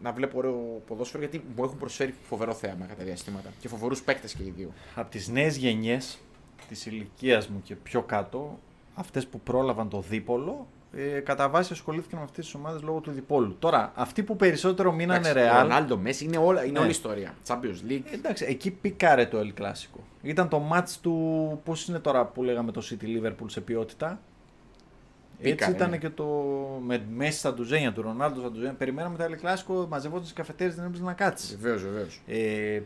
να 0.01 0.11
βλέπω 0.11 0.37
ωραίο 0.37 0.81
ποδόσφαιρο 0.87 1.23
γιατί 1.23 1.45
μου 1.55 1.63
έχουν 1.63 1.77
προσφέρει 1.77 2.13
φοβερό 2.23 2.53
θέαμα 2.53 2.85
κατά 2.85 3.03
διαστήματα. 3.03 3.49
Και 3.59 3.67
φοβερούς 3.67 4.01
παίκτες 4.03 4.33
και 4.33 4.43
οι 4.43 4.53
δύο. 4.55 4.71
Από 4.95 5.11
τις 5.11 5.27
νέες 5.27 5.57
γενιές 5.57 6.19
της 6.67 6.85
ηλικίας 6.85 7.47
μου 7.47 7.61
και 7.63 7.75
πιο 7.75 8.01
κάτω, 8.01 8.59
αυτές 8.95 9.27
που 9.27 9.39
πρόλαβαν 9.39 9.89
το 9.89 10.01
δίπολο, 10.01 10.67
ε, 10.95 11.19
κατά 11.19 11.49
βάση 11.49 11.73
ασχολήθηκαν 11.73 12.19
με 12.19 12.25
αυτές 12.25 12.45
τις 12.45 12.53
ομάδες 12.53 12.81
λόγω 12.81 12.99
του 12.99 13.11
διπόλου. 13.11 13.55
Τώρα, 13.59 13.91
αυτοί 13.95 14.23
που 14.23 14.35
περισσότερο 14.35 14.91
μείνανε 14.91 15.31
Real, 15.31 15.61
Ρονάλντο, 15.61 15.97
Μέση 15.97 16.25
είναι, 16.25 16.37
όλα, 16.37 16.63
είναι 16.63 16.71
Ναι. 16.71 16.79
όλη 16.79 16.87
η 16.87 16.91
ιστορία. 16.91 17.33
Champions 17.47 17.91
League. 17.91 18.03
εντάξει, 18.13 18.45
εκεί 18.47 18.71
πικάρε 18.71 19.25
το 19.25 19.39
El 19.39 19.61
Clásico. 19.61 19.99
Ήταν 20.21 20.47
το 20.49 20.69
match 20.73 20.89
του, 21.01 21.61
πώς 21.63 21.87
είναι 21.87 21.99
τώρα 21.99 22.25
που 22.25 22.43
λέγαμε 22.43 22.71
το 22.71 22.81
City 22.89 23.03
Liverpool 23.03 23.45
σε 23.45 23.61
ποιότητα. 23.61 24.19
Έτσι 25.39 25.53
Πίκαρε, 25.55 25.71
ήταν 25.71 25.89
ναι. 25.89 25.97
και 25.97 26.09
το 26.09 26.25
με 26.85 27.05
Μέση 27.15 27.37
στα 27.37 27.53
ντουζένια 27.53 27.93
του, 27.93 28.01
Ρονάλντο 28.01 28.39
στα 28.39 28.51
ντουζένια. 28.51 28.73
Περιμέναμε 28.73 29.17
το 29.17 29.23
El 29.23 29.45
Clásico, 29.45 29.87
μαζευόταν 29.87 30.23
στις 30.23 30.35
καφετέρειες, 30.35 30.75
δεν 30.75 30.85
έπρεπε 30.85 31.05
να 31.05 31.13
κάτσει. 31.13 31.55
Βεβαίως, 31.55 31.83
βεβαίως. 31.83 32.21
Ε, 32.27 32.81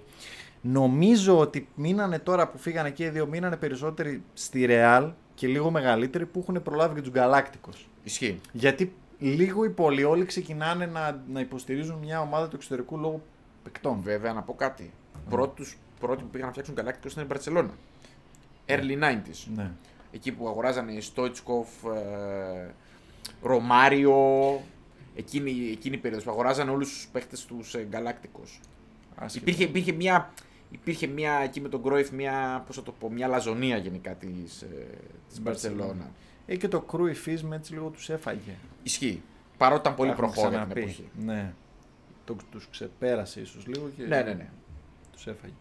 νομίζω 0.62 1.40
ότι 1.40 1.68
μείνανε 1.76 2.20
τώρα 2.20 2.48
που 2.48 2.58
φύγανε 2.58 2.90
και 2.90 3.04
οι 3.04 3.10
δύο, 3.10 3.28
μείνανε 3.28 3.56
περισσότεροι 3.58 4.24
στη 4.34 4.66
Real 4.70 5.12
και 5.36 5.48
λίγο 5.48 5.72
μεγαλύτεροι 5.72 6.26
που 6.26 6.40
έχουν 6.40 6.62
προλάβει 6.64 6.96
και 6.96 7.02
τους 7.02 7.12
Γκαλάκτικος. 7.12 7.90
Ισχύει. 8.04 8.40
Γιατί 8.52 8.94
λίγο 9.20 9.64
οι 9.64 9.70
πολλοί 9.70 10.04
όλοι 10.04 10.26
ξεκινάνε 10.26 10.86
να, 10.86 11.24
να 11.28 11.40
υποστηρίζουν 11.40 11.98
μια 11.98 12.22
ομάδα 12.22 12.48
του 12.48 12.56
εξωτερικού 12.56 12.98
λόγω 12.98 13.22
παικτών. 13.64 14.02
Βέβαια, 14.02 14.34
να 14.34 14.42
πω 14.42 14.54
κάτι. 14.54 14.92
Πρώτους, 15.30 15.78
πρώτοι 16.00 16.24
που 16.24 16.30
πήγαν 16.30 16.46
να 16.46 16.52
φτιάξουν 16.52 16.76
γαλάκτικο 16.78 17.08
ήταν 17.12 17.24
η 17.24 17.28
Μπαρσελόνα. 17.28 17.72
early 18.68 19.04
90s. 19.04 19.52
Ναι. 19.56 19.72
Εκεί 20.12 20.32
που 20.32 20.48
αγοράζανε 20.48 21.00
Στόιτσκοφ, 21.00 21.68
ε, 21.84 22.74
Ρωμάριο. 23.42 24.16
Εκείνη, 25.16 25.52
εκείνη 25.72 25.96
η 25.96 26.00
περίοδος 26.00 26.26
που 26.26 26.32
αγοράζανε 26.32 26.72
όλους 26.72 26.90
τους 26.90 27.08
παίχτες 27.12 27.46
τους 27.46 27.74
ε, 27.74 27.86
Γκαλάκτικο. 27.90 28.42
Άσχετο. 29.16 29.44
Υπήρχε, 29.50 29.64
υπήρχε 29.64 29.92
μια. 29.92 30.34
Υπήρχε 30.72 31.08
μια, 31.08 31.34
εκεί 31.34 31.62
με 31.62 31.70
τον 31.70 31.84
Κρόιφ 31.84 32.12
μια, 32.12 32.64
πώς 32.66 32.76
θα 32.76 32.84
το 32.84 32.92
πω, 32.92 33.10
μια 33.12 33.28
λαζονία 33.28 33.78
γενικά 33.78 34.16
της, 34.16 34.62
ε, 34.62 34.88
της 35.30 35.42
Μπαρτσελώνα. 35.42 36.12
Ε, 36.46 36.56
και 36.56 36.68
το 36.68 36.82
κρούι 36.82 37.16
έτσι 37.52 37.74
λίγο 37.74 37.90
τους 37.90 38.10
έφαγε. 38.10 38.56
Ισχύει. 38.84 39.22
Παρότι 39.58 39.82
ήταν 39.82 39.96
πολύ 39.96 40.10
Τα 40.10 40.16
έχουμε 40.16 40.32
προχώρη 40.32 40.56
την 40.56 40.60
ξαναπεί. 40.64 40.80
εποχή. 40.82 41.10
Ναι. 41.26 41.54
Το, 42.26 42.36
τους 42.52 42.68
ξεπέρασε 42.72 43.42
ίσως 43.42 43.68
λίγο 43.68 43.90
και 43.98 44.04
Ναι, 44.04 44.22
ναι, 44.22 44.34
ναι. 44.34 44.50
τους 45.12 45.28
έφαγε. 45.28 45.54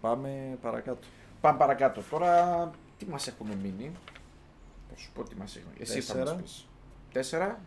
Πάμε 0.00 0.58
παρακάτω. 0.62 1.06
Πάμε 1.40 1.58
παρακάτω. 1.58 2.02
Τώρα 2.10 2.70
τι 2.98 3.06
μας 3.06 3.26
έχουν 3.26 3.46
μείνει; 3.62 3.90
Θα 4.90 4.96
σου 4.96 5.10
πω 5.14 5.22
τι 5.22 5.36
μας 5.36 5.56
έχουν. 5.56 5.70
Εσύ 5.78 6.00
θα 6.00 6.12
Τέσσερα. 6.14 6.32
μας 6.34 6.42
πεις. 6.42 6.66
Τέσσερα. 7.12 7.60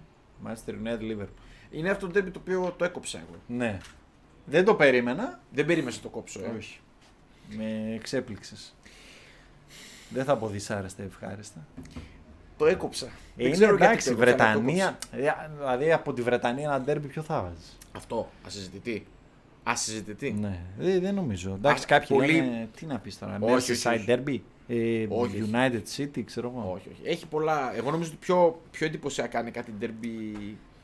Manchester 0.46 0.72
United 0.84 1.02
Liverpool. 1.02 1.28
Είναι 1.72 1.90
αυτό 1.90 2.06
το 2.08 2.14
τέρμι 2.14 2.32
το 2.32 2.40
οποίο 2.40 2.74
το 2.78 2.86
έκοψα 2.86 3.18
εγώ. 3.18 3.40
Ναι. 3.48 3.78
Δεν 4.46 4.66
το 4.66 4.76
περίμενα. 4.76 5.40
Δεν 5.52 5.66
περίμενε 5.66 5.96
να 5.96 6.02
το 6.02 6.10
κόψω. 6.10 6.40
Ε. 6.44 6.48
Όχι. 6.58 6.80
Με 7.50 7.94
εξέπληξες. 7.96 8.76
Δεν 10.10 10.24
θα 10.26 10.38
πω 10.38 10.48
δυσάρεστα 10.48 11.04
ευχάριστα. 11.04 11.66
Το 12.58 12.66
έκοψα. 12.66 13.06
Ε, 13.06 13.10
Δεν 13.36 13.46
είναι 13.46 13.56
ξέρω 13.56 13.70
γιατί 13.76 13.84
εντάξει, 13.86 14.14
το 14.16 14.22
έκοψα, 14.22 14.34
αλλά 14.44 14.54
το 14.54 14.60
Βρετανία. 14.62 14.98
ε, 15.12 15.32
Δηλαδή 15.60 15.92
από 15.92 16.14
τη 16.14 16.22
Βρετανία 16.22 16.64
ένα 16.68 16.82
ντέρμπι 16.82 17.08
ποιο 17.08 17.22
θα 17.22 17.42
βάζεις; 17.42 17.78
Αυτό. 17.92 18.30
Ασυζητητή. 18.46 19.08
Ασυζητητή. 19.64 20.32
Ναι, 20.32 20.60
δεν, 20.78 21.02
δεν 21.02 21.16
νομίζω. 21.16 21.54
Εντάξει, 21.54 21.84
Α, 21.84 21.88
κάποιοι 21.88 22.18
πολύ- 22.18 22.32
λένε. 22.34 22.68
Τι 22.80 22.86
να 22.86 22.98
πεις 23.00 23.20
τώρα, 23.20 23.38
Όχι, 23.42 23.72
όχι, 23.72 23.82
Merseyside 23.84 23.94
όχι. 23.94 24.06
Derby, 24.08 24.40
ε, 24.68 25.06
Όχι, 25.10 25.42
όχι. 25.42 25.50
United 25.54 25.82
City, 25.98 26.22
ξέρω 26.26 26.54
εγώ. 26.56 26.72
Όχι, 26.76 26.90
όχι. 26.92 27.02
Έχει 27.10 27.26
πολλά. 27.28 27.76
Εγώ 27.76 27.92
νομίζω 27.92 28.10
ότι 28.10 28.20
πιο, 28.20 28.62
πιο 28.72 28.86
εντυπωσιακά 28.86 29.40
είναι 29.40 29.50
κάτι 29.50 29.74
derby. 29.82 30.38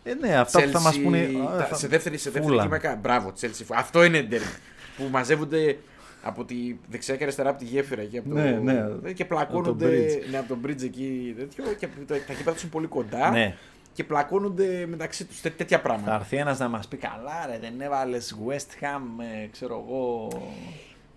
Ε, 0.03 0.13
ναι, 0.13 0.35
αυτά 0.35 0.61
που 0.63 0.69
θα 0.69 0.79
μας 0.79 0.95
Chelsea, 0.97 1.03
πούνε. 1.03 1.29
τα- 1.45 1.63
α, 1.63 1.65
θα- 1.65 1.75
σε 1.75 1.87
δεύτερη, 1.87 2.17
σε 2.17 2.29
δεύτερη 2.29 2.55
Fulham. 2.55 2.59
κλίμακα. 2.59 2.95
Μπράβο, 2.95 3.31
Chelsea. 3.41 3.65
Αυτό 3.73 4.03
είναι 4.03 4.27
derby. 4.31 4.57
που 4.97 5.07
μαζεύονται 5.11 5.77
από 6.23 6.45
τη 6.45 6.75
δεξιά 6.89 7.15
και 7.15 7.23
αριστερά 7.23 7.49
από 7.49 7.59
τη 7.59 7.65
γέφυρα 7.65 8.01
εκεί 8.01 8.17
από 8.17 8.29
το... 8.29 8.35
Ναι, 8.35 8.51
ναι. 8.51 9.11
και 9.13 9.21
Από 9.23 9.35
πλακώνονται. 9.35 9.85
το 9.85 9.91
bridge. 9.93 10.29
ναι, 10.31 10.37
από 10.37 10.47
το 10.47 10.57
bridge 10.65 10.83
εκεί 10.83 11.35
τέτοιο, 11.37 11.63
και 11.79 11.87
τα, 11.87 12.15
τα 12.27 12.33
γήπεδα 12.33 12.51
τους 12.51 12.61
είναι 12.61 12.71
πολύ 12.71 12.87
κοντά 12.87 13.29
Ναι. 13.31 13.55
και 13.93 14.03
πλακώνονται 14.03 14.85
μεταξύ 14.89 15.25
τους. 15.25 15.41
τέτοια 15.41 15.81
πράγματα. 15.81 16.09
Θα 16.11 16.15
έρθει 16.15 16.37
ένας 16.37 16.59
να 16.59 16.67
μας 16.67 16.87
πει 16.87 16.97
καλά, 16.97 17.45
ρε, 17.51 17.57
δεν 17.61 17.81
έβαλες 17.81 18.35
West 18.47 18.83
Ham, 18.83 19.01
ε, 19.43 19.47
ξέρω 19.47 19.83
εγώ, 19.87 20.27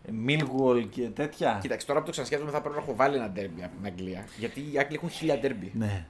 ε, 0.09 0.11
Millwall 0.29 0.87
και 0.91 1.03
τέτοια. 1.03 1.59
Κοίταξε, 1.63 1.87
τώρα 1.87 1.99
που 1.99 2.05
το 2.05 2.11
ξανασκέφτομαι 2.11 2.51
θα 2.51 2.61
πρέπει 2.61 2.77
να 2.77 2.83
έχω 2.83 2.95
βάλει 2.95 3.17
ένα 3.17 3.33
derby 3.37 3.63
από 3.65 3.77
την 3.77 3.87
Αγγλία. 3.87 4.25
Γιατί 4.39 4.61
οι 4.61 4.79
Άγγλοι 4.79 4.95
έχουν 4.97 5.11
χίλια 5.11 5.39
derby. 5.43 5.71
Ναι. 5.73 6.07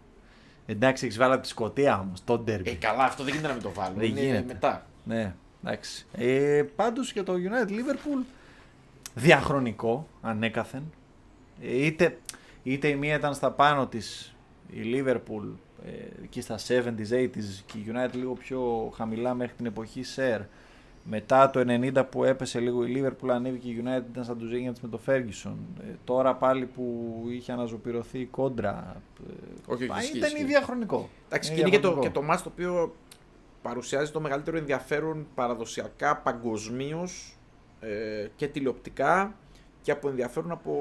Εντάξει, 0.66 1.04
έχεις 1.04 1.18
βάλει 1.18 1.32
από 1.32 1.42
τη 1.42 1.48
Σκωτία 1.48 1.98
όμως 2.00 2.24
το 2.24 2.44
derby. 2.46 2.66
Ε, 2.66 2.70
καλά, 2.74 3.04
αυτό 3.04 3.22
δεν 3.22 3.32
γίνεται 3.32 3.48
να 3.48 3.54
μην 3.54 3.62
το 3.62 3.72
βάλω. 3.72 3.94
Δεν 3.96 4.08
είναι 4.08 4.20
γίνεται. 4.20 4.44
μετά. 4.46 4.86
Ναι, 5.04 5.34
εντάξει. 5.64 6.06
Ε, 6.16 6.62
Πάντως 6.76 7.12
για 7.12 7.22
το 7.22 7.32
United 7.32 7.70
Liverpool 7.70 8.24
διαχρονικό 9.18 10.06
ανέκαθεν. 10.22 10.82
Ε, 11.62 11.84
είτε, 11.86 12.18
είτε 12.62 12.88
η 12.88 12.94
μία 12.96 13.14
ήταν 13.14 13.34
στα 13.34 13.50
πάνω 13.50 13.86
της 13.86 14.34
η 14.70 14.80
Liverpool 14.84 15.48
ε, 15.86 16.22
εκεί 16.22 16.40
στα 16.40 16.58
70s, 16.68 17.12
80s 17.12 17.62
και 17.66 17.78
η 17.78 17.84
United 17.92 18.12
λίγο 18.14 18.32
πιο 18.32 18.92
χαμηλά 18.96 19.34
μέχρι 19.34 19.54
την 19.56 19.66
εποχή 19.66 20.02
Σερ. 20.02 20.40
Μετά 21.08 21.50
το 21.50 21.60
90 21.66 22.04
που 22.10 22.24
έπεσε 22.24 22.60
λίγο 22.60 22.84
η 22.86 22.94
Liverpool 22.96 23.28
ανέβηκε 23.28 23.68
η 23.68 23.82
United 23.84 24.02
ήταν 24.12 24.24
στα 24.24 24.36
ντουζένια 24.36 24.72
της 24.72 24.80
με 24.80 24.88
το 24.88 25.00
Ferguson. 25.06 25.54
Ε, 25.80 25.94
τώρα 26.04 26.34
πάλι 26.34 26.66
που 26.66 27.14
είχε 27.28 27.52
αναζωπηρωθεί 27.52 28.18
η 28.18 28.26
κόντρα. 28.26 28.96
ε, 29.28 29.32
Όχι, 29.72 29.82
όχι, 29.84 29.92
α, 29.92 29.98
ισχύει, 30.02 30.16
ήταν 30.16 30.30
ισχύει. 30.30 30.44
διαχρονικό. 30.44 31.08
Εντάξει, 31.26 31.52
και 31.52 31.60
Είναι 31.60 31.68
είναι 31.68 31.76
και 31.76 31.82
το, 31.82 31.88
διαχρονικό. 31.88 32.12
και 32.12 32.20
το 32.20 32.26
μάτς 32.26 32.42
το 32.42 32.48
οποίο 32.52 32.94
παρουσιάζει 33.62 34.10
το 34.12 34.20
μεγαλύτερο 34.20 34.56
ενδιαφέρον 34.56 35.26
παραδοσιακά 35.34 36.16
παγκοσμίως 36.16 37.30
ε, 37.30 37.35
και 38.36 38.46
τηλεοπτικά 38.46 39.34
και 39.82 39.92
από 39.92 40.08
ενδιαφέρον 40.08 40.50
από 40.50 40.72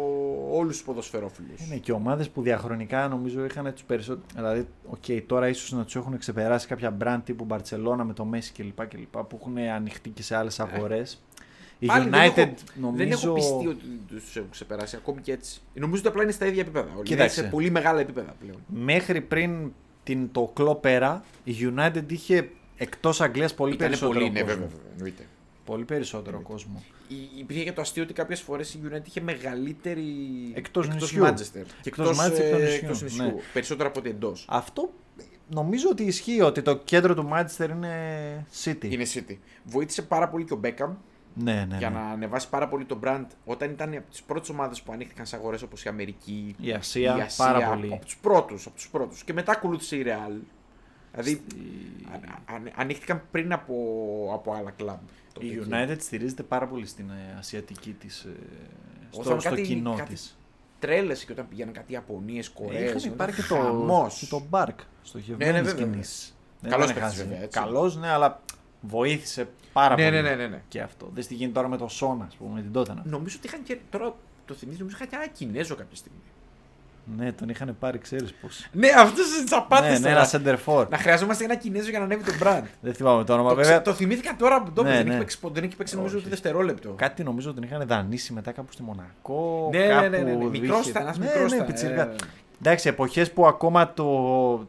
όλους 0.52 0.76
τους 0.76 0.86
ποδοσφαιρόφιλους. 0.86 1.66
Είναι 1.66 1.76
και 1.78 1.91
ομάδες 1.91 2.30
που 2.30 2.41
διαχρονικά 2.41 3.08
νομίζω 3.08 3.46
είχαν 3.46 3.74
τους 3.74 3.84
περισσότερους. 3.84 4.26
Δηλαδή, 4.36 4.68
οκ, 4.89 5.22
τώρα 5.26 5.48
ίσως 5.48 5.72
να 5.72 5.84
τους 5.84 5.96
έχουν 5.96 6.18
ξεπεράσει 6.18 6.68
κάποια 6.68 6.98
brand 7.04 7.20
τύπου 7.24 7.48
Barcelona 7.50 8.02
με 8.04 8.14
το 8.14 8.28
Messi 8.34 8.52
κλπ. 8.58 8.88
κλπ 8.88 9.18
που 9.18 9.38
έχουν 9.41 9.58
ανοιχτεί 9.58 10.10
και 10.10 10.24
σε 10.24 10.36
άλλες 10.36 10.60
αγορές. 10.60 11.22
Η 11.80 11.86
Ε, 11.86 11.88
Πάλι 11.88 12.06
United 12.10 12.12
δεν 12.36 12.48
έχω, 12.48 12.56
νομίζω. 12.80 12.98
Δεν 12.98 13.12
έχω 13.12 13.34
πειστεί 13.34 13.68
ότι 13.68 13.86
τους 14.08 14.36
έχουν 14.36 14.50
ξεπεράσει 14.50 14.96
ακόμη 14.96 15.22
και 15.22 15.32
έτσι. 15.32 15.62
Νομίζω 15.74 16.00
ότι 16.00 16.08
απλά 16.08 16.24
είναι 16.24 16.32
στα 16.32 16.46
ίδια 16.46 16.62
επίπεδα. 16.62 16.86
Όλοι. 16.86 16.93
Είναι 16.96 17.04
Κοίταξε. 17.04 17.41
σε 17.41 17.48
πολύ 17.48 17.70
μεγάλα 17.70 18.00
επίπεδα 18.00 18.36
πλέον. 18.39 18.58
Μέχρι 18.68 19.22
πριν 19.22 19.72
την, 20.04 20.32
το 20.32 20.52
Klopp 20.53 20.92
era, 20.92 21.24
η 21.43 21.54
United 21.60 22.04
είχε 22.12 22.50
εκτός 22.78 23.22
Αγγλίας 23.22 23.54
πολύ 23.54 23.74
Ήτανε 23.74 23.89
περισσότερο 23.89 24.20
πολύ, 24.20 24.32
ναι, 24.32 24.39
κόσμο. 24.41 24.56
βέβαια, 24.56 24.68
βέβαια, 24.68 24.91
εννοείται. 24.91 25.24
Πολύ 25.66 25.84
περισσότερο 25.86 26.41
κόσμο. 26.41 26.84
Υ- 27.07 27.39
Υπήρχε 27.39 27.63
και 27.63 27.72
το 27.74 27.82
αστείο 27.82 28.03
ότι 28.03 28.13
κάποιες 28.13 28.41
φορές 28.41 28.74
η 28.74 28.80
United 28.89 29.05
είχε 29.07 29.22
μεγαλύτερη. 29.22 30.05
Εκτός 30.53 30.88
νησιού. 30.88 31.24
Manchester. 31.24 31.63
Και 31.82 31.89
Εκτός 31.89 32.20
Manchester, 32.20 32.32
εκτός 32.39 32.59
ε, 32.59 32.63
νησιού, 32.63 32.76
εκτός 32.82 33.01
νησιού. 33.01 33.24
ναι. 33.26 33.34
Περισσότερο 33.53 33.89
από 33.89 33.99
ότι 33.99 34.09
εντός. 34.09 34.45
Αυτό 34.49 34.93
νομίζω 35.49 35.89
ότι 35.89 36.03
ισχύει 36.03 36.41
ότι 36.41 36.61
το 36.61 36.78
κέντρο 36.78 37.13
του 37.16 37.30
Manchester 37.34 37.70
είναι 37.70 38.45
City. 38.63 38.84
Είναι 38.91 39.05
City. 39.13 39.38
Βοήθησε 39.63 40.01
πάρα 40.01 40.30
πολύ 40.30 40.43
και 40.45 40.53
ο 40.53 40.59
Beckham 40.63 40.89
Ναι, 41.34 41.66
ναι, 41.70 41.78
για 41.78 41.89
ναι. 41.89 41.95
να 41.95 42.01
ανεβάσει 42.09 42.49
πάρα 42.49 42.68
πολύ 42.68 42.86
το 42.86 42.99
brand 43.03 43.26
όταν 43.45 43.70
ήταν 43.72 43.93
από 43.93 44.09
τις 44.09 44.22
πρώτες 44.24 44.49
ομάδες 44.49 44.82
που 44.82 44.91
ανοίχθηκαν 44.91 45.26
σε 45.26 45.36
αγορές 45.36 45.61
όπως 45.61 45.84
η 45.84 45.89
Αμερική, 45.89 46.55
Η 46.61 46.72
Ασία, 46.72 47.18
η 47.18 47.22
Ασία 47.22 47.45
πάρα 47.45 47.68
πολύ. 47.70 47.93
Από 47.93 48.05
τους 48.05 48.18
πρώτους. 48.18 48.66
Από 48.66 48.76
τους 48.76 48.89
πρώτους. 48.89 49.24
Και 49.24 49.34
μετά 49.34 49.51
ακολούθησε 49.51 49.95
η 49.95 50.03
Real. 50.07 50.34
Δηλαδή 51.11 51.41
αν- 52.13 52.55
αν- 52.55 52.72
ανοίχθηκαν 52.76 53.22
πριν 53.32 53.53
από, 53.53 53.76
από 54.34 54.53
άλλα 54.53 54.72
κλαμπ. 54.72 54.99
Τότε 55.36 55.47
Η 55.47 55.51
εκεί. 55.57 55.67
United 55.71 55.95
στηρίζεται 55.99 56.43
πάρα 56.43 56.67
πολύ 56.67 56.86
στην 56.86 57.09
ε, 57.09 57.36
ασιατική 57.39 57.91
της, 57.93 58.23
ε, 58.23 58.29
στο, 59.09 59.21
Όταν 59.21 59.39
στο 59.41 59.49
κάτι- 59.49 59.61
κοινό 59.61 59.93
κάτι 59.95 60.13
της. 60.13 60.38
Τρέλες 60.79 61.25
και 61.25 61.31
όταν 61.31 61.47
πηγαίνουν 61.47 61.73
κάτι 61.73 61.93
Ιαπωνίες, 61.93 62.49
Κορέες. 62.49 63.03
Είχαν 63.03 63.15
πάρει 63.15 63.33
και 63.33 63.41
το, 63.41 64.09
και 64.19 64.25
το 64.25 64.41
Bark 64.51 64.75
στο 65.01 65.19
Ναι, 65.27 65.45
ναι, 65.45 65.51
ναι, 65.51 65.61
βέβαια. 65.61 65.86
κινήσεις. 65.86 66.36
Δεν 66.61 66.71
Καλός 66.71 66.89
ήταν 66.89 66.99
παίκτης 67.01 67.17
χαζή. 67.17 67.29
βέβαια, 67.29 67.43
έτσι. 67.43 67.59
Καλός, 67.59 67.97
ναι, 67.97 68.09
αλλά 68.09 68.41
βοήθησε 68.81 69.47
πάρα 69.73 69.95
Ναι, 69.95 70.03
πολύ. 70.09 70.21
ναι, 70.21 70.29
ναι, 70.29 70.36
ναι, 70.36 70.47
ναι. 70.47 70.61
Και 70.67 70.81
αυτό. 70.81 71.09
Δεν 71.13 71.23
στη 71.23 71.33
γίνει 71.36 71.51
τώρα 71.51 71.67
με 71.67 71.77
το 71.77 71.88
Σόνα, 71.88 72.25
ας 72.25 72.36
πούμε, 72.36 72.53
με 72.53 72.61
την 72.61 72.71
Τότανα. 72.71 73.01
Νομίζω 73.05 73.36
ότι 73.39 73.47
είχαν 73.47 73.63
και. 73.63 73.77
Τώρα 73.89 74.15
το 74.45 74.53
θυμίζω, 74.53 74.77
νομίζω 74.79 74.95
είχαν 74.97 75.09
και 75.09 75.15
ένα 75.15 75.27
Κινέζο 75.27 75.75
κάποια 75.75 75.95
στιγμή. 75.95 76.17
Ναι, 77.18 77.32
τον 77.32 77.49
είχαν 77.49 77.76
πάρει, 77.80 77.97
ξέρεις 77.97 78.34
πώς. 78.34 78.68
Ναι, 78.72 78.88
αυτός 78.97 79.36
είναι 79.38 79.43
τσαπάτε 79.45 79.89
ναι, 79.91 79.99
ναι, 79.99 80.10
ένα 80.10 80.30
center 80.32 80.58
for. 80.66 80.89
Να 80.89 80.97
χρειαζόμαστε 80.97 81.43
ένα 81.43 81.56
Κινέζο 81.56 81.89
για 81.89 81.99
να 81.99 82.06
ανέβει 82.06 82.24
το 82.24 82.32
brand. 82.43 82.64
Δεν 82.82 82.93
θυμάμαι 82.93 83.24
το 83.24 83.34
όνομα, 83.34 83.49
το, 83.49 83.56
βέβαια. 83.56 83.72
ξε- 83.72 83.84
το 83.84 83.93
θυμήθηκα 83.93 84.36
τώρα 84.36 84.64
που 84.64 84.72
το 84.72 84.84
Ναι, 84.84 84.89
έπαιζε. 84.89 85.03
δεν, 85.03 85.08
ναι. 85.08 85.14
έχει 85.14 85.20
παίξει, 85.24 85.39
ποτέ, 85.39 85.53
δεν 85.53 85.64
έχει 85.64 85.76
παίξει 85.76 85.95
νομίζω 85.95 86.16
Όχι. 86.16 86.26
ούτε 86.26 86.36
δευτερόλεπτο. 86.36 86.89
Κάτι 86.89 87.24
νομίζω 87.24 87.53
τον 87.53 87.64
είχαν 87.64 87.84
δανείσει 87.88 88.34
μετά 88.34 88.51
κάπου 88.51 88.72
στη 88.72 88.84
Μονακό. 88.84 89.70
Ναι, 89.72 89.80
ναι, 89.80 89.88
κάπου 89.88 90.10
ναι, 90.10 90.18
ναι, 90.18 90.32
ναι. 90.34 90.45
Μικρός 90.45 90.80
είχε- 90.80 90.89
ήταν, 90.89 91.01
ένας 91.01 91.18
ναι, 91.18 91.26
μικρός 91.26 91.49
ναι, 91.49 91.56
ήταν, 91.56 91.68
πιτσιρικά. 91.68 92.01
ε. 92.01 92.16
Εντάξει, 92.60 92.88
εποχές 92.89 93.32
που 93.32 93.47
ακόμα 93.47 93.93
το 93.93 94.06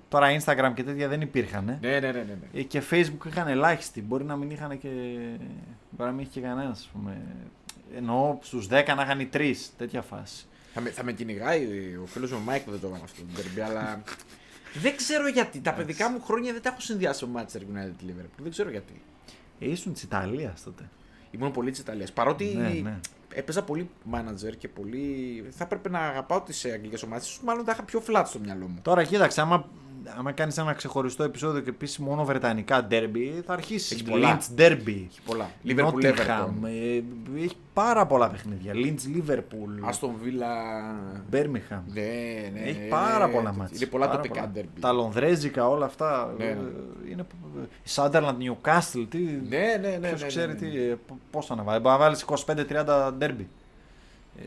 τώρα 0.09 0.27
Instagram 0.41 0.73
και 0.75 0.83
τέτοια 0.83 1.09
δεν 1.09 1.21
υπήρχαν. 1.21 1.69
ε. 1.69 1.79
Ναι, 1.81 1.89
ναι, 1.91 1.99
ναι, 1.99 2.07
ναι. 2.13 2.19
ναι. 2.53 2.61
Ε, 2.61 2.63
Και 2.63 2.83
Facebook 2.91 3.27
είχαν 3.27 3.49
ελάχιστοι. 3.49 4.03
Μπορεί 4.03 4.25
να 4.25 4.37
μην 4.37 4.51
είχαν 4.51 4.79
και. 4.79 4.89
Μπορεί 5.91 6.11
να 6.11 6.17
μην 6.17 6.19
είχε 6.21 6.41
και 6.41 6.47
κανένας, 6.47 6.79
ας 6.79 6.91
πούμε. 6.93 7.17
Εννοώ 7.97 8.39
στους 8.43 8.67
10 8.71 8.95
να 8.97 9.03
είχαν 9.03 9.21
οι 9.21 9.29
3. 9.33 9.71
Τέτοια 9.79 10.03
φάση. 10.03 10.47
Θα 10.79 10.83
με, 10.85 10.91
θα 10.91 11.05
με 11.05 11.13
κυνηγάει 11.13 11.65
ο 12.03 12.07
φίλος 12.07 12.31
μου 12.33 12.39
ο 12.41 12.45
Μάικ 12.45 12.63
που 12.65 12.71
δεν 12.71 12.81
το 12.81 12.87
έβαλε 12.87 13.03
αυτό 13.05 13.23
το 13.23 13.29
ντέρμπι, 13.37 13.61
αλλά. 13.61 14.03
δεν 14.83 14.97
ξέρω 14.97 15.29
γιατί. 15.29 15.61
Τα 15.61 15.73
παιδικά 15.73 16.11
μου 16.11 16.21
χρόνια 16.23 16.53
δεν 16.53 16.63
τα 16.63 16.69
έχω 16.69 16.81
συνδυάσει 16.81 17.27
με 17.27 17.43
Manchester 17.43 17.57
United 17.57 18.09
Liverpool. 18.11 18.43
Δεν 18.43 18.51
ξέρω 18.51 18.71
γιατί. 18.71 19.03
Ε, 19.59 19.71
ήσουν 19.71 19.93
της 19.93 20.03
Ιταλίας 20.03 20.63
τότε. 20.63 20.89
Ήμουν 21.31 21.51
πολύ 21.51 21.71
της 21.71 21.81
Ιταλίας. 21.81 22.13
Παρότι 22.13 22.45
Ναι, 22.45 22.69
ναι. 22.69 23.01
έπαιζα 23.35 23.63
πολύ 23.63 23.91
manager 24.13 24.57
και 24.59 24.69
πολύ. 24.69 25.45
Θα 25.51 25.65
έπρεπε 25.65 25.89
να 25.89 25.99
αγαπάω 25.99 26.41
τις 26.41 26.65
αγγλικές 26.65 27.03
ομάδες. 27.03 27.39
Μάλλον 27.45 27.65
τα 27.65 27.73
είχα 27.73 27.83
πιο 27.83 28.03
flat 28.09 28.23
στο 28.27 28.39
μυαλό 28.39 28.67
μου. 28.67 28.79
Τώρα 28.83 29.05
κοίταξε, 29.05 29.41
άμα, 29.41 29.69
άμα 30.19 30.33
κάνεις 30.33 30.59
ένα 30.59 30.73
ξεχωριστό 30.73 31.23
επεισόδιο 31.23 31.61
και 31.61 31.73
πεις 31.73 31.99
μόνο 31.99 32.25
βρετανικά 32.25 32.87
ντέρμπι, 32.91 33.43
θα 33.47 33.53
αρχίσεις. 33.53 33.91
Έχεις 33.91 34.03
πολλά. 34.03 34.39
Lynch 34.39 34.61
derby. 34.61 35.03
Έχεις 35.05 35.21
πολλά. 35.25 35.51
Liverpool 35.67 35.93
Nottingham, 35.95 36.15
Everton. 36.15 36.51
ε, 36.65 37.03
έχει 37.43 37.57
πάρα 37.73 38.07
πολλά 38.07 38.29
παιχνίδια. 38.31 38.73
Lynch 38.75 39.17
Liverpool. 39.31 39.81
Αστον 39.89 40.15
Villa. 40.25 41.35
Birmingham. 41.35 41.81
Ναι, 41.87 42.03
ναι. 42.53 42.61
Έχει 42.65 42.79
ναι, 42.79 42.89
πάρα 42.89 43.27
ναι, 43.27 43.33
πολλά 43.33 43.51
ναι. 43.51 43.57
μάτια. 43.57 43.77
Είναι 43.77 43.87
πολλά 43.87 44.11
τοπικά 44.11 44.53
derby. 44.55 44.65
Τα 44.81 44.93
Λονδρέζικα, 44.93 45.69
όλα 45.69 45.85
αυτά. 45.85 46.35
Ναι, 46.39 46.45
ναι. 46.45 46.51
ε, 46.51 47.11
Είναι... 47.11 47.27
Η 47.85 47.89
Sunderland, 47.95 48.37
Newcastle, 48.41 49.07
τι. 49.09 49.19
Ναι, 49.49 49.79
ναι, 49.81 49.97
ναι. 50.01 50.09
Ποιος 50.09 50.21
ναι, 50.21 50.27
ξέρει 50.27 50.53
ναι, 50.53 50.59
ναι. 50.67 50.71
τι, 50.71 50.79
ε, 50.81 50.95
π- 50.95 51.13
πώς 51.31 51.47
θα 51.47 51.55
να 51.55 51.63
βάλει. 51.63 51.81
Μπορεί 51.81 51.95
να 51.95 52.01
βάλεις 52.01 52.25
25-30 52.47 53.13
ντέρμπι 53.19 53.49
ε, 54.39 54.43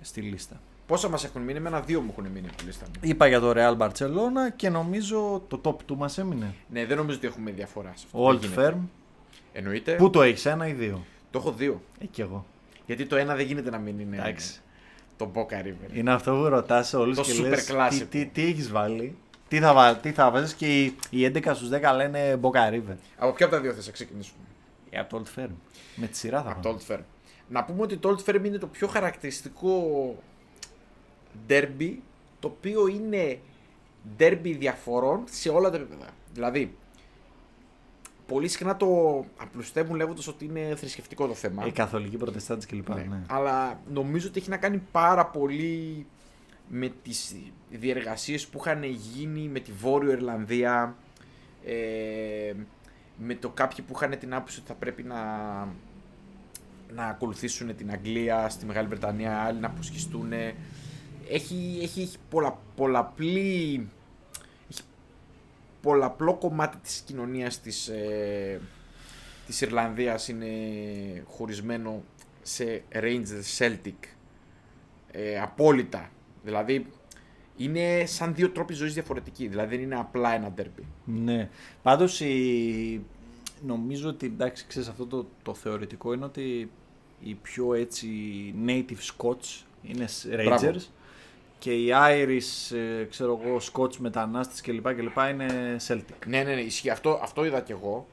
στη 0.00 0.20
λίστα. 0.20 0.60
Πόσα 0.92 1.08
μας 1.08 1.24
έχουν 1.24 1.42
μείνει, 1.42 1.58
εμένα 1.58 1.80
δύο 1.80 2.00
μου 2.00 2.08
έχουν 2.18 2.26
μείνει 2.32 2.46
από 2.48 2.56
τη 2.56 2.64
λίστα 2.64 2.84
μου. 2.86 2.92
Είπα 3.00 3.26
για 3.26 3.40
το 3.40 3.52
Real 3.56 3.76
Barcelona 3.78 4.52
και 4.56 4.68
νομίζω 4.70 5.42
το 5.48 5.60
top 5.64 5.76
του 5.86 5.96
μας 5.96 6.18
έμεινε. 6.18 6.54
Ναι, 6.68 6.86
δεν 6.86 6.96
νομίζω 6.96 7.16
ότι 7.16 7.26
έχουμε 7.26 7.50
διαφορά 7.50 7.92
σε 7.94 8.04
αυτό. 8.06 8.26
Old 8.28 8.38
Δεν 8.38 8.50
γίνεται. 8.50 8.74
Firm. 8.76 8.88
Εννοείται. 9.52 9.92
Πού 9.94 10.10
το 10.10 10.22
έχεις, 10.22 10.46
ένα 10.46 10.66
ή 10.68 10.72
δύο; 10.72 11.04
Το 11.30 11.38
έχω 11.38 11.52
δύο. 11.52 11.82
Ε, 11.98 12.06
κι 12.06 12.20
εγώ. 12.20 12.46
Γιατί 12.86 13.06
το 13.06 13.16
ένα 13.16 13.34
δεν 13.34 13.46
γίνεται 13.46 13.70
να 13.70 13.78
μην 13.78 13.98
είναι. 13.98 14.16
Εντάξει. 14.16 14.60
το 15.16 15.30
Boca 15.34 15.66
River. 15.66 15.92
Είναι 15.96 16.12
αυτό 16.12 16.32
που 16.34 16.48
ρωτάς 16.48 16.88
σε 16.88 16.96
όλους 16.96 17.16
Το 17.16 17.22
και 17.22 17.32
super 17.38 17.48
λες, 17.48 17.64
τι, 17.64 17.72
classic. 17.76 18.06
τι, 18.10 18.26
τι 18.26 18.42
έχεις 18.46 18.70
βάλει; 18.70 19.16
Τι 19.48 19.58
θα, 19.58 19.72
βάλει, 19.74 19.96
τι 19.96 20.12
θα 20.12 20.30
βάζεις 20.30 20.54
και 20.54 20.82
οι, 20.82 20.96
οι 21.10 21.26
11 21.34 21.50
στους 21.54 21.68
10 21.72 21.94
λένε 21.96 22.38
Boca 22.42 22.72
River. 22.72 22.96
Από 23.16 23.32
ποια 23.32 23.46
από 23.46 23.54
τα 23.54 23.60
δύο 23.60 23.72
θες 23.72 23.86
να 23.86 23.92
ξεκινήσουμε; 23.92 24.44
Ε, 24.90 24.98
από 24.98 25.16
το 25.16 25.22
Old 25.24 25.40
Firm. 25.40 25.50
Με 25.96 26.06
τη 26.06 26.16
σειρά 26.16 26.42
θα 26.42 26.50
Από 26.50 26.60
πάμε. 26.60 26.78
το 26.78 26.84
Old 26.88 26.92
Firm. 26.94 27.02
Να 27.48 27.64
πούμε 27.64 27.82
ότι 27.82 27.96
το 27.96 28.16
Old 28.16 28.30
Firm 28.30 28.44
είναι 28.44 28.58
το 28.58 28.66
πιο 28.66 28.86
χαρακτηριστικό 28.86 30.16
derby 31.48 31.94
το 32.40 32.48
οποίο 32.48 32.86
είναι 32.86 33.38
derby 34.18 34.56
διαφορών 34.58 35.22
σε 35.30 35.48
όλα 35.48 35.70
τα 35.70 35.76
επίπεδα. 35.76 36.06
Δηλαδή, 36.32 36.74
πολύ 38.26 38.48
συχνά 38.48 38.76
το 38.76 38.86
απλουστεύουν 39.36 39.96
λέγοντας 39.96 40.26
ότι 40.26 40.44
είναι 40.44 40.74
θρησκευτικό 40.76 41.26
το 41.26 41.34
θέμα. 41.34 41.66
Οι 41.66 41.70
καθολικοί 41.70 42.16
προτεστάντες 42.16 42.66
κλπ. 42.66 42.88
Ναι. 42.88 43.02
Ναι. 43.02 43.22
Αλλά 43.26 43.80
νομίζω 43.92 44.28
ότι 44.28 44.38
έχει 44.38 44.50
να 44.50 44.56
κάνει 44.56 44.82
πάρα 44.92 45.26
πολύ 45.26 46.06
με 46.68 46.92
τις 47.02 47.36
διεργασίες 47.70 48.46
που 48.46 48.58
είχαν 48.60 48.82
γίνει 48.82 49.48
με 49.48 49.60
τη 49.60 49.72
Βόρειο 49.72 50.10
Ιρλανδία, 50.10 50.96
ε, 51.64 52.52
με 53.16 53.34
το 53.34 53.48
κάποιοι 53.48 53.84
που 53.84 53.92
είχαν 53.96 54.18
την 54.18 54.34
άποψη 54.34 54.58
ότι 54.58 54.68
θα 54.68 54.74
πρέπει 54.74 55.02
να, 55.02 55.22
να 56.94 57.04
ακολουθήσουν 57.04 57.76
την 57.76 57.90
Αγγλία 57.90 58.48
στη 58.48 58.66
Μεγάλη 58.66 58.86
Βρετανία, 58.86 59.38
άλλοι 59.38 59.60
να 59.60 59.66
αποσχιστούν. 59.66 60.32
Έχει, 61.28 61.78
έχει, 61.82 62.00
έχει 62.00 62.16
πολλα, 62.30 62.58
πολλαπλή, 62.76 63.88
έχει 64.70 64.82
πολλαπλό 65.80 66.34
κομμάτι 66.34 66.76
της 66.76 67.00
κοινωνίας 67.00 67.60
της, 67.60 67.88
ε, 67.88 68.60
της 69.46 69.60
Ιρλανδίας 69.60 70.28
είναι 70.28 70.48
χωρισμένο 71.26 72.02
σε 72.42 72.82
Rangers 72.92 73.58
Celtic 73.58 74.06
ε, 75.10 75.40
απόλυτα. 75.40 76.10
Δηλαδή 76.42 76.86
είναι 77.56 78.06
σαν 78.06 78.34
δύο 78.34 78.50
τρόποι 78.50 78.74
ζωής 78.74 78.94
διαφορετικοί. 78.94 79.48
Δηλαδή 79.48 79.76
δεν 79.76 79.84
είναι 79.84 79.98
απλά 79.98 80.34
ένα 80.34 80.54
derby. 80.58 80.84
Ναι. 81.04 81.48
Πάντως 81.82 82.20
η... 82.20 83.00
νομίζω 83.66 84.08
ότι 84.08 84.26
εντάξει, 84.26 84.64
ξέρεις, 84.68 84.88
αυτό 84.88 85.06
το, 85.06 85.26
το 85.42 85.54
θεωρητικό 85.54 86.12
είναι 86.12 86.24
ότι 86.24 86.70
οι 87.20 87.34
πιο 87.34 87.74
έτσι 87.74 88.08
native 88.66 89.16
Scots 89.16 89.64
είναι 89.82 90.04
Rangers 90.30 90.44
Μπράβο. 90.44 90.72
Και 91.62 91.72
οι 91.72 91.88
Irish, 91.92 92.76
ε, 93.00 93.04
ξέρω 93.04 93.40
εγώ, 93.44 93.60
Scots 93.72 93.96
μετανάστες 93.96 94.60
κλπ. 94.60 94.94
κλπ 94.94 95.16
είναι 95.30 95.76
Celtic. 95.88 96.26
Ναι, 96.26 96.42
ναι, 96.42 96.54
ναι, 96.54 96.60
ισχύει. 96.60 96.90
Αυτό, 96.90 97.20
αυτό 97.22 97.44
είδα 97.44 97.60
κι 97.60 97.72
εγώ. 97.72 98.06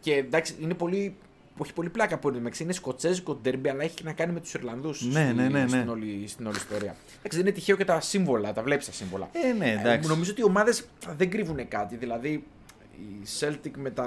Και 0.00 0.14
εντάξει, 0.14 0.54
είναι 0.60 0.74
πολύ. 0.74 1.16
Έχει 1.62 1.72
πολύ 1.72 1.88
πλάκα 1.88 2.18
που 2.18 2.28
είναι. 2.28 2.50
Είναι 2.60 2.72
σκοτσέζικο 2.72 3.34
ντέρμπι, 3.34 3.68
αλλά 3.68 3.82
έχει 3.82 3.94
και 3.94 4.02
να 4.04 4.12
κάνει 4.12 4.32
με 4.32 4.40
τους 4.40 4.54
Ιρλανδούς 4.54 5.02
Ναι, 5.02 5.32
ναι, 5.32 5.48
ναι, 5.48 5.62
ναι. 5.62 5.68
στην, 5.68 5.88
όλη, 5.88 6.24
στην 6.26 6.46
όλη 6.46 6.56
ιστορία. 6.56 6.96
Εντάξει, 7.18 7.36
δεν 7.36 7.40
είναι 7.40 7.50
τυχαίο 7.50 7.76
και 7.76 7.84
τα 7.84 8.00
σύμβολα, 8.00 8.52
τα 8.52 8.62
βλέπει 8.62 8.84
τα 8.84 8.92
σύμβολα. 8.92 9.28
Ε, 9.32 9.52
ναι, 9.52 9.76
εντάξει. 9.80 10.08
νομίζω 10.08 10.30
ότι 10.30 10.40
οι 10.40 10.44
ομάδες 10.44 10.84
δεν 11.16 11.30
κρύβουν 11.30 11.68
κάτι. 11.68 11.96
Δηλαδή, 11.96 12.44
η 12.92 13.26
Celtic 13.40 13.72
με 13.76 13.90
τα, 13.90 14.06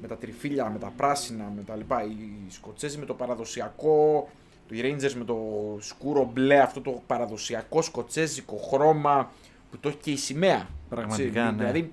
με 0.00 0.08
τα 0.08 0.16
τριφύλια, 0.16 0.70
με 0.70 0.78
τα 0.78 0.92
πράσινα, 0.96 1.52
με 1.56 1.62
τα 1.62 1.76
λοιπά. 1.76 2.02
Οι 2.02 2.50
Σκοτσέζοι 2.50 2.98
με 2.98 3.04
το 3.04 3.14
παραδοσιακό. 3.14 4.28
Οι 4.70 4.80
Rangers 4.82 5.12
με 5.12 5.24
το 5.24 5.36
σκούρο 5.80 6.30
μπλε, 6.32 6.60
αυτό 6.60 6.80
το 6.80 7.02
παραδοσιακό 7.06 7.82
σκοτσέζικο 7.82 8.56
χρώμα 8.56 9.30
που 9.70 9.78
το 9.78 9.88
έχει 9.88 9.98
και 9.98 10.10
η 10.10 10.16
σημαία. 10.16 10.68
Πραγματικά, 10.88 11.42
Έτσι, 11.42 11.56
ναι. 11.56 11.64
Δηλαδή, 11.64 11.92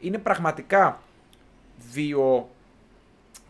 είναι 0.00 0.18
πραγματικά 0.18 1.02
δύο 1.92 2.48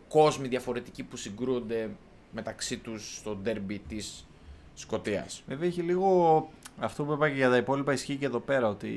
κόσμοι 0.08 0.48
διαφορετικοί 0.48 1.02
που 1.02 1.16
συγκρούονται 1.16 1.90
μεταξύ 2.30 2.76
τους 2.76 3.16
στο 3.16 3.34
ντέρμπι 3.34 3.78
της 3.88 4.26
Σκοτίας. 4.74 5.42
Βέβαια 5.46 5.68
έχει 5.68 5.82
λίγο 5.82 6.50
αυτό 6.78 7.04
που 7.04 7.12
είπα 7.12 7.28
και 7.28 7.34
για 7.34 7.50
τα 7.50 7.56
υπόλοιπα 7.56 7.92
ισχύει 7.92 8.16
και 8.16 8.26
εδώ 8.26 8.38
πέρα 8.38 8.68
ότι 8.68 8.96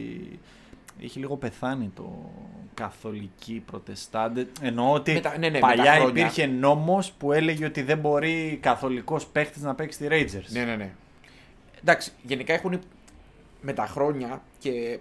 έχει 1.03 1.19
λίγο 1.19 1.37
πεθάνει 1.37 1.91
το 1.95 2.31
καθολική 2.73 3.63
προτεστάντε. 3.65 4.47
Εννοώ 4.61 4.93
ότι 4.93 5.13
Με 5.13 5.19
τα- 5.19 5.37
ναι, 5.37 5.37
ναι, 5.37 5.49
με 5.49 5.59
τα 5.59 5.67
παλιά 5.67 5.93
χρόνια. 5.95 6.09
υπήρχε 6.09 6.45
νόμος 6.45 7.11
που 7.11 7.31
έλεγε 7.31 7.65
ότι 7.65 7.81
δεν 7.81 7.97
μπορεί 7.97 8.57
καθολικός 8.61 9.27
παίχτης 9.27 9.61
να 9.61 9.75
παίξει 9.75 9.97
στη 9.97 10.07
Rangers. 10.11 10.51
Ναι, 10.51 10.63
ναι, 10.63 10.75
ναι. 10.75 10.91
Εντάξει, 11.81 12.11
γενικά 12.23 12.53
έχουν 12.53 12.79
με 13.61 13.73
τα 13.73 13.85
χρόνια 13.85 14.41
και 14.59 14.99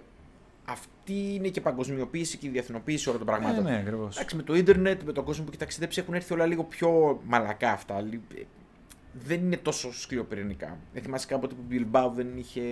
αυτή 0.64 1.34
είναι 1.34 1.48
και 1.48 1.58
η 1.58 1.62
παγκοσμιοποίηση 1.62 2.36
και 2.36 2.46
η 2.46 2.50
διεθνοποίηση 2.50 3.08
όλων 3.08 3.24
των 3.24 3.34
ναι, 3.34 3.38
πραγμάτων. 3.40 3.64
ναι, 3.72 3.78
ακριβώς. 3.78 4.16
Εντάξει, 4.16 4.36
με 4.36 4.42
το 4.42 4.54
ίντερνετ, 4.54 5.02
με 5.02 5.12
τον 5.12 5.24
κόσμο 5.24 5.42
που 5.44 5.50
έχει 5.50 5.58
ταξιδέψει 5.58 6.00
έχουν 6.00 6.14
έρθει 6.14 6.32
όλα 6.32 6.46
λίγο 6.46 6.64
πιο 6.64 7.20
μαλακά 7.26 7.70
αυτά. 7.72 8.00
Λι- 8.00 8.20
ε, 8.38 8.42
Δεν 9.26 9.40
είναι 9.40 9.56
τόσο 9.56 9.92
σκληροπυρηνικά. 10.00 10.76
Δεν 10.92 11.02
θυμάσαι 11.02 11.26
κάποτε 11.26 11.54
που 11.54 11.74
η 11.74 11.86
Bilbao 11.92 12.10
δεν 12.14 12.26
είχε, 12.36 12.62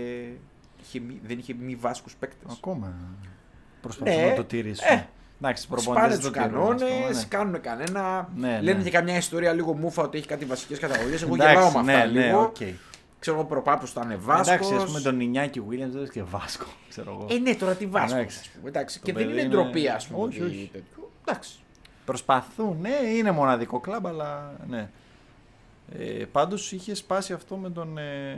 είχε 0.87 1.01
μη- 1.01 1.21
δεν 1.27 1.39
είχε 1.39 1.55
μη 1.61 1.75
βάσκους 1.75 2.15
παίκτες. 2.19 2.53
Ακόμα 2.53 2.93
προσπαθούν 3.81 4.15
Ναι, 4.15 4.27
να 4.27 4.35
το 4.35 4.45
τηρήσουν. 4.45 4.87
ε, 4.89 5.07
Εντάξει, 5.41 5.63
οι 5.63 5.67
Σπάνε 5.67 5.83
προπονητές 5.83 6.19
τους 6.19 6.25
το 6.27 6.31
τηρούν, 6.33 6.73
ας 6.73 6.81
κανόνε, 6.81 6.97
πούμε, 6.97 7.11
ναι. 7.19 7.25
κάνουν 7.29 7.61
κανένα. 7.61 8.29
Ναι, 8.37 8.61
λένε 8.61 8.79
ναι. 8.79 8.85
και 8.85 8.91
καμιά 8.91 9.17
ιστορία 9.17 9.53
λίγο 9.53 9.73
μούφα 9.75 10.03
ότι 10.03 10.19
έχει 10.19 10.27
κάτι 10.27 10.45
βασικές 10.45 10.79
καταγωγές. 10.79 11.23
Εγώ 11.23 11.35
Εντάξει, 11.35 11.53
γελάω 11.55 11.71
με 11.73 11.79
αυτά 11.79 11.93
ναι, 12.07 12.13
ναι, 12.13 12.27
λίγο. 12.27 12.41
οκ. 12.41 12.57
Ξέρω 13.19 13.37
εγώ 13.37 13.47
προπάπου 13.47 13.87
ήταν 13.91 14.17
Βάσκο. 14.21 14.53
Εντάξει, 14.53 14.75
ας 14.75 14.85
πούμε 14.85 15.01
τον 15.01 15.17
Νινιάκη 15.17 15.63
Williams 15.71 15.91
δεν 15.93 16.09
και 16.09 16.23
Βάσκο, 16.23 16.67
ξέρω 16.89 17.11
εγώ. 17.11 17.35
Ε, 17.35 17.39
ναι, 17.39 17.55
τώρα 17.55 17.75
τι 17.75 17.87
Βάσκος. 17.87 18.13
Εντάξει. 18.13 18.39
ας 18.43 18.49
πούμε, 18.49 18.69
Εντάξει. 18.69 19.01
Το 19.01 19.07
Και 19.07 19.13
δεν 19.13 19.23
παιδί 19.23 19.33
είναι 19.35 19.47
είναι- 19.47 19.51
ντροπή, 19.55 19.89
ας 19.89 20.07
πούμε. 20.07 20.27
Όχι, 20.27 20.43
ότι 20.43 20.51
όχι. 20.51 20.71
τέτοιο. 20.73 21.11
Εντάξει. 21.25 21.59
Προσπαθούν, 22.05 22.77
ναι, 22.81 23.09
είναι 23.17 23.31
μοναδικό 23.31 23.81
κλαμπ, 23.81 24.07
αλλά 24.07 24.53
ναι. 24.69 24.89
Ε, 25.93 26.25
πάντως 26.33 26.73
είχε 26.73 26.95
σπάσει 26.95 27.33
αυτό 27.33 27.57
με 27.57 27.71
τον, 27.71 27.99
ε, 27.99 28.35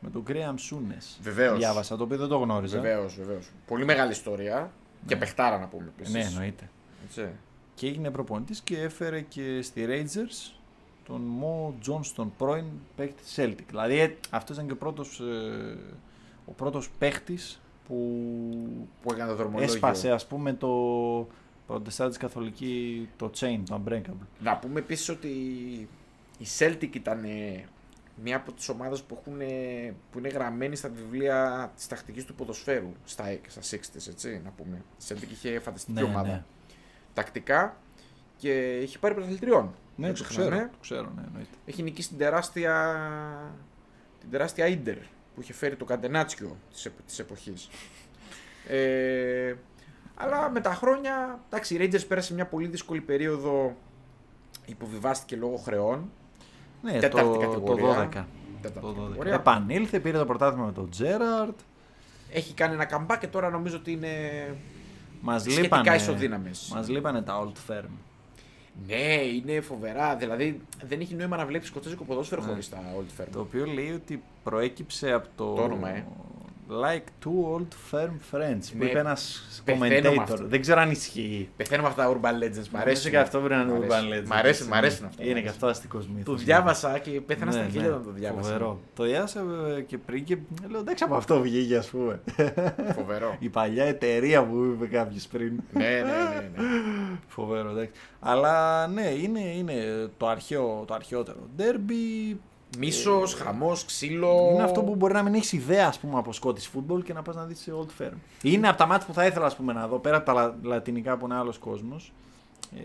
με 0.00 0.10
τον 0.10 0.22
Graham 0.28 0.54
Souness. 0.70 1.16
Βεβαίως. 1.22 1.58
Διάβασα, 1.58 1.96
το 1.96 2.02
οποίο 2.02 2.16
δεν 2.16 2.28
το 2.28 2.36
γνώριζα. 2.38 2.80
Βεβαίως, 2.80 3.14
βεβαίως. 3.16 3.50
Πολύ 3.66 3.84
μεγάλη 3.84 4.10
ιστορία. 4.10 4.70
Και 5.06 5.16
παιχτάρα 5.16 5.58
να 5.58 5.66
πούμε 5.66 5.92
επίσης. 5.96 6.14
Ναι, 6.14 6.20
εννοείται. 6.24 6.70
Έτσι. 7.06 7.28
Και 7.74 7.86
έγινε 7.86 8.10
προπονητής 8.10 8.60
και 8.60 8.80
έφερε 8.80 9.20
και 9.20 9.62
στη 9.62 9.86
Rangers 9.88 10.54
τον 11.04 11.22
Mo 11.42 11.72
Johnston, 11.90 12.26
πρώην 12.38 12.64
παίκτη 12.96 13.22
Celtic. 13.36 13.64
Δηλαδή 13.68 13.98
ε, 13.98 14.16
αυτός 14.30 14.56
ήταν 14.56 14.66
και 14.66 14.72
ο 14.72 14.76
πρώτος, 14.76 15.20
ε, 15.20 15.76
ο 16.46 16.52
πρώτος 16.52 16.90
παίκτης 16.98 17.60
που 17.88 17.96
Που 19.02 19.12
έκανε 19.12 19.30
το 19.30 19.36
δρομολόγιο. 19.36 19.72
έσπασε 19.74 20.10
ας 20.10 20.26
πούμε 20.26 20.52
το 20.52 20.68
προτεστάντης 21.66 22.16
καθολική 22.16 23.08
το 23.16 23.30
chain, 23.40 23.60
το 23.68 23.80
unbreakable. 23.84 24.26
Να 24.40 24.56
πούμε 24.56 24.78
επίσης 24.78 25.08
ότι 25.08 25.28
η 26.38 26.46
Celtic 26.58 26.94
ήταν 26.94 27.24
ε, 27.24 27.64
μία 28.22 28.36
από 28.36 28.52
τις 28.52 28.68
ομάδες 28.68 29.02
που, 29.02 29.18
έχουν, 29.20 29.40
ε, 29.40 29.94
που 30.10 30.18
είναι 30.18 30.28
γραμμένη 30.28 30.76
στα 30.76 30.88
βιβλία 30.88 31.72
της 31.76 31.86
τακτικής 31.86 32.24
του 32.24 32.34
ποδοσφαίρου 32.34 32.92
στα, 33.04 33.24
στα 33.46 33.76
60's, 33.76 34.08
έτσι, 34.08 34.40
να 34.44 34.50
πούμε. 34.50 34.76
Η 34.76 35.04
Celtic 35.08 35.30
είχε 35.30 35.58
φανταστική 35.58 36.02
ομάδα. 36.02 36.28
ναι. 36.28 36.44
Τακτικά 37.14 37.76
και 38.36 38.78
είχε 38.78 38.98
πάρει 38.98 39.14
πρωταθλητριών. 39.14 39.74
Ναι, 39.96 40.06
Δεν 40.06 40.14
το 40.16 40.22
ξεχνάμε. 40.24 40.50
ξέρω, 40.50 40.68
το 40.70 40.78
ξέρω, 40.80 41.12
ναι, 41.16 41.22
εννοείται. 41.26 41.56
Έχει 41.66 41.82
νικήσει 41.82 42.08
την 42.08 42.18
τεράστια, 42.18 42.96
την 44.20 44.30
τεράστια 44.30 44.66
Ίντερ 44.66 44.96
που 45.34 45.40
είχε 45.40 45.52
φέρει 45.52 45.76
το 45.76 45.84
Καντενάτσιο 45.84 46.56
της, 46.72 46.84
επ, 46.84 47.02
της 47.06 47.18
εποχής. 47.18 47.68
Ε, 48.68 49.54
αλλά 50.14 50.50
με 50.50 50.60
τα 50.60 50.74
χρόνια, 50.74 51.40
εντάξει, 51.46 51.74
η 51.74 51.78
Rangers 51.80 52.06
πέρασε 52.08 52.34
μια 52.34 52.46
πολύ 52.46 52.66
δύσκολη 52.66 53.00
περίοδο, 53.00 53.76
υποβιβάστηκε 54.66 55.36
λόγω 55.36 55.56
χρεών. 55.56 56.10
Ναι, 56.92 56.98
Τέταρτη 56.98 57.28
το, 57.28 57.32
το 57.32 57.38
κατηγορία. 57.38 58.08
12. 58.12 58.24
Τέταρτη 58.62 58.80
Το 58.80 58.88
12. 58.88 59.04
κατηγορία. 59.06 59.34
Επανήλθε, 59.34 60.00
πήρε 60.00 60.18
το 60.18 60.24
πρωτάθλημα 60.24 60.66
με 60.66 60.72
τον 60.72 60.90
Τζέραρτ. 60.90 61.58
Έχει 62.32 62.54
κάνει 62.54 62.74
ένα 62.74 62.84
καμπά 62.84 63.16
και 63.16 63.26
τώρα 63.26 63.50
νομίζω 63.50 63.76
ότι 63.76 63.92
είναι 63.92 64.08
Μας 65.20 65.42
σχετικά 65.42 65.62
λείπανε, 65.78 65.96
ισοδύναμες. 65.96 66.70
μας 66.74 66.88
λείπανε 66.88 67.22
τα 67.22 67.44
Old 67.46 67.70
Firm. 67.72 67.88
Ναι, 68.86 69.14
είναι 69.22 69.60
φοβερά. 69.60 70.16
Δηλαδή 70.16 70.60
δεν 70.88 71.00
έχει 71.00 71.14
νόημα 71.14 71.36
να 71.36 71.46
βλέπεις 71.46 71.68
σκοτσέζικο 71.68 72.04
ποδόσφαιρο 72.04 72.42
Ναι. 72.42 72.48
χωρίς 72.48 72.68
τα 72.68 72.78
Old 72.98 73.20
Firm. 73.22 73.26
Το 73.32 73.40
οποίο 73.40 73.64
λέει 73.66 73.90
ότι 73.92 74.22
προέκυψε 74.44 75.12
από 75.12 75.28
το, 75.36 75.54
Το 75.54 75.62
όνομα, 75.62 75.88
ε. 75.88 76.04
Like 76.68 77.04
two 77.24 77.54
old 77.54 77.68
firm 77.90 78.10
friends 78.32 78.58
που 78.72 78.78
Ναι, 78.78 78.84
είπε 78.84 78.98
ένας 78.98 79.42
πεθαίνω 79.64 80.12
με 80.12 80.22
αυτό. 80.22 80.34
commentator. 80.34 80.44
Δεν 80.46 80.60
ξέρω 80.60 80.80
αν 80.80 80.90
ισχύει. 80.90 81.48
Πεθαίνω 81.56 81.82
με 81.82 81.88
αυτά 81.88 82.02
τα 82.04 82.12
Urban 82.12 82.14
Legends. 82.14 82.38
Μ' 82.38 82.42
Νομίζω 82.42 82.68
αρέσει 82.72 83.10
και 83.10 83.18
αυτό 83.18 83.38
πρέπει 83.38 83.54
να 83.54 83.60
είναι 83.60 83.72
Μ' 83.72 83.88
Urban 83.88 83.92
αρέσει. 83.92 84.08
Legends. 84.22 84.26
Μ' 84.28 84.32
αρέσει, 84.32 84.48
έτσι, 84.60 84.68
μ' 84.68 84.74
αρέσουν 84.74 85.00
ναι. 85.02 85.06
αυτά. 85.08 85.24
Είναι 85.24 85.40
και 85.40 85.48
αυτό 85.48 85.66
αστικός 85.66 86.06
μύθος. 86.08 86.36
Το 86.38 86.44
διάβασα 86.44 86.98
και 86.98 87.10
πέθανα 87.10 87.52
στα 87.52 87.66
χίλια 87.70 87.88
όταν 87.88 88.04
το 88.04 88.10
διάβασα. 88.10 88.48
Ναι, 88.48 88.54
Φοβερό. 88.56 88.80
Το 88.94 89.04
διάβασα 89.04 89.44
ε, 89.76 89.80
και 89.80 89.98
πριν 89.98 90.24
και 90.24 90.38
λέω 90.70 90.80
εντάξει 90.80 91.04
από 91.04 91.14
αυτό 91.14 91.40
βγήκε 91.40 91.76
ας 91.76 91.86
πούμε. 91.88 92.20
Φοβερό. 92.94 93.36
Η 93.38 93.48
παλιά 93.48 93.84
εταιρεία 93.84 94.44
που 94.44 94.56
είπε 94.74 94.86
κάποιος 94.86 95.26
πριν. 95.26 95.52
ναι, 95.72 95.84
ναι, 95.88 96.00
ναι, 96.02 96.50
ναι. 96.62 96.68
Φοβερό, 97.28 97.70
εντάξει. 97.70 97.90
Αλλά 98.20 98.86
ναι, 98.86 99.06
είναι, 99.08 99.40
είναι 99.40 99.74
το, 100.16 100.26
αρχαίο, 100.26 100.84
το 100.86 100.94
αρχαιότερο. 100.94 101.38
Derby 101.58 102.34
Μίσος, 102.78 103.34
χαμός, 103.34 103.84
ξύλο. 103.84 104.50
είναι 104.52 104.62
αυτό 104.62 104.82
που 104.82 104.94
μπορεί 104.96 105.12
να 105.12 105.22
μην 105.22 105.34
έχεις 105.34 105.52
ιδέα 105.52 105.86
ας 105.88 105.98
πούμε, 105.98 106.18
από 106.18 106.30
Scottish 106.42 106.70
football 106.76 107.04
και 107.04 107.12
να 107.12 107.22
πας 107.22 107.34
να 107.36 107.44
δεις 107.44 107.58
σε 107.60 107.72
Old 107.80 108.02
Firm. 108.02 108.12
Είναι 108.42 108.68
από 108.68 108.78
τα 108.78 108.86
μάτια 108.86 109.06
που 109.06 109.12
θα 109.12 109.26
ήθελα 109.26 109.46
ας 109.46 109.56
πούμε, 109.56 109.72
να 109.72 109.88
δω 109.88 109.98
πέρα 109.98 110.16
από 110.16 110.26
τα 110.26 110.32
λα- 110.32 110.54
λατινικά 110.62 111.16
που 111.16 111.24
είναι 111.24 111.34
άλλος 111.34 111.58
κόσμος. 111.58 112.12
Ε, 112.76 112.80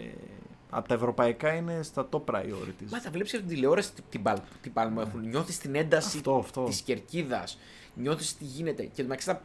από 0.69 0.87
τα 0.87 0.93
ευρωπαϊκά 0.93 1.53
είναι 1.53 1.79
στα 1.83 2.09
top 2.11 2.21
priorities. 2.25 2.89
Μα 2.91 2.99
τα 2.99 3.09
βλέπεις 3.11 3.33
από 3.33 3.43
την 3.43 3.55
τηλεόραση 3.55 3.93
τι- 3.93 4.01
την, 4.09 4.21
πάλ- 4.23 4.39
τι 4.61 4.69
πάλμα 4.69 5.01
έχουν. 5.01 5.27
Νιώθεις 5.29 5.57
την 5.57 5.75
ένταση 5.75 6.17
Αυτό, 6.17 6.35
αυτό. 6.35 6.63
της 6.63 6.81
κερκίδας. 6.81 7.57
Νιώθεις 7.95 8.37
τι 8.37 8.43
γίνεται. 8.43 8.83
Και 8.83 9.01
μεταξύ 9.03 9.25
τα, 9.25 9.41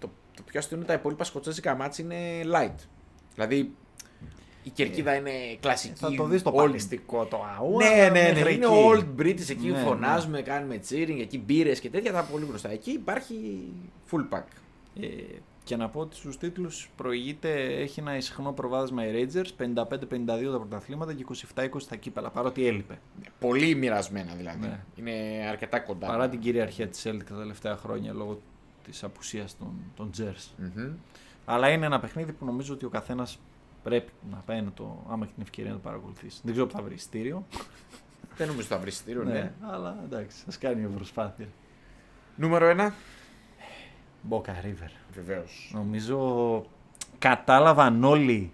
το, 0.00 0.10
το 0.36 0.42
πιο 0.46 0.58
αστείο 0.60 0.76
είναι 0.76 0.86
τα 0.86 0.92
υπόλοιπα 0.92 1.24
σκοτσέζικα 1.24 1.74
μάτς 1.74 1.98
είναι 1.98 2.16
light. 2.44 2.74
Δηλαδή 3.34 3.74
η 4.62 4.70
κερκίδα 4.70 5.14
είναι 5.14 5.30
κλασική. 5.60 5.92
Ε, 5.92 5.96
Θα 5.96 6.14
το 6.14 6.24
δεις 6.24 6.42
το 6.42 6.50
old- 6.50 6.56
παλιστικό, 6.56 7.24
το 7.24 7.44
αούα. 7.58 7.88
Ναι, 7.88 7.94
ναι, 7.94 8.08
ναι. 8.08 8.32
μέχρι 8.32 8.54
Είναι 8.54 8.66
εκεί. 8.66 8.74
old 8.88 9.20
British 9.20 9.48
εκεί 9.50 9.68
Ναι, 9.68 9.78
φωνάζουμε, 9.78 10.42
κάνουμε 10.42 10.80
cheering, 10.90 11.18
εκεί 11.20 11.38
μπύρες 11.38 11.80
και 11.80 11.90
τέτοια. 11.90 12.12
Τα 12.12 12.22
πολύ 12.22 12.44
μπροστά. 12.44 12.70
Εκεί 12.70 12.90
υπάρχει 12.90 13.34
full 14.10 14.34
pack. 14.36 14.42
Ε, 15.00 15.06
και 15.64 15.76
να 15.76 15.88
πω 15.88 16.00
ότι 16.00 16.16
στους 16.16 16.38
τίτλους 16.38 16.90
προηγείται, 16.96 17.64
έχει 17.64 18.00
ένα 18.00 18.16
ισχνό 18.16 18.52
προβάδισμα 18.52 19.06
οι 19.06 19.10
Rangers, 19.34 19.46
55-52 19.56 20.50
τα 20.52 20.58
πρωταθλήματα 20.58 21.12
και 21.14 21.24
27-20 21.54 21.68
τα 21.88 21.96
κύπελα, 21.96 22.30
παρότι 22.30 22.66
έλειπε. 22.66 22.98
Πολύ 23.40 23.74
μοιρασμένα 23.74 24.34
δηλαδή. 24.34 24.58
Ναι. 24.66 24.80
Είναι 24.96 25.46
αρκετά 25.48 25.80
κοντά. 25.80 26.06
Παρά 26.06 26.28
την 26.28 26.40
κυριαρχία 26.40 26.88
της 26.88 27.06
Celtic 27.06 27.22
τα 27.28 27.34
τελευταία 27.34 27.76
χρόνια 27.76 28.12
λόγω 28.12 28.40
της 28.84 29.04
απουσίας 29.04 29.56
των, 29.58 29.72
των 29.96 30.10
Jers. 30.18 30.48
Μμμ. 30.56 30.92
Αλλά 31.44 31.68
είναι 31.70 31.86
ένα 31.86 32.00
παιχνίδι 32.00 32.32
που 32.32 32.44
νομίζω 32.44 32.74
ότι 32.74 32.84
ο 32.84 32.88
καθένας 32.88 33.38
πρέπει 33.88 34.12
να 34.30 34.36
πάει 34.36 34.60
να 34.60 34.72
το, 34.72 35.04
άμα 35.10 35.24
έχει 35.24 35.32
την 35.34 35.42
ευκαιρία 35.42 35.70
να 35.70 35.76
το 35.76 35.82
παρακολουθήσει. 35.82 36.40
Δεν 36.42 36.52
ξέρω 36.52 36.66
που 36.66 36.76
θα 36.76 36.82
βρει 36.82 36.94
ειστήριο. 36.94 37.46
Δεν 38.36 38.46
νομίζω 38.46 38.66
ότι 38.66 38.74
θα 38.74 38.80
βρει 38.80 38.88
εισιτήριο, 38.90 39.22
ναι. 39.24 39.32
ναι, 39.32 39.52
αλλά 39.60 39.96
εντάξει, 40.04 40.36
ας 40.48 40.58
κάνει 40.58 40.80
μια 40.80 40.88
προσπάθεια. 40.88 41.46
Νούμερο 42.36 42.74
1. 42.78 42.90
Boca 44.30 44.50
River. 44.64 44.90
Βεβαίως. 45.14 45.70
Νομίζω 45.74 46.66
κατάλαβαν 47.18 48.04
όλοι 48.04 48.52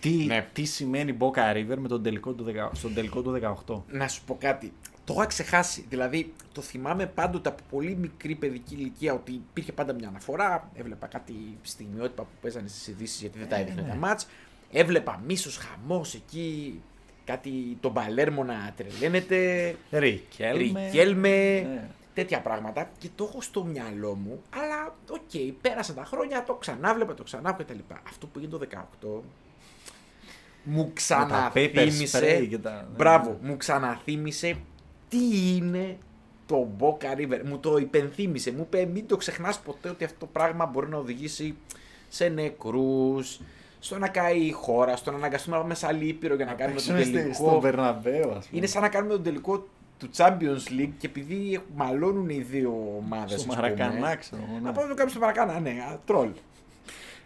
τι, 0.00 0.10
Ναι. 0.24 0.48
τι 0.52 0.64
σημαίνει 0.64 1.16
Boca 1.20 1.54
River 1.56 1.76
με 1.78 1.88
τον 1.88 2.02
τελικό 2.02 2.32
του, 2.32 2.44
δεκα- 2.44 2.70
στον 2.74 2.94
τελικό 2.94 3.22
του 3.22 3.30
18. 3.30 3.82
Να 3.88 4.08
σου 4.08 4.24
πω 4.24 4.36
κάτι. 4.40 4.72
Το 5.04 5.14
είχα 5.16 5.26
ξεχάσει. 5.26 5.84
Δηλαδή, 5.88 6.32
το 6.52 6.60
θυμάμαι 6.60 7.06
πάντοτε 7.06 7.48
από 7.48 7.62
πολύ 7.70 7.96
μικρή 7.96 8.34
παιδική 8.34 8.74
ηλικία 8.74 9.12
ότι 9.14 9.32
υπήρχε 9.32 9.72
πάντα 9.72 9.92
μια 9.92 10.08
αναφορά. 10.08 10.70
Έβλεπα 10.74 11.06
κάτι 11.06 11.34
στιγμιότυπα 11.62 12.22
που 12.22 12.28
παίζανε 12.40 12.68
στις 12.68 12.86
ειδήσεις 12.88 13.20
γιατί 13.20 13.38
δεν 13.38 13.48
τα 13.48 13.56
Ε, 13.56 13.60
έδειχνε 13.60 13.82
ναι. 13.82 13.88
τα 13.88 13.94
ματς. 13.94 14.26
Έβλεπα 14.72 15.22
μίσος, 15.26 15.56
χαμός 15.56 16.14
εκεί. 16.14 16.80
Κάτι 17.24 17.50
τον 17.80 17.92
Παλέρμο 17.92 18.44
να 18.44 18.74
τρελαίνεται. 18.76 19.74
Ρικέλμε. 19.90 20.84
Ρικέλμε. 20.86 21.60
Ναι. 21.60 21.88
Τέτοια 22.14 22.40
πράγματα 22.40 22.90
και 22.98 23.08
το 23.14 23.24
έχω 23.24 23.40
στο 23.40 23.64
μυαλό 23.64 24.14
μου. 24.14 24.42
Αλλά 24.50 24.94
οκ, 25.10 25.54
πέρασαν 25.60 25.94
τα 25.94 26.04
χρόνια, 26.04 26.44
το 26.44 26.54
ξανάβλεπα, 26.54 27.14
το 27.14 27.22
ξανά 27.22 27.52
κτλ. 27.52 27.78
Αυτό 28.08 28.26
που 28.26 28.38
έγινε 28.38 28.52
το 28.58 28.66
18 29.02 29.22
μου 30.66 30.92
τα 31.06 31.52
paper 31.54 31.68
spray 31.70 31.72
ξαναθύμισε. 31.74 32.46
και 32.46 32.58
τα- 32.58 32.88
Μπράβο, 32.96 33.38
μου 33.42 33.56
ξαναθύμισε 33.56 34.56
τι 35.08 35.54
είναι 35.56 35.98
το 36.46 36.68
Boca 36.78 37.18
River. 37.18 37.40
Μου 37.44 37.58
το 37.58 37.76
υπενθύμισε. 37.76 38.52
Μου 38.52 38.62
είπε 38.72 38.84
μην 38.92 39.06
το 39.06 39.16
ξεχνάς 39.16 39.60
ποτέ 39.60 39.88
ότι 39.88 40.04
αυτό 40.04 40.16
το 40.18 40.26
πράγμα 40.26 40.66
μπορεί 40.66 40.88
να 40.88 40.96
οδηγήσει 40.96 41.54
σε 42.08 42.28
νεκρούς, 42.28 43.40
στο 43.84 43.98
να 43.98 44.08
καεί 44.08 44.40
η 44.46 44.50
χώρα, 44.50 44.96
στο 44.96 45.10
να 45.10 45.16
αναγκαστούμε 45.16 45.56
να 45.56 45.62
πάμε 45.62 45.74
σε 45.74 45.86
άλλη 45.86 46.06
ήπειρο 46.08 46.34
για 46.34 46.44
να 46.44 46.52
κάνουμε 46.52 46.80
τον 46.80 46.94
Παίξουμε 46.94 47.02
στη- 47.02 47.12
τελικό. 47.12 47.48
Στον 47.48 47.58
Μπερναμπέο, 47.60 48.30
ας 48.30 48.46
πούμε. 48.46 48.46
Είναι 48.58 48.66
σαν 48.66 48.82
να 48.82 48.88
κάνουμε 48.88 49.12
τον 49.12 49.22
τελικό 49.22 49.66
του 49.98 50.08
Champions 50.16 50.80
League 50.80 50.90
και 50.98 51.06
επειδή 51.06 51.60
μαλώνουν 51.76 52.28
οι 52.28 52.40
δύο 52.40 52.94
ομάδες. 52.98 53.40
Στο 53.40 53.54
Μαρακανά, 53.54 54.14
ξέρω 54.16 54.42
εγώ, 54.48 54.52
ναι. 54.54 54.60
Να 54.60 54.72
πάμε 54.72 54.82
να 54.82 54.88
το 54.88 54.94
κάνουμε 54.94 55.10
στο 55.10 55.20
Μαρακανά, 55.20 55.60
ναι, 55.60 55.70
α, 55.70 55.98
τρόλ. 56.04 56.28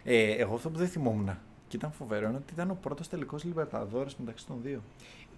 Ε, 0.03 0.31
εγώ 0.31 0.55
αυτό 0.55 0.69
που 0.69 0.77
δεν 0.77 0.87
θυμόμουν 0.87 1.37
και 1.67 1.75
ήταν 1.75 1.91
φοβερό 1.91 2.27
είναι 2.27 2.37
ότι 2.37 2.53
ήταν 2.53 2.69
ο 2.71 2.77
πρώτος 2.81 3.09
τελικός 3.09 3.43
Λιμπερταδόρε 3.43 4.09
μεταξύ 4.17 4.45
των 4.45 4.57
δύο. 4.63 4.81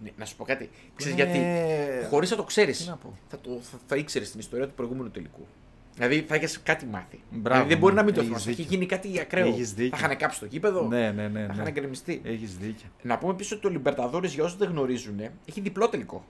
Ναι, 0.04 0.10
να 0.18 0.26
σου 0.26 0.36
πω 0.36 0.44
κάτι. 0.44 0.70
Ξέρεις 0.96 1.20
Είναι- 1.20 1.30
γιατί; 1.32 2.06
Χωρίς 2.10 2.30
να 2.32 2.36
το 2.36 2.44
ξέρεις, 2.44 2.84
Τι 2.84 2.90
να 2.90 2.96
πω. 2.96 3.14
θα, 3.30 3.40
το, 3.40 3.50
θα, 3.62 3.78
θα 3.88 3.96
ήξερες 3.96 4.32
την 4.32 4.40
ιστορία 4.40 4.68
του 4.68 4.74
προηγούμενου 4.74 5.10
τελικού. 5.12 5.46
Δηλαδή 5.94 6.22
θα 6.28 6.36
είχε 6.36 6.58
κάτι 6.64 6.86
μάθει. 6.86 7.20
Μπράβο, 7.30 7.42
δηλαδή 7.50 7.70
δεν 7.70 7.78
μπορεί 7.78 7.94
ναι, 7.94 8.00
να 8.00 8.06
μην 8.06 8.14
το 8.14 8.20
έχεις 8.20 8.32
θυμάσαι. 8.32 8.50
Έχει 8.50 8.62
δίκιο. 8.62 8.76
γίνει 8.78 8.90
κάτι 8.90 9.20
ακραίο. 9.20 9.48
Έχεις 9.48 9.74
δίκιο. 9.74 9.98
Θα 9.98 10.06
είχαν 10.06 10.18
κάψει 10.18 10.40
το 10.40 10.46
γήπεδο. 10.46 10.88
Ναι, 10.88 11.12
ναι, 11.12 11.28
ναι. 11.28 11.40
Θα 11.40 11.54
είχαν 11.54 11.64
ναι. 11.64 11.70
εγκρεμιστεί. 11.70 12.22
Έχεις 12.24 12.58
δίκιο. 12.58 12.88
Να 13.02 13.18
πούμε 13.18 13.34
επίση 13.34 13.54
ότι 13.54 13.62
το 13.62 13.70
Λιμπερταδόρες 13.70 14.34
για 14.34 14.44
όσους 14.44 14.58
δεν 14.58 14.70
γνωρίζουν 14.70 15.20
έχει 15.46 15.62
διπλό 15.62 15.88
τελικό. 15.90 16.26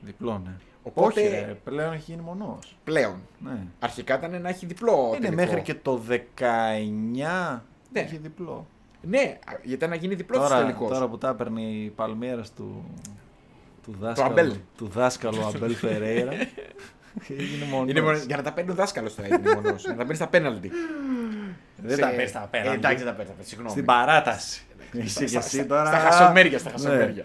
Διπλό, 0.00 0.42
ναι. 0.44 0.50
Οπότε- 0.82 1.20
Όχι, 1.20 1.28
ρε, 1.28 1.56
πλέον 1.64 1.92
έχει 1.92 2.10
γίνει 2.12 2.22
μονός. 2.22 2.76
Πλέον. 2.84 3.16
Ναι. 3.44 3.58
Αρχικά 3.78 4.14
ήταν 4.18 4.40
να 4.40 4.48
έχει 4.48 4.66
διπλό 4.66 5.04
Είναι 5.16 5.18
τελικό. 5.28 5.34
μέχρι 5.34 5.62
και 5.62 5.74
το 5.74 6.00
19 6.08 7.64
Ναι. 7.92 8.00
έχει 8.00 8.16
διπλό. 8.16 8.66
Ναι, 9.02 9.38
γιατί 9.44 9.72
ήταν 9.72 9.90
να 9.90 9.96
γίνει 9.96 10.14
διπλό 10.14 10.38
Τώρα, 10.38 10.58
τελικός. 10.60 10.88
τώρα 10.88 11.08
που 11.08 11.18
τα 11.18 11.28
έπαιρνε 11.28 11.60
η 11.62 11.92
Παλμέρας 11.96 12.52
του, 12.52 12.84
του 13.82 13.94
δάσκαλου, 14.00 14.30
Αμπέλ. 14.30 14.54
του 14.76 14.86
δάσκαλου 14.86 15.42
Αμπέλ 15.44 15.74
Φερέιρα. 15.74 16.32
έγινε 17.28 17.64
μονός. 17.70 17.90
Είναι 17.90 18.00
μόνος, 18.00 18.22
για 18.24 18.36
να 18.36 18.42
τα 18.42 18.52
παίρνει 18.52 18.70
ο 18.70 18.74
δάσκαλος 18.74 19.14
θα 19.14 19.24
έγινε 19.24 19.54
μόνος. 19.54 19.84
να 19.84 19.90
τα 19.90 19.96
παίρνει 19.96 20.14
στα 20.14 20.28
πέναλτι. 20.28 20.70
Δεν 21.76 21.98
τα 21.98 22.08
παίρνει 22.08 22.26
στα 22.28 22.48
πέναλτι. 22.50 22.72
Ε, 22.72 22.74
εντάξει, 22.76 22.96
δεν 23.04 23.06
τα 23.06 23.12
παίρνει. 23.12 23.32
Συγγνώμη. 23.40 23.70
Στην 23.70 23.84
παράταση. 23.84 24.62
Είσαι 24.92 25.08
Στα- 25.08 25.20
και 25.20 25.26
στα- 25.28 25.38
εσύ 25.38 25.56
στα- 25.56 25.66
τώρα. 25.66 25.86
Στα 25.86 25.98
χασομέρια, 25.98 26.58
στα 26.58 26.68
Ναι. 26.70 26.76
χασομέρια. 26.76 27.24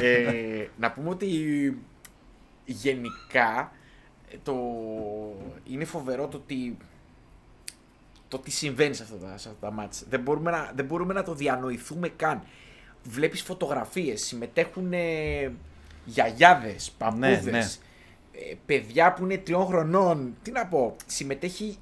ε, 0.00 0.66
να 0.78 0.90
πούμε 0.92 1.08
ότι 1.08 1.26
γενικά 2.64 3.72
ε, 4.32 4.36
το... 4.42 4.54
είναι 5.64 5.84
φοβερό 5.84 6.26
το 6.28 6.36
ότι 6.36 6.76
το 8.28 8.38
τι 8.38 8.50
συμβαίνει 8.50 8.94
σε 8.94 9.02
αυτά 9.02 9.14
τα, 9.16 9.26
σε 9.38 9.48
αυτά 9.48 9.66
τα 9.66 9.72
μάτς. 9.72 10.04
Δεν 10.10 10.20
μπορούμε, 10.20 10.50
να, 10.50 10.72
δεν 10.74 10.84
μπορούμε 10.84 11.12
να 11.14 11.22
το 11.22 11.34
διανοηθούμε 11.34 12.08
καν. 12.08 12.42
Βλέπεις 13.04 13.42
φωτογραφίες, 13.42 14.22
συμμετέχουν 14.24 14.92
ε, 14.92 15.52
γιαγιάδες, 16.04 16.90
παππούδες, 16.98 17.44
ναι. 17.44 17.58
ε, 17.58 17.68
παιδιά 18.66 19.12
που 19.12 19.24
είναι 19.24 19.36
τριών 19.38 19.66
χρονών. 19.66 20.34
Τι 20.42 20.50
να 20.50 20.66
πω, 20.66 20.96
συμμετέχει, 21.06 21.76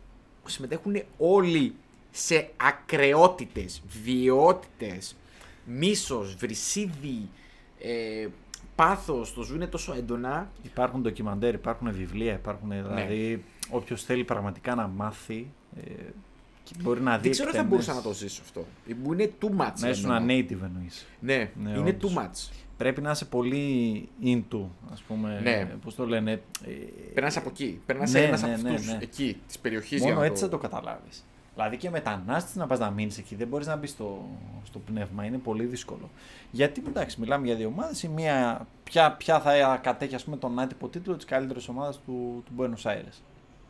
συμμετέχουν 0.46 1.02
όλοι 1.18 1.74
σε 2.10 2.50
ακρεότητες, 2.56 3.82
βιαιότητες, 4.02 5.16
μίσος, 5.64 6.34
βρυσίδι, 6.36 7.28
ε, 7.80 8.26
πάθος, 8.74 9.34
το 9.34 9.42
ζουν 9.42 9.68
τόσο 9.68 9.94
έντονα. 9.94 10.50
Υπάρχουν 10.62 11.00
ντοκιμαντέρ, 11.02 11.54
υπάρχουν 11.54 11.92
βιβλία, 11.92 12.32
υπάρχουν 12.32 12.68
Ναι. 12.68 12.82
δηλαδή 12.82 13.44
όποιος 13.70 14.02
θέλει 14.04 14.24
πραγματικά 14.24 14.74
να 14.74 14.86
μάθει 14.86 15.46
ε, 15.76 15.90
και 16.64 16.72
μπορεί 16.82 17.00
να 17.00 17.16
δει 17.16 17.22
Δεν 17.22 17.30
ξέρω 17.30 17.48
αν 17.48 17.54
θα 17.54 17.60
εκτενές. 17.60 17.86
μπορούσα 17.86 17.94
να 17.94 18.02
το 18.02 18.12
ζήσω 18.18 18.42
αυτό. 18.44 18.66
Μου 19.02 19.12
είναι 19.12 19.32
too 19.42 19.48
much. 19.60 19.72
Να 19.78 19.88
ήσουν 19.88 20.10
εννοώ. 20.10 20.26
native 20.38 20.62
εννοείς. 20.64 21.06
Ναι, 21.20 21.50
Ναι, 21.62 21.70
είναι 21.70 21.88
όντως. 21.88 22.12
too 22.14 22.18
much. 22.18 22.50
Πρέπει 22.76 23.00
να 23.00 23.10
είσαι 23.10 23.24
πολύ 23.24 24.08
into, 24.22 24.60
ας 24.92 25.02
πούμε, 25.02 25.40
Ναι. 25.42 25.64
πώς 25.84 25.94
το 25.94 26.06
λένε. 26.06 26.32
ε, 26.32 26.70
Περνάς 27.14 27.36
από 27.36 27.48
εκεί. 27.48 27.80
Περνάς 27.86 28.12
Ναι, 28.12 28.20
ένας 28.20 28.42
ναι, 28.42 28.52
από 28.54 28.62
ναι, 28.62 28.70
αυτούς 28.70 28.86
ναι. 28.86 28.98
εκεί 29.02 29.40
της 29.46 29.58
περιοχής. 29.58 30.02
Μόνο 30.02 30.22
έτσι 30.22 30.42
θα 30.42 30.48
το 30.48 30.58
καταλάβεις. 30.58 31.24
Δηλαδή 31.54 31.76
και 31.76 31.90
μετανάστης 31.90 32.54
να 32.56 32.66
πας 32.66 32.78
να 32.78 32.90
μείνεις 32.90 33.18
εκεί, 33.18 33.34
δεν 33.34 33.48
μπορείς 33.48 33.66
να 33.66 33.76
μπεις 33.76 33.90
στο, 33.90 34.24
στο 34.64 34.78
πνεύμα, 34.78 35.24
είναι 35.24 35.38
πολύ 35.38 35.64
δύσκολο. 35.64 36.10
Γιατί 36.50 36.82
εντάξει, 36.88 37.20
μιλάμε 37.20 37.46
για 37.46 37.54
δύο 37.54 37.66
ομάδες. 37.66 38.02
Η 38.02 38.08
μία, 38.08 38.66
ποια, 38.84 39.12
ποια 39.12 39.40
θα 39.40 39.76
κατέχει 39.82 40.14
ας 40.14 40.24
πούμε, 40.24 40.36
τον 40.36 40.58
άτυπο 40.58 40.88
τίτλο 40.88 41.16
της 41.16 41.24
καλύτερης 41.24 41.68
ομάδας 41.68 42.00
του, 42.06 42.42
του 42.46 42.52
Buenos 42.58 42.90
Aires. 42.90 43.20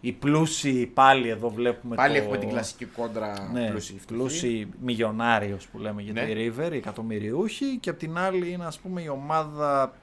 Οι 0.00 0.12
πλούσιοι 0.12 0.86
πάλι 0.94 1.28
εδώ 1.28 1.50
βλέπουμε. 1.50 1.94
Πάλι 1.96 2.16
το... 2.16 2.22
έχουμε 2.22 2.38
την 2.38 2.48
κλασική 2.48 2.84
κόντρα 2.84 3.50
Ναι, 3.52 3.68
πλούσιοι 3.70 3.98
φτωχοί. 3.98 4.06
πλούσιοι 4.20 4.68
μιλιονάριο 4.82 5.58
που 5.72 5.78
λέμε 5.78 6.02
για 6.02 6.12
Ναι. 6.12 6.24
τη 6.24 6.32
River, 6.34 6.72
οι 6.72 6.76
εκατομμυριούχοι. 6.76 7.76
Και 7.80 7.90
απ' 7.90 7.98
την 7.98 8.18
άλλη 8.18 8.50
είναι 8.50 8.64
ας 8.66 8.78
πούμε 8.78 9.02
η 9.02 9.08
ομάδα 9.08 9.94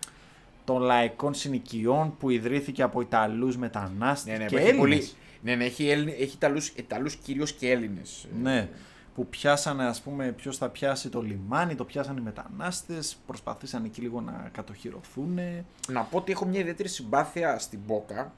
των 0.65 0.81
λαϊκών 0.81 1.33
συνοικιών 1.33 2.17
που 2.17 2.29
ιδρύθηκε 2.29 2.81
από 2.83 3.01
Ιταλούς 3.01 3.57
μετανάστες 3.57 4.31
Ναι, 4.33 4.37
ναι, 4.43 4.45
και 4.49 4.55
έχει 4.55 4.63
Έλληνες. 4.67 4.79
πολύ- 4.79 5.07
Ναι, 5.41 5.55
ναι, 5.55 5.65
έχει, 5.65 5.89
Έλληνε- 5.89 6.15
έχει 6.19 6.35
Ιταλούς, 6.35 6.67
Ιταλούς 6.67 7.15
κυρίως 7.15 7.53
και 7.53 7.69
Έλληνες. 7.71 8.27
Ναι, 8.41 8.69
που 9.15 9.27
πιάσανε 9.27 9.85
ας 9.85 10.01
πούμε 10.01 10.31
ποιος 10.31 10.57
θα 10.57 10.69
πιάσει 10.69 11.09
το 11.09 11.21
λιμάνι, 11.21 11.75
το 11.75 11.83
πιάσανε 11.83 12.19
οι 12.19 12.23
μετανάστες, 12.23 13.17
προσπαθήσαν 13.27 13.83
εκεί 13.85 14.01
λίγο 14.01 14.21
να 14.21 14.49
κατοχυρωθούν. 14.53 15.39
Να 15.87 16.01
πω 16.01 16.17
ότι 16.17 16.31
έχω 16.31 16.45
μια 16.45 16.59
ιδιαίτερη 16.59 16.89
συμπάθεια 16.89 17.59
στην 17.59 17.79
Μπόκα 17.87 18.31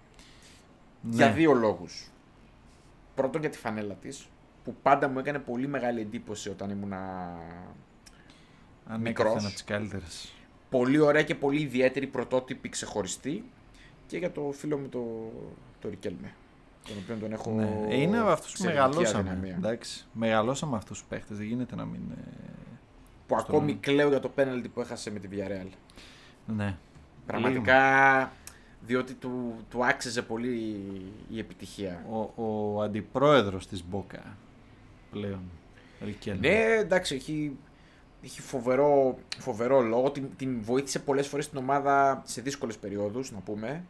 Ναι. 1.06 1.15
για 1.15 1.32
δύο 1.32 1.53
λόγους. 1.53 2.10
Πρώτον 3.15 3.41
για 3.41 3.49
τη 3.49 3.57
φανέλα 3.57 3.94
της, 3.94 4.27
που 4.64 4.76
πάντα 4.82 5.07
μου 5.07 5.19
έκανε 5.19 5.40
πολύ 5.40 5.68
μεγάλη 5.68 6.02
εντύπωση 6.02 6.49
όταν 6.49 6.69
ήμουνα 6.69 6.98
Ανέκαθεν 8.88 9.02
μικρός. 9.02 9.44
από 9.45 9.53
τις 9.53 9.64
καλύτερες. 9.64 10.34
πολύ 10.69 10.99
ωραία 10.99 11.23
και 11.23 11.36
πολύ 11.36 11.61
ιδιαίτερη 11.61 12.07
πρωτότυπη 12.07 12.69
ξεχωριστή 12.69 13.44
και 14.07 14.18
για 14.18 14.32
το 14.32 14.52
φίλο 14.57 14.77
μου 14.77 14.88
το, 14.90 15.32
το 15.82 15.90
Ρικέλμε. 15.90 16.34
Τον 16.88 16.95
οποίο 17.03 17.15
τον 17.15 17.32
έχω. 17.32 17.52
Ναι. 17.52 17.86
Ε, 17.90 18.02
Είναι 18.02 18.19
από 18.19 18.30
αυτούς 18.30 18.52
που 18.52 18.64
εξαιρετική 18.64 18.90
μεγαλώσαμε. 18.95 19.30
αδυναμία. 19.30 19.56
Εντάξει. 19.56 20.06
Μεγαλώσαμε 20.14 20.76
αυτούς 20.76 20.98
τους 20.99 21.07
παίχτες, 21.07 21.38
δεν 21.38 21.45
γίνεται 21.45 21.76
να 21.76 21.86
μην... 21.86 22.02
ε, 22.18 22.22
Που 23.27 23.40
στο- 23.40 23.52
ακόμη 23.56 23.73
κλαίω 23.76 24.10
για 24.10 24.19
το 24.19 24.30
πέναλτι 24.30 24.68
που 24.68 24.82
έχασε 24.82 25.11
με 25.11 25.19
τη 25.19 25.27
Villarreal. 25.32 25.69
Ναι. 26.45 26.77
Πραγματικά 27.26 28.32
διότι 28.85 29.13
του, 29.13 29.55
του 29.69 29.85
άξιζε 29.85 30.21
πολύ 30.21 30.81
η 31.29 31.39
επιτυχία. 31.39 32.05
Ο, 32.09 32.43
ο 32.43 32.81
αντιπρόεδρος 32.81 33.67
της 33.67 33.83
Μπόκα 33.85 34.37
πλέον. 35.11 35.41
Ρικέλμε. 36.01 36.47
Ναι, 36.47 36.63
εντάξει, 36.77 37.15
έχει, 37.15 37.57
έχει 38.23 38.41
φοβερό, 38.41 39.17
φοβερό 39.37 39.81
λόγο. 39.81 40.11
Την, 40.11 40.29
την 40.37 40.61
βοήθησε 40.61 40.99
πολλές 40.99 41.27
φορές 41.27 41.49
την 41.49 41.57
ομάδα 41.57 42.21
σε 42.25 42.41
δύσκολες 42.41 42.77
περιόδους, 42.77 43.31
να 43.31 43.39
πούμε. 43.39 43.83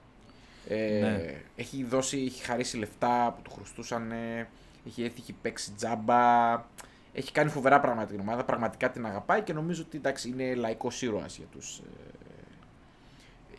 Ε, 0.67 0.99
Ναι. 0.99 1.41
Έχει 1.55 1.84
δώσει, 1.84 2.17
έχει 2.17 2.43
χαρίσει 2.43 2.77
λεφτά 2.77 3.34
που 3.35 3.41
του 3.41 3.51
χρωστούσαν. 3.51 4.11
Έχει 4.88 5.03
έρθει, 5.03 5.19
έχει 5.22 5.34
παίξει 5.41 5.72
τζάμπα. 5.72 6.53
Έχει 7.13 7.31
κάνει 7.31 7.49
φοβερά 7.49 7.80
πράγματα 7.80 8.07
την 8.07 8.19
ομάδα. 8.19 8.43
Πραγματικά 8.43 8.91
την 8.91 9.05
αγαπάει 9.05 9.41
και 9.41 9.53
νομίζω 9.53 9.84
ότι 9.88 9.97
εντάξει, 9.97 10.30
είναι 10.30 10.55
λαϊκός 10.55 11.01
ήρωας 11.01 11.38
για 11.38 11.45
τους 11.51 11.81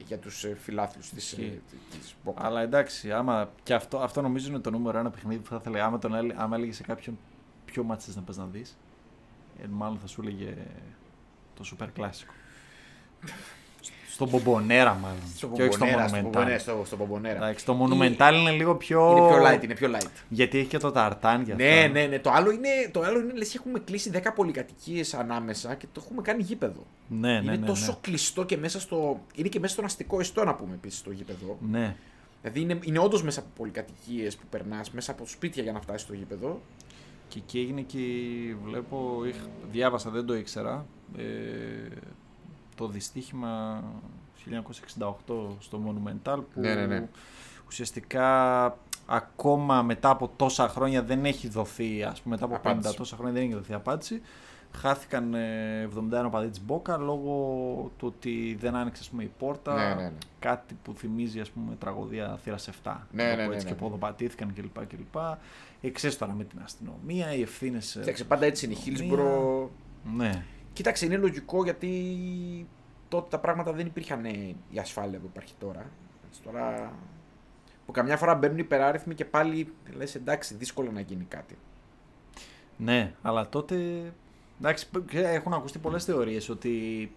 για 0.06 0.18
τους 0.18 0.44
ε, 0.44 0.55
φιλάθλους 0.60 1.10
της, 1.10 1.32
ε, 1.32 1.43
Ισχύει. 1.43 1.60
της 1.90 2.14
Boca. 2.24 2.32
Αλλά 2.36 2.60
εντάξει, 2.60 3.12
άμα 3.12 3.51
και 3.62 3.74
αυτό, 3.74 3.98
αυτό 3.98 4.23
νομίζω 4.23 4.48
είναι 4.48 4.59
το 4.59 4.70
νούμερο 4.70 4.98
ένα 4.98 5.10
παιχνίδι 5.10 5.40
που 5.40 5.48
θα 5.48 5.56
ήθελα. 5.60 5.85
Άμα, 5.85 5.98
τον, 5.98 6.14
έλε- 6.14 6.39
άμα 6.39 6.56
έλεγε 6.56 6.73
σε 6.73 6.82
κάποιον 6.82 7.18
ποιο 7.64 7.82
μάτς 7.82 8.05
θες 8.05 8.16
να 8.16 8.23
πας 8.23 8.36
να 8.36 8.47
δεις, 8.47 8.77
ε, 9.62 9.66
μάλλον 9.70 9.98
θα 9.98 10.06
σου 10.06 10.20
έλεγε 10.20 10.56
το 11.55 11.64
Super 11.81 11.89
Κλάσικο. 11.94 12.32
Στον 14.16 14.28
Μπομπονέρα 14.28 14.94
μάλλον. 14.94 15.16
Στο 15.36 15.47
και 15.48 15.62
όχι 15.62 15.72
στο 15.72 15.84
Μπομπονέρα, 15.84 16.09
στο 16.09 16.18
Monumental. 16.18 16.22
Μπομπονέρα, 16.22 16.59
στο, 16.59 16.82
στο 16.86 16.97
Μπομπονέρα. 16.97 17.36
Εντάξει, 17.36 17.64
το 17.64 17.78
Monumental 17.82 18.32
είναι 18.40 18.51
λίγο 18.51 18.74
πιο... 18.74 19.10
Είναι 19.16 19.28
πιο 19.28 19.47
light, 19.47 19.64
είναι 19.64 19.74
πιο 19.74 19.90
light. 19.94 20.06
Γιατί 20.28 20.59
έχει 20.59 20.66
και 20.68 20.78
το 20.78 20.90
ταρτάν 20.90 21.43
για 21.43 21.55
Ναι, 21.55 21.68
αυτά. 21.78 21.88
ναι, 21.88 22.06
ναι. 22.06 22.18
Το 22.18 22.30
άλλο 22.30 22.51
είναι, 22.51 22.68
το 22.90 23.01
άλλο 23.01 23.18
είναι 23.20 23.32
λες 23.32 23.48
και 23.48 23.59
έχουμε 23.59 23.78
κλείσει 23.78 24.10
10 24.14 24.18
πολυκατοικίες 24.34 25.14
ανάμεσα 25.14 25.74
και 25.74 25.86
το 25.93 26.02
έχουμε 26.05 26.22
κάνει 26.22 26.43
γήπεδο. 26.43 26.86
Ναι, 27.09 27.28
ναι, 27.32 27.34
είναι 27.36 27.51
ναι, 27.51 27.56
ναι. 27.56 27.66
τόσο 27.66 27.98
κλειστό 28.01 28.44
και 28.44 28.56
μέσα 28.56 28.80
στο. 28.80 29.20
Είναι 29.34 29.48
και 29.48 29.60
μέσα 29.60 29.72
στον 29.72 29.84
αστικό 29.84 30.20
ιστό 30.20 30.44
να 30.44 30.55
πούμε 30.55 30.74
επίσης 30.74 31.02
το 31.02 31.10
γήπεδο. 31.10 31.59
Ναι. 31.70 31.94
Δηλαδή 32.40 32.60
είναι, 32.60 32.78
είναι 32.82 32.98
όντως 32.98 33.22
μέσα 33.22 33.40
από 33.40 33.48
πολυκατοικίες 33.56 34.36
που 34.36 34.44
περνάς, 34.51 34.90
μέσα 34.90 35.12
από 35.12 35.26
σπίτια 35.26 35.62
για 35.62 35.72
να 35.72 35.80
φτάσεις 35.80 36.02
στο 36.02 36.14
γήπεδο. 36.14 36.60
Και 37.28 37.38
εκεί 37.38 37.59
έγινε 37.59 37.80
και 37.80 37.98
βλέπω, 38.64 39.22
είχ- 39.28 39.36
διάβασα, 39.72 40.10
δεν 40.10 40.26
το 40.26 40.34
ήξερα, 40.36 40.86
ε, 41.18 41.22
το 42.77 42.86
δυστύχημα 42.89 43.82
1968 44.98 45.15
στο 45.59 45.81
Monumental 45.86 46.39
που 46.55 46.61
Ναι, 46.61 46.74
ναι, 46.74 46.86
ναι. 46.86 47.09
ουσιαστικά 47.66 48.65
ακόμα 49.07 49.82
μετά 49.82 50.11
από 50.11 50.31
τόσα 50.36 50.69
χρόνια 50.69 51.03
δεν 51.03 51.24
έχει 51.24 51.48
δοθεί, 51.48 52.03
ας 52.03 52.20
πούμε 52.20 52.35
μετά 52.35 52.47
από 52.47 52.55
Απάντηση. 52.55 52.93
50 52.93 52.97
τόσα 52.97 53.16
χρόνια 53.16 53.32
δεν 53.35 53.43
έχει 53.43 53.55
δοθεί 53.55 53.74
απάντηση. 53.74 54.20
Χάθηκαν 54.73 55.35
ε, 55.35 55.89
71 56.27 56.28
παδί 56.31 56.48
της 56.48 56.61
Μπόκα 56.65 56.97
λόγω 56.97 57.32
του 57.98 58.07
ότι 58.16 58.57
δεν 58.61 58.74
άνοιξε 58.74 59.03
ας 59.03 59.09
πούμε, 59.09 59.23
η 59.23 59.31
πόρτα. 59.39 59.74
Ναι, 59.74 59.94
ναι, 59.94 60.03
ναι. 60.03 60.12
Κάτι 60.39 60.77
που 60.82 60.94
θυμίζει 60.94 61.40
ας 61.40 61.51
πούμε, 61.51 61.74
τραγωδία 61.78 62.39
θύρας 62.43 62.70
7. 62.85 62.97
Ναι, 63.12 63.24
να 63.24 63.31
το 63.31 63.36
ναι, 63.36 63.43
πω 63.43 63.48
ναι, 63.48 63.55
έτσι, 63.55 63.66
ναι. 63.66 63.73
Και 63.73 63.78
ποδοπατήθηκαν 63.78 64.55
κλπ. 64.55 64.86
κλπ. 64.86 65.20
Εξές 65.81 66.19
τώρα 66.19 66.32
με 66.32 66.44
την 66.44 66.59
αστυνομία, 66.65 67.35
οι 67.35 67.43
ευθύνες. 67.43 67.97
Κοίταξε, 68.01 68.24
πάντα 68.24 68.47
έτσι 68.47 68.65
είναι. 68.66 68.74
η 68.74 68.78
Hillsborough. 68.86 69.69
Ναι. 70.16 70.44
Κοίταξε, 70.77 71.05
είναι 71.07 71.16
λογικό 71.16 71.65
γιατί 71.65 71.90
τότε 73.09 73.27
τα 73.31 73.39
πράγματα 73.39 73.73
δεν 73.73 73.86
υπήρχαν 73.86 74.24
ε, 74.24 74.31
η 74.70 74.78
ασφάλεια 74.78 75.19
που 75.19 75.27
υπάρχει 75.32 75.55
τώρα. 75.59 75.90
Έτσι, 76.28 76.43
τώρα 76.43 76.93
που 77.86 77.93
καμιά 77.93 78.16
φορά 78.16 78.35
μπαίνουν 78.35 78.59
υπεράριθμοι 78.59 79.15
και 79.15 79.24
πάλι 79.24 79.73
λες 79.97 80.15
εντάξει, 80.15 80.55
δύσκολο 80.55 80.90
να 80.90 81.01
γίνει 81.01 81.24
κάτι. 81.24 81.57
Ναι, 82.77 83.12
αλλά 83.23 83.48
τότε. 83.48 83.77
Εντάξει, 84.61 84.89
π- 84.90 85.15
έχουν 85.15 85.53
ακουστεί 85.53 85.78
πολλές 85.78 86.05
θεωρίες 86.05 86.48
ότι 86.48 87.12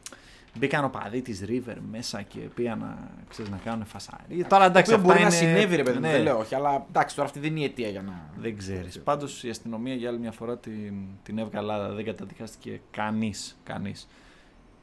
μπήκαν 0.58 0.84
οπαδοί 0.84 1.22
της 1.22 1.44
River 1.48 1.76
μέσα 1.92 2.22
και 2.22 2.40
πήγαν 2.40 2.80
να, 2.80 3.10
ξέρεις, 3.30 3.52
να 3.52 3.58
κάνουν 3.58 3.86
φασαρία. 3.86 4.48
Τώρα 4.48 4.66
εντάξει, 4.66 4.94
Αυτό 4.94 4.96
αυτά 4.96 5.08
μπορεί 5.08 5.30
να 5.30 5.36
είναι... 5.38 5.52
συνέβη, 5.52 5.76
ρε 5.76 5.84
παιδί 5.84 5.96
μου, 5.96 6.02
ναι, 6.06 6.12
δεν 6.12 6.22
λέω 6.22 6.38
όχι, 6.40 6.56
αλλά 6.56 6.86
εντάξει, 6.90 7.16
τώρα 7.16 7.28
αυτή 7.28 7.40
δεν 7.40 7.50
είναι 7.52 7.60
η 7.60 7.64
αιτία 7.64 7.90
για 7.90 8.02
να. 8.02 8.30
Δεν 8.38 8.58
ξέρεις. 8.58 9.00
Πάντως 9.00 9.44
η 9.44 9.50
αστυνομία 9.50 9.94
για 9.94 10.10
άλλη 10.10 10.20
μια 10.20 10.32
φορά 10.32 10.58
την, 10.58 10.94
την 11.24 11.38
έβγαλε, 11.38 11.74
αλλά 11.74 11.90
δεν 11.90 12.06
καταδικάστηκε 12.06 12.82
κανείς. 12.92 13.58
Κανείς. 13.64 14.08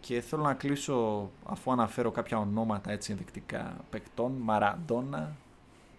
Και 0.00 0.20
θέλω 0.20 0.42
να 0.42 0.54
κλείσω 0.54 1.30
αφού 1.46 1.72
αναφέρω 1.72 2.10
κάποια 2.10 2.38
ονόματα 2.38 2.90
έτσι 2.90 3.10
ενδεικτικά 3.12 3.76
παικτών. 3.90 4.32
Μαραντόνα, 4.40 5.36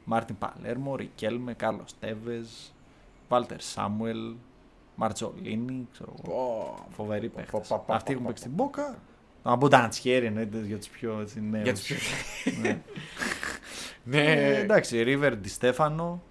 Μάρτιν 0.06 0.36
Παλέρμο, 0.38 0.96
Ρικέλμε, 0.96 1.54
Κάρλος 1.54 2.00
Τέβες, 2.00 2.74
Βάλτερ 3.30 3.62
Σάμουελ, 3.62 4.34
Μαρτζολίνη, 4.96 5.88
ξέρω 5.92 6.14
εγώ. 6.24 6.34
Πω, 6.36 6.86
Φοβεροί 6.96 7.28
πω, 7.28 7.34
παίχτε. 7.36 7.52
πω, 7.52 7.64
πω, 7.68 7.84
πω, 7.88 7.94
Αυτοί 7.94 8.12
έχουν 8.12 8.24
πω, 8.24 8.30
παίξει 8.30 8.44
πω. 8.50 8.56
την 8.56 8.64
Μπόκα. 8.66 8.98
Να 9.48 9.56
μπουν 9.56 9.70
Νταντσιέρι 9.70 10.26
εννοείται 10.26 10.58
για 10.66 10.78
τους 10.78 10.88
πιο 10.88 11.20
έτσι, 11.22 11.42
νέους. 11.42 11.64
Για 11.64 11.74
τους 11.74 11.82
πιο... 11.84 11.96
Ναι. 12.62 12.82
ναι. 14.20 14.24
Ε, 14.24 14.60
εντάξει, 14.60 15.04
Ρίβερ 15.04 15.38
Ντι 15.38 15.50
Στέφανο, 15.50 16.24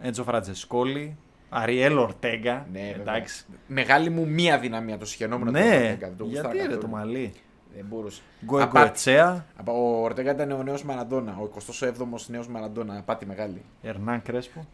Έντζο 0.00 0.22
Φραντζεσκόλη, 0.24 1.16
Αριέλ 1.48 1.98
Ορτέγκα. 1.98 2.66
Ναι, 2.72 2.80
βέβαια. 2.80 3.14
εντάξει. 3.14 3.44
Μεγάλη 3.66 4.10
μου 4.10 4.28
μία 4.28 4.58
δυναμία 4.58 4.98
το 4.98 5.04
συγχαινόμενο 5.04 5.50
του 5.50 5.58
Ναι, 5.58 5.64
Ορτέγκα, 5.74 6.08
δεν 6.08 6.16
το 6.16 6.24
γιατί 6.24 6.46
γουστάρα 6.46 6.68
ρε 6.68 6.74
το 6.74 6.74
καθόλου. 6.74 6.92
μαλλί. 6.92 7.32
Δεν 7.74 7.84
μπορούσε. 7.88 8.22
Γκοε 8.44 8.62
Απάτη. 8.62 8.78
Γκοετσέα, 8.78 9.46
Από 9.56 9.72
ο 9.72 10.02
Ορτέγκα 10.02 10.30
ήταν 10.30 10.50
ο 10.50 10.62
νέος 10.62 10.84
Μαραντόνα, 10.84 11.36
ο 11.36 11.48
27ο 11.80 12.06
νέος 12.26 12.48
Μαραντόνα, 12.48 12.98
απάτη 12.98 13.26
μεγάλη. 13.26 13.62
Ερνάν 13.82 14.22
Κρέσπο 14.22 14.66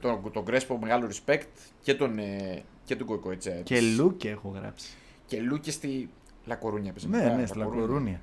Τον, 0.00 0.30
τον 0.32 0.44
Κρέσπο 0.44 0.78
μεγάλο 0.78 1.08
respect 1.08 1.46
και 1.82 1.94
τον, 1.94 2.18
ε, 2.18 2.62
και 2.84 2.96
τον 2.96 3.06
Κοϊκοϊτσέ. 3.06 3.60
και 3.64 3.80
Λούκε 3.80 4.28
έχω 4.30 4.48
γράψει. 4.48 4.88
Και 5.26 5.40
Λούκε 5.40 5.70
στη 5.70 6.10
Λακορούνια. 6.48 6.92
παίζει 6.92 7.08
Ναι, 7.08 7.16
μετά, 7.24 7.36
ναι, 7.36 7.46
στη 7.46 7.58
Λακορούνια. 7.58 8.20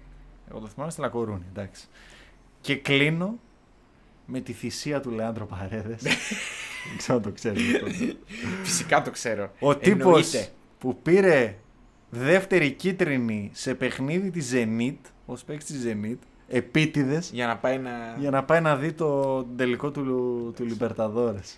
Εγώ 0.50 0.60
το 0.60 0.68
θυμάμαι 0.68 0.92
στη 0.92 1.02
Λακορούνια, 1.02 1.46
εντάξει. 1.52 1.88
Και 2.62 2.76
κλείνω 2.76 3.40
με 4.26 4.40
τη 4.40 4.54
θυσία 4.54 5.00
του 5.02 5.10
Λεάντρο 5.10 5.46
Παρέδε. 5.46 5.98
Δεν 6.00 6.98
ξέρω 6.98 7.18
αν 7.18 7.24
το 7.24 7.32
ξέρεις. 7.32 7.64
Φυσικά 8.64 9.02
το 9.02 9.12
ξέρω. 9.12 9.52
Ο 9.60 9.78
τύπος 9.78 10.06
Εννοείται. 10.34 10.48
που 10.80 11.02
πήρε 11.02 11.56
δεύτερη 12.10 12.72
κίτρινη 12.72 13.50
σε 13.54 13.74
παιχνίδι 13.76 14.32
της 14.32 14.52
Zenit, 14.54 14.96
ως 15.26 15.44
παίκτης 15.44 15.68
της 15.68 15.84
Zenit, 15.88 16.18
επίτηδες, 16.48 17.30
Για 17.34 17.48
να 17.48 17.58
πάει 17.58 17.78
να. 17.78 18.16
για 18.20 18.30
να 18.30 18.44
πάει 18.44 18.62
να 18.62 18.76
δει 18.76 18.94
το 18.94 19.44
τελικό 19.44 19.92
του, 19.92 20.04
του 20.56 20.64
Λιμπερταδόρες. 20.66 21.58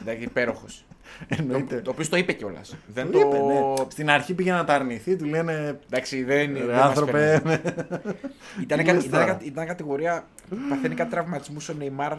Εντάξει, 0.00 0.22
υπέροχος. 0.24 0.84
Εννοείται. 1.38 1.74
το, 1.76 1.82
το 1.82 1.90
οποίο 1.90 2.08
το 2.08 2.16
είπε 2.16 2.32
κιόλας. 2.32 2.76
Δεν 2.86 3.10
Το 3.10 3.18
το. 3.18 3.18
είπε, 3.18 3.38
ναι. 3.38 3.60
Στην 3.88 4.10
αρχή 4.10 4.34
πήγε 4.34 4.52
να 4.52 4.64
τα 4.64 4.74
αρνηθεί, 4.74 5.16
του 5.16 5.24
λένε. 5.24 5.78
Εντάξει, 5.86 6.22
δεν 6.22 6.56
είναι. 6.56 6.64
Ρε 6.64 6.76
άνθρωπε, 6.82 7.40
ναι. 7.44 7.60
Ήταν, 8.62 8.78
τι 8.78 8.84
κα- 8.84 8.92
λες 8.92 9.04
ήταν, 9.04 9.20
τώρα. 9.20 9.24
κα- 9.32 9.40
ήταν 9.44 9.66
κατηγορία. 9.66 10.26
Παθαίνει 10.68 10.94
κάτι 10.94 11.10
τραυματισμού 11.10 11.56
ο 11.70 11.72
Νεϊμάρ. 11.72 12.12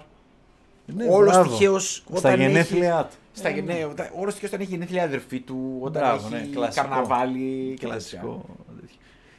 Ναι, 0.85 1.05
Όλος 1.09 1.33
μπράβο. 1.33 1.49
τυχαίο. 1.49 1.79
Στα 2.13 2.35
γενέθλιά 2.35 3.07
του. 3.11 3.15
Στα 3.33 3.49
γενέ, 3.49 3.87
όταν- 3.91 4.09
όλος 4.15 4.33
τυχαίως 4.33 4.51
όταν 4.51 4.61
έχει 4.65 4.71
γενέθλια 4.71 5.01
η 5.01 5.05
αδερφή 5.05 5.39
του, 5.39 5.77
όταν 5.81 6.01
Μπράβο, 6.01 6.27
έχει 6.35 6.45
ναι, 6.45 6.49
κλασικό. 6.55 6.87
καρναβάλι 6.87 7.73
και 7.79 7.85
Κλασικό. 7.85 8.45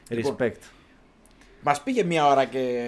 Λοιπόν, 0.09 0.37
Respect. 0.39 0.61
Μας 1.62 1.81
πήγε 1.83 2.03
μία 2.05 2.27
ώρα 2.27 2.45
και 2.45 2.81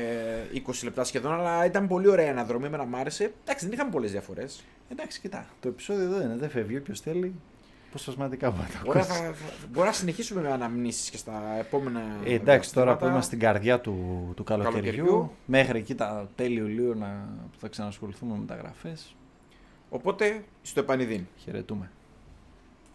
20 0.52 0.84
λεπτά 0.84 1.04
σχεδόν, 1.04 1.32
αλλά 1.32 1.64
ήταν 1.64 1.88
πολύ 1.88 2.08
ωραία 2.08 2.26
η 2.26 2.28
αναδρομή, 2.28 2.66
εμένα 2.66 2.84
μ' 2.84 2.96
άρεσε. 2.96 3.32
Εντάξει, 3.44 3.64
δεν 3.64 3.74
είχαμε 3.74 3.90
πολλές 3.90 4.10
διαφορές. 4.10 4.64
Εντάξει, 4.88 5.20
κοιτά. 5.20 5.46
Το 5.60 5.68
επεισόδιο 5.68 6.02
εδώ 6.04 6.22
είναι. 6.22 6.36
Δεν 6.36 6.50
φεύγει. 6.50 6.76
Όποιος 6.76 7.00
θέλει. 7.00 7.34
Αποσπασματικά 7.88 8.50
μπορεί 8.50 8.62
να 8.62 8.80
το 8.80 8.88
Ωραία, 8.90 9.02
ακούσει. 9.02 9.18
θα, 9.20 9.32
θα, 9.32 9.66
μπορεί 9.72 9.86
να 9.86 9.92
συνεχίσουμε 9.92 10.40
με 10.40 10.52
αναμνήσεις 10.52 11.10
και 11.10 11.16
στα 11.16 11.56
επόμενα. 11.58 12.00
Ε, 12.24 12.34
εντάξει, 12.34 12.72
τώρα 12.74 12.84
που 12.84 12.98
διαστήματα. 12.98 13.06
είμαστε 13.06 13.36
στην 13.36 13.38
καρδιά 13.38 13.80
του, 13.80 13.92
του 14.36 14.44
καλοκαιριού, 14.44 14.80
Καλοκαιριού. 14.82 15.30
μέχρι 15.46 15.78
εκεί 15.78 15.94
τα 15.94 16.28
τέλη 16.34 16.58
Ιουλίου 16.58 16.94
να, 16.94 17.28
που 17.52 17.58
θα 17.58 17.68
ξανασχοληθούμε 17.68 18.32
με 18.32 18.38
μεταγραφές. 18.38 19.14
Οπότε, 19.90 20.44
στο 20.62 20.80
επανειδήν. 20.80 21.26
Χαιρετούμε. 21.36 21.90